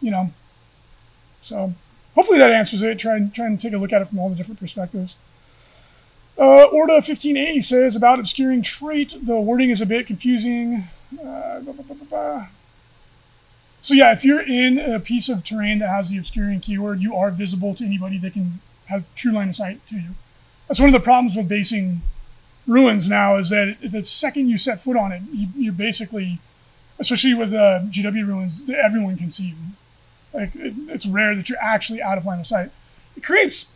you 0.00 0.10
know. 0.10 0.32
So 1.40 1.74
hopefully 2.14 2.38
that 2.38 2.50
answers 2.50 2.82
it. 2.82 2.98
Try 2.98 3.16
and 3.16 3.32
try 3.32 3.46
and 3.46 3.60
take 3.60 3.72
a 3.72 3.78
look 3.78 3.92
at 3.92 4.02
it 4.02 4.08
from 4.08 4.18
all 4.18 4.30
the 4.30 4.36
different 4.36 4.58
perspectives. 4.58 5.16
Uh, 6.38 6.66
Orda 6.72 6.98
15A 6.98 7.62
says 7.64 7.96
about 7.96 8.20
obscuring 8.20 8.62
trait. 8.62 9.14
The 9.22 9.40
wording 9.40 9.70
is 9.70 9.80
a 9.80 9.86
bit 9.86 10.06
confusing. 10.06 10.84
Uh. 11.12 12.46
So 13.80 13.94
yeah, 13.94 14.12
if 14.12 14.24
you're 14.24 14.40
in 14.40 14.78
a 14.78 14.98
piece 14.98 15.28
of 15.28 15.44
terrain 15.44 15.78
that 15.78 15.88
has 15.88 16.10
the 16.10 16.18
obscuring 16.18 16.60
keyword, 16.60 17.00
you 17.00 17.14
are 17.14 17.30
visible 17.30 17.74
to 17.74 17.84
anybody 17.84 18.18
that 18.18 18.32
can 18.32 18.60
have 18.86 19.04
true 19.14 19.32
line 19.32 19.48
of 19.48 19.54
sight 19.54 19.86
to 19.86 19.96
you. 19.96 20.10
That's 20.66 20.80
one 20.80 20.88
of 20.88 20.92
the 20.92 21.00
problems 21.00 21.36
with 21.36 21.48
basing 21.48 22.02
ruins 22.66 23.08
now 23.08 23.36
is 23.36 23.48
that 23.50 23.76
the 23.82 24.02
second 24.02 24.48
you 24.48 24.58
set 24.58 24.80
foot 24.80 24.96
on 24.96 25.12
it, 25.12 25.22
you, 25.32 25.48
you 25.56 25.72
basically, 25.72 26.40
especially 26.98 27.34
with 27.34 27.52
uh, 27.54 27.80
GW 27.88 28.26
ruins, 28.26 28.68
everyone 28.68 29.16
can 29.16 29.30
see 29.30 29.48
you. 29.48 29.54
Like 30.34 30.54
it, 30.54 30.74
it's 30.88 31.06
rare 31.06 31.34
that 31.34 31.48
you're 31.48 31.58
actually 31.58 32.02
out 32.02 32.18
of 32.18 32.26
line 32.26 32.40
of 32.40 32.46
sight. 32.46 32.70
It 33.16 33.24
creates. 33.24 33.66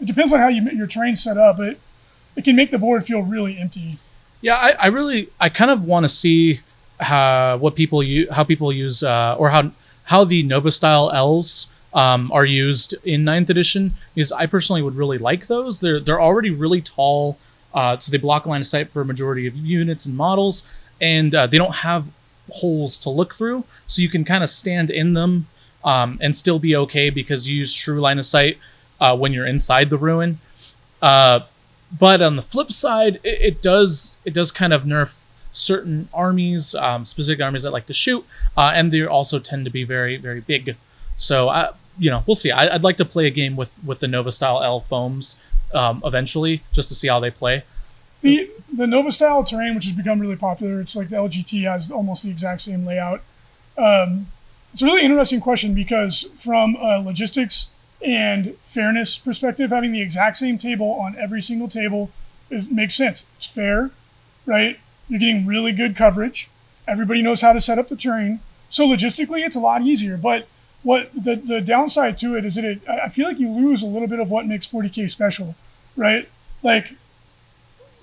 It 0.00 0.04
depends 0.04 0.32
on 0.32 0.40
how 0.40 0.48
you 0.48 0.62
your 0.70 0.86
terrain's 0.86 1.22
set 1.22 1.38
up, 1.38 1.56
but 1.56 1.78
it 2.36 2.44
can 2.44 2.54
make 2.54 2.70
the 2.70 2.78
board 2.78 3.04
feel 3.04 3.22
really 3.22 3.58
empty. 3.58 3.98
Yeah, 4.46 4.54
I, 4.54 4.74
I 4.78 4.86
really, 4.86 5.28
I 5.40 5.48
kind 5.48 5.72
of 5.72 5.82
want 5.82 6.04
to 6.04 6.08
see 6.08 6.60
how 7.00 7.56
what 7.56 7.74
people 7.74 8.00
use, 8.00 8.28
how 8.30 8.44
people 8.44 8.72
use, 8.72 9.02
uh, 9.02 9.34
or 9.36 9.50
how 9.50 9.72
how 10.04 10.22
the 10.22 10.44
Nova 10.44 10.70
style 10.70 11.10
L's 11.12 11.66
um, 11.94 12.30
are 12.30 12.44
used 12.44 12.94
in 13.02 13.24
ninth 13.24 13.50
edition. 13.50 13.92
Because 14.14 14.30
I 14.30 14.46
personally 14.46 14.82
would 14.82 14.94
really 14.94 15.18
like 15.18 15.48
those. 15.48 15.80
They're 15.80 15.98
they're 15.98 16.20
already 16.20 16.52
really 16.52 16.80
tall, 16.80 17.36
uh, 17.74 17.98
so 17.98 18.12
they 18.12 18.18
block 18.18 18.46
line 18.46 18.60
of 18.60 18.68
sight 18.68 18.88
for 18.92 19.00
a 19.00 19.04
majority 19.04 19.48
of 19.48 19.56
units 19.56 20.06
and 20.06 20.16
models, 20.16 20.62
and 21.00 21.34
uh, 21.34 21.48
they 21.48 21.58
don't 21.58 21.74
have 21.74 22.06
holes 22.52 23.00
to 23.00 23.10
look 23.10 23.34
through, 23.34 23.64
so 23.88 24.00
you 24.00 24.08
can 24.08 24.24
kind 24.24 24.44
of 24.44 24.50
stand 24.50 24.92
in 24.92 25.12
them 25.14 25.48
um, 25.82 26.18
and 26.22 26.36
still 26.36 26.60
be 26.60 26.76
okay 26.76 27.10
because 27.10 27.48
you 27.48 27.56
use 27.56 27.74
true 27.74 28.00
line 28.00 28.20
of 28.20 28.26
sight 28.26 28.58
uh, 29.00 29.16
when 29.16 29.32
you're 29.32 29.46
inside 29.46 29.90
the 29.90 29.98
ruin. 29.98 30.38
Uh, 31.02 31.40
but 31.98 32.22
on 32.22 32.36
the 32.36 32.42
flip 32.42 32.72
side, 32.72 33.20
it, 33.22 33.38
it 33.40 33.62
does 33.62 34.16
it 34.24 34.34
does 34.34 34.50
kind 34.50 34.72
of 34.72 34.82
nerf 34.82 35.16
certain 35.52 36.08
armies, 36.12 36.74
um, 36.74 37.04
specific 37.04 37.42
armies 37.42 37.62
that 37.62 37.70
like 37.70 37.86
to 37.86 37.94
shoot, 37.94 38.24
uh, 38.56 38.72
and 38.74 38.92
they 38.92 39.04
also 39.06 39.38
tend 39.38 39.64
to 39.64 39.70
be 39.70 39.84
very 39.84 40.16
very 40.16 40.40
big. 40.40 40.76
So 41.16 41.48
I, 41.48 41.70
you 41.98 42.10
know, 42.10 42.22
we'll 42.26 42.34
see. 42.34 42.50
I, 42.50 42.72
would 42.72 42.84
like 42.84 42.98
to 42.98 43.04
play 43.04 43.26
a 43.26 43.30
game 43.30 43.56
with 43.56 43.72
with 43.84 44.00
the 44.00 44.08
Nova 44.08 44.32
style 44.32 44.62
L 44.62 44.80
foams 44.80 45.36
um, 45.74 46.02
eventually, 46.04 46.62
just 46.72 46.88
to 46.88 46.94
see 46.94 47.08
how 47.08 47.20
they 47.20 47.30
play. 47.30 47.62
The 48.20 48.50
the 48.72 48.86
Nova 48.86 49.12
style 49.12 49.44
terrain, 49.44 49.74
which 49.74 49.84
has 49.84 49.92
become 49.92 50.20
really 50.20 50.36
popular, 50.36 50.80
it's 50.80 50.96
like 50.96 51.10
the 51.10 51.16
LGT 51.16 51.70
has 51.70 51.90
almost 51.90 52.22
the 52.22 52.30
exact 52.30 52.62
same 52.62 52.84
layout. 52.84 53.22
Um, 53.78 54.28
it's 54.72 54.82
a 54.82 54.86
really 54.86 55.02
interesting 55.02 55.40
question 55.40 55.74
because 55.74 56.28
from 56.36 56.76
a 56.76 57.00
logistics 57.00 57.68
and 58.06 58.56
fairness 58.62 59.18
perspective, 59.18 59.70
having 59.70 59.90
the 59.92 60.00
exact 60.00 60.36
same 60.36 60.58
table 60.58 60.92
on 60.92 61.16
every 61.18 61.42
single 61.42 61.66
table 61.66 62.12
is 62.48 62.70
makes 62.70 62.94
sense. 62.94 63.26
It's 63.36 63.46
fair, 63.46 63.90
right? 64.46 64.78
You're 65.08 65.18
getting 65.18 65.44
really 65.44 65.72
good 65.72 65.96
coverage. 65.96 66.48
Everybody 66.86 67.20
knows 67.20 67.40
how 67.40 67.52
to 67.52 67.60
set 67.60 67.80
up 67.80 67.88
the 67.88 67.96
terrain. 67.96 68.38
So 68.68 68.86
logistically, 68.86 69.44
it's 69.44 69.56
a 69.56 69.60
lot 69.60 69.82
easier. 69.82 70.16
But 70.16 70.46
what 70.84 71.10
the, 71.14 71.34
the 71.34 71.60
downside 71.60 72.16
to 72.18 72.36
it 72.36 72.44
is 72.44 72.54
that 72.54 72.64
it, 72.64 72.88
I 72.88 73.08
feel 73.08 73.26
like 73.26 73.40
you 73.40 73.50
lose 73.50 73.82
a 73.82 73.86
little 73.86 74.06
bit 74.06 74.20
of 74.20 74.30
what 74.30 74.46
makes 74.46 74.68
40K 74.68 75.10
special, 75.10 75.56
right? 75.96 76.28
Like 76.62 76.92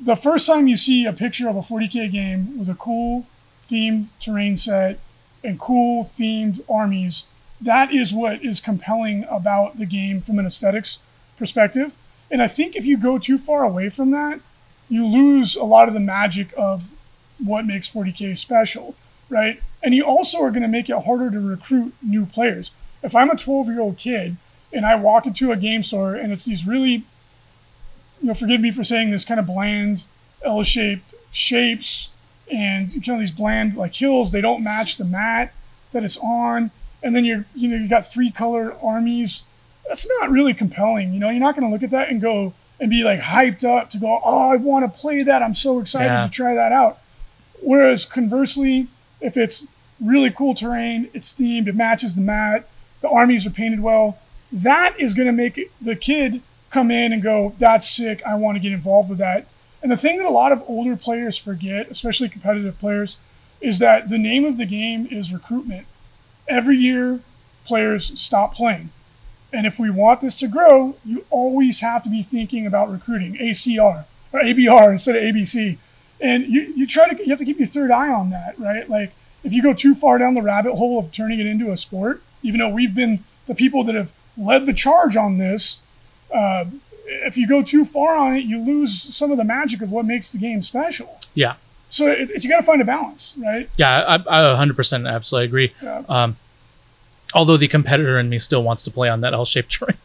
the 0.01 0.17
first 0.17 0.45
time 0.45 0.67
you 0.67 0.75
see 0.75 1.05
a 1.05 1.13
picture 1.13 1.47
of 1.47 1.55
a 1.55 1.61
40K 1.61 2.11
game 2.11 2.59
with 2.59 2.67
a 2.67 2.75
cool 2.75 3.25
themed 3.65 4.07
terrain 4.19 4.57
set 4.57 4.99
and 5.45 5.57
cool 5.57 6.11
themed 6.17 6.59
armies, 6.69 7.23
that 7.63 7.93
is 7.93 8.13
what 8.13 8.43
is 8.43 8.59
compelling 8.59 9.25
about 9.29 9.79
the 9.79 9.85
game 9.85 10.21
from 10.21 10.37
an 10.37 10.45
aesthetics 10.45 10.99
perspective. 11.37 11.97
And 12.29 12.41
I 12.41 12.47
think 12.47 12.75
if 12.75 12.85
you 12.85 12.97
go 12.97 13.17
too 13.17 13.37
far 13.37 13.63
away 13.63 13.89
from 13.89 14.11
that, 14.11 14.39
you 14.89 15.05
lose 15.05 15.55
a 15.55 15.63
lot 15.63 15.87
of 15.87 15.93
the 15.93 15.99
magic 15.99 16.53
of 16.57 16.89
what 17.39 17.65
makes 17.65 17.89
40K 17.89 18.37
special, 18.37 18.95
right? 19.29 19.61
And 19.81 19.93
you 19.93 20.03
also 20.05 20.41
are 20.41 20.51
going 20.51 20.63
to 20.63 20.67
make 20.67 20.89
it 20.89 21.03
harder 21.03 21.31
to 21.31 21.39
recruit 21.39 21.93
new 22.01 22.25
players. 22.25 22.71
If 23.01 23.15
I'm 23.15 23.29
a 23.29 23.35
12 23.35 23.67
year 23.67 23.79
old 23.79 23.97
kid 23.97 24.37
and 24.71 24.85
I 24.85 24.95
walk 24.95 25.25
into 25.25 25.51
a 25.51 25.57
game 25.57 25.83
store 25.83 26.15
and 26.15 26.31
it's 26.31 26.45
these 26.45 26.67
really, 26.67 27.05
you 28.21 28.27
know, 28.27 28.33
forgive 28.33 28.61
me 28.61 28.71
for 28.71 28.83
saying 28.83 29.11
this 29.11 29.25
kind 29.25 29.39
of 29.39 29.45
bland 29.45 30.03
L 30.43 30.63
shaped 30.63 31.13
shapes 31.31 32.09
and 32.51 32.89
kind 32.89 33.09
of 33.09 33.19
these 33.19 33.31
bland 33.31 33.75
like 33.75 33.95
hills, 33.95 34.31
they 34.31 34.41
don't 34.41 34.63
match 34.63 34.97
the 34.97 35.05
mat 35.05 35.53
that 35.91 36.03
it's 36.03 36.17
on. 36.17 36.71
And 37.03 37.15
then 37.15 37.25
you're, 37.25 37.45
you 37.53 37.67
know, 37.67 37.75
you 37.75 37.87
got 37.87 38.05
three 38.05 38.31
color 38.31 38.75
armies. 38.81 39.43
That's 39.87 40.07
not 40.19 40.31
really 40.31 40.53
compelling. 40.53 41.13
You 41.13 41.19
know, 41.19 41.29
you're 41.29 41.39
not 41.39 41.55
going 41.55 41.67
to 41.67 41.71
look 41.73 41.83
at 41.83 41.89
that 41.91 42.09
and 42.09 42.21
go 42.21 42.53
and 42.79 42.89
be 42.89 43.03
like 43.03 43.19
hyped 43.19 43.63
up 43.67 43.89
to 43.91 43.97
go, 43.97 44.21
oh, 44.23 44.49
I 44.51 44.55
want 44.55 44.91
to 44.91 44.99
play 44.99 45.21
that. 45.23 45.41
I'm 45.43 45.53
so 45.53 45.79
excited 45.79 46.07
Yeah. 46.07 46.23
to 46.25 46.29
try 46.31 46.53
that 46.55 46.71
out. 46.71 46.99
Whereas 47.61 48.05
conversely, 48.05 48.87
if 49.21 49.37
it's 49.37 49.67
really 50.01 50.31
cool 50.31 50.55
terrain, 50.55 51.09
it's 51.13 51.33
themed, 51.33 51.67
it 51.67 51.75
matches 51.75 52.15
the 52.15 52.21
mat, 52.21 52.67
the 53.01 53.09
armies 53.09 53.45
are 53.45 53.51
painted 53.51 53.81
well, 53.81 54.17
that 54.51 54.95
is 54.99 55.13
going 55.13 55.27
to 55.27 55.31
make 55.33 55.57
it- 55.57 55.71
the 55.81 55.95
kid 55.95 56.41
come 56.71 56.89
in 56.91 57.13
and 57.13 57.21
go, 57.21 57.53
that's 57.59 57.87
sick. 57.89 58.21
I 58.25 58.35
want 58.35 58.55
to 58.55 58.59
get 58.59 58.71
involved 58.73 59.09
with 59.09 59.19
that. 59.19 59.45
And 59.81 59.91
the 59.91 59.97
thing 59.97 60.17
that 60.17 60.25
a 60.25 60.29
lot 60.31 60.51
of 60.51 60.63
older 60.67 60.95
players 60.95 61.37
forget, 61.37 61.89
especially 61.91 62.29
competitive 62.29 62.79
players, 62.79 63.17
is 63.61 63.79
that 63.79 64.09
the 64.09 64.17
name 64.17 64.45
of 64.45 64.57
the 64.57 64.65
game 64.65 65.07
is 65.11 65.31
recruitment. 65.31 65.85
Every 66.47 66.77
year, 66.77 67.19
players 67.65 68.19
stop 68.19 68.53
playing. 68.53 68.91
And 69.51 69.67
if 69.67 69.77
we 69.79 69.89
want 69.89 70.21
this 70.21 70.33
to 70.35 70.47
grow, 70.47 70.95
you 71.05 71.25
always 71.29 71.79
have 71.81 72.03
to 72.03 72.09
be 72.09 72.23
thinking 72.23 72.65
about 72.65 72.91
recruiting 72.91 73.35
ACR 73.35 74.05
or 74.31 74.39
ABR 74.41 74.91
instead 74.91 75.15
of 75.15 75.21
ABC. 75.21 75.77
And 76.19 76.45
you, 76.47 76.73
you 76.75 76.87
try 76.87 77.13
to 77.13 77.23
you 77.23 77.29
have 77.29 77.37
to 77.39 77.45
keep 77.45 77.59
your 77.59 77.67
third 77.67 77.91
eye 77.91 78.09
on 78.09 78.31
that, 78.31 78.59
right? 78.59 78.89
Like 78.89 79.13
if 79.43 79.53
you 79.53 79.61
go 79.61 79.73
too 79.73 79.93
far 79.93 80.17
down 80.17 80.33
the 80.33 80.41
rabbit 80.41 80.75
hole 80.75 80.97
of 80.97 81.11
turning 81.11 81.39
it 81.39 81.45
into 81.45 81.71
a 81.71 81.77
sport, 81.77 82.23
even 82.41 82.59
though 82.59 82.69
we've 82.69 82.95
been 82.95 83.23
the 83.45 83.53
people 83.53 83.83
that 83.83 83.95
have 83.95 84.11
led 84.37 84.65
the 84.65 84.73
charge 84.73 85.15
on 85.15 85.37
this, 85.37 85.79
uh, 86.33 86.65
if 87.05 87.37
you 87.37 87.47
go 87.47 87.61
too 87.61 87.85
far 87.85 88.15
on 88.15 88.35
it, 88.35 88.45
you 88.45 88.59
lose 88.59 88.99
some 88.99 89.31
of 89.31 89.37
the 89.37 89.43
magic 89.43 89.81
of 89.81 89.91
what 89.91 90.05
makes 90.05 90.31
the 90.31 90.37
game 90.37 90.61
special. 90.61 91.19
Yeah. 91.33 91.55
So 91.93 92.07
it, 92.07 92.31
it- 92.31 92.43
you 92.43 92.49
got 92.49 92.57
to 92.57 92.63
find 92.63 92.81
a 92.81 92.85
balance, 92.85 93.35
right? 93.37 93.69
Yeah, 93.77 94.17
I, 94.27 94.41
I 94.53 94.65
100% 94.65 95.07
absolutely 95.07 95.45
agree. 95.45 95.71
Yeah. 95.81 96.01
Um, 96.09 96.37
although 97.35 97.57
the 97.57 97.67
competitor 97.67 98.17
in 98.19 98.29
me 98.29 98.39
still 98.39 98.63
wants 98.63 98.83
to 98.85 98.91
play 98.91 99.09
on 99.09 99.21
that 99.21 99.33
L-shaped 99.33 99.71
terrain. 99.79 99.95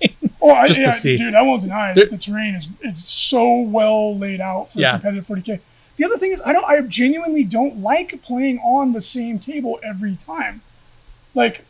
Oh, 0.43 0.51
I, 0.51 0.66
Just 0.68 0.76
to 0.80 0.82
yeah, 0.86 0.93
see. 0.93 1.16
dude, 1.16 1.34
I 1.34 1.41
won't 1.43 1.62
deny 1.62 1.93
it. 1.93 1.95
There- 1.95 2.07
the 2.07 2.18
terrain 2.18 2.55
is 2.55 2.68
it's 2.82 3.01
so 3.03 3.61
well 3.61 4.16
laid 4.16 4.41
out 4.43 4.70
for 4.72 4.80
Yeah. 4.80 4.93
competitive 4.93 5.26
40k. 5.26 5.61
The 5.97 6.05
other 6.05 6.18
thing 6.18 6.30
is, 6.30 6.41
I 6.47 6.53
don't, 6.53 6.64
I 6.66 6.80
genuinely 6.82 7.43
don't 7.43 7.80
like 7.82 8.22
playing 8.22 8.59
on 8.61 8.93
the 8.93 9.01
same 9.01 9.39
table 9.39 9.80
every 9.82 10.14
time. 10.14 10.61
Like, 11.34 11.64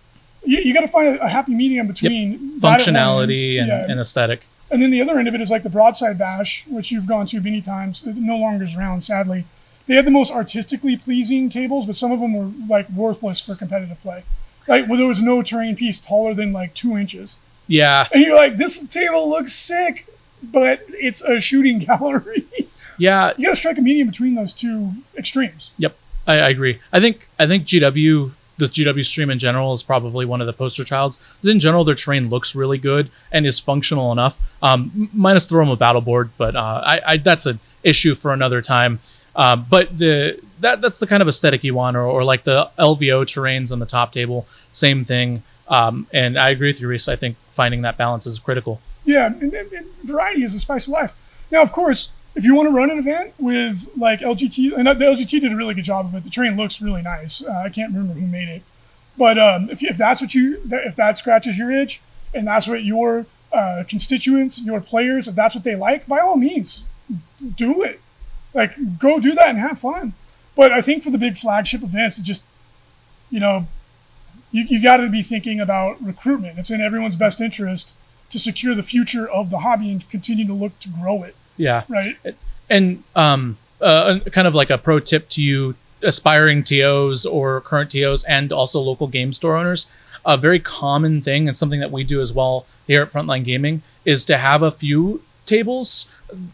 you, 0.44 0.58
you 0.58 0.74
got 0.74 0.80
to 0.82 0.88
find 0.88 1.16
a, 1.16 1.22
a 1.24 1.28
happy 1.28 1.54
medium 1.54 1.86
between 1.86 2.58
one 2.60 2.78
Functionality 2.78 3.58
and, 3.58 3.68
yeah, 3.68 3.86
and 3.88 3.98
aesthetic. 4.00 4.42
and 4.70 4.82
then 4.82 4.90
the 4.90 5.00
other 5.00 5.18
end 5.18 5.28
of 5.28 5.34
it 5.34 5.40
is 5.40 5.50
like 5.50 5.62
the 5.62 5.70
broadside 5.70 6.18
bash, 6.18 6.66
which 6.66 6.90
you've 6.92 7.06
gone 7.06 7.24
to 7.26 7.40
many 7.40 7.60
times. 7.62 8.04
It 8.06 8.16
no 8.16 8.36
longer 8.36 8.64
is 8.64 8.76
around, 8.76 9.00
sadly. 9.02 9.44
They 9.88 9.94
had 9.96 10.06
the 10.06 10.10
most 10.12 10.30
artistically 10.30 10.96
pleasing 10.96 11.48
tables, 11.48 11.86
but 11.86 11.96
some 11.96 12.12
of 12.12 12.20
them 12.20 12.34
were 12.34 12.52
like 12.68 12.88
worthless 12.90 13.40
for 13.40 13.56
competitive 13.56 14.00
play. 14.00 14.22
Like 14.68 14.86
where 14.86 14.98
there 14.98 15.06
was 15.06 15.22
no 15.22 15.42
terrain 15.42 15.74
piece 15.74 15.98
taller 15.98 16.34
than 16.34 16.52
like 16.52 16.74
two 16.74 16.96
inches. 16.96 17.38
Yeah, 17.66 18.06
And 18.12 18.22
you're 18.22 18.36
like, 18.36 18.56
this 18.56 18.86
table 18.86 19.28
looks 19.28 19.52
sick, 19.52 20.06
but 20.42 20.84
it's 20.88 21.22
a 21.22 21.40
shooting 21.40 21.78
gallery. 21.88 22.46
yeah, 22.98 23.32
you 23.36 23.46
got 23.46 23.50
to 23.50 23.56
strike 23.56 23.78
a 23.78 23.82
medium 23.82 24.08
between 24.08 24.34
those 24.34 24.52
two 24.52 24.92
extremes. 25.16 25.72
Yep, 25.78 25.96
I, 26.26 26.38
I 26.38 26.48
agree. 26.48 26.78
I 26.92 27.00
think 27.00 27.28
I 27.38 27.46
think 27.46 27.66
GW 27.66 28.30
the 28.58 28.66
GW 28.66 29.04
stream 29.06 29.30
in 29.30 29.38
general 29.38 29.72
is 29.72 29.82
probably 29.82 30.26
one 30.26 30.40
of 30.40 30.46
the 30.46 30.52
poster 30.52 30.84
childs. 30.84 31.18
In 31.44 31.60
general, 31.60 31.84
their 31.84 31.94
terrain 31.94 32.28
looks 32.28 32.54
really 32.54 32.76
good 32.78 33.08
and 33.32 33.46
is 33.46 33.58
functional 33.60 34.12
enough. 34.12 34.36
Um, 34.62 35.08
minus 35.14 35.46
the 35.46 35.56
Roma 35.56 35.76
battle 35.76 36.00
board, 36.00 36.30
but 36.36 36.56
uh, 36.56 36.82
I, 36.84 37.00
I 37.06 37.16
that's 37.18 37.46
an 37.46 37.60
issue 37.84 38.14
for 38.14 38.32
another 38.32 38.60
time. 38.60 38.98
Uh, 39.38 39.54
but 39.54 39.96
the 39.96 40.40
that 40.60 40.80
that's 40.80 40.98
the 40.98 41.06
kind 41.06 41.22
of 41.22 41.28
aesthetic 41.28 41.62
you 41.62 41.72
want, 41.72 41.96
or, 41.96 42.02
or 42.02 42.24
like 42.24 42.42
the 42.42 42.68
LVO 42.78 43.22
terrains 43.22 43.72
on 43.72 43.78
the 43.78 43.86
top 43.86 44.12
table, 44.12 44.46
same 44.72 45.04
thing. 45.04 45.44
Um, 45.68 46.08
and 46.12 46.36
I 46.36 46.50
agree 46.50 46.68
with 46.68 46.80
you, 46.80 46.88
Reese. 46.88 47.08
I 47.08 47.14
think 47.14 47.36
finding 47.50 47.82
that 47.82 47.96
balance 47.96 48.26
is 48.26 48.38
critical. 48.40 48.80
Yeah, 49.04 49.26
and, 49.26 49.54
and, 49.54 49.72
and 49.72 49.86
variety 50.02 50.42
is 50.42 50.54
the 50.54 50.58
spice 50.58 50.88
of 50.88 50.92
life. 50.92 51.14
Now, 51.52 51.62
of 51.62 51.72
course, 51.72 52.10
if 52.34 52.44
you 52.44 52.54
want 52.54 52.68
to 52.68 52.74
run 52.74 52.90
an 52.90 52.98
event 52.98 53.34
with 53.38 53.88
like 53.96 54.20
LGT, 54.20 54.76
and 54.76 54.88
the 54.88 54.94
LGT 54.94 55.40
did 55.40 55.52
a 55.52 55.56
really 55.56 55.74
good 55.74 55.84
job 55.84 56.06
of 56.06 56.14
it. 56.16 56.24
The 56.24 56.30
terrain 56.30 56.56
looks 56.56 56.82
really 56.82 57.02
nice. 57.02 57.42
Uh, 57.44 57.62
I 57.64 57.68
can't 57.68 57.92
remember 57.92 58.14
who 58.18 58.26
made 58.26 58.48
it, 58.48 58.62
but 59.16 59.38
um, 59.38 59.70
if, 59.70 59.84
if 59.84 59.96
that's 59.96 60.20
what 60.20 60.34
you, 60.34 60.60
if 60.70 60.96
that 60.96 61.16
scratches 61.16 61.58
your 61.58 61.70
itch, 61.70 62.00
and 62.34 62.46
that's 62.46 62.66
what 62.66 62.82
your 62.82 63.26
uh, 63.52 63.84
constituents, 63.88 64.60
your 64.60 64.80
players, 64.80 65.28
if 65.28 65.36
that's 65.36 65.54
what 65.54 65.62
they 65.62 65.76
like, 65.76 66.08
by 66.08 66.18
all 66.18 66.36
means, 66.36 66.86
do 67.54 67.84
it. 67.84 68.00
Like, 68.54 68.98
go 68.98 69.18
do 69.20 69.32
that 69.34 69.48
and 69.50 69.58
have 69.58 69.78
fun. 69.78 70.14
But 70.56 70.72
I 70.72 70.80
think 70.80 71.02
for 71.02 71.10
the 71.10 71.18
big 71.18 71.36
flagship 71.36 71.82
events, 71.82 72.18
it 72.18 72.22
just, 72.24 72.44
you 73.30 73.38
know, 73.40 73.68
you, 74.50 74.64
you 74.68 74.82
got 74.82 74.96
to 74.98 75.08
be 75.08 75.22
thinking 75.22 75.60
about 75.60 76.02
recruitment. 76.02 76.58
It's 76.58 76.70
in 76.70 76.80
everyone's 76.80 77.16
best 77.16 77.40
interest 77.40 77.94
to 78.30 78.38
secure 78.38 78.74
the 78.74 78.82
future 78.82 79.28
of 79.28 79.50
the 79.50 79.58
hobby 79.58 79.90
and 79.90 80.08
continue 80.10 80.46
to 80.46 80.52
look 80.54 80.78
to 80.80 80.88
grow 80.88 81.22
it, 81.22 81.34
Yeah. 81.56 81.84
right? 81.88 82.16
and 82.70 83.02
um, 83.16 83.56
uh, 83.80 84.18
kind 84.32 84.46
of 84.46 84.54
like 84.54 84.68
a 84.70 84.76
pro 84.78 85.00
tip 85.00 85.28
to 85.30 85.42
you 85.42 85.74
aspiring 86.02 86.62
TOs 86.62 87.24
or 87.24 87.60
current 87.62 87.90
TOs 87.90 88.24
and 88.24 88.52
also 88.52 88.80
local 88.80 89.06
game 89.06 89.32
store 89.32 89.56
owners. 89.56 89.86
A 90.26 90.36
very 90.36 90.58
common 90.58 91.22
thing 91.22 91.48
and 91.48 91.56
something 91.56 91.80
that 91.80 91.90
we 91.90 92.04
do 92.04 92.20
as 92.20 92.32
well 92.32 92.66
here 92.86 93.02
at 93.02 93.12
Frontline 93.12 93.44
Gaming 93.44 93.82
is 94.04 94.24
to 94.26 94.36
have 94.36 94.62
a 94.62 94.70
few 94.70 95.22
tables 95.48 96.06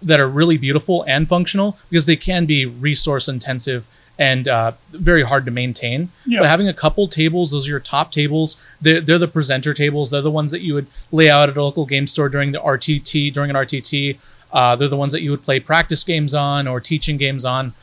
that 0.03 0.20
are 0.20 0.28
really 0.28 0.57
beautiful 0.57 1.05
and 1.07 1.28
functional 1.28 1.76
because 1.90 2.07
they 2.07 2.16
can 2.16 2.47
be 2.47 2.64
resource 2.64 3.28
intensive 3.28 3.84
and 4.18 4.47
uh, 4.47 4.72
very 4.92 5.22
hard 5.22 5.45
to 5.45 5.51
maintain. 5.51 6.11
Yeah. 6.24 6.40
But 6.40 6.49
having 6.49 6.68
a 6.68 6.72
couple 6.72 7.09
tables, 7.09 7.51
those 7.51 7.66
are 7.66 7.70
your 7.70 7.80
top 7.80 8.12
tables. 8.12 8.57
They're, 8.80 9.01
they're 9.01 9.18
the 9.18 9.28
presenter 9.28 9.74
tables. 9.74 10.11
They're 10.11 10.22
the 10.22 10.30
ones 10.30 10.51
that 10.53 10.61
you 10.61 10.74
would 10.74 10.86
lay 11.11 11.28
out 11.30 11.49
at 11.49 11.57
a 11.57 11.62
local 11.62 11.84
game 11.84 12.07
store 12.07 12.28
during 12.28 12.53
the 12.53 12.61
RTT, 12.61 13.32
during 13.32 13.51
an 13.51 13.57
RTT. 13.57 14.16
Uh, 14.53 14.76
they're 14.76 14.88
the 14.88 14.97
ones 14.97 15.12
that 15.12 15.22
you 15.22 15.32
would 15.32 15.42
play 15.42 15.59
practice 15.59 16.05
games 16.05 16.32
on 16.32 16.68
or 16.68 16.80
teaching 16.80 17.16
games 17.16 17.45
on. 17.45 17.74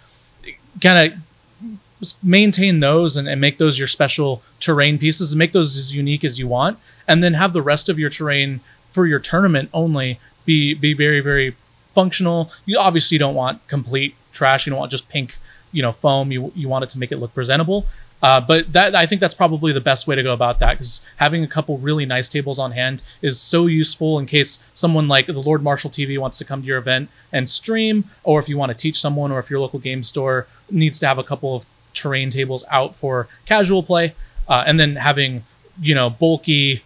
Kind 0.82 1.14
of 1.14 2.14
maintain 2.24 2.80
those 2.80 3.18
and, 3.18 3.28
and 3.28 3.41
make 3.41 3.57
those 3.57 3.78
your 3.78 3.88
special 3.88 4.41
terrain 4.59 4.97
pieces 4.97 5.34
and 5.34 5.39
make 5.39 5.51
those 5.51 5.78
as 5.78 5.93
unique 5.93 6.24
as 6.24 6.39
you 6.39 6.47
want. 6.47 6.80
And 7.09 7.22
then 7.22 7.34
have 7.34 7.51
the 7.51 7.62
rest 7.62 7.89
of 7.89 7.99
your 7.99 8.09
terrain 8.09 8.62
for 8.91 9.05
your 9.05 9.20
tournament 9.20 9.70
only 9.74 10.20
be 10.46 10.74
be 10.74 10.94
very, 10.94 11.20
very 11.20 11.56
functional. 11.94 12.52
You 12.66 12.80
obviously 12.80 13.18
don't 13.18 13.36
want 13.36 13.66
complete 13.68 14.16
trash. 14.32 14.66
You 14.66 14.72
don't 14.72 14.80
want 14.80 14.92
just 14.92 15.10
pink, 15.10 15.38
you 15.72 15.82
know, 15.82 15.92
foam. 15.92 16.32
You 16.32 16.52
you 16.56 16.70
want 16.70 16.84
it 16.84 16.89
to 16.92 17.00
make 17.00 17.12
it 17.12 17.18
look 17.18 17.34
presentable. 17.34 17.86
Uh, 18.24 18.39
but 18.39 18.72
that 18.72 18.96
I 18.96 19.06
think 19.06 19.20
that's 19.20 19.34
probably 19.34 19.74
the 19.74 19.82
best 19.82 20.06
way 20.06 20.16
to 20.16 20.22
go 20.22 20.34
about 20.34 20.60
that 20.60 20.74
because 20.74 21.02
having 21.18 21.44
a 21.44 21.48
couple 21.48 21.80
really 21.80 22.06
nice 22.06 22.30
tables 22.30 22.60
on 22.60 22.72
hand 22.72 23.02
is 23.22 23.39
so 23.39 23.66
useful 23.66 24.20
in 24.20 24.28
case 24.28 24.60
someone 24.74 25.08
like 25.08 25.26
the 25.26 25.34
Lord 25.34 25.64
Marshall 25.64 25.89
TV 25.89 26.20
wants 26.20 26.38
to 26.38 26.46
come 26.46 26.62
to 26.62 26.68
your 26.68 26.78
event 26.78 27.10
and 27.34 27.50
stream, 27.50 28.04
or 28.24 28.39
if 28.39 28.48
you 28.48 28.58
want 28.58 28.70
to 28.70 28.78
teach 28.78 29.00
someone, 29.00 29.32
or 29.32 29.39
if 29.39 29.50
your 29.50 29.60
local 29.60 29.80
game 29.80 30.04
store 30.04 30.46
needs 30.70 31.00
to 31.00 31.08
have 31.08 31.18
a 31.18 31.24
couple 31.24 31.56
of 31.56 31.66
terrain 31.94 32.30
tables 32.30 32.64
out 32.70 32.96
for 32.96 33.28
casual 33.46 33.82
play, 33.82 34.14
uh, 34.48 34.64
and 34.68 34.80
then 34.80 34.96
having 34.96 35.44
you 35.82 35.96
know 35.96 36.10
bulky 36.10 36.84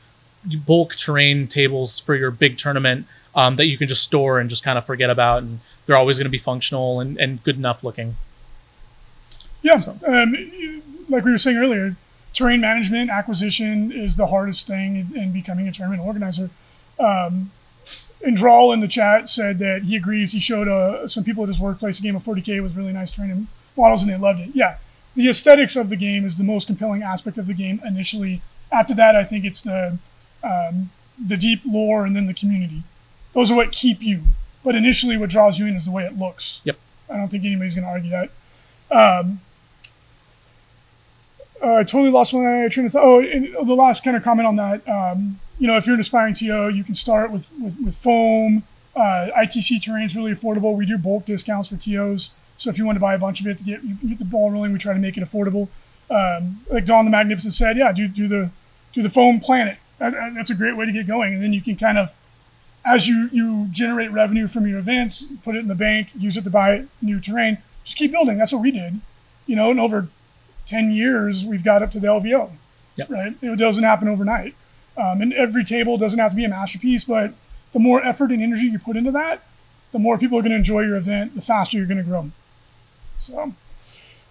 bulk 0.65 0.95
terrain 0.95 1.47
tables 1.47 1.99
for 1.99 2.15
your 2.15 2.31
big 2.31 2.57
tournament 2.57 3.05
um, 3.35 3.55
that 3.57 3.65
you 3.67 3.77
can 3.77 3.87
just 3.87 4.03
store 4.03 4.39
and 4.39 4.49
just 4.49 4.63
kind 4.63 4.77
of 4.77 4.85
forget 4.85 5.09
about, 5.09 5.43
and 5.43 5.59
they're 5.85 5.97
always 5.97 6.17
going 6.17 6.25
to 6.25 6.29
be 6.31 6.37
functional 6.37 6.99
and, 6.99 7.17
and 7.19 7.43
good 7.43 7.57
enough 7.57 7.83
looking. 7.83 8.15
Yeah, 9.61 9.81
um, 10.07 10.35
you- 10.35 10.81
like 11.09 11.23
we 11.23 11.31
were 11.31 11.37
saying 11.37 11.57
earlier, 11.57 11.95
terrain 12.33 12.59
management 12.61 13.09
acquisition 13.11 13.91
is 13.91 14.15
the 14.15 14.27
hardest 14.27 14.65
thing 14.67 14.95
in, 14.95 15.15
in 15.17 15.31
becoming 15.31 15.67
a 15.67 15.71
tournament 15.71 16.01
organizer. 16.03 16.49
Um, 16.99 17.51
and 18.25 18.35
Drawl 18.35 18.71
in 18.73 18.79
the 18.79 18.87
chat 18.87 19.29
said 19.29 19.59
that 19.59 19.83
he 19.83 19.95
agrees. 19.95 20.31
He 20.31 20.39
showed 20.39 20.67
uh, 20.67 21.07
some 21.07 21.23
people 21.23 21.43
at 21.43 21.47
his 21.47 21.59
workplace 21.59 21.99
a 21.99 22.01
game 22.01 22.15
of 22.15 22.23
40k 22.23 22.63
with 22.63 22.75
really 22.75 22.91
nice 22.93 23.11
terrain 23.11 23.47
models, 23.77 24.01
and 24.01 24.11
they 24.11 24.17
loved 24.17 24.39
it. 24.39 24.49
Yeah, 24.53 24.77
the 25.15 25.29
aesthetics 25.29 25.75
of 25.75 25.89
the 25.89 25.95
game 25.95 26.25
is 26.25 26.37
the 26.37 26.43
most 26.43 26.65
compelling 26.65 27.03
aspect 27.03 27.37
of 27.37 27.45
the 27.45 27.53
game 27.53 27.79
initially. 27.85 28.41
After 28.71 28.95
that, 28.95 29.15
I 29.15 29.23
think 29.23 29.45
it's 29.45 29.61
the 29.61 29.99
um, 30.43 30.89
the 31.23 31.37
deep 31.37 31.61
lore 31.65 32.05
and 32.05 32.15
then 32.15 32.25
the 32.27 32.33
community. 32.33 32.83
Those 33.35 33.51
are 33.51 33.55
what 33.55 33.71
keep 33.71 34.01
you. 34.01 34.23
But 34.63 34.75
initially, 34.75 35.15
what 35.17 35.29
draws 35.29 35.59
you 35.59 35.67
in 35.67 35.75
is 35.75 35.85
the 35.85 35.91
way 35.91 36.05
it 36.05 36.17
looks. 36.17 36.61
Yep. 36.63 36.77
I 37.07 37.17
don't 37.17 37.29
think 37.29 37.45
anybody's 37.45 37.75
going 37.75 37.85
to 37.85 37.91
argue 37.91 38.09
that. 38.09 38.31
Um, 38.89 39.41
uh, 41.61 41.75
I 41.75 41.83
totally 41.83 42.09
lost 42.09 42.33
my 42.33 42.67
train 42.69 42.87
of 42.87 42.91
thought. 42.91 43.03
Oh, 43.03 43.19
and 43.19 43.55
the 43.67 43.75
last 43.75 44.03
kind 44.03 44.17
of 44.17 44.23
comment 44.23 44.47
on 44.47 44.55
that. 44.55 44.87
Um, 44.89 45.39
you 45.59 45.67
know, 45.67 45.77
if 45.77 45.85
you're 45.85 45.93
an 45.93 45.99
aspiring 45.99 46.33
TO, 46.33 46.69
you 46.69 46.83
can 46.83 46.95
start 46.95 47.31
with 47.31 47.51
with, 47.61 47.77
with 47.79 47.95
foam. 47.95 48.63
Uh, 48.95 49.27
ITC 49.37 49.83
terrain 49.83 50.05
is 50.05 50.15
really 50.15 50.31
affordable. 50.31 50.75
We 50.75 50.85
do 50.85 50.97
bulk 50.97 51.25
discounts 51.25 51.69
for 51.69 51.75
TOs. 51.75 52.31
So 52.57 52.69
if 52.69 52.77
you 52.77 52.85
want 52.85 52.95
to 52.95 53.01
buy 53.01 53.13
a 53.13 53.19
bunch 53.19 53.41
of 53.41 53.47
it 53.47 53.57
to 53.57 53.63
get 53.63 54.07
get 54.07 54.19
the 54.19 54.25
ball 54.25 54.51
rolling, 54.51 54.73
we 54.73 54.79
try 54.79 54.93
to 54.93 54.99
make 54.99 55.17
it 55.17 55.23
affordable. 55.23 55.67
Um, 56.09 56.61
like 56.69 56.85
Don 56.85 57.05
the 57.05 57.11
Magnificent 57.11 57.53
said, 57.53 57.77
yeah, 57.77 57.91
do 57.91 58.07
do 58.07 58.27
the 58.27 58.51
do 58.93 59.01
the 59.01 59.09
foam 59.09 59.39
planet. 59.39 59.77
That, 59.99 60.13
that's 60.33 60.49
a 60.49 60.55
great 60.55 60.75
way 60.75 60.85
to 60.85 60.91
get 60.91 61.07
going, 61.07 61.33
and 61.33 61.41
then 61.41 61.53
you 61.53 61.61
can 61.61 61.77
kind 61.77 61.97
of, 61.97 62.13
as 62.85 63.07
you 63.07 63.29
you 63.31 63.67
generate 63.71 64.11
revenue 64.11 64.47
from 64.47 64.67
your 64.67 64.79
events, 64.79 65.27
put 65.43 65.55
it 65.55 65.59
in 65.59 65.67
the 65.67 65.75
bank, 65.75 66.09
use 66.15 66.37
it 66.37 66.43
to 66.43 66.49
buy 66.49 66.85
new 67.01 67.19
terrain. 67.19 67.57
Just 67.83 67.97
keep 67.97 68.11
building. 68.11 68.37
That's 68.37 68.53
what 68.53 68.61
we 68.61 68.71
did. 68.71 69.01
You 69.47 69.55
know, 69.55 69.71
and 69.71 69.79
over 69.79 70.07
ten 70.65 70.91
years, 70.91 71.43
we've 71.43 71.63
got 71.63 71.81
up 71.81 71.89
to 71.91 71.99
the 71.99 72.07
LVO. 72.07 72.51
Yep. 72.95 73.09
Right. 73.09 73.35
It 73.41 73.57
doesn't 73.57 73.83
happen 73.83 74.07
overnight, 74.07 74.55
um, 74.95 75.21
and 75.21 75.33
every 75.33 75.65
table 75.65 75.97
doesn't 75.97 76.19
have 76.19 76.31
to 76.31 76.35
be 76.35 76.45
a 76.45 76.49
masterpiece, 76.49 77.03
but 77.03 77.33
the 77.73 77.79
more 77.79 78.03
effort 78.03 78.31
and 78.31 78.41
energy 78.41 78.67
you 78.67 78.79
put 78.79 78.95
into 78.95 79.11
that, 79.11 79.43
the 79.91 79.99
more 79.99 80.17
people 80.17 80.37
are 80.37 80.41
going 80.41 80.51
to 80.51 80.57
enjoy 80.57 80.81
your 80.81 80.95
event, 80.95 81.35
the 81.35 81.41
faster 81.41 81.77
you're 81.77 81.85
going 81.85 81.97
to 81.97 82.03
grow. 82.03 82.31
So, 83.17 83.53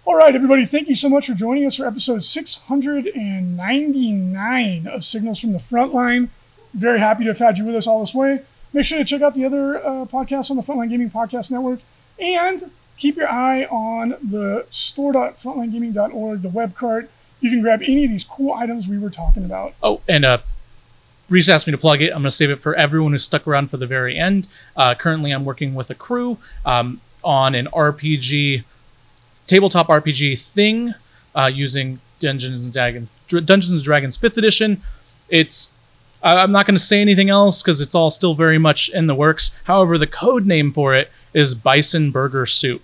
all 0.03 0.15
right, 0.15 0.35
everybody, 0.35 0.65
thank 0.65 0.87
you 0.87 0.95
so 0.95 1.09
much 1.09 1.27
for 1.27 1.35
joining 1.35 1.63
us 1.65 1.75
for 1.75 1.85
episode 1.85 2.23
699 2.23 4.87
of 4.87 5.03
Signals 5.03 5.39
from 5.39 5.51
the 5.51 5.59
Frontline. 5.59 6.29
Very 6.75 6.99
happy 6.99 7.23
to 7.23 7.29
have 7.29 7.39
had 7.39 7.57
you 7.57 7.65
with 7.65 7.75
us 7.75 7.87
all 7.87 8.01
this 8.01 8.13
way. 8.13 8.41
Make 8.73 8.85
sure 8.85 8.97
to 8.97 9.05
check 9.05 9.21
out 9.21 9.33
the 9.33 9.45
other 9.45 9.77
uh, 9.77 10.05
podcasts 10.05 10.51
on 10.51 10.57
the 10.57 10.61
Frontline 10.61 10.89
Gaming 10.89 11.09
Podcast 11.09 11.49
Network 11.49 11.79
and 12.19 12.71
keep 12.97 13.15
your 13.15 13.29
eye 13.29 13.63
on 13.65 14.15
the 14.21 14.65
store.frontlinegaming.org, 14.69 16.41
the 16.41 16.49
web 16.49 16.75
cart. 16.75 17.09
You 17.39 17.49
can 17.49 17.61
grab 17.61 17.81
any 17.81 18.03
of 18.03 18.11
these 18.11 18.23
cool 18.23 18.53
items 18.53 18.87
we 18.87 18.97
were 18.97 19.09
talking 19.09 19.45
about. 19.45 19.73
Oh, 19.81 20.01
and 20.07 20.25
uh, 20.25 20.39
Reese 21.29 21.49
asked 21.49 21.67
me 21.67 21.71
to 21.71 21.77
plug 21.77 22.01
it. 22.01 22.07
I'm 22.07 22.21
going 22.21 22.23
to 22.25 22.31
save 22.31 22.49
it 22.49 22.61
for 22.61 22.75
everyone 22.75 23.11
who 23.11 23.19
stuck 23.19 23.47
around 23.47 23.69
for 23.69 23.77
the 23.77 23.87
very 23.87 24.17
end. 24.17 24.47
Uh, 24.75 24.93
currently, 24.95 25.31
I'm 25.31 25.45
working 25.45 25.73
with 25.73 25.89
a 25.89 25.95
crew 25.95 26.37
um, 26.65 26.99
on 27.23 27.55
an 27.55 27.67
RPG 27.67 28.63
tabletop 29.47 29.87
RPG 29.87 30.39
thing 30.39 30.93
uh, 31.35 31.47
using 31.53 31.99
Dungeons 32.19 32.65
and 32.65 32.73
Dragons, 32.73 33.09
Dungeons 33.27 33.71
and 33.71 33.83
Dragons 33.83 34.17
Fifth 34.17 34.37
Edition. 34.37 34.81
It's 35.29 35.71
I'm 36.25 36.51
not 36.51 36.65
going 36.65 36.75
to 36.75 36.83
say 36.83 37.01
anything 37.01 37.29
else 37.29 37.61
because 37.61 37.81
it's 37.81 37.93
all 37.93 38.09
still 38.09 38.33
very 38.33 38.57
much 38.57 38.89
in 38.89 39.05
the 39.05 39.13
works. 39.13 39.51
However, 39.65 39.97
the 39.97 40.07
code 40.07 40.45
name 40.45 40.71
for 40.73 40.95
it 40.95 41.11
is 41.33 41.53
Bison 41.53 42.09
Burger 42.09 42.47
Soup. 42.47 42.81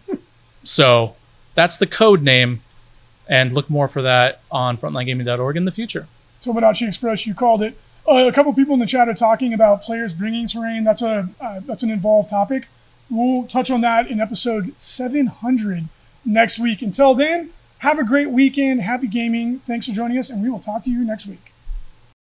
so 0.64 1.16
that's 1.56 1.76
the 1.76 1.86
code 1.88 2.22
name, 2.22 2.62
and 3.28 3.52
look 3.52 3.68
more 3.68 3.88
for 3.88 4.02
that 4.02 4.42
on 4.50 4.76
frontlinegaming.org 4.76 5.56
in 5.56 5.64
the 5.64 5.72
future. 5.72 6.06
Tomodachi 6.40 6.86
Express, 6.86 7.26
you 7.26 7.34
called 7.34 7.62
it. 7.62 7.76
Uh, 8.08 8.28
a 8.28 8.32
couple 8.32 8.52
people 8.54 8.74
in 8.74 8.80
the 8.80 8.86
chat 8.86 9.08
are 9.08 9.14
talking 9.14 9.52
about 9.52 9.82
players 9.82 10.14
bringing 10.14 10.46
terrain. 10.46 10.84
That's 10.84 11.02
a 11.02 11.28
uh, 11.40 11.60
that's 11.66 11.82
an 11.82 11.90
involved 11.90 12.30
topic. 12.30 12.68
We'll 13.10 13.44
touch 13.46 13.70
on 13.70 13.80
that 13.80 14.06
in 14.06 14.20
episode 14.20 14.72
700 14.80 15.88
next 16.24 16.58
week. 16.58 16.80
Until 16.80 17.14
then, 17.14 17.50
have 17.78 17.98
a 17.98 18.04
great 18.04 18.30
weekend. 18.30 18.82
Happy 18.82 19.08
gaming. 19.08 19.58
Thanks 19.60 19.86
for 19.86 19.92
joining 19.92 20.16
us, 20.18 20.30
and 20.30 20.42
we 20.42 20.48
will 20.48 20.60
talk 20.60 20.84
to 20.84 20.90
you 20.90 21.04
next 21.04 21.26
week. 21.26 21.47